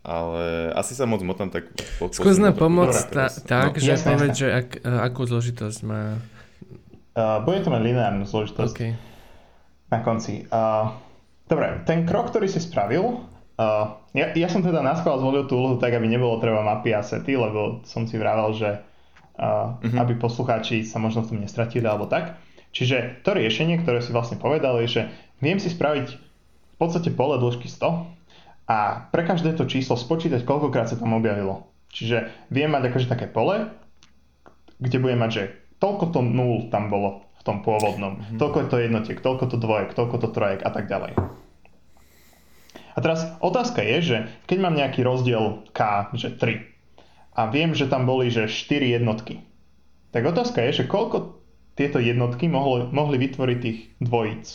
Ale 0.00 0.72
asi 0.72 0.96
sa 0.96 1.04
moc 1.04 1.20
motám 1.20 1.52
tak... 1.52 1.68
Skús 2.00 2.40
nám 2.40 2.56
pomôcť 2.56 3.00
ta, 3.12 3.28
tak, 3.28 3.76
no, 3.76 3.84
že 3.84 4.00
povedz, 4.00 4.36
že 4.40 4.48
ak, 4.48 4.68
akú 4.80 5.28
zložitosť 5.28 5.78
má... 5.84 6.16
Uh, 7.12 7.44
bude 7.44 7.60
to 7.60 7.68
mať 7.68 7.82
lineárnu 7.84 8.24
zložitosť. 8.24 8.72
Okay. 8.72 8.92
na 9.92 10.00
konci. 10.00 10.48
Uh, 10.48 10.96
dobre, 11.52 11.84
ten 11.84 12.08
krok, 12.08 12.32
ktorý 12.32 12.48
si 12.48 12.64
spravil, 12.64 13.28
uh, 13.60 14.00
ja, 14.16 14.32
ja 14.32 14.48
som 14.48 14.64
teda 14.64 14.80
na 14.80 14.96
zvolil 14.96 15.44
tú 15.44 15.60
úlohu 15.60 15.76
tak, 15.76 15.92
aby 15.92 16.08
nebolo 16.08 16.40
treba 16.40 16.64
mapy 16.64 16.96
a 16.96 17.04
sety, 17.04 17.36
lebo 17.36 17.84
som 17.84 18.08
si 18.08 18.16
vravel, 18.16 18.56
že 18.56 18.80
uh, 19.36 19.76
uh-huh. 19.76 20.00
aby 20.00 20.16
poslucháči 20.16 20.80
sa 20.80 20.96
možno 20.96 21.28
v 21.28 21.36
tom 21.36 21.38
nestratili 21.44 21.84
alebo 21.84 22.08
tak. 22.08 22.40
Čiže 22.72 23.20
to 23.26 23.36
riešenie, 23.36 23.82
ktoré 23.82 24.00
si 24.00 24.16
vlastne 24.16 24.40
povedal, 24.40 24.80
je, 24.80 24.88
že 24.88 25.02
viem 25.44 25.60
si 25.60 25.68
spraviť 25.68 26.08
v 26.08 26.76
podstate 26.80 27.12
pole 27.12 27.36
dĺžky 27.36 27.68
100 27.68 28.19
a 28.70 29.10
pre 29.10 29.26
každé 29.26 29.58
to 29.58 29.66
číslo 29.66 29.98
spočítať, 29.98 30.46
koľkokrát 30.46 30.86
sa 30.86 30.94
tam 30.94 31.18
objavilo. 31.18 31.66
Čiže 31.90 32.30
viem 32.54 32.70
mať 32.70 32.94
akože 32.94 33.10
také 33.10 33.26
pole, 33.26 33.66
kde 34.78 35.02
budem 35.02 35.18
mať, 35.18 35.30
že 35.34 35.42
toľko 35.82 36.14
to 36.14 36.20
nul 36.22 36.70
tam 36.70 36.86
bolo 36.86 37.26
v 37.34 37.42
tom 37.42 37.66
pôvodnom, 37.66 38.22
mm-hmm. 38.22 38.38
toľko 38.38 38.58
je 38.62 38.68
to 38.70 38.76
jednotiek, 38.78 39.18
toľko 39.18 39.44
to 39.50 39.56
dvojek, 39.58 39.90
toľko 39.98 40.16
to 40.22 40.28
trojek 40.30 40.60
a 40.62 40.70
tak 40.70 40.86
ďalej. 40.86 41.18
A 42.94 42.98
teraz 43.02 43.26
otázka 43.42 43.82
je, 43.82 43.96
že 43.98 44.16
keď 44.46 44.58
mám 44.62 44.78
nejaký 44.78 45.02
rozdiel 45.02 45.66
K, 45.74 46.12
že 46.14 46.30
3, 46.30 46.70
a 47.34 47.48
viem, 47.50 47.74
že 47.74 47.90
tam 47.90 48.06
boli, 48.06 48.30
že 48.30 48.46
4 48.46 49.02
jednotky, 49.02 49.42
tak 50.14 50.22
otázka 50.30 50.62
je, 50.68 50.84
že 50.84 50.90
koľko 50.90 51.42
tieto 51.74 51.98
jednotky 51.98 52.46
mohli, 52.46 52.86
mohli 52.92 53.16
vytvoriť 53.18 53.58
tých 53.58 53.78
dvojíc, 53.98 54.46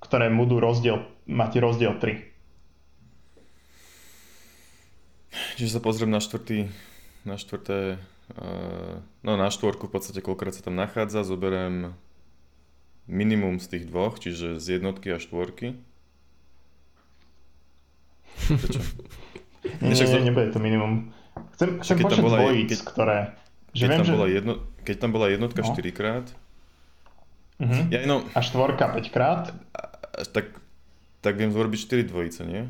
ktoré 0.00 0.32
budú 0.32 0.58
rozdiel, 0.58 1.06
mať 1.28 1.60
rozdiel 1.60 2.00
3. 2.00 2.35
Čiže 5.56 5.76
sa 5.76 5.80
pozriem 5.80 6.10
na 6.12 6.20
štvrtý, 6.20 6.68
na 7.24 7.36
štvrté, 7.36 7.98
uh, 8.36 9.00
no 9.24 9.32
na 9.34 9.48
štvorku 9.50 9.88
v 9.88 9.92
podstate 9.98 10.20
koľkokrát 10.20 10.54
sa 10.54 10.64
tam 10.64 10.76
nachádza, 10.78 11.26
zoberiem 11.26 11.96
minimum 13.06 13.62
z 13.62 13.66
tých 13.76 13.84
dvoch, 13.86 14.18
čiže 14.18 14.58
z 14.58 14.78
jednotky 14.78 15.14
a 15.14 15.18
štvorky. 15.22 15.78
Prečo? 18.46 18.80
nie, 19.82 19.94
nie, 19.94 20.26
nebude 20.26 20.50
to 20.52 20.58
minimum. 20.58 21.10
Chcem, 21.56 21.80
chcem 21.80 21.96
počet 22.02 22.22
dvojíc, 22.22 22.68
keď, 22.70 22.80
ktoré... 22.82 23.18
Že 23.76 23.84
keď, 23.84 23.88
viem, 23.88 23.98
tam 23.98 24.06
že... 24.06 24.14
bola 24.14 24.26
jedno, 24.28 24.52
keď 24.84 24.96
tam 24.96 25.10
bola 25.12 25.26
jednotka 25.28 25.60
no. 25.60 25.68
4 25.68 25.92
krát, 25.92 26.26
uh-huh. 27.60 27.82
ja, 27.92 27.98
no, 28.08 28.24
a 28.32 28.38
štvorka 28.40 28.88
5 28.92 29.14
krát, 29.14 29.52
tak, 30.32 30.56
tak 31.20 31.34
viem 31.36 31.52
zrobiť 31.52 32.08
4 32.08 32.10
dvojice, 32.12 32.40
nie? 32.48 32.62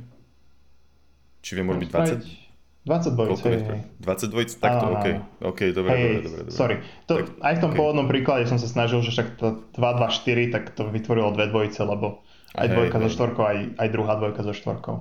Či 1.47 1.51
viem 1.55 1.69
robiť 1.71 1.89
20? 1.95 2.46
20 2.87 3.19
dvojic, 3.19 3.39
hej, 3.43 3.59
hej. 3.67 3.81
20 3.99 4.31
dvojic, 4.31 4.51
takto, 4.63 4.85
OK. 4.95 5.07
OK, 5.43 5.61
dobre, 5.75 5.91
hej, 5.91 6.03
dobre, 6.07 6.23
dobre, 6.23 6.41
dobre. 6.47 6.55
Sorry. 6.55 6.77
To, 7.11 7.19
tak, 7.19 7.27
aj 7.43 7.55
v 7.59 7.61
tom 7.67 7.71
okay. 7.75 7.79
pôvodnom 7.83 8.07
príklade 8.07 8.47
som 8.47 8.63
sa 8.63 8.71
snažil, 8.71 9.03
že 9.03 9.11
však 9.11 9.29
to 9.43 9.67
2, 9.75 9.83
2, 9.83 10.07
4, 10.23 10.55
tak 10.55 10.71
to 10.71 10.87
vytvorilo 10.87 11.35
dve 11.35 11.51
dvojice, 11.51 11.83
lebo 11.83 12.23
aj 12.55 12.71
hej, 12.71 12.75
dvojka 12.79 12.97
hej. 12.97 13.03
so 13.03 13.09
štvorkou, 13.11 13.43
aj, 13.43 13.59
aj 13.75 13.89
druhá 13.91 14.15
dvojka 14.23 14.41
so 14.47 14.55
štvorkou. 14.55 14.97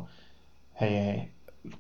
Hej, 0.82 0.94
hej. 0.98 1.20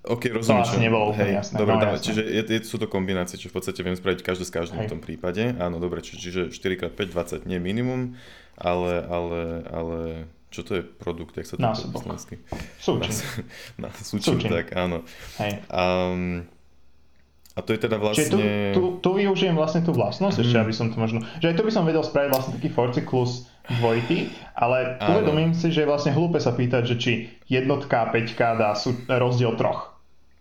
OK, 0.05 0.23
rozumiem. 0.29 0.61
To 0.61 0.69
asi 0.69 0.77
nebolo 0.81 1.03
úplne 1.09 1.33
jasné. 1.41 1.55
Dobre, 1.57 1.73
no, 1.73 1.81
jasné. 1.81 2.05
čiže 2.05 2.21
je, 2.21 2.41
je, 2.53 2.59
sú 2.65 2.77
to 2.77 2.85
kombinácie, 2.85 3.41
čiže 3.41 3.49
v 3.49 3.55
podstate 3.57 3.79
viem 3.81 3.97
spraviť 3.97 4.21
každé 4.21 4.45
s 4.45 4.53
každým 4.53 4.85
hej. 4.85 4.87
v 4.89 4.91
tom 4.93 5.01
prípade. 5.01 5.57
Áno, 5.57 5.81
dobre, 5.81 6.05
čiže 6.05 6.53
4x5, 6.53 6.97
20 7.01 7.49
nie 7.49 7.57
minimum, 7.57 8.13
ale, 8.57 9.01
ale, 9.09 9.41
ale 9.73 9.99
čo 10.55 10.63
to 10.63 10.79
je 10.79 10.83
produkt, 10.87 11.35
jak 11.35 11.43
sa 11.43 11.59
to 11.59 11.91
po 11.91 11.99
slovensky? 11.99 12.39
Súčin. 12.79 13.11
Na, 13.75 13.91
súčin, 13.99 14.39
súčin, 14.39 14.49
tak 14.55 14.71
áno. 14.71 15.03
Hej. 15.43 15.59
Um, 15.67 16.47
a 17.55 17.59
to 17.63 17.75
je 17.75 17.79
teda 17.83 17.99
vlastne... 17.99 18.27
Čiže 18.27 18.31
tu, 18.31 18.39
tu, 18.75 18.81
tu 18.99 19.09
využijem 19.15 19.55
vlastne 19.55 19.83
tú 19.83 19.91
vlastnosť, 19.91 20.39
mm. 20.39 20.43
ešte 20.47 20.57
aby 20.59 20.73
som 20.75 20.87
to 20.91 20.97
možno... 20.99 21.23
Že 21.43 21.51
aj 21.51 21.55
tu 21.55 21.63
by 21.67 21.71
som 21.71 21.83
vedel 21.83 22.03
spraviť 22.03 22.29
vlastne 22.31 22.51
taký 22.55 22.69
forcyklus 22.71 23.47
dvojitý, 23.79 24.31
ale 24.55 24.99
áno. 24.99 25.19
uvedomím 25.19 25.51
si, 25.55 25.71
že 25.71 25.83
je 25.83 25.89
vlastne 25.89 26.11
hlúpe 26.15 26.39
sa 26.39 26.51
pýtať, 26.51 26.83
že 26.83 26.95
či 26.99 27.11
jednotka 27.47 28.07
a 28.07 28.11
peťka 28.11 28.59
dá 28.59 28.75
sú, 28.75 28.95
rozdiel 29.07 29.55
troch. 29.55 29.95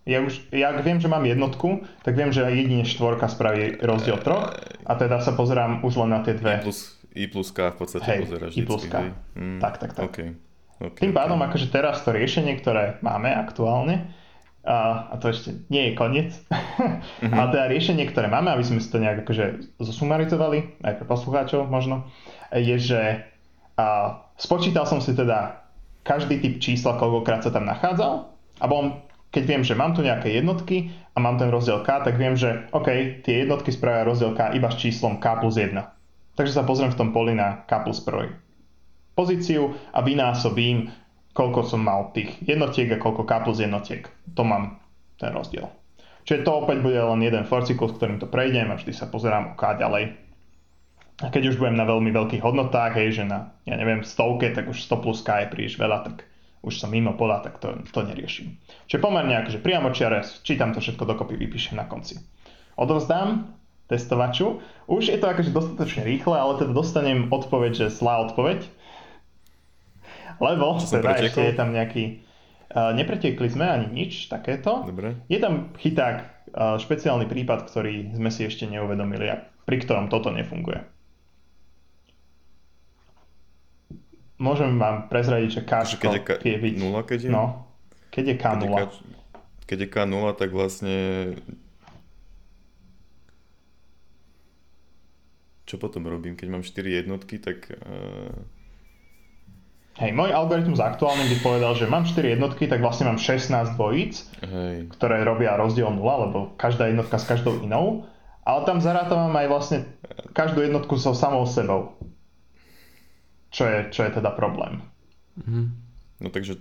Ja 0.05 0.20
už, 0.20 0.53
ja 0.53 0.74
viem, 0.85 1.01
že 1.01 1.09
mám 1.09 1.24
jednotku, 1.24 1.89
tak 2.05 2.12
viem, 2.12 2.28
že 2.28 2.45
jedine 2.45 2.85
štvorka 2.85 3.24
spraví 3.24 3.81
rozdiel 3.81 4.20
troch 4.20 4.53
a 4.85 4.93
teda 5.01 5.24
sa 5.24 5.32
pozerám 5.32 5.81
už 5.81 5.97
len 6.05 6.12
na 6.12 6.20
tie 6.20 6.36
dve. 6.36 6.61
Plus 6.61 6.99
i 7.15 7.31
plus 7.31 7.55
K 7.55 7.70
v 7.70 7.77
podstate 7.78 8.07
hej, 8.11 8.20
pozeráš 8.27 8.53
I 8.59 8.62
plus 8.66 8.85
K. 8.91 8.95
Mm, 9.39 9.59
tak, 9.62 9.78
tak, 9.78 9.91
tak. 9.95 10.05
Okay. 10.11 10.35
Okay, 10.82 11.07
Tým 11.07 11.15
pádom 11.15 11.39
okay. 11.39 11.49
akože 11.55 11.66
teraz 11.70 12.03
to 12.03 12.11
riešenie, 12.11 12.59
ktoré 12.59 12.99
máme 13.01 13.31
aktuálne, 13.31 14.11
a, 14.65 15.12
a 15.12 15.15
to 15.20 15.28
ešte 15.28 15.61
nie 15.69 15.93
je 15.93 15.93
koniec, 15.93 16.32
mm-hmm. 16.49 17.31
ale 17.36 17.49
teda 17.53 17.65
riešenie, 17.69 18.05
ktoré 18.09 18.32
máme, 18.32 18.49
aby 18.51 18.65
sme 18.65 18.81
si 18.81 18.89
to 18.89 18.99
nejak 18.99 19.23
akože 19.23 19.77
zosumarizovali, 19.77 20.81
aj 20.82 20.95
pre 20.99 21.07
poslucháčov 21.07 21.69
možno, 21.69 22.09
je, 22.51 22.77
že 22.81 23.03
a, 23.77 24.19
spočítal 24.41 24.89
som 24.89 25.05
si 25.05 25.12
teda 25.12 25.62
každý 26.05 26.41
typ 26.41 26.59
čísla, 26.61 26.97
koľkokrát 26.97 27.45
sa 27.45 27.53
tam 27.53 27.69
nachádzal 27.69 28.28
a 28.61 28.65
bol, 28.65 29.05
keď 29.31 29.43
viem, 29.45 29.62
že 29.62 29.77
mám 29.77 29.93
tu 29.93 30.01
nejaké 30.01 30.32
jednotky 30.32 30.91
a 31.12 31.20
mám 31.20 31.36
ten 31.36 31.53
rozdiel 31.53 31.85
k, 31.85 32.01
tak 32.01 32.16
viem, 32.16 32.35
že 32.35 32.66
OK, 32.73 33.20
tie 33.20 33.45
jednotky 33.45 33.69
spravia 33.69 34.09
rozdiel 34.09 34.32
k 34.32 34.57
iba 34.57 34.73
s 34.73 34.81
číslom 34.81 35.20
k 35.20 35.24
plus 35.45 35.61
1. 35.61 35.77
Takže 36.35 36.52
sa 36.55 36.66
pozriem 36.66 36.90
v 36.90 36.98
tom 36.98 37.11
poli 37.15 37.35
na 37.35 37.62
couple 37.70 37.94
prvej 37.94 38.44
pozíciu 39.15 39.70
a 39.94 40.02
vynásobím, 40.02 40.90
koľko 41.35 41.66
som 41.66 41.82
mal 41.82 42.11
tých 42.15 42.35
jednotiek 42.43 42.90
a 42.94 43.02
koľko 43.02 43.23
K 43.27 43.32
plus 43.47 43.59
jednotiek. 43.62 44.06
To 44.35 44.43
mám 44.43 44.82
ten 45.19 45.31
rozdiel. 45.31 45.70
Čiže 46.27 46.43
to 46.43 46.66
opäť 46.66 46.82
bude 46.82 46.98
len 46.98 47.20
jeden 47.23 47.47
forcyklus, 47.47 47.94
ktorým 47.94 48.19
to 48.19 48.27
prejdem 48.27 48.70
a 48.70 48.78
vždy 48.78 48.93
sa 48.94 49.06
pozerám 49.06 49.55
o 49.55 49.56
K 49.59 49.78
ďalej. 49.78 50.05
A 51.23 51.31
keď 51.31 51.55
už 51.55 51.62
budem 51.62 51.78
na 51.78 51.86
veľmi 51.86 52.11
veľkých 52.11 52.43
hodnotách, 52.43 52.98
hej, 52.98 53.23
že 53.23 53.24
na, 53.24 53.55
ja 53.62 53.78
neviem, 53.78 54.02
stovke, 54.02 54.51
tak 54.51 54.66
už 54.66 54.82
100 54.82 55.05
plus 55.05 55.23
K 55.23 55.47
je 55.47 55.52
príliš 55.55 55.74
veľa, 55.78 56.11
tak 56.11 56.27
už 56.65 56.74
som 56.81 56.90
mimo 56.90 57.15
pola, 57.15 57.39
tak 57.39 57.62
to, 57.62 57.77
to 57.86 58.02
neriešim. 58.02 58.59
Čiže 58.90 59.05
pomerne 59.05 59.39
akože 59.44 59.62
priamo 59.62 59.94
čiare, 59.94 60.27
čítam 60.43 60.74
to 60.74 60.82
všetko 60.82 61.06
dokopy, 61.06 61.39
vypíšem 61.39 61.78
na 61.78 61.86
konci. 61.86 62.19
Odovzdám 62.74 63.54
testovaču. 63.89 64.65
Už 64.89 65.12
je 65.12 65.19
to 65.20 65.27
akože 65.28 65.52
dostatočne 65.52 66.02
rýchle, 66.05 66.36
ale 66.36 66.61
teda 66.61 66.73
dostanem 66.73 67.28
odpoveď, 67.28 67.73
že 67.86 67.86
zlá 67.93 68.24
odpoveď. 68.31 68.65
Lebo 70.40 70.81
teda 70.81 71.20
ešte 71.20 71.40
je 71.40 71.55
tam 71.55 71.70
nejaký... 71.70 72.24
Uh, 72.74 72.90
nepretiekli 72.90 73.47
sme 73.47 73.70
ani 73.70 73.86
nič 73.94 74.27
takéto. 74.27 74.82
Dobre. 74.82 75.23
Je 75.31 75.39
tam 75.39 75.70
chyták, 75.78 76.16
uh, 76.51 76.74
špeciálny 76.74 77.31
prípad, 77.31 77.70
ktorý 77.70 78.19
sme 78.19 78.35
si 78.35 78.51
ešte 78.51 78.66
neuvedomili 78.66 79.31
a 79.31 79.47
pri 79.62 79.78
ktorom 79.78 80.11
toto 80.11 80.35
nefunguje. 80.35 80.82
Môžem 84.43 84.74
vám 84.74 85.06
prezradiť, 85.06 85.51
že 85.55 85.62
K 85.62 85.73
keď 86.02 86.11
je 86.19 86.23
K- 86.27 86.40
vie 86.43 86.56
byť... 86.59 86.74
0, 86.82 87.06
keď 87.06 87.19
je? 87.23 87.31
No, 87.31 87.70
keď 88.11 88.24
je 88.27 88.36
K 88.36 88.44
0. 88.44 88.59
Keď 88.59 88.66
je 88.66 88.70
K, 88.74 88.82
keď 89.65 89.78
je 89.78 89.89
K 89.89 89.97
0, 90.11 90.35
tak 90.35 90.51
vlastne 90.51 90.97
čo 95.65 95.81
potom 95.81 96.05
robím, 96.05 96.36
keď 96.36 96.49
mám 96.53 96.62
4 96.62 97.01
jednotky, 97.05 97.41
tak... 97.41 97.73
Uh... 97.73 98.32
Hej, 99.95 100.11
môj 100.11 100.35
algoritmus 100.35 100.82
aktuálne 100.82 101.24
by 101.31 101.36
povedal, 101.41 101.73
že 101.78 101.86
mám 101.86 102.05
4 102.05 102.36
jednotky, 102.36 102.66
tak 102.66 102.82
vlastne 102.82 103.09
mám 103.09 103.16
16 103.16 103.78
dvojíc, 103.78 104.27
Hej. 104.43 104.91
ktoré 104.99 105.23
robia 105.23 105.57
rozdiel 105.57 105.89
0, 105.89 106.03
lebo 106.03 106.53
každá 106.59 106.91
jednotka 106.91 107.16
s 107.16 107.24
každou 107.24 107.62
inou. 107.62 108.05
Ale 108.45 108.61
tam 108.69 108.82
zarátavam 108.85 109.32
aj 109.32 109.47
vlastne 109.49 109.78
každú 110.36 110.61
jednotku 110.61 111.01
so 111.01 111.16
samou 111.16 111.49
sebou. 111.49 111.97
Čo 113.49 113.65
je, 113.70 113.78
čo 113.89 114.05
je 114.05 114.11
teda 114.20 114.35
problém. 114.36 114.85
Mhm. 115.41 115.62
No 116.20 116.28
takže 116.28 116.61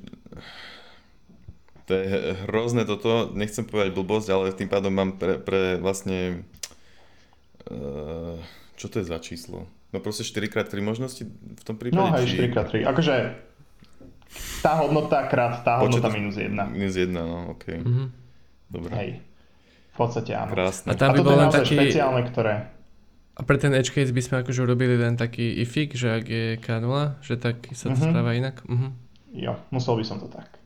to 1.83 1.91
je 1.99 2.07
hrozné 2.47 2.87
toto, 2.87 3.35
nechcem 3.35 3.67
povedať 3.67 3.91
blbosť, 3.91 4.27
ale 4.31 4.55
tým 4.55 4.71
pádom 4.71 4.93
mám 4.95 5.19
pre, 5.19 5.35
pre 5.35 5.75
vlastne 5.77 6.47
uh, 7.67 8.39
čo 8.77 8.87
to 8.89 9.01
je 9.01 9.05
za 9.05 9.17
číslo? 9.21 9.69
No 9.93 10.01
proste 10.01 10.25
4x3 10.25 10.81
možnosti 10.81 11.23
v 11.29 11.63
tom 11.63 11.77
prípade? 11.77 12.01
No 12.01 12.09
hej, 12.17 12.25
či... 12.25 12.37
4x3. 12.49 12.73
Akože 12.89 13.15
tá 14.65 14.81
hodnota 14.81 15.29
krát 15.29 15.61
tá 15.61 15.77
hodnota 15.77 16.09
Počet... 16.09 16.17
minus 16.17 16.35
1. 16.41 16.49
Minus 16.73 16.95
1, 16.97 17.13
no 17.13 17.53
ok. 17.53 17.65
Mm-hmm. 17.69 18.07
Dobre. 18.73 18.91
Hej. 18.97 19.09
V 19.93 19.95
podstate 19.95 20.31
áno. 20.33 20.49
Krásne. 20.49 20.89
A 20.89 20.97
tam 20.97 21.13
by 21.13 21.21
bol 21.21 21.37
len 21.37 21.53
taký... 21.53 21.77
špeciálne, 21.77 22.21
ktoré... 22.33 22.53
A 23.33 23.41
pre 23.41 23.57
ten 23.57 23.73
edge 23.73 23.89
case 23.89 24.13
by 24.13 24.21
sme 24.21 24.35
akože 24.45 24.61
urobili 24.61 24.93
len 24.93 25.17
taký 25.17 25.57
ifik, 25.57 25.97
že 25.97 26.21
ak 26.21 26.25
je 26.29 26.47
K0, 26.61 27.17
že 27.25 27.33
tak 27.37 27.65
sa 27.73 27.89
to 27.89 27.97
mm-hmm. 27.97 28.13
správa 28.13 28.31
inak? 28.37 28.61
Mm-hmm. 28.65 28.91
Jo, 29.33 29.57
musel 29.73 29.97
by 29.97 30.05
som 30.05 30.21
to 30.21 30.29
tak. 30.29 30.61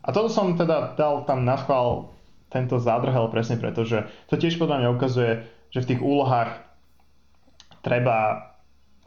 A 0.00 0.08
toto 0.12 0.32
som 0.32 0.56
teda 0.56 0.96
dal 0.96 1.28
tam 1.28 1.44
na 1.44 1.60
schvál 1.60 2.12
tento 2.48 2.80
zádrhel 2.80 3.28
presne 3.28 3.60
preto, 3.60 3.84
že 3.84 4.08
to 4.32 4.40
tiež 4.40 4.56
podľa 4.56 4.80
mňa 4.80 4.88
ukazuje, 4.96 5.44
že 5.74 5.82
v 5.84 5.88
tých 5.92 6.00
úlohách 6.00 6.65
treba 7.86 8.50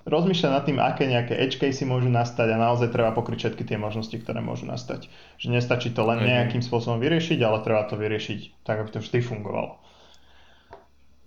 rozmýšľať 0.07 0.51
nad 0.55 0.63
tým, 0.63 0.79
aké 0.79 1.03
nejaké 1.05 1.35
edge 1.35 1.59
casey 1.59 1.83
môžu 1.83 2.07
nastať 2.07 2.55
a 2.55 2.61
naozaj 2.61 2.95
treba 2.95 3.11
pokryť 3.11 3.37
všetky 3.51 3.63
tie 3.67 3.75
možnosti, 3.75 4.15
ktoré 4.15 4.39
môžu 4.39 4.63
nastať. 4.63 5.11
Že 5.35 5.59
nestačí 5.59 5.91
to 5.91 6.07
len 6.07 6.23
nejakým 6.23 6.63
spôsobom 6.63 7.03
vyriešiť, 7.03 7.39
ale 7.43 7.59
treba 7.61 7.83
to 7.85 7.99
vyriešiť 7.99 8.63
tak, 8.63 8.79
aby 8.81 8.89
to 8.95 9.03
vždy 9.03 9.19
fungovalo. 9.19 9.75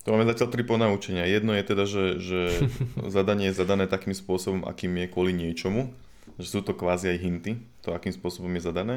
To 0.02 0.18
máme 0.18 0.26
zatiaľ 0.26 0.48
tri 0.50 0.66
ponaučenia. 0.66 1.30
Jedno 1.30 1.54
je 1.54 1.62
teda, 1.62 1.84
že, 1.86 2.04
že 2.18 2.40
zadanie 3.16 3.52
je 3.52 3.58
zadané 3.60 3.86
takým 3.86 4.16
spôsobom, 4.16 4.66
akým 4.66 4.98
je 4.98 5.06
kvôli 5.06 5.30
niečomu. 5.30 5.94
že 6.42 6.48
sú 6.58 6.60
to 6.66 6.74
kvázi 6.74 7.14
aj 7.14 7.18
hinty, 7.22 7.52
to 7.86 7.94
akým 7.94 8.10
spôsobom 8.10 8.50
je 8.58 8.66
zadané. 8.66 8.96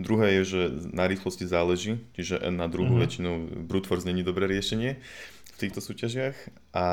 Druhé 0.00 0.40
je, 0.40 0.42
že 0.44 0.60
na 0.96 1.04
rýchlosti 1.04 1.44
záleží, 1.44 2.00
čiže 2.16 2.40
na 2.48 2.72
druhú 2.72 2.96
mm-hmm. 2.96 3.04
väčšinou 3.04 3.34
brute 3.68 3.88
force 3.90 4.08
není 4.08 4.24
dobré 4.24 4.48
riešenie 4.48 4.96
v 5.52 5.56
týchto 5.60 5.84
súťažiach. 5.84 6.36
A, 6.72 6.86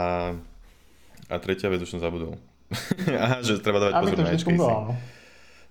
a 1.34 1.42
tretia 1.42 1.74
vec 1.74 1.82
už 1.82 1.98
som 1.98 2.02
zabudol. 2.02 2.38
Aha, 3.26 3.42
že 3.42 3.58
treba 3.58 3.82
dávať 3.82 3.94
pozor 4.06 4.18
na 4.22 4.32
edge 4.34 4.46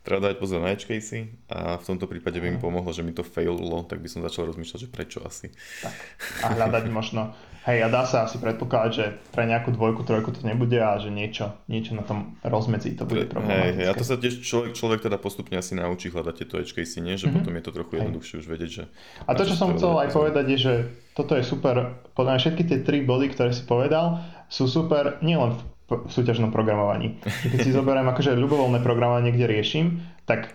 Treba 0.03 0.19
dávať 0.19 0.39
pozor 0.43 0.59
na 0.59 0.75
casey 0.75 1.31
a 1.47 1.79
v 1.79 1.85
tomto 1.87 2.11
prípade 2.11 2.35
by 2.43 2.51
mi 2.51 2.59
pomohlo, 2.59 2.91
že 2.91 3.07
mi 3.07 3.15
to 3.15 3.23
faillo, 3.23 3.87
tak 3.87 4.03
by 4.03 4.11
som 4.11 4.19
začal 4.19 4.51
rozmýšľať, 4.51 4.79
že 4.83 4.89
prečo 4.91 5.23
asi. 5.23 5.55
Tak. 5.79 5.95
A 6.43 6.47
hľadať 6.59 6.91
možno 6.91 7.31
Hej, 7.63 7.87
a 7.87 7.89
dá 7.95 8.03
sa 8.03 8.27
asi 8.27 8.43
predpokladať, 8.43 8.91
že 8.91 9.15
pre 9.31 9.47
nejakú 9.47 9.71
dvojku, 9.71 10.03
trojku 10.03 10.35
to 10.35 10.43
nebude 10.43 10.75
a 10.83 10.99
že 10.99 11.15
niečo, 11.15 11.55
niečo 11.71 11.95
na 11.95 12.03
tom 12.03 12.35
rozmedzi 12.43 12.99
to 12.99 13.07
bude 13.07 13.31
problematické. 13.31 13.87
Hej, 13.87 13.87
a 13.87 13.95
to 13.95 14.03
sa 14.03 14.19
tiež 14.19 14.43
človek, 14.43 14.75
človek 14.75 15.07
teda 15.07 15.15
postupne 15.15 15.55
asi 15.55 15.79
naučí 15.79 16.11
hľadať 16.11 16.35
tieto 16.43 16.59
si 16.67 16.99
nie? 16.99 17.15
Že 17.15 17.31
mm-hmm. 17.31 17.39
potom 17.39 17.53
je 17.55 17.63
to 17.63 17.71
trochu 17.71 17.93
jednoduchšie 18.03 18.35
už 18.43 18.47
vedieť, 18.51 18.71
že... 18.83 18.85
A 19.31 19.39
to, 19.39 19.47
čo 19.47 19.55
som 19.55 19.79
chcel 19.79 19.95
aj 19.95 20.11
povedať, 20.11 20.45
je, 20.51 20.59
že 20.59 20.75
toto 21.15 21.39
je 21.39 21.47
super, 21.47 22.03
podľa 22.19 22.43
všetky 22.43 22.63
tie 22.67 22.79
tri 22.83 22.99
body, 23.07 23.31
ktoré 23.31 23.55
si 23.55 23.63
povedal, 23.63 24.19
sú 24.53 24.69
super 24.69 25.17
nielen 25.25 25.57
v 25.89 26.13
súťažnom 26.13 26.53
programovaní. 26.53 27.17
Keď 27.25 27.59
si 27.65 27.73
zoberiem 27.79 28.05
akože 28.05 28.37
ľubovoľné 28.37 28.85
programovanie, 28.85 29.33
kde 29.33 29.49
riešim, 29.49 30.05
tak 30.29 30.53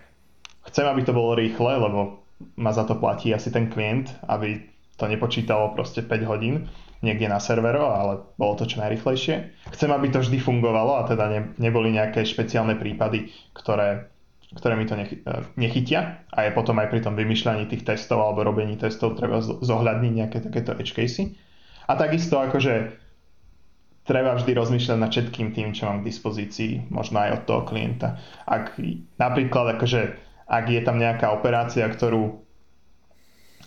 chcem, 0.70 0.86
aby 0.86 1.02
to 1.02 1.10
bolo 1.10 1.34
rýchle, 1.34 1.82
lebo 1.82 2.22
ma 2.54 2.70
za 2.70 2.86
to 2.86 2.94
platí 2.94 3.34
asi 3.34 3.50
ten 3.50 3.66
klient, 3.66 4.14
aby 4.30 4.62
to 4.94 5.10
nepočítalo 5.10 5.74
proste 5.74 6.06
5 6.06 6.30
hodín 6.30 6.70
niekde 7.02 7.30
na 7.30 7.38
servero, 7.38 7.94
ale 7.94 8.34
bolo 8.34 8.58
to 8.58 8.66
čo 8.66 8.82
najrychlejšie. 8.82 9.66
Chcem, 9.70 9.90
aby 9.94 10.10
to 10.10 10.18
vždy 10.18 10.42
fungovalo 10.42 10.98
a 10.98 11.06
teda 11.06 11.30
ne, 11.30 11.40
neboli 11.58 11.94
nejaké 11.94 12.26
špeciálne 12.26 12.74
prípady, 12.74 13.30
ktoré, 13.54 14.10
ktoré 14.58 14.74
mi 14.74 14.82
to 14.82 14.98
nechy, 14.98 15.22
e, 15.22 15.34
nechytia 15.54 16.26
a 16.34 16.38
je 16.42 16.50
potom 16.50 16.74
aj 16.82 16.90
pri 16.90 17.00
tom 17.06 17.14
vymýšľaní 17.14 17.70
tých 17.70 17.86
testov 17.86 18.18
alebo 18.18 18.42
robení 18.42 18.74
testov 18.74 19.14
treba 19.14 19.38
zohľadniť 19.42 20.12
nejaké 20.18 20.38
takéto 20.42 20.74
edge 20.74 20.90
casey. 20.90 21.38
A 21.86 21.94
takisto 21.94 22.42
akože 22.42 23.06
treba 24.08 24.32
vždy 24.32 24.56
rozmýšľať 24.56 24.96
nad 24.96 25.12
všetkým 25.12 25.52
tým, 25.52 25.76
čo 25.76 25.84
mám 25.84 26.00
k 26.00 26.08
dispozícii, 26.08 26.88
možno 26.88 27.20
aj 27.20 27.30
od 27.38 27.42
toho 27.44 27.62
klienta. 27.68 28.16
Ak 28.48 28.80
napríklad 29.20 29.76
akože 29.76 30.16
ak 30.48 30.64
je 30.72 30.80
tam 30.80 30.96
nejaká 30.96 31.28
operácia, 31.28 31.84
ktorú 31.84 32.40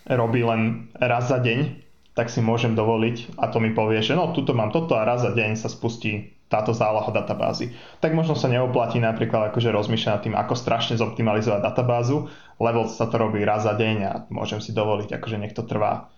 robí 0.09 0.41
len 0.41 0.89
raz 0.97 1.29
za 1.29 1.37
deň, 1.37 1.77
tak 2.17 2.33
si 2.33 2.41
môžem 2.41 2.73
dovoliť 2.73 3.37
a 3.37 3.53
to 3.53 3.61
mi 3.61 3.71
povie, 3.71 4.01
že 4.01 4.17
no 4.17 4.33
tuto 4.33 4.57
mám 4.57 4.73
toto 4.73 4.97
a 4.97 5.05
raz 5.05 5.21
za 5.21 5.31
deň 5.31 5.55
sa 5.55 5.69
spustí 5.69 6.33
táto 6.51 6.75
záloha 6.75 7.07
databázy. 7.15 7.71
Tak 8.03 8.11
možno 8.11 8.35
sa 8.35 8.51
neoplatí 8.51 8.99
napríklad 8.99 9.55
akože 9.55 9.71
rozmýšľať 9.71 10.11
nad 10.11 10.23
tým, 10.25 10.35
ako 10.35 10.53
strašne 10.57 10.99
zoptimalizovať 10.99 11.63
databázu, 11.63 12.27
lebo 12.59 12.91
sa 12.91 13.07
to 13.07 13.15
robí 13.15 13.39
raz 13.47 13.63
za 13.63 13.77
deň 13.77 13.97
a 14.03 14.11
môžem 14.27 14.59
si 14.59 14.75
dovoliť, 14.75 15.15
akože 15.15 15.37
nech 15.39 15.55
to 15.55 15.63
trvá 15.63 16.11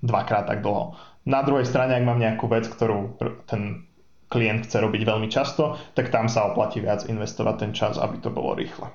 dvakrát 0.00 0.48
tak 0.48 0.64
dlho. 0.64 0.96
Na 1.26 1.42
druhej 1.42 1.66
strane, 1.66 1.98
ak 1.98 2.06
mám 2.06 2.22
nejakú 2.22 2.46
vec, 2.46 2.70
ktorú 2.70 3.18
ten 3.50 3.86
klient 4.26 4.66
chce 4.66 4.82
robiť 4.82 5.02
veľmi 5.06 5.28
často, 5.30 5.78
tak 5.94 6.10
tam 6.10 6.26
sa 6.26 6.50
oplatí 6.50 6.82
viac 6.82 7.06
investovať 7.06 7.54
ten 7.62 7.72
čas, 7.74 7.94
aby 7.98 8.18
to 8.18 8.30
bolo 8.30 8.58
rýchle. 8.58 8.90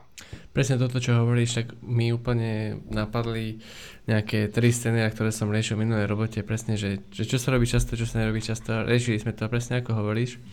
Presne 0.51 0.75
toto, 0.75 0.99
čo 0.99 1.15
hovoríš, 1.23 1.63
tak 1.63 1.67
mi 1.79 2.11
úplne 2.11 2.83
napadli 2.91 3.63
nejaké 4.07 4.51
tri 4.51 4.75
scény, 4.75 4.99
ktoré 5.07 5.31
som 5.31 5.47
riešil 5.47 5.79
v 5.79 5.87
minulej 5.87 6.11
robote, 6.11 6.43
presne, 6.43 6.75
že, 6.75 6.99
že 7.15 7.23
čo 7.23 7.39
sa 7.39 7.55
robí 7.55 7.63
často, 7.63 7.95
čo 7.95 8.03
sa 8.03 8.19
nerobí 8.19 8.43
často, 8.43 8.83
riešili 8.83 9.23
sme 9.23 9.31
to 9.31 9.47
presne 9.47 9.79
ako 9.79 9.95
hovoríš. 9.95 10.43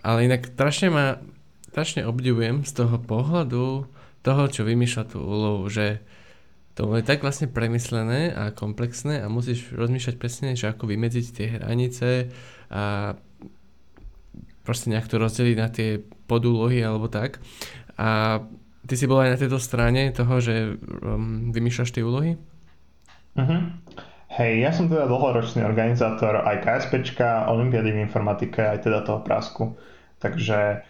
Ale 0.00 0.24
inak 0.24 0.48
strašne 0.56 0.88
ma, 0.88 1.20
strašne 1.68 2.08
obdivujem 2.08 2.64
z 2.64 2.72
toho 2.72 2.96
pohľadu 2.96 3.84
toho, 4.24 4.42
čo 4.48 4.64
vymýšľa 4.64 5.04
tú 5.12 5.20
úlohu, 5.20 5.68
že 5.68 6.00
to 6.78 6.94
je 6.94 7.02
tak 7.02 7.26
vlastne 7.26 7.50
premyslené 7.50 8.30
a 8.30 8.54
komplexné 8.54 9.18
a 9.18 9.26
musíš 9.26 9.74
rozmýšľať 9.74 10.14
presne, 10.14 10.54
že 10.54 10.70
ako 10.70 10.86
vymedziť 10.86 11.26
tie 11.34 11.46
hranice 11.58 12.30
a 12.70 13.18
proste 14.62 14.94
nejak 14.94 15.10
to 15.10 15.18
rozdeliť 15.18 15.56
na 15.58 15.68
tie 15.74 15.98
podúlohy 16.30 16.78
alebo 16.78 17.10
tak. 17.10 17.42
A 17.98 18.38
Ty 18.88 18.94
si 18.96 19.04
bol 19.04 19.20
aj 19.20 19.36
na 19.36 19.40
tejto 19.40 19.60
strane 19.60 20.08
toho, 20.16 20.40
že 20.40 20.80
um, 21.04 21.52
vymýšľaš 21.52 21.92
tie 21.92 22.00
úlohy? 22.00 22.40
Uh-huh. 23.36 23.60
Hej, 24.32 24.52
ja 24.64 24.70
som 24.72 24.88
teda 24.88 25.04
dlhoročný 25.04 25.60
organizátor 25.60 26.40
aj 26.40 26.64
KSPčka, 26.64 27.52
Olympiady 27.52 27.92
v 27.92 28.08
informatike, 28.08 28.64
aj 28.64 28.88
teda 28.88 29.04
toho 29.04 29.20
prásku. 29.20 29.76
Takže 30.24 30.80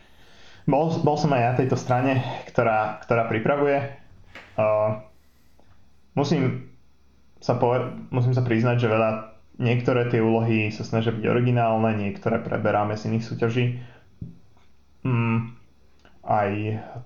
bol, 0.71 0.95
bol 1.03 1.17
som 1.19 1.35
aj 1.35 1.43
na 1.43 1.55
tejto 1.59 1.75
strane, 1.75 2.23
ktorá, 2.47 3.03
ktorá 3.03 3.27
pripravuje. 3.27 3.83
Uh, 4.55 5.03
musím, 6.19 6.75
sa 7.39 7.55
poved- 7.55 8.11
musím 8.11 8.35
sa 8.35 8.43
priznať, 8.43 8.83
že 8.83 8.89
veľa, 8.91 9.11
niektoré 9.63 10.11
tie 10.11 10.19
úlohy 10.19 10.75
sa 10.75 10.83
snažia 10.83 11.15
byť 11.15 11.23
originálne, 11.23 11.95
niektoré 11.95 12.43
preberáme 12.43 12.99
z 12.99 13.15
iných 13.15 13.27
súťaží. 13.27 13.65
Mm, 15.07 15.55
aj 16.29 16.51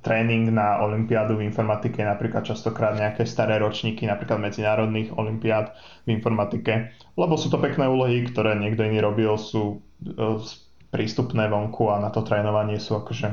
tréning 0.02 0.50
na 0.50 0.82
olympiádu 0.82 1.38
v 1.38 1.46
informatike, 1.46 2.02
napríklad 2.02 2.42
častokrát 2.42 2.98
nejaké 2.98 3.22
staré 3.22 3.54
ročníky, 3.62 4.02
napríklad 4.02 4.42
medzinárodných 4.42 5.14
olympiád 5.14 5.78
v 6.02 6.18
informatike, 6.18 6.90
lebo 7.14 7.38
sú 7.38 7.46
to 7.46 7.62
pekné 7.62 7.86
úlohy, 7.86 8.26
ktoré 8.26 8.58
niekto 8.58 8.82
iný 8.82 8.98
robil, 8.98 9.38
sú 9.38 9.78
e, 10.02 10.42
prístupné 10.90 11.46
vonku 11.46 11.86
a 11.94 12.02
na 12.02 12.10
to 12.10 12.26
trénovanie 12.26 12.82
sú 12.82 12.98
akože 12.98 13.30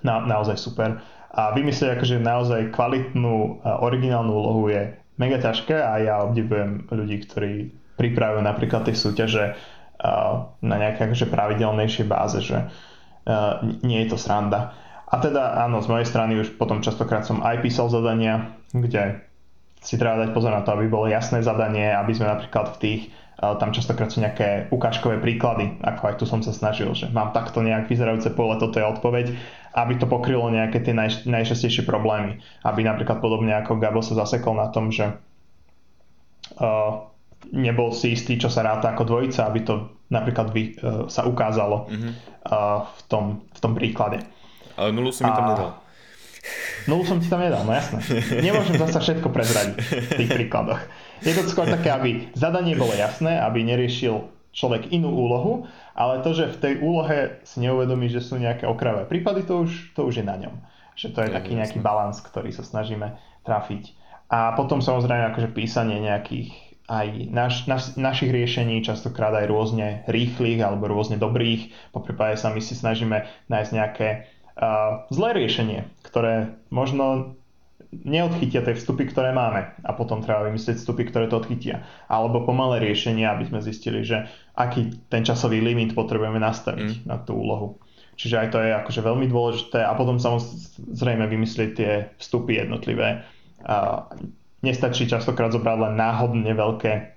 na, 0.00 0.24
naozaj 0.24 0.56
super. 0.56 1.04
A 1.34 1.50
vymyslieť 1.50 1.98
akože 1.98 2.22
naozaj 2.22 2.70
kvalitnú, 2.70 3.66
originálnu 3.82 4.30
úlohu 4.30 4.70
je 4.70 4.94
mega 5.18 5.42
ťažké 5.42 5.74
a 5.74 5.98
ja 5.98 6.14
obdivujem 6.22 6.86
ľudí, 6.86 7.26
ktorí 7.26 7.52
pripravujú 7.98 8.42
napríklad 8.42 8.86
tie 8.86 8.94
súťaže 8.94 9.58
na 10.62 10.76
nejaké 10.78 11.10
akože 11.10 11.26
pravidelnejšej 11.26 12.06
báze, 12.06 12.38
že 12.38 12.70
nie 13.82 14.06
je 14.06 14.14
to 14.14 14.18
sranda. 14.18 14.78
A 15.10 15.18
teda 15.22 15.62
áno, 15.62 15.82
z 15.82 15.90
mojej 15.90 16.06
strany 16.06 16.38
už 16.38 16.54
potom 16.58 16.82
častokrát 16.82 17.26
som 17.26 17.42
aj 17.42 17.62
písal 17.62 17.90
zadania, 17.90 18.54
kde 18.74 19.22
si 19.82 19.94
treba 19.94 20.22
dať 20.26 20.30
pozor 20.34 20.54
na 20.54 20.62
to, 20.62 20.74
aby 20.74 20.86
bolo 20.90 21.06
jasné 21.06 21.42
zadanie, 21.42 21.92
aby 21.92 22.14
sme 22.14 22.30
napríklad 22.30 22.74
v 22.74 22.80
tých, 22.82 23.02
tam 23.38 23.70
častokrát 23.70 24.10
sú 24.10 24.22
nejaké 24.22 24.70
ukážkové 24.74 25.18
príklady, 25.22 25.76
ako 25.82 26.02
aj 26.08 26.14
tu 26.18 26.24
som 26.24 26.40
sa 26.40 26.50
snažil, 26.50 26.90
že 26.94 27.10
mám 27.10 27.30
takto 27.34 27.62
nejak 27.62 27.86
vyzerajúce 27.86 28.32
pole, 28.34 28.58
toto 28.58 28.78
je 28.78 28.86
odpoveď, 28.86 29.26
aby 29.74 29.98
to 29.98 30.06
pokrylo 30.06 30.46
nejaké 30.54 30.78
tie 30.80 30.94
naj, 30.94 31.26
najčastejšie 31.26 31.82
problémy. 31.82 32.38
Aby 32.62 32.86
napríklad 32.86 33.18
podobne 33.18 33.58
ako 33.58 33.82
Gabo 33.82 34.00
sa 34.00 34.14
zasekol 34.14 34.54
na 34.54 34.70
tom, 34.70 34.94
že 34.94 35.18
uh, 36.62 37.10
nebol 37.50 37.90
si 37.90 38.14
istý, 38.14 38.38
čo 38.38 38.46
sa 38.46 38.62
ráta 38.62 38.94
ako 38.94 39.02
dvojica, 39.02 39.50
aby 39.50 39.60
to 39.66 39.90
napríklad 40.14 40.54
by, 40.54 40.62
uh, 40.78 41.04
sa 41.10 41.26
ukázalo 41.26 41.90
mm-hmm. 41.90 42.12
uh, 42.46 42.86
v, 42.86 43.00
tom, 43.10 43.24
v 43.50 43.58
tom 43.58 43.72
príklade. 43.74 44.22
Ale 44.78 44.94
nulu 44.94 45.10
si 45.10 45.26
mi 45.26 45.30
tam 45.34 45.50
nedal. 45.50 45.70
Nulu 46.84 47.02
som 47.08 47.16
ti 47.16 47.26
tam 47.32 47.40
nedal, 47.40 47.64
no 47.64 47.72
jasné. 47.72 48.04
Nemôžem 48.44 48.76
zase 48.76 49.00
všetko 49.00 49.32
prezradiť 49.32 49.76
v 49.80 50.10
tých 50.20 50.30
príkladoch. 50.36 50.80
Je 51.24 51.32
to 51.32 51.48
skôr 51.48 51.64
také, 51.64 51.88
aby 51.88 52.28
zadanie 52.36 52.76
bolo 52.76 52.92
jasné, 52.92 53.40
aby 53.40 53.64
neriešil 53.64 54.28
človek 54.54 54.94
inú 54.94 55.10
úlohu, 55.10 55.66
ale 55.98 56.22
to, 56.22 56.30
že 56.30 56.54
v 56.54 56.60
tej 56.62 56.74
úlohe 56.80 57.42
si 57.42 57.58
neuvedomí, 57.60 58.06
že 58.06 58.22
sú 58.22 58.38
nejaké 58.38 58.64
okrajové 58.70 59.10
prípady, 59.10 59.42
to 59.42 59.66
už, 59.66 59.92
to 59.98 60.06
už 60.06 60.22
je 60.22 60.24
na 60.24 60.38
ňom. 60.38 60.54
Že 60.94 61.08
to 61.10 61.18
je, 61.26 61.28
je 61.28 61.34
taký 61.34 61.52
jasné. 61.52 61.60
nejaký 61.60 61.78
balans, 61.82 62.22
ktorý 62.22 62.54
sa 62.54 62.62
snažíme 62.62 63.18
trafiť. 63.42 63.98
A 64.30 64.54
potom 64.54 64.78
samozrejme 64.78 65.34
akože 65.34 65.50
písanie 65.52 65.98
nejakých 66.00 66.54
aj 66.84 67.32
naš, 67.32 67.54
naš, 67.64 67.96
našich 67.96 68.28
riešení, 68.28 68.84
častokrát 68.84 69.32
aj 69.32 69.48
rôzne 69.48 70.04
rýchlych 70.04 70.60
alebo 70.60 70.84
rôzne 70.84 71.16
dobrých. 71.16 71.72
Po 71.96 72.04
prípade 72.04 72.36
sa 72.36 72.52
my 72.52 72.60
si 72.60 72.76
snažíme 72.76 73.24
nájsť 73.48 73.70
nejaké 73.72 74.08
uh, 74.60 75.08
zlé 75.08 75.32
riešenie, 75.32 75.88
ktoré 76.04 76.60
možno 76.68 77.40
neodchytia 78.02 78.66
tie 78.66 78.74
vstupy, 78.74 79.06
ktoré 79.06 79.30
máme 79.30 79.78
a 79.86 79.90
potom 79.94 80.18
treba 80.24 80.48
vymyslieť 80.50 80.82
vstupy, 80.82 81.06
ktoré 81.06 81.30
to 81.30 81.38
odchytia. 81.38 81.86
Alebo 82.10 82.42
pomalé 82.42 82.82
riešenie, 82.82 83.22
aby 83.22 83.46
sme 83.46 83.62
zistili, 83.62 84.02
že 84.02 84.26
aký 84.58 85.06
ten 85.06 85.22
časový 85.22 85.62
limit 85.62 85.94
potrebujeme 85.94 86.42
nastaviť 86.42 86.90
mm. 86.90 87.06
na 87.06 87.22
tú 87.22 87.38
úlohu. 87.38 87.78
Čiže 88.14 88.46
aj 88.46 88.48
to 88.50 88.58
je 88.62 88.70
akože 88.74 89.00
veľmi 89.02 89.26
dôležité 89.26 89.82
a 89.82 89.94
potom 89.94 90.18
samozrejme 90.22 91.26
vymyslieť 91.26 91.70
tie 91.74 91.92
vstupy 92.18 92.62
jednotlivé. 92.62 93.26
Uh, 93.62 94.06
nestačí 94.62 95.06
častokrát 95.06 95.50
zobrať 95.50 95.78
len 95.90 95.94
náhodne 95.98 96.52
veľké 96.54 97.14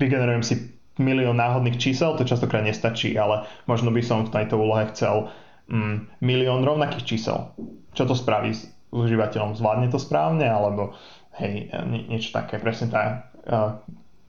vygenerujem 0.00 0.42
si 0.42 0.54
milión 0.96 1.36
náhodných 1.36 1.76
čísel, 1.76 2.16
to 2.16 2.24
častokrát 2.24 2.64
nestačí, 2.64 3.12
ale 3.20 3.44
možno 3.68 3.92
by 3.92 4.00
som 4.00 4.24
v 4.24 4.32
tejto 4.32 4.56
úlohe 4.56 4.88
chcel 4.90 5.28
mm, 5.68 6.24
milión 6.24 6.64
rovnakých 6.64 7.04
čísel. 7.04 7.52
Čo 7.92 8.08
to 8.08 8.16
spraví 8.16 8.56
užívateľom? 8.90 9.58
Zvládne 9.58 9.88
to 9.90 9.98
správne? 9.98 10.46
Alebo 10.46 10.94
hej, 11.38 11.70
niečo 11.88 12.34
také, 12.34 12.58
presne 12.58 12.90
tá, 12.90 13.02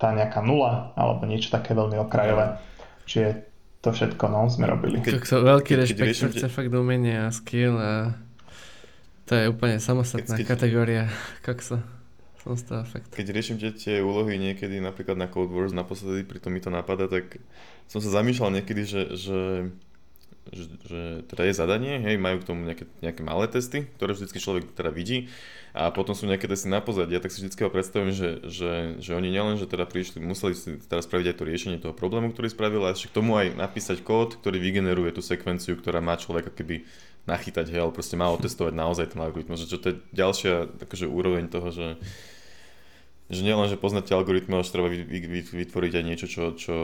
tá 0.02 0.08
nejaká 0.14 0.42
nula, 0.42 0.96
alebo 0.98 1.26
niečo 1.30 1.54
také 1.54 1.78
veľmi 1.78 1.98
okrajové. 2.02 2.58
Čiže 3.06 3.52
to 3.82 3.90
všetko 3.90 4.24
no, 4.30 4.46
sme 4.48 4.70
robili. 4.70 5.02
Keď, 5.02 5.26
to 5.26 5.42
veľký 5.42 5.74
rešpekt, 5.74 6.22
to 6.22 6.30
chce 6.30 6.48
fakt 6.54 6.70
umenie 6.70 7.18
a 7.18 7.34
skill 7.34 7.82
a 7.82 8.14
to 9.26 9.34
je 9.34 9.50
úplne 9.50 9.82
samostatná 9.82 10.38
keď, 10.38 10.46
kategória 10.46 11.04
kaksa. 11.46 11.82
Som 12.42 12.58
z 12.58 12.74
toho 12.74 12.82
fakt. 12.86 13.14
Keď 13.14 13.28
riešim 13.30 13.58
tie, 13.62 14.02
úlohy 14.02 14.42
niekedy 14.42 14.82
napríklad 14.82 15.14
na 15.14 15.30
Code 15.30 15.54
Wars 15.54 15.78
naposledy, 15.78 16.26
pri 16.26 16.42
tom 16.42 16.58
mi 16.58 16.62
to 16.62 16.74
napadá, 16.74 17.06
tak 17.06 17.38
som 17.86 18.02
sa 18.02 18.10
zamýšľal 18.10 18.58
niekedy, 18.62 18.82
že, 18.82 19.02
že 19.14 19.40
že, 20.50 20.66
že 20.90 21.02
teda 21.30 21.46
je 21.46 21.54
zadanie, 21.54 22.02
hej, 22.02 22.18
majú 22.18 22.42
k 22.42 22.48
tomu 22.50 22.66
nejaké, 22.66 22.90
nejaké 23.06 23.22
malé 23.22 23.46
testy, 23.46 23.86
ktoré 24.02 24.18
vždycky 24.18 24.42
človek 24.42 24.74
teda 24.74 24.90
vidí 24.90 25.30
a 25.78 25.94
potom 25.94 26.18
sú 26.18 26.26
nejaké 26.26 26.50
testy 26.50 26.66
na 26.66 26.82
pozadí. 26.82 27.14
Ja 27.14 27.22
tak 27.22 27.30
si 27.30 27.46
vždy 27.46 27.54
predstavím, 27.70 28.10
že, 28.10 28.42
že, 28.50 28.98
že 28.98 29.12
oni 29.14 29.30
nielen, 29.30 29.62
že 29.62 29.70
teda 29.70 29.86
prišli, 29.86 30.18
museli 30.18 30.58
si 30.58 30.82
teraz 30.82 31.06
spraviť 31.06 31.32
aj 31.32 31.38
to 31.38 31.44
riešenie 31.46 31.78
toho 31.78 31.94
problému, 31.94 32.34
ktorý 32.34 32.50
spravili, 32.50 32.82
ale 32.82 32.98
k 32.98 33.14
tomu 33.14 33.38
aj 33.38 33.54
napísať 33.54 34.02
kód, 34.02 34.42
ktorý 34.42 34.58
vygeneruje 34.58 35.14
tú 35.14 35.22
sekvenciu, 35.22 35.78
ktorá 35.78 36.02
má 36.02 36.18
človeka 36.18 36.50
keby 36.50 36.90
nachytať, 37.30 37.70
hej, 37.70 37.86
ale 37.86 37.94
proste 37.94 38.18
má 38.18 38.26
otestovať 38.34 38.74
naozaj 38.74 39.14
ten 39.14 39.22
algoritmus, 39.22 39.70
že 39.70 39.78
to 39.78 39.94
je 39.94 39.96
ďalšia 40.18 40.82
akože 40.82 41.06
úroveň 41.06 41.54
toho, 41.54 41.70
že 41.70 41.88
že 43.32 43.48
nielen, 43.48 43.72
že 43.72 43.80
poznáte 43.80 44.12
algoritmy, 44.12 44.60
ale 44.60 44.68
treba 44.68 44.92
vytvoriť 44.92 45.94
aj 45.96 46.04
niečo, 46.04 46.28
čo, 46.28 46.52
čo 46.52 46.76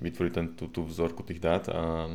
vytvorí 0.00 0.32
ten, 0.32 0.56
tú, 0.56 0.72
tú 0.72 0.88
vzorku 0.88 1.20
tých 1.20 1.44
dát 1.44 1.68
a 1.68 2.08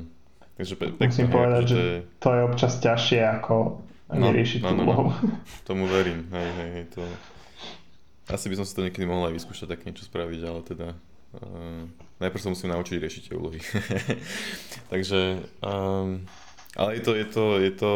Takže 0.62 0.78
pe- 0.78 0.94
pekne, 0.94 1.10
Musím 1.10 1.34
povedať, 1.34 1.64
že 1.74 1.82
to 2.22 2.30
je 2.38 2.42
občas 2.46 2.78
ťažšie 2.78 3.22
ako 3.42 3.82
no, 4.14 4.22
neriešiť 4.30 4.62
no, 4.62 4.70
tú 4.70 4.76
no, 4.78 4.86
no. 4.86 5.02
Tomu 5.74 5.90
verím, 5.90 6.30
hej, 6.30 6.50
hej, 6.54 6.70
hej, 6.78 6.86
to... 6.94 7.02
Asi 8.30 8.46
by 8.46 8.62
som 8.62 8.66
si 8.70 8.78
to 8.78 8.86
niekedy 8.86 9.10
mohol 9.10 9.26
aj 9.26 9.42
vyskúšať 9.42 9.74
tak 9.74 9.90
niečo 9.90 10.06
spraviť, 10.06 10.42
ale 10.46 10.62
teda... 10.62 10.88
Uh, 11.34 11.90
najprv 12.22 12.42
sa 12.46 12.54
musím 12.54 12.78
naučiť 12.78 12.94
riešiť 13.02 13.22
tie 13.26 13.34
úlohy. 13.34 13.58
Takže... 14.94 15.50
Um, 15.66 16.30
ale 16.78 16.96
je 16.96 17.02
to, 17.02 17.12
je 17.18 17.26
to, 17.26 17.46
je 17.58 17.72
to, 17.74 17.92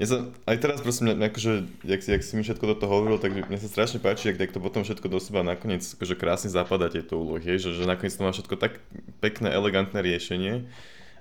mne 0.00 0.06
sa, 0.08 0.16
aj 0.48 0.56
teraz 0.56 0.78
prosím, 0.80 1.12
akože, 1.12 1.52
jak, 1.84 2.00
jak 2.00 2.22
si 2.24 2.32
mi 2.38 2.46
všetko 2.46 2.64
do 2.72 2.76
toho 2.78 2.88
hovoril, 2.94 3.18
tak 3.20 3.36
mne 3.36 3.58
sa 3.60 3.68
strašne 3.68 4.00
páči, 4.00 4.32
jak, 4.32 4.40
jak 4.40 4.54
to 4.54 4.64
potom 4.64 4.80
všetko 4.80 5.12
do 5.12 5.20
seba 5.20 5.44
nakoniec 5.44 5.84
akože 5.84 6.16
krásne 6.16 6.48
zapadá 6.48 6.88
tieto 6.88 7.20
úlohy, 7.20 7.60
že, 7.60 7.76
že 7.76 7.84
nakoniec 7.84 8.16
to 8.16 8.24
má 8.24 8.32
všetko 8.32 8.56
tak 8.56 8.80
pekné, 9.20 9.52
elegantné 9.52 10.00
riešenie, 10.00 10.64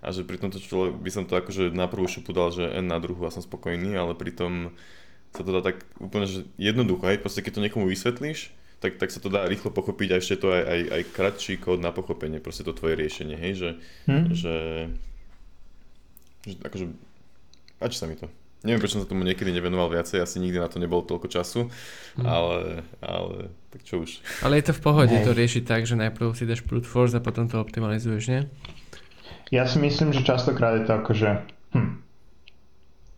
a 0.03 0.11
že 0.11 0.27
pri 0.27 0.35
tomto 0.35 0.59
človek 0.59 0.99
by 0.99 1.09
som 1.09 1.23
to 1.23 1.39
akože 1.39 1.71
na 1.71 1.87
prvú 1.87 2.11
šupu 2.11 2.35
dal, 2.35 2.51
že 2.51 2.67
N 2.67 2.91
na 2.91 2.99
druhú 2.99 3.23
a 3.23 3.31
som 3.31 3.39
spokojný, 3.39 3.95
ale 3.95 4.11
pritom 4.19 4.75
sa 5.31 5.41
to 5.41 5.49
dá 5.55 5.63
tak 5.63 5.81
úplne 5.97 6.27
že 6.27 6.43
jednoducho, 6.59 7.07
hej, 7.07 7.23
proste 7.23 7.39
keď 7.39 7.51
to 7.57 7.63
niekomu 7.63 7.87
vysvetlíš, 7.87 8.51
tak, 8.83 8.99
tak 8.99 9.09
sa 9.15 9.23
to 9.23 9.31
dá 9.31 9.47
rýchlo 9.47 9.71
pochopiť 9.71 10.09
a 10.11 10.19
ešte 10.19 10.43
to 10.43 10.51
aj, 10.51 10.63
aj, 10.67 10.81
aj 10.91 11.03
kratší 11.15 11.55
kód 11.57 11.79
na 11.79 11.95
pochopenie, 11.95 12.43
proste 12.43 12.67
to 12.67 12.75
tvoje 12.75 12.99
riešenie, 12.99 13.39
hej, 13.39 13.53
že, 13.55 13.69
hmm. 14.11 14.25
že, 14.35 14.55
že 16.43 16.55
akože 16.59 16.85
páči 17.79 17.97
sa 17.97 18.11
mi 18.11 18.19
to. 18.19 18.27
Neviem, 18.63 18.79
prečo 18.79 18.95
som 18.95 19.03
sa 19.03 19.11
tomu 19.11 19.27
niekedy 19.27 19.51
nevenoval 19.51 19.91
viacej, 19.91 20.23
asi 20.23 20.39
nikdy 20.39 20.55
na 20.59 20.71
to 20.71 20.79
nebolo 20.79 21.03
toľko 21.03 21.27
času, 21.31 21.67
hmm. 22.19 22.27
ale, 22.27 22.83
ale 22.99 23.51
tak 23.71 23.87
čo 23.87 24.03
už. 24.03 24.19
Ale 24.43 24.59
je 24.59 24.67
to 24.67 24.73
v 24.75 24.81
pohode 24.83 25.15
hey. 25.15 25.23
to 25.23 25.31
riešiť 25.31 25.63
tak, 25.63 25.87
že 25.87 25.95
najprv 25.99 26.35
si 26.35 26.43
dáš 26.43 26.63
brute 26.63 26.87
force 26.87 27.15
a 27.15 27.23
potom 27.23 27.47
to 27.47 27.59
optimalizuješ, 27.59 28.23
nie? 28.27 28.41
Ja 29.51 29.67
si 29.67 29.81
myslím, 29.81 30.15
že 30.15 30.23
častokrát 30.23 30.79
je 30.79 30.83
to 30.87 30.93
akože... 31.03 31.29
Hm, 31.75 31.99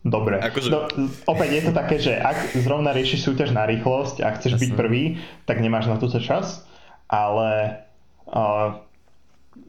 dobre. 0.02 0.42
Akože... 0.42 0.68
No, 0.72 0.88
opäť 1.28 1.50
je 1.60 1.62
to 1.68 1.72
také, 1.72 1.96
že 2.02 2.16
ak 2.16 2.56
zrovna 2.58 2.90
riešiš 2.96 3.26
súťaž 3.26 3.52
na 3.54 3.68
rýchlosť 3.68 4.24
a 4.24 4.34
chceš 4.34 4.58
Jasne. 4.58 4.62
byť 4.62 4.70
prvý, 4.74 5.02
tak 5.44 5.62
nemáš 5.62 5.86
na 5.86 6.00
to 6.00 6.08
čas, 6.08 6.66
ale 7.06 7.82
uh, 8.30 8.80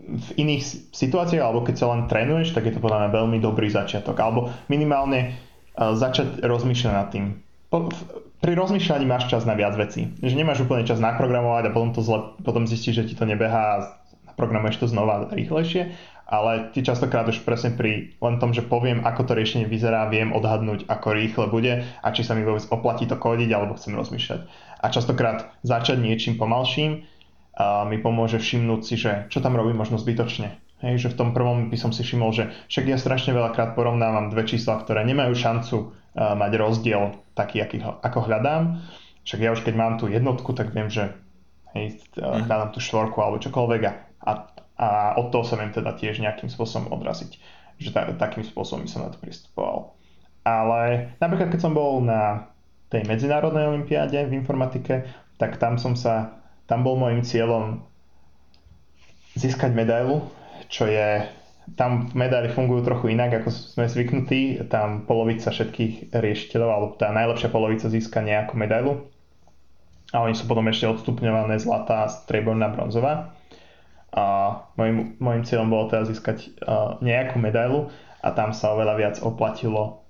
v 0.08 0.30
iných 0.40 0.92
situáciách, 0.96 1.44
alebo 1.44 1.62
keď 1.68 1.76
sa 1.78 1.88
len 1.94 2.10
trénuješ, 2.10 2.56
tak 2.56 2.66
je 2.66 2.74
to 2.74 2.84
podľa 2.84 3.06
mňa 3.06 3.10
veľmi 3.14 3.38
dobrý 3.44 3.68
začiatok. 3.70 4.18
Alebo 4.18 4.50
minimálne 4.72 5.36
uh, 5.78 5.94
začať 5.94 6.42
rozmýšľať 6.42 6.94
nad 6.94 7.08
tým. 7.12 7.26
Po, 7.68 7.92
v, 7.92 8.00
pri 8.40 8.54
rozmýšľaní 8.54 9.06
máš 9.10 9.28
čas 9.28 9.44
na 9.44 9.58
viac 9.58 9.76
vecí. 9.76 10.14
Že 10.24 10.40
nemáš 10.40 10.64
úplne 10.64 10.88
čas 10.88 11.02
naprogramovať 11.02 11.68
a 11.68 11.74
potom, 11.74 11.92
to 11.92 12.06
zle, 12.06 12.38
potom 12.46 12.70
zistíš, 12.70 13.04
že 13.04 13.08
ti 13.12 13.16
to 13.18 13.26
nebeha 13.26 13.64
a 13.76 13.76
naprogramuješ 14.30 14.86
to 14.86 14.88
znova 14.88 15.34
rýchlejšie 15.34 15.98
ale 16.28 16.76
ty 16.76 16.84
častokrát 16.84 17.24
už 17.32 17.48
presne 17.48 17.72
pri 17.72 18.20
len 18.20 18.36
tom, 18.44 18.52
že 18.52 18.60
poviem, 18.60 19.08
ako 19.08 19.32
to 19.32 19.34
riešenie 19.34 19.64
vyzerá, 19.64 20.12
viem 20.12 20.36
odhadnúť, 20.36 20.84
ako 20.92 21.16
rýchle 21.16 21.48
bude 21.48 21.88
a 21.88 22.08
či 22.12 22.28
sa 22.28 22.36
mi 22.36 22.44
vôbec 22.44 22.68
oplatí 22.68 23.08
to 23.08 23.16
kódiť, 23.16 23.48
alebo 23.56 23.80
chcem 23.80 23.96
rozmýšľať. 23.96 24.42
A 24.84 24.86
častokrát 24.92 25.56
začať 25.64 26.04
niečím 26.04 26.36
pomalším 26.36 27.08
uh, 27.58 27.88
mi 27.88 27.98
pomôže 28.04 28.44
všimnúť 28.44 28.82
si, 28.84 28.96
že 29.00 29.12
čo 29.32 29.40
tam 29.40 29.56
robím 29.56 29.80
možno 29.80 29.96
zbytočne. 29.96 30.60
Hej, 30.78 31.10
že 31.10 31.10
v 31.10 31.18
tom 31.18 31.30
prvom 31.34 31.74
by 31.74 31.78
som 31.80 31.90
si 31.90 32.06
všimol, 32.06 32.30
že 32.30 32.54
však 32.70 32.86
ja 32.86 33.02
strašne 33.02 33.34
veľakrát 33.34 33.74
porovnávam 33.74 34.30
dve 34.30 34.46
čísla, 34.46 34.78
ktoré 34.78 35.02
nemajú 35.08 35.34
šancu 35.34 35.76
uh, 35.80 36.36
mať 36.38 36.52
rozdiel 36.60 37.18
taký, 37.34 37.64
aký 37.64 37.82
ako 37.82 38.30
hľadám. 38.30 38.84
Však 39.26 39.40
ja 39.42 39.50
už 39.56 39.64
keď 39.66 39.74
mám 39.74 39.98
tú 39.98 40.12
jednotku, 40.12 40.54
tak 40.54 40.76
viem, 40.76 40.92
že 40.92 41.16
hej, 41.74 42.04
uh, 42.20 42.44
hľadám 42.46 42.76
tú 42.76 42.84
štvorku 42.84 43.18
alebo 43.24 43.42
čokoľvek 43.42 43.82
a, 43.88 43.92
a 44.28 44.32
a 44.78 45.18
od 45.18 45.34
toho 45.34 45.42
sa 45.42 45.58
viem 45.58 45.74
teda 45.74 45.98
tiež 45.98 46.22
nejakým 46.22 46.54
spôsobom 46.54 46.94
odraziť, 46.94 47.32
že 47.82 47.90
ta, 47.90 48.06
takým 48.14 48.46
spôsobom 48.46 48.86
som 48.86 49.02
na 49.02 49.10
to 49.10 49.18
pristupoval. 49.18 49.98
Ale 50.46 51.12
napríklad 51.18 51.50
keď 51.50 51.60
som 51.66 51.74
bol 51.74 52.00
na 52.00 52.54
tej 52.88 53.04
medzinárodnej 53.10 53.68
olimpiáde 53.68 54.30
v 54.30 54.38
informatike, 54.38 55.10
tak 55.42 55.58
tam 55.58 55.82
som 55.82 55.98
sa, 55.98 56.40
tam 56.70 56.86
bol 56.86 56.96
môjim 56.96 57.26
cieľom 57.26 57.84
získať 59.36 59.74
medailu, 59.74 60.24
čo 60.70 60.88
je, 60.88 61.26
tam 61.76 62.08
medaily 62.16 62.54
fungujú 62.54 62.86
trochu 62.86 63.18
inak, 63.18 63.44
ako 63.44 63.50
sme 63.52 63.86
zvyknutí, 63.90 64.62
tam 64.72 65.04
polovica 65.04 65.52
všetkých 65.52 66.16
riešiteľov, 66.16 66.70
alebo 66.70 66.94
tá 66.96 67.12
najlepšia 67.12 67.50
polovica 67.52 67.90
získa 67.90 68.24
nejakú 68.24 68.56
medailu. 68.56 69.10
A 70.16 70.24
oni 70.24 70.32
sú 70.38 70.48
potom 70.48 70.64
ešte 70.72 70.88
odstupňované 70.88 71.60
zlatá, 71.60 72.08
strieborná, 72.08 72.72
bronzová 72.72 73.37
a 74.18 74.24
môjim, 74.74 75.14
môjim 75.22 75.46
cieľom 75.46 75.70
bolo 75.70 75.94
teda 75.94 76.10
získať 76.10 76.58
uh, 76.66 76.98
nejakú 77.06 77.38
medailu 77.38 77.94
a 78.26 78.34
tam 78.34 78.50
sa 78.50 78.74
oveľa 78.74 78.96
viac 78.98 79.16
oplatilo 79.22 80.08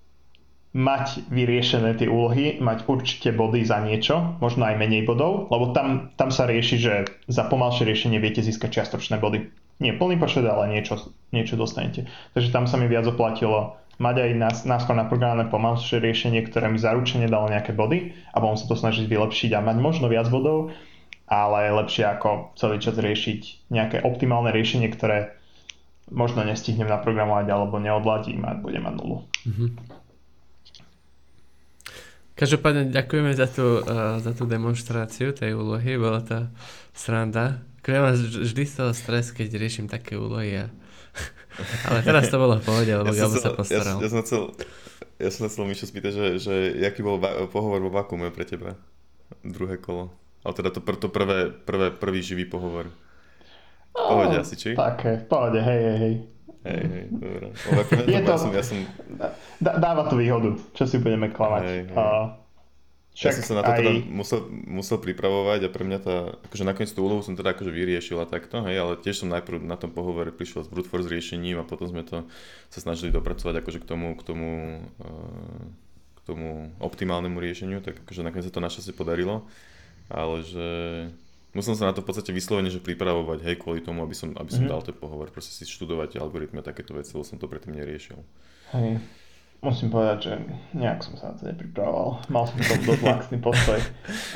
mať 0.77 1.27
vyriešené 1.34 1.97
tie 1.97 2.05
úlohy, 2.05 2.61
mať 2.61 2.85
určite 2.85 3.34
body 3.34 3.65
za 3.65 3.81
niečo, 3.81 4.38
možno 4.38 4.69
aj 4.69 4.77
menej 4.77 5.09
bodov, 5.09 5.49
lebo 5.49 5.73
tam, 5.73 6.13
tam 6.19 6.29
sa 6.29 6.45
rieši, 6.45 6.75
že 6.77 6.93
za 7.25 7.49
pomalšie 7.49 7.88
riešenie 7.88 8.21
viete 8.21 8.45
získať 8.45 8.79
čiastočné 8.79 9.17
body. 9.17 9.49
Nie 9.81 9.97
plný 9.97 10.21
počet, 10.21 10.45
ale 10.45 10.69
niečo, 10.69 11.09
niečo 11.34 11.57
dostanete. 11.57 12.05
Takže 12.38 12.53
tam 12.53 12.69
sa 12.69 12.77
mi 12.77 12.85
viac 12.85 13.09
oplatilo 13.09 13.79
mať 13.97 14.15
aj 14.21 14.31
nás, 14.38 14.57
náskôr 14.69 14.93
naprogramované 14.93 15.49
pomalšie 15.49 15.97
riešenie, 15.97 16.45
ktoré 16.45 16.69
mi 16.69 16.77
zaručene 16.77 17.25
dalo 17.25 17.49
nejaké 17.49 17.73
body 17.73 18.13
a 18.34 18.38
budem 18.38 18.57
sa 18.61 18.69
to 18.69 18.77
snažiť 18.77 19.09
vylepšiť 19.09 19.57
a 19.57 19.65
mať 19.65 19.77
možno 19.81 20.05
viac 20.05 20.29
bodov 20.29 20.69
ale 21.27 21.67
je 21.67 21.77
lepšie 21.83 22.03
ako 22.07 22.55
celý 22.55 22.79
čas 22.79 22.95
riešiť 22.95 23.69
nejaké 23.69 23.99
optimálne 24.01 24.49
riešenie, 24.55 24.87
ktoré 24.95 25.35
možno 26.07 26.47
nestihnem 26.47 26.87
naprogramovať 26.87 27.51
alebo 27.51 27.83
neodladím 27.83 28.47
a 28.47 28.55
budem 28.55 28.87
mať 28.87 28.95
nulu. 28.95 29.17
Mm-hmm. 29.43 29.69
Každopádne 32.37 32.93
ďakujeme 32.93 33.33
za 33.33 33.49
tú, 33.49 33.81
uh, 33.81 34.21
za 34.21 34.31
tú 34.31 34.45
demonstráciu 34.45 35.33
tej 35.33 35.57
úlohy, 35.57 35.97
bola 35.97 36.21
to 36.21 36.47
sranda. 36.93 37.65
Ja 37.87 38.03
mám 38.03 38.19
vždy 38.19 38.63
z 38.67 38.73
toho 38.83 38.91
stres, 38.91 39.31
keď 39.31 39.57
riešim 39.57 39.87
také 39.87 40.19
úlohy. 40.19 40.59
A... 40.59 40.65
Ale 41.89 42.03
teraz 42.03 42.27
to 42.29 42.37
bolo 42.37 42.59
v 42.59 42.63
pohode, 42.67 42.91
lebo 42.93 43.09
ja 43.15 43.25
Gabo 43.25 43.39
sa 43.41 43.55
postaral. 43.55 43.97
Ja, 43.97 44.05
ja, 44.05 44.09
som 44.11 44.21
chcel, 44.21 44.41
ja 45.17 45.29
som 45.31 45.47
chcel 45.47 45.63
Mišo 45.65 45.87
spýtať, 45.87 46.11
že, 46.13 46.25
že 46.37 46.53
jaký 46.83 47.01
bol 47.01 47.17
va- 47.17 47.47
pohovor 47.47 47.79
vo 47.79 47.89
vakuume 47.89 48.29
pre 48.29 48.43
teba? 48.45 48.75
Druhé 49.41 49.79
kolo. 49.79 50.13
Ale 50.45 50.53
teda 50.53 50.69
to, 50.69 50.80
to 50.81 51.07
prvé, 51.09 51.49
prvé, 51.49 51.88
prvý 51.91 52.22
živý 52.22 52.45
pohovor. 52.45 52.93
V 53.97 54.03
pohode 54.05 54.38
asi, 54.38 54.53
či? 54.53 54.77
Také, 54.77 55.22
v 55.22 55.26
pohode, 55.26 55.59
hej, 55.59 55.81
hej, 55.81 55.97
hej. 55.97 56.15
Hej, 56.68 56.84
hej, 56.84 57.05
dobré. 57.15 57.47
Je 58.11 58.19
to, 58.22 58.31
ja 58.35 58.39
som, 58.39 58.51
ja 58.51 58.64
som... 58.64 58.77
Dáva 59.64 60.05
to 60.11 60.19
výhodu, 60.19 60.53
čo 60.76 60.84
si 60.84 60.99
budeme 60.99 61.31
klamať. 61.31 61.64
Hej, 61.64 61.81
hej. 61.89 61.95
Uh, 61.95 62.35
ja 63.18 63.34
som 63.34 63.41
sa 63.41 63.53
na 63.57 63.64
to 63.65 63.72
aj... 63.73 63.80
teda 63.81 63.91
musel, 64.14 64.39
musel 64.51 65.01
pripravovať 65.01 65.65
a 65.65 65.69
pre 65.73 65.84
mňa 65.89 65.99
tá, 66.05 66.38
akože 66.45 66.64
nakoniec 66.68 66.91
tú 66.93 67.01
úlohu 67.01 67.26
som 67.26 67.34
teda 67.34 67.57
akože 67.57 67.73
vyriešil 67.73 68.22
a 68.22 68.30
takto, 68.30 68.61
hej, 68.69 68.77
ale 68.77 68.93
tiež 69.01 69.26
som 69.26 69.34
najprv 69.34 69.65
na 69.65 69.73
tom 69.73 69.89
pohovore 69.89 70.30
prišiel 70.30 70.61
s 70.61 70.69
brute 70.69 70.85
force 70.85 71.09
riešením 71.09 71.57
a 71.57 71.65
potom 71.65 71.89
sme 71.89 72.05
to 72.05 72.30
sa 72.69 72.80
snažili 72.84 73.09
dopracovať 73.09 73.65
akože 73.65 73.80
k 73.81 73.85
tomu, 73.89 74.14
k 74.14 74.22
tomu, 74.22 74.49
uh, 75.01 75.61
k 76.14 76.19
tomu 76.30 76.69
optimálnemu 76.77 77.41
riešeniu, 77.41 77.81
tak 77.81 78.05
akože 78.05 78.22
nakoniec 78.22 78.45
sa 78.45 78.53
to 78.53 78.61
našťastie 78.61 78.93
podarilo 78.93 79.49
ale 80.07 80.43
že 80.43 80.67
musel 81.55 81.73
som 81.73 81.88
sa 81.88 81.89
na 81.89 81.95
to 81.97 82.05
v 82.05 82.09
podstate 82.13 82.29
vyslovene, 82.29 82.69
že 82.69 82.84
pripravovať, 82.84 83.41
hej, 83.41 83.55
kvôli 83.57 83.81
tomu, 83.81 84.05
aby 84.05 84.13
som, 84.13 84.29
aby 84.38 84.51
som 84.53 84.65
mm-hmm. 84.65 84.73
dal 84.77 84.81
ten 84.85 84.93
pohovor, 84.93 85.34
proste 85.34 85.57
si 85.57 85.65
študovať 85.65 86.21
algoritmy 86.21 86.61
a 86.61 86.67
takéto 86.69 86.93
veci, 86.93 87.17
lebo 87.17 87.25
som 87.25 87.41
to 87.41 87.49
predtým 87.49 87.73
neriešil. 87.73 88.21
Hej, 88.77 89.01
musím 89.65 89.89
povedať, 89.89 90.17
že 90.21 90.34
nejak 90.77 91.01
som 91.01 91.17
sa 91.17 91.34
na 91.34 91.35
to 91.39 91.49
nepripravoval. 91.49 92.21
Mal 92.29 92.43
som 92.45 92.57
to 92.61 92.75
dosť 92.85 93.03
laxný 93.03 93.38
postoj. 93.41 93.79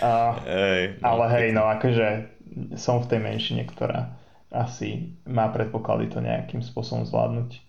A, 0.02 0.12
hej, 0.50 0.98
no, 0.98 1.06
ale 1.06 1.24
hej, 1.38 1.48
no 1.54 1.70
akože 1.70 2.08
som 2.76 3.00
v 3.00 3.10
tej 3.12 3.20
menšine, 3.22 3.64
ktorá 3.70 4.18
asi 4.52 5.16
má 5.24 5.48
predpoklady 5.48 6.12
to 6.12 6.20
nejakým 6.20 6.60
spôsobom 6.60 7.08
zvládnuť. 7.08 7.64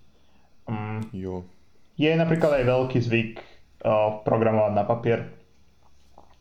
Um, 0.67 0.99
jo. 1.15 1.47
Je 1.95 2.11
napríklad 2.11 2.59
aj 2.59 2.65
veľký 2.67 2.99
zvyk 2.99 3.33
uh, 3.39 4.19
programovať 4.27 4.73
na 4.75 4.83
papier. 4.83 5.31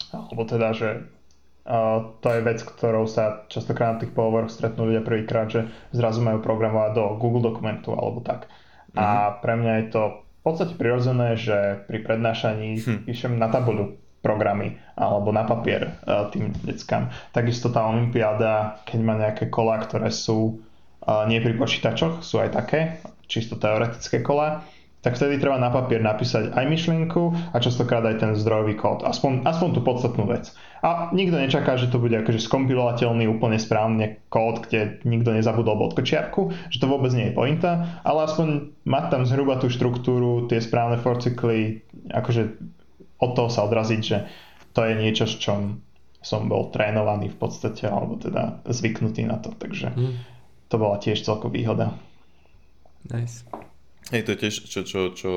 Alebo 0.10 0.42
teda, 0.50 0.74
že 0.74 1.06
uh, 1.66 2.16
to 2.22 2.28
je 2.30 2.42
vec, 2.42 2.60
ktorou 2.62 3.06
sa 3.06 3.46
častokrát 3.52 3.98
na 3.98 4.02
tých 4.02 4.14
pohovoroch 4.14 4.50
stretnú 4.50 4.90
ľudia 4.90 5.04
prvýkrát, 5.06 5.50
že 5.50 5.70
zrazu 5.94 6.22
majú 6.22 6.42
programovať 6.42 6.92
do 6.98 7.06
Google 7.18 7.52
dokumentu 7.54 7.94
alebo 7.94 8.22
tak. 8.22 8.48
Mm-hmm. 8.92 9.00
A 9.00 9.08
mhm. 9.08 9.34
pre 9.40 9.54
mňa 9.58 9.74
je 9.78 9.86
to 9.94 10.02
v 10.42 10.42
podstate 10.42 10.74
prirodzené, 10.74 11.38
že 11.38 11.86
pri 11.86 12.02
prednášaní 12.02 12.82
hm. 12.82 13.00
píšem 13.06 13.38
na 13.38 13.46
tabuľu 13.46 13.94
programy 14.26 14.82
alebo 14.98 15.30
na 15.30 15.46
papier 15.46 16.02
uh, 16.02 16.34
tým 16.34 16.50
deckám. 16.66 17.14
Takisto 17.30 17.70
tá 17.70 17.86
Olympiáda, 17.86 18.82
keď 18.90 19.00
má 19.06 19.14
nejaké 19.22 19.54
kola, 19.54 19.78
ktoré 19.78 20.10
sú 20.10 20.58
uh, 21.06 21.30
nie 21.30 21.38
pri 21.46 21.54
počítačoch, 21.58 22.26
sú 22.26 22.42
aj 22.42 22.58
také, 22.58 23.06
čisto 23.30 23.54
teoretické 23.58 24.26
kola, 24.26 24.66
tak 25.02 25.18
vtedy 25.18 25.42
treba 25.42 25.58
na 25.58 25.74
papier 25.74 25.98
napísať 25.98 26.54
aj 26.54 26.66
myšlienku 26.70 27.54
a 27.54 27.58
častokrát 27.58 28.06
aj 28.06 28.22
ten 28.22 28.32
zdrojový 28.38 28.78
kód. 28.78 29.02
Aspoň, 29.02 29.50
aspoň 29.50 29.70
tú 29.74 29.82
podstatnú 29.82 30.30
vec. 30.30 30.54
A 30.86 31.10
nikto 31.10 31.42
nečaká, 31.42 31.78
že 31.78 31.90
to 31.90 31.98
bude 31.98 32.14
akože 32.14 32.38
skompilovateľný 32.38 33.26
úplne 33.26 33.58
správne 33.58 34.22
kód, 34.30 34.66
kde 34.70 35.02
nikto 35.02 35.34
nezabudol 35.34 35.78
bodkočiarku, 35.78 36.54
že 36.70 36.78
to 36.78 36.86
vôbec 36.86 37.10
nie 37.18 37.34
je 37.34 37.38
pointa, 37.38 38.02
ale 38.06 38.30
aspoň 38.30 38.78
mať 38.86 39.06
tam 39.10 39.22
zhruba 39.26 39.58
tú 39.58 39.74
štruktúru, 39.74 40.46
tie 40.46 40.62
správne 40.62 41.02
forcykly, 41.02 41.82
akože 42.14 42.62
od 43.22 43.32
toho 43.38 43.50
sa 43.50 43.66
odraziť, 43.66 44.02
že 44.02 44.18
to 44.74 44.86
je 44.86 44.94
niečo, 44.98 45.26
s 45.26 45.38
čom 45.38 45.82
som 46.22 46.46
bol 46.46 46.70
trénovaný 46.70 47.34
v 47.34 47.38
podstate, 47.42 47.90
alebo 47.90 48.22
teda 48.22 48.62
zvyknutý 48.70 49.26
na 49.26 49.42
to, 49.42 49.50
takže 49.58 49.90
mm. 49.98 50.14
to 50.70 50.76
bola 50.78 51.02
tiež 51.02 51.26
celkom 51.26 51.50
výhoda. 51.50 51.98
Nice. 53.10 53.42
Hej, 54.10 54.26
to 54.26 54.34
je 54.34 54.42
tiež, 54.42 54.56
čo, 54.66 54.82
čo, 54.82 55.00
čo 55.14 55.32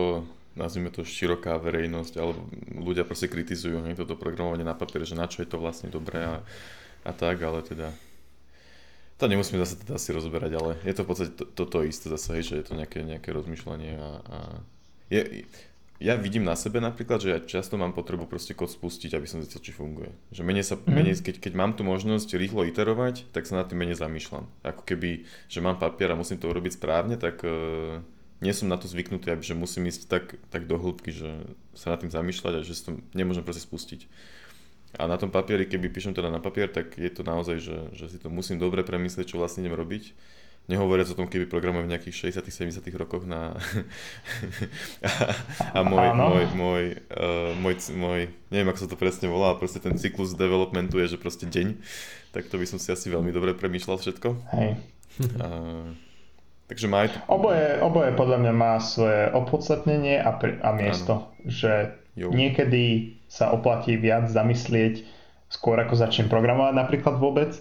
nazvime 0.56 0.88
to 0.88 1.04
široká 1.04 1.60
verejnosť, 1.60 2.14
alebo 2.16 2.48
ľudia 2.72 3.04
proste 3.04 3.28
kritizujú 3.28 3.84
hej, 3.84 3.98
toto 3.98 4.16
programovanie 4.16 4.64
na 4.64 4.72
papier, 4.72 5.04
že 5.04 5.18
na 5.18 5.28
čo 5.28 5.44
je 5.44 5.48
to 5.50 5.60
vlastne 5.60 5.92
dobré 5.92 6.24
a, 6.24 6.36
a 7.04 7.10
tak, 7.12 7.42
ale 7.44 7.60
teda 7.60 7.92
to 9.20 9.30
nemusíme 9.30 9.62
zase 9.62 9.78
teda 9.78 10.00
si 10.00 10.10
rozberať, 10.10 10.52
ale 10.58 10.70
je 10.82 10.94
to 10.94 11.02
v 11.04 11.08
podstate 11.10 11.32
toto 11.36 11.52
to, 11.54 11.64
to 11.68 11.78
isté 11.86 12.06
zase, 12.10 12.40
hej, 12.40 12.42
že 12.50 12.54
je 12.62 12.64
to 12.66 12.74
nejaké, 12.74 13.04
nejaké 13.04 13.30
rozmýšľanie 13.30 13.92
a, 13.98 14.10
a 14.24 14.38
je, 15.12 15.46
ja 16.02 16.18
vidím 16.18 16.42
na 16.42 16.58
sebe 16.58 16.82
napríklad, 16.82 17.22
že 17.22 17.28
ja 17.30 17.38
často 17.38 17.78
mám 17.78 17.94
potrebu 17.94 18.26
proste 18.26 18.50
kód 18.50 18.66
spustiť, 18.66 19.14
aby 19.14 19.30
som 19.30 19.38
zistil, 19.38 19.62
či 19.62 19.70
funguje. 19.70 20.10
Že 20.34 20.42
menej 20.42 20.66
sa, 20.66 20.74
mm. 20.74 20.90
menej, 20.90 21.14
keď, 21.22 21.38
keď 21.38 21.52
mám 21.54 21.72
tu 21.78 21.86
možnosť 21.86 22.34
rýchlo 22.34 22.66
iterovať, 22.66 23.30
tak 23.30 23.46
sa 23.46 23.62
nad 23.62 23.70
tým 23.70 23.78
menej 23.78 24.02
zamýšľam. 24.02 24.50
Ako 24.66 24.82
keby, 24.82 25.22
že 25.46 25.62
mám 25.62 25.78
papier 25.78 26.10
a 26.10 26.18
musím 26.18 26.42
to 26.42 26.50
urobiť 26.50 26.82
správne, 26.82 27.14
tak 27.14 27.46
uh, 27.46 28.02
nie 28.42 28.54
som 28.56 28.66
na 28.66 28.80
to 28.80 28.90
zvyknutý, 28.90 29.38
že 29.42 29.54
musím 29.54 29.90
ísť 29.90 30.10
tak, 30.10 30.24
tak 30.50 30.66
do 30.66 30.78
hĺbky, 30.80 31.10
že 31.14 31.46
sa 31.76 31.94
nad 31.94 32.00
tým 32.02 32.10
zamýšľať 32.10 32.52
a 32.58 32.66
že 32.66 32.74
si 32.74 32.82
to 32.86 32.90
nemôžem 33.14 33.46
proste 33.46 33.62
spustiť. 33.62 34.06
A 34.94 35.10
na 35.10 35.18
tom 35.18 35.34
papieri, 35.34 35.66
keby 35.66 35.90
píšem 35.90 36.14
teda 36.14 36.30
na 36.30 36.38
papier, 36.38 36.70
tak 36.70 36.94
je 36.94 37.10
to 37.10 37.26
naozaj, 37.26 37.58
že, 37.58 37.78
že 37.94 38.14
si 38.14 38.18
to 38.22 38.30
musím 38.30 38.62
dobre 38.62 38.86
premyslieť, 38.86 39.34
čo 39.34 39.42
vlastne 39.42 39.66
idem 39.66 39.74
robiť 39.74 40.14
Nehovoriac 40.64 41.12
o 41.12 41.18
tom, 41.20 41.28
keby 41.28 41.44
programujem 41.44 41.84
v 41.84 41.92
nejakých 41.92 42.32
60 42.40 42.72
70 42.80 42.88
rokoch 42.96 43.28
na... 43.28 43.52
a, 45.76 45.84
môj, 45.84 46.08
môj, 46.16 46.44
môj, 46.56 46.84
uh, 47.12 47.52
môj, 47.60 47.74
môj, 47.92 48.32
neviem, 48.48 48.68
ako 48.72 48.80
sa 48.80 48.88
to 48.88 48.96
presne 48.96 49.28
volá, 49.28 49.52
proste 49.60 49.76
ten 49.76 49.92
cyklus 50.00 50.32
developmentu 50.32 50.96
je, 51.04 51.12
že 51.12 51.18
proste 51.20 51.44
deň, 51.44 51.76
tak 52.32 52.48
to 52.48 52.56
by 52.56 52.64
som 52.64 52.80
si 52.80 52.88
asi 52.88 53.12
veľmi 53.12 53.28
dobre 53.28 53.52
premýšľal 53.52 54.00
všetko. 54.00 54.28
Hej. 54.56 54.80
Uh, 55.36 55.92
takže 56.68 56.86
má 56.90 57.06
aj 57.06 57.08
to... 57.14 57.18
Oboje, 57.28 57.66
oboje 57.80 58.10
podľa 58.16 58.38
mňa 58.44 58.52
má 58.52 58.72
svoje 58.80 59.30
opodstatnenie 59.32 60.20
a, 60.20 60.30
pri, 60.36 60.60
a 60.60 60.70
miesto, 60.72 61.28
ano. 61.28 61.48
že 61.48 61.96
jo. 62.14 62.32
niekedy 62.32 63.16
sa 63.28 63.50
oplatí 63.52 63.98
viac 63.98 64.30
zamyslieť 64.30 65.04
skôr 65.48 65.78
ako 65.78 65.94
začnem 65.94 66.26
programovať 66.26 66.74
napríklad 66.74 67.16
vôbec, 67.20 67.54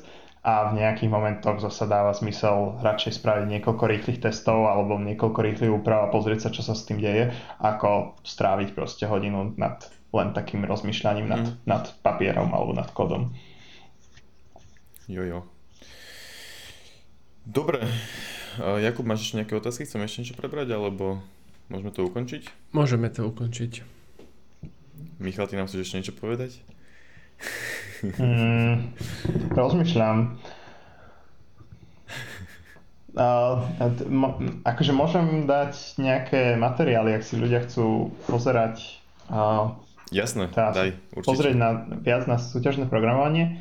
a 0.44 0.76
v 0.76 0.84
nejakých 0.84 1.08
momentoch 1.08 1.64
zase 1.64 1.88
dáva 1.88 2.12
zmysel 2.12 2.76
radšej 2.84 3.16
spraviť 3.16 3.46
niekoľko 3.48 3.84
rýchlych 3.88 4.20
testov 4.20 4.68
alebo 4.68 5.00
niekoľko 5.00 5.40
rýchlych 5.40 5.72
úprav 5.72 6.04
a 6.04 6.12
pozrieť 6.12 6.48
sa, 6.48 6.50
čo 6.52 6.60
sa 6.60 6.76
s 6.76 6.84
tým 6.84 7.00
deje, 7.00 7.32
ako 7.64 8.20
stráviť 8.28 8.76
proste 8.76 9.08
hodinu 9.08 9.56
nad 9.56 9.80
len 10.14 10.36
takým 10.36 10.68
rozmýšľaním 10.68 11.28
nad, 11.32 11.48
mm. 11.48 11.64
nad 11.64 11.88
papierom 12.04 12.52
alebo 12.52 12.76
nad 12.76 12.92
kodom. 12.92 13.32
Jo, 15.08 15.24
jo. 15.24 15.40
Dobre. 17.48 17.88
Jakub, 18.60 19.06
máš 19.08 19.30
ešte 19.30 19.42
nejaké 19.42 19.54
otázky? 19.58 19.88
Chcem 19.88 20.04
ešte 20.04 20.20
niečo 20.22 20.36
prebrať, 20.38 20.74
alebo 20.76 21.24
môžeme 21.72 21.90
to 21.90 22.06
ukončiť? 22.06 22.74
Môžeme 22.76 23.10
to 23.10 23.26
ukončiť. 23.26 23.82
Michal, 25.18 25.48
ty 25.48 25.56
nám 25.56 25.72
chceš 25.72 25.88
ešte 25.88 25.98
niečo 26.00 26.16
povedať? 26.18 26.60
Mm, 28.04 28.94
rozmýšľam. 29.56 30.38
Uh, 33.14 33.62
akože 34.66 34.90
môžem 34.90 35.46
dať 35.46 36.02
nejaké 36.02 36.58
materiály, 36.58 37.14
ak 37.14 37.22
si 37.22 37.38
ľudia 37.38 37.62
chcú 37.62 38.10
pozerať 38.26 38.82
uh, 39.30 39.78
Jasné, 40.14 40.50
daj, 40.54 40.94
určite. 41.14 41.30
Pozrieť 41.30 41.56
na, 41.58 41.70
viac 41.90 42.30
na 42.30 42.38
súťažné 42.38 42.86
programovanie 42.86 43.58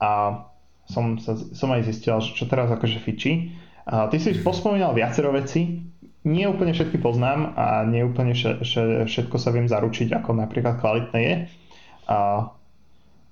a 0.00 0.44
som, 0.88 1.20
sa, 1.20 1.36
som 1.36 1.68
aj 1.76 1.84
zistil, 1.84 2.16
že 2.24 2.32
čo 2.32 2.48
teraz 2.48 2.72
akože 2.72 2.98
fičí. 3.04 3.52
Ty 3.90 4.16
si 4.22 4.38
pospomínal 4.38 4.94
viacero 4.94 5.34
veci, 5.34 5.82
nie 6.22 6.46
úplne 6.46 6.70
všetky 6.70 7.02
poznám 7.02 7.58
a 7.58 7.82
nie 7.88 8.06
úplne 8.06 8.36
všetko 9.04 9.36
sa 9.40 9.50
viem 9.50 9.66
zaručiť, 9.66 10.14
ako 10.14 10.36
napríklad 10.38 10.78
kvalitné 10.78 11.18
je. 11.18 11.34
Uh, 12.06 12.54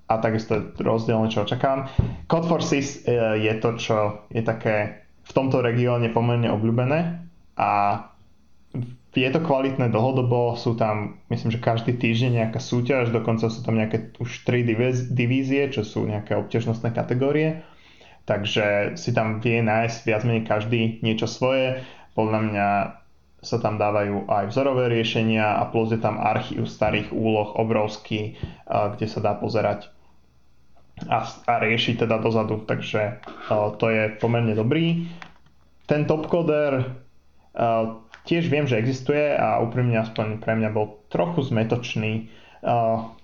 a 0.09 0.13
takisto 0.17 0.73
rozdielne, 0.81 1.29
čo 1.29 1.45
očakávam. 1.45 1.85
Code 2.25 2.49
for 2.49 2.65
SIS 2.65 3.05
e, 3.05 3.13
je 3.45 3.53
to, 3.61 3.77
čo 3.77 3.97
je 4.33 4.41
také 4.41 5.05
v 5.21 5.31
tomto 5.37 5.61
regióne 5.61 6.09
pomerne 6.09 6.49
obľúbené 6.49 7.21
a 7.53 7.69
je 9.13 9.29
to 9.29 9.41
kvalitné 9.41 9.93
dlhodobo, 9.93 10.57
sú 10.57 10.73
tam, 10.73 11.21
myslím, 11.29 11.53
že 11.53 11.61
každý 11.61 11.93
týždeň 11.97 12.41
nejaká 12.45 12.57
súťaž, 12.61 13.13
dokonca 13.13 13.49
sú 13.53 13.61
tam 13.61 13.77
nejaké 13.77 14.17
už 14.17 14.45
tri 14.45 14.65
divízie, 14.65 15.69
čo 15.69 15.85
sú 15.85 16.09
nejaké 16.09 16.37
obťažnostné 16.37 16.89
kategórie, 16.93 17.61
takže 18.29 18.93
si 18.93 19.09
tam 19.09 19.41
vie 19.41 19.65
nájsť 19.65 19.97
viac 20.05 20.21
menej 20.21 20.45
každý 20.45 21.01
niečo 21.01 21.25
svoje. 21.25 21.81
Podľa 22.13 22.39
mňa 22.45 22.69
sa 23.39 23.57
tam 23.57 23.81
dávajú 23.81 24.29
aj 24.29 24.51
vzorové 24.51 24.91
riešenia 24.91 25.57
a 25.57 25.65
plus 25.71 25.89
je 25.89 25.97
tam 25.97 26.21
archív 26.21 26.67
starých 26.67 27.09
úloh 27.15 27.55
obrovský, 27.57 28.37
kde 28.67 29.07
sa 29.09 29.23
dá 29.23 29.33
pozerať 29.33 29.87
a, 31.07 31.23
a 31.23 31.53
riešiť 31.63 32.03
teda 32.03 32.19
dozadu, 32.19 32.67
takže 32.67 33.23
to 33.79 33.85
je 33.87 34.11
pomerne 34.19 34.51
dobrý. 34.51 35.07
Ten 35.87 36.03
topcoder 36.03 36.99
tiež 38.27 38.51
viem, 38.51 38.67
že 38.67 38.75
existuje 38.75 39.31
a 39.31 39.63
úprimne 39.63 39.95
aspoň 40.03 40.43
pre 40.43 40.59
mňa 40.59 40.69
bol 40.75 40.99
trochu 41.07 41.47
zmetočný, 41.47 42.27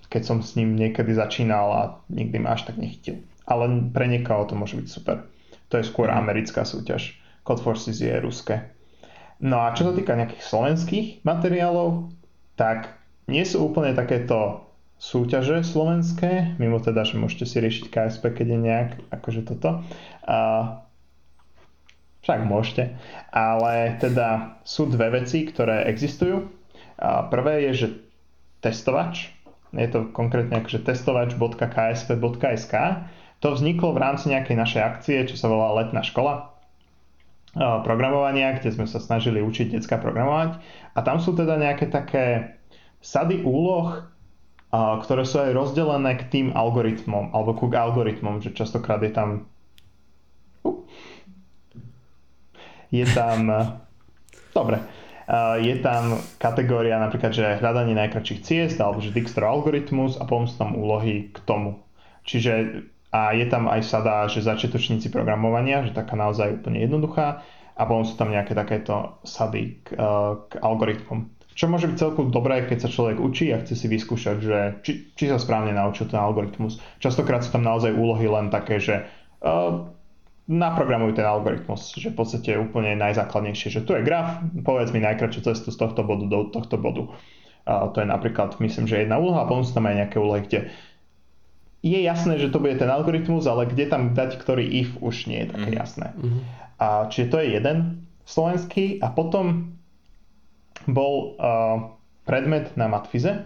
keď 0.07 0.21
som 0.23 0.39
s 0.39 0.55
ním 0.55 0.79
niekedy 0.79 1.11
začínal 1.11 1.67
a 1.75 1.81
nikdy 2.07 2.39
ma 2.39 2.55
až 2.55 2.71
tak 2.71 2.79
nechytil. 2.79 3.19
Ale 3.45 3.93
pre 3.93 4.09
niekoho 4.09 4.49
to 4.49 4.57
môže 4.57 4.77
byť 4.77 4.87
super. 4.89 5.29
To 5.69 5.77
je 5.77 5.85
skôr 5.85 6.09
mhm. 6.09 6.17
americká 6.17 6.65
súťaž. 6.65 7.17
Codeforces 7.45 8.01
je 8.01 8.13
ruské. 8.17 8.73
No 9.37 9.61
a 9.61 9.75
čo 9.75 9.91
sa 9.91 9.93
týka 9.93 10.15
nejakých 10.15 10.41
slovenských 10.41 11.07
materiálov, 11.27 12.09
tak 12.55 12.95
nie 13.27 13.43
sú 13.43 13.67
úplne 13.67 13.91
takéto 13.91 14.65
súťaže 14.95 15.59
slovenské, 15.61 16.55
mimo 16.55 16.79
teda, 16.79 17.03
že 17.03 17.19
môžete 17.19 17.45
si 17.45 17.59
riešiť 17.59 17.91
KSP, 17.91 18.23
keď 18.31 18.47
je 18.47 18.59
nejak 18.63 18.89
akože 19.11 19.41
toto. 19.43 19.83
A, 20.23 20.81
však 22.23 22.41
môžete. 22.47 22.97
Ale 23.29 23.99
teda 24.01 24.57
sú 24.65 24.89
dve 24.89 25.21
veci, 25.21 25.45
ktoré 25.45 25.85
existujú. 25.91 26.49
A 26.97 27.27
prvé 27.27 27.69
je, 27.69 27.85
že 27.85 27.87
testovač, 28.63 29.29
je 29.75 29.85
to 29.91 30.09
konkrétne 30.15 30.57
akože 30.63 30.81
testovač.ksp.sk, 30.87 32.75
to 33.43 33.47
vzniklo 33.51 33.91
v 33.95 34.01
rámci 34.01 34.31
nejakej 34.31 34.55
našej 34.55 34.81
akcie, 34.81 35.17
čo 35.27 35.35
sa 35.35 35.51
volá 35.51 35.75
Letná 35.81 36.01
škola 36.01 36.55
programovania, 37.55 38.59
kde 38.59 38.75
sme 38.75 38.83
sa 38.83 38.99
snažili 38.99 39.39
učiť 39.39 39.71
detská 39.75 39.95
programovať. 40.03 40.59
A 40.91 40.99
tam 41.03 41.23
sú 41.23 41.31
teda 41.31 41.55
nejaké 41.55 41.87
také 41.87 42.59
sady 42.99 43.47
úloh, 43.47 44.03
ktoré 44.75 45.23
sú 45.23 45.39
aj 45.39 45.55
rozdelené 45.55 46.19
k 46.19 46.27
tým 46.27 46.47
algoritmom, 46.51 47.31
alebo 47.31 47.55
ku 47.55 47.71
algoritmom, 47.71 48.43
že 48.43 48.51
častokrát 48.51 48.99
je 48.99 49.13
tam 49.15 49.29
je 52.91 53.07
tam 53.11 53.47
dobre, 54.51 54.79
je 55.63 55.75
tam 55.79 56.19
kategória 56.39 56.99
napríklad, 56.99 57.31
že 57.31 57.59
hľadanie 57.59 57.95
najkračších 57.95 58.43
ciest 58.43 58.77
alebo 58.83 58.99
že 58.99 59.15
Dijkstra 59.15 59.47
algoritmus 59.47 60.19
a 60.19 60.27
potom 60.27 60.47
sú 60.47 60.59
tam 60.59 60.75
úlohy 60.75 61.31
k 61.31 61.37
tomu. 61.43 61.79
Čiže 62.23 62.83
a 63.15 63.31
je 63.31 63.47
tam 63.47 63.71
aj 63.71 63.81
sada, 63.87 64.27
že 64.27 64.43
začiatočníci 64.43 65.07
programovania, 65.07 65.87
že 65.87 65.95
taká 65.95 66.19
naozaj 66.19 66.59
úplne 66.59 66.83
jednoduchá 66.83 67.47
a 67.79 67.81
potom 67.87 68.03
sú 68.03 68.19
tam 68.19 68.27
nejaké 68.27 68.51
takéto 68.51 69.23
sady 69.23 69.79
k, 69.87 69.95
uh, 69.95 70.43
k 70.51 70.59
algoritmom. 70.59 71.31
Čo 71.55 71.71
môže 71.71 71.87
byť 71.87 71.95
celkom 71.95 72.27
dobré, 72.35 72.67
keď 72.67 72.83
sa 72.83 72.89
človek 72.91 73.15
učí 73.15 73.55
a 73.55 73.63
chce 73.63 73.79
si 73.79 73.87
vyskúšať, 73.87 74.37
že 74.43 74.57
či, 74.83 75.15
či 75.15 75.31
sa 75.31 75.39
správne 75.39 75.71
naučil 75.71 76.11
ten 76.11 76.19
algoritmus. 76.19 76.83
Častokrát 76.99 77.47
sú 77.47 77.55
tam 77.55 77.63
naozaj 77.63 77.95
úlohy 77.95 78.27
len 78.27 78.51
také, 78.51 78.83
že 78.83 79.07
uh, 79.39 79.87
naprogramuj 80.51 81.15
ten 81.15 81.23
algoritmus, 81.23 81.95
že 81.95 82.11
v 82.11 82.19
podstate 82.19 82.59
je 82.59 82.59
úplne 82.59 82.99
najzákladnejšie, 82.99 83.79
že 83.79 83.87
tu 83.87 83.95
je 83.95 84.03
graf, 84.03 84.43
povedz 84.67 84.91
mi 84.91 84.99
najkračšiu 84.99 85.41
cestu 85.47 85.71
z 85.71 85.79
tohto 85.79 86.03
bodu 86.03 86.27
do 86.27 86.51
tohto 86.51 86.75
bodu. 86.75 87.07
Uh, 87.63 87.87
to 87.95 88.03
je 88.03 88.07
napríklad, 88.11 88.59
myslím, 88.59 88.91
že 88.91 89.07
jedna 89.07 89.15
úloha 89.15 89.47
a 89.47 89.47
potom 89.47 89.63
sú 89.63 89.71
tam 89.71 89.87
aj 89.87 90.03
nejaké 90.03 90.19
úlohy, 90.19 90.43
kde 90.43 90.67
je 91.85 92.01
jasné, 92.01 92.41
že 92.41 92.49
to 92.49 92.57
bude 92.57 92.81
ten 92.81 92.89
algoritmus, 92.89 93.45
ale 93.45 93.69
kde 93.69 93.85
tam 93.85 94.17
dať 94.17 94.41
ktorý 94.41 94.65
if 94.65 94.97
už 94.97 95.29
nie 95.29 95.45
je 95.45 95.53
také 95.53 95.69
mm. 95.69 95.77
jasné. 95.77 96.07
Mm. 96.17 96.41
A, 96.81 97.05
čiže 97.13 97.29
to 97.29 97.37
je 97.45 97.47
jeden 97.61 97.77
slovenský 98.25 98.97
a 99.05 99.13
potom 99.13 99.77
bol 100.89 101.37
uh, 101.37 101.93
predmet 102.25 102.73
na 102.73 102.89
matfize. 102.89 103.45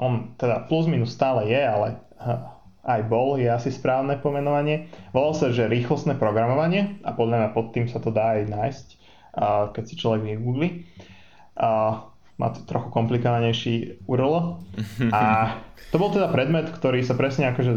On 0.00 0.32
teda 0.40 0.64
plus 0.66 0.88
minus 0.88 1.12
stále 1.12 1.44
je, 1.52 1.60
ale 1.60 2.00
uh, 2.16 2.48
aj 2.84 3.00
bol, 3.12 3.36
je 3.36 3.48
asi 3.52 3.68
správne 3.68 4.16
pomenovanie. 4.24 4.88
Volal 5.12 5.36
sa, 5.36 5.52
že 5.52 5.68
rýchlostné 5.68 6.16
programovanie 6.16 7.00
a 7.04 7.12
podľa 7.12 7.36
mňa 7.44 7.50
pod 7.52 7.76
tým 7.76 7.92
sa 7.92 8.00
to 8.00 8.08
dá 8.08 8.40
aj 8.40 8.42
nájsť, 8.48 8.86
uh, 9.36 9.64
keď 9.76 9.84
si 9.84 9.94
človek 10.00 10.20
vygoogli. 10.32 10.88
Uh, 11.60 12.08
má 12.38 12.50
to 12.50 12.66
trochu 12.66 12.90
komplikovanejší 12.90 14.04
URL. 14.10 14.58
A 15.14 15.22
to 15.92 15.96
bol 15.96 16.10
teda 16.10 16.30
predmet, 16.30 16.70
ktorý 16.74 17.02
sa 17.06 17.14
presne 17.14 17.54
akože 17.54 17.72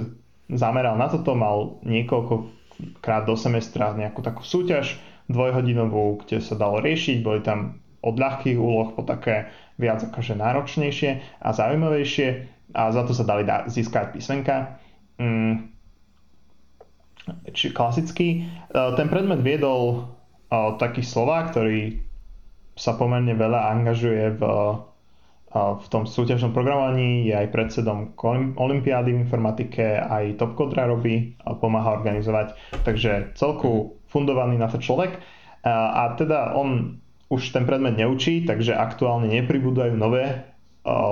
zameral 0.53 0.95
na 0.95 1.07
toto, 1.11 1.37
mal 1.37 1.77
niekoľko 1.83 2.49
krát 3.01 3.25
do 3.25 3.33
semestra 3.33 3.93
nejakú 3.93 4.21
takú 4.21 4.45
súťaž 4.45 4.97
dvojhodinovú, 5.27 6.23
kde 6.23 6.39
sa 6.39 6.55
dalo 6.55 6.79
riešiť, 6.79 7.17
boli 7.19 7.43
tam 7.43 7.83
od 7.99 8.15
ľahkých 8.15 8.55
úloh 8.55 8.95
po 8.95 9.03
také 9.03 9.51
viac 9.75 9.99
akože 9.99 10.39
náročnejšie 10.39 11.41
a 11.43 11.49
zaujímavejšie 11.51 12.27
a 12.77 12.81
za 12.93 13.03
to 13.03 13.11
sa 13.11 13.27
dali 13.27 13.43
získať 13.67 14.15
písmenka. 14.15 14.79
Mm, 15.17 15.73
či 17.51 17.75
klasický. 17.75 18.47
E, 18.71 18.81
ten 18.95 19.07
predmet 19.11 19.43
viedol 19.43 20.07
e, 20.47 20.55
taký 20.79 21.03
Slovák, 21.03 21.51
ktorý 21.51 22.06
sa 22.77 22.93
pomerne 22.95 23.33
veľa 23.33 23.73
angažuje 23.73 24.37
v, 24.37 24.41
e, 24.45 25.57
v 25.57 25.85
tom 25.89 26.05
súťažnom 26.05 26.53
programovaní, 26.53 27.27
je 27.27 27.33
aj 27.33 27.51
predsedom 27.51 28.13
Olympiády 28.55 29.17
v 29.17 29.21
informatike, 29.25 29.97
aj 29.97 30.37
Topkodra 30.37 30.85
robí, 30.85 31.33
a 31.43 31.57
pomáha 31.57 31.97
organizovať, 31.97 32.53
takže 32.85 33.33
celku 33.33 33.97
fundovaný 34.07 34.61
na 34.61 34.71
to 34.71 34.77
človek. 34.77 35.19
A 35.67 36.15
teda 36.15 36.55
on 36.55 37.01
už 37.27 37.51
ten 37.51 37.67
predmet 37.67 37.99
neučí, 37.99 38.47
takže 38.47 38.71
aktuálne 38.71 39.27
nepribúdajú 39.27 39.99
nové, 39.99 40.47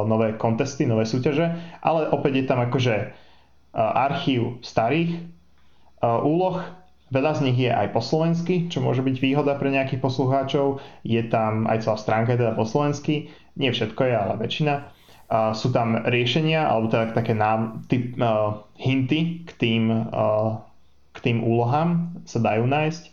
nové 0.08 0.32
kontesty, 0.40 0.88
nové 0.88 1.04
súťaže, 1.04 1.52
ale 1.84 2.08
opäť 2.08 2.40
je 2.40 2.46
tam 2.48 2.64
akože 2.64 2.96
archív 3.76 4.64
starých 4.64 5.28
úloh, 6.24 6.64
veľa 7.14 7.32
z 7.38 7.40
nich 7.50 7.58
je 7.62 7.72
aj 7.72 7.94
po 7.94 8.02
slovensky, 8.02 8.70
čo 8.72 8.82
môže 8.82 9.06
byť 9.06 9.16
výhoda 9.22 9.54
pre 9.58 9.70
nejakých 9.70 10.02
poslucháčov, 10.02 10.82
je 11.06 11.22
tam 11.30 11.70
aj 11.70 11.86
celá 11.86 11.98
stránka 12.02 12.34
teda 12.38 12.58
po 12.58 12.66
slovensky, 12.66 13.30
nie 13.56 13.70
všetko 13.70 14.02
je, 14.02 14.16
ale 14.16 14.34
väčšina. 14.42 14.74
Uh, 15.26 15.58
sú 15.58 15.74
tam 15.74 16.06
riešenia, 16.06 16.70
alebo 16.70 16.86
teda 16.86 17.18
také 17.18 17.34
nám, 17.34 17.82
typ, 17.90 18.14
uh, 18.22 18.62
hinty 18.78 19.42
k 19.50 19.52
tým, 19.58 19.90
uh, 19.90 20.62
k 21.14 21.18
tým 21.26 21.42
úlohám 21.42 22.14
sa 22.30 22.38
dajú 22.38 22.70
nájsť 22.70 23.04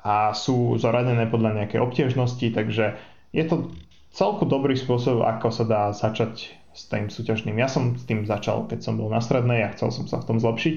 a 0.00 0.32
sú 0.32 0.80
zoradené 0.80 1.28
podľa 1.28 1.60
nejakej 1.60 1.84
obtiežnosti, 1.84 2.46
takže 2.56 2.96
je 3.36 3.44
to 3.44 3.68
celku 4.16 4.48
dobrý 4.48 4.72
spôsob, 4.72 5.20
ako 5.20 5.52
sa 5.52 5.64
dá 5.68 5.82
začať 5.92 6.56
s 6.72 6.88
tým 6.88 7.12
súťažným. 7.12 7.60
Ja 7.60 7.68
som 7.68 7.92
s 7.98 8.08
tým 8.08 8.24
začal, 8.24 8.64
keď 8.64 8.80
som 8.80 8.96
bol 8.96 9.12
na 9.12 9.20
strednej 9.20 9.60
a 9.60 9.72
chcel 9.76 9.92
som 9.92 10.08
sa 10.08 10.22
v 10.22 10.32
tom 10.32 10.38
zlepšiť, 10.40 10.76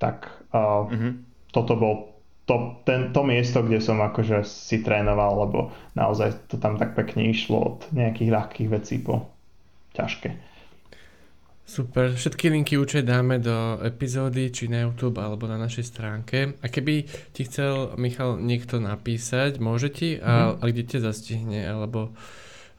tak 0.00 0.30
uh, 0.56 0.88
mm-hmm. 0.88 1.12
Toto 1.54 1.78
bol 1.78 1.94
to, 2.44 2.76
ten, 2.84 3.14
to 3.14 3.24
miesto, 3.24 3.64
kde 3.64 3.80
som 3.80 4.02
akože 4.04 4.44
si 4.44 4.84
trénoval, 4.84 5.48
lebo 5.48 5.58
naozaj 5.96 6.50
to 6.52 6.60
tam 6.60 6.76
tak 6.76 6.92
pekne 6.92 7.32
išlo 7.32 7.56
od 7.56 7.78
nejakých 7.96 8.30
ľahkých 8.34 8.68
vecí 8.68 9.00
po 9.00 9.32
ťažké. 9.96 10.54
Super, 11.64 12.12
všetky 12.12 12.52
linky 12.52 12.76
určite 12.76 13.08
dáme 13.08 13.40
do 13.40 13.80
epizódy, 13.80 14.52
či 14.52 14.68
na 14.68 14.84
YouTube, 14.84 15.16
alebo 15.16 15.48
na 15.48 15.56
našej 15.56 15.84
stránke. 15.88 16.60
A 16.60 16.68
keby 16.68 17.08
ti 17.32 17.48
chcel, 17.48 17.96
Michal, 17.96 18.36
niekto 18.36 18.76
napísať, 18.76 19.56
môže 19.64 19.88
ti? 19.88 20.20
A, 20.20 20.52
mm. 20.52 20.60
a 20.60 20.64
kde 20.68 20.82
ťa 20.84 21.00
zastihne? 21.00 21.64
Alebo 21.64 22.12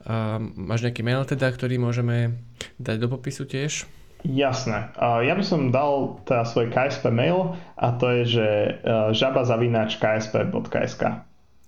a, 0.06 0.38
máš 0.38 0.86
nejaký 0.86 1.02
mail 1.02 1.26
teda, 1.26 1.50
ktorý 1.50 1.82
môžeme 1.82 2.38
dať 2.78 3.02
do 3.02 3.10
popisu 3.10 3.50
tiež? 3.50 3.90
Jasné. 4.26 4.90
Ja 4.98 5.38
by 5.38 5.44
som 5.46 5.70
dal 5.70 6.18
teda 6.26 6.50
svoj 6.50 6.74
KSP 6.74 7.14
mail 7.14 7.54
a 7.78 7.94
to 7.94 8.10
je, 8.10 8.42
že 8.42 8.48
e, 8.82 9.14
žabazavináč.ksp.sk 9.14 11.02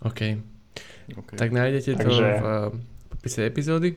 OK. 0.01 0.21
okay. 1.13 1.37
Tak 1.37 1.49
nájdete 1.53 2.01
Takže... 2.01 2.25
to 2.25 2.41
v 2.41 2.49
e, 2.49 2.73
popise 3.13 3.45
epizódy. 3.45 3.93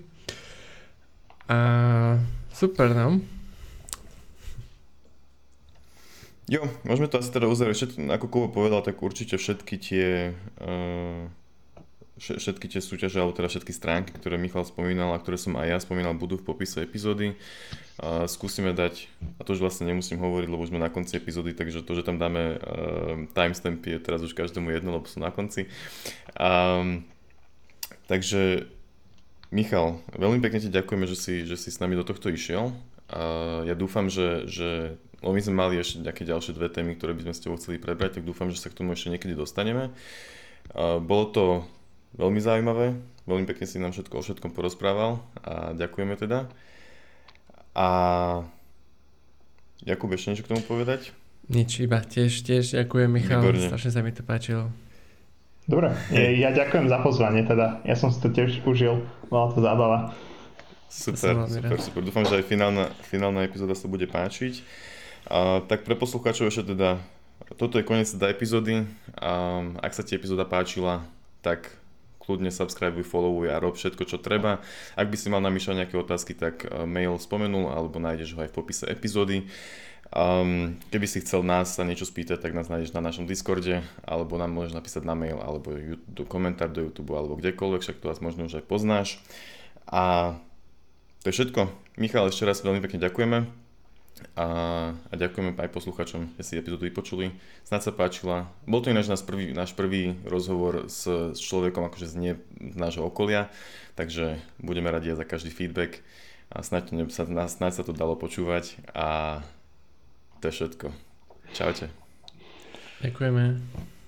A 1.48 2.20
Super, 2.60 2.92
no. 2.92 3.24
Jo, 6.44 6.68
môžeme 6.84 7.08
to 7.08 7.24
asi 7.24 7.32
teda 7.32 7.48
uzavrieť. 7.48 7.76
Všet, 7.78 7.92
ako 8.04 8.26
Kubo 8.28 8.48
povedal, 8.52 8.84
tak 8.84 9.00
určite 9.00 9.40
všetky 9.40 9.74
tie 9.80 10.36
uh, 10.60 11.24
všetky 12.20 12.68
tie 12.68 12.84
súťaže, 12.84 13.16
alebo 13.16 13.32
teda 13.32 13.48
všetky 13.48 13.72
stránky, 13.72 14.12
ktoré 14.12 14.36
Michal 14.36 14.68
spomínal 14.68 15.16
a 15.16 15.20
ktoré 15.20 15.40
som 15.40 15.56
aj 15.56 15.66
ja 15.66 15.78
spomínal, 15.80 16.12
budú 16.12 16.36
v 16.36 16.44
popise 16.44 16.84
epizódy. 16.84 17.32
Uh, 17.96 18.28
skúsime 18.28 18.76
dať, 18.76 19.08
a 19.40 19.44
to 19.44 19.56
už 19.56 19.64
vlastne 19.64 19.88
nemusím 19.88 20.20
hovoriť, 20.20 20.48
lebo 20.48 20.60
už 20.60 20.72
sme 20.72 20.80
na 20.80 20.92
konci 20.92 21.16
epizódy, 21.16 21.56
takže 21.56 21.84
to, 21.84 21.92
že 21.96 22.04
tam 22.04 22.20
dáme 22.20 22.60
uh, 22.60 23.24
timestamp 23.32 23.80
je 23.84 23.96
teraz 24.00 24.20
už 24.20 24.36
každému 24.36 24.68
jedno, 24.68 25.00
lebo 25.00 25.08
sú 25.08 25.20
na 25.20 25.32
konci. 25.32 25.68
Um, 26.36 27.08
takže 28.04 28.68
Michal, 29.50 29.98
veľmi 30.14 30.38
pekne 30.44 30.60
ti 30.62 30.70
ďakujeme, 30.70 31.08
že 31.08 31.16
si, 31.16 31.34
že 31.48 31.56
si 31.56 31.72
s 31.72 31.80
nami 31.80 31.96
do 31.96 32.06
tohto 32.06 32.30
išiel. 32.30 32.70
A 33.10 33.66
ja 33.66 33.74
dúfam, 33.74 34.06
že, 34.06 34.46
že 34.46 34.94
no 35.18 35.34
my 35.34 35.42
sme 35.42 35.58
mali 35.58 35.74
ešte 35.74 35.98
nejaké 35.98 36.22
ďalšie 36.22 36.54
dve 36.54 36.70
témy, 36.70 36.94
ktoré 36.94 37.16
by 37.18 37.26
sme 37.26 37.34
s 37.34 37.42
tebou 37.42 37.58
chceli 37.58 37.82
prebrať, 37.82 38.20
tak 38.20 38.28
dúfam, 38.28 38.46
že 38.54 38.62
sa 38.62 38.70
k 38.70 38.78
tomu 38.78 38.94
ešte 38.94 39.10
niekedy 39.10 39.34
dostaneme. 39.34 39.90
A 40.70 41.02
bolo 41.02 41.26
to 41.34 41.44
veľmi 42.16 42.40
zaujímavé, 42.42 42.98
veľmi 43.28 43.46
pekne 43.46 43.66
si 43.66 43.78
nám 43.78 43.94
všetko 43.94 44.14
o 44.18 44.24
všetkom 44.24 44.50
porozprával 44.54 45.22
a 45.44 45.74
ďakujeme 45.74 46.14
teda. 46.18 46.50
A 47.74 47.88
Jakub, 49.86 50.12
ešte 50.12 50.34
niečo 50.34 50.44
k 50.44 50.52
tomu 50.52 50.62
povedať? 50.66 51.14
Nič, 51.50 51.82
iba 51.82 51.98
tiež, 51.98 52.46
tiež 52.46 52.78
ďakujem 52.78 53.10
Michal, 53.10 53.42
Výborne. 53.42 53.66
strašne 53.66 53.90
sa 53.90 54.00
mi 54.04 54.12
to 54.14 54.22
páčilo. 54.22 54.70
Dobre, 55.66 55.94
ja 56.14 56.50
ďakujem 56.50 56.90
za 56.90 56.98
pozvanie 56.98 57.46
teda. 57.46 57.82
Ja 57.86 57.94
som 57.94 58.10
si 58.10 58.18
to 58.18 58.30
tiež 58.30 58.62
užil, 58.66 59.06
bola 59.30 59.54
to 59.54 59.62
zábava. 59.62 60.10
Super, 60.90 61.46
super, 61.46 61.78
super. 61.78 62.02
Dúfam, 62.02 62.26
že 62.26 62.42
aj 62.42 62.44
finálna, 62.50 62.90
finálna 63.06 63.46
epizóda 63.46 63.78
sa 63.78 63.86
bude 63.86 64.10
páčiť. 64.10 64.66
A, 65.30 65.62
tak 65.62 65.86
pre 65.86 65.94
poslucháčov 65.94 66.50
ešte 66.50 66.74
teda, 66.74 66.98
toto 67.54 67.78
je 67.78 67.86
koniec 67.86 68.10
teda 68.10 68.34
epizódy. 68.34 68.82
A, 69.14 69.62
ak 69.78 69.94
sa 69.94 70.02
ti 70.02 70.18
epizóda 70.18 70.42
páčila, 70.42 71.06
tak 71.46 71.70
kľudne 72.30 72.54
subscribe, 72.54 72.94
followuj 73.02 73.50
a 73.50 73.58
rob 73.58 73.74
všetko, 73.74 74.06
čo 74.06 74.22
treba. 74.22 74.62
Ak 74.94 75.10
by 75.10 75.16
si 75.18 75.26
mal 75.26 75.42
na 75.42 75.50
Miša 75.50 75.74
nejaké 75.74 75.98
otázky, 75.98 76.38
tak 76.38 76.62
e, 76.62 76.86
mail 76.86 77.18
spomenul, 77.18 77.74
alebo 77.74 77.98
nájdeš 77.98 78.38
ho 78.38 78.46
aj 78.46 78.54
v 78.54 78.56
popise 78.62 78.86
epizódy. 78.86 79.50
Um, 80.10 80.78
keby 80.94 81.06
si 81.06 81.22
chcel 81.22 81.42
nás 81.42 81.74
sa 81.74 81.82
niečo 81.82 82.06
spýtať, 82.06 82.38
tak 82.38 82.54
nás 82.54 82.70
nájdeš 82.70 82.94
na 82.94 83.02
našom 83.02 83.26
Discorde, 83.26 83.82
alebo 84.06 84.38
nám 84.38 84.54
môžeš 84.54 84.78
napísať 84.78 85.02
na 85.02 85.18
mail, 85.18 85.42
alebo 85.42 85.74
do 86.06 86.22
komentár 86.22 86.70
do 86.70 86.86
YouTube, 86.86 87.10
alebo 87.18 87.34
kdekoľvek, 87.34 87.82
však 87.82 87.98
to 87.98 88.10
vás 88.10 88.22
možno 88.22 88.46
už 88.46 88.62
aj 88.62 88.64
poznáš. 88.70 89.18
A 89.90 90.34
to 91.26 91.30
je 91.30 91.34
všetko. 91.34 91.66
Michal, 91.98 92.30
ešte 92.30 92.46
raz 92.46 92.62
veľmi 92.62 92.78
pekne 92.78 93.02
ďakujeme. 93.02 93.59
A, 94.38 94.46
a 94.96 95.14
ďakujeme 95.14 95.56
aj 95.56 95.74
posluchačom, 95.74 96.36
že 96.38 96.42
si 96.42 96.58
epizódu 96.58 96.86
vypočuli. 96.88 97.34
Snad 97.66 97.84
sa 97.84 97.92
páčila. 97.92 98.48
Bol 98.64 98.80
to 98.80 98.92
ináč 98.92 99.10
náš 99.10 99.26
prvý, 99.26 99.52
náš 99.52 99.76
prvý 99.76 100.16
rozhovor 100.24 100.88
s, 100.88 101.06
s 101.08 101.40
človekom 101.40 101.86
akože 101.88 102.06
z, 102.08 102.14
nie, 102.16 102.32
z 102.58 102.76
nášho 102.76 103.04
okolia, 103.04 103.52
takže 103.98 104.40
budeme 104.62 104.88
radi 104.88 105.12
za 105.12 105.26
každý 105.26 105.50
feedback 105.52 106.00
a 106.50 106.66
snáď, 106.66 107.10
sa, 107.14 107.26
snáď 107.46 107.72
sa 107.78 107.82
to 107.86 107.94
dalo 107.94 108.18
počúvať 108.18 108.78
a 108.90 109.40
to 110.42 110.50
je 110.50 110.54
všetko. 110.56 110.86
Čaute. 111.54 111.86
Ďakujeme. 113.00 113.90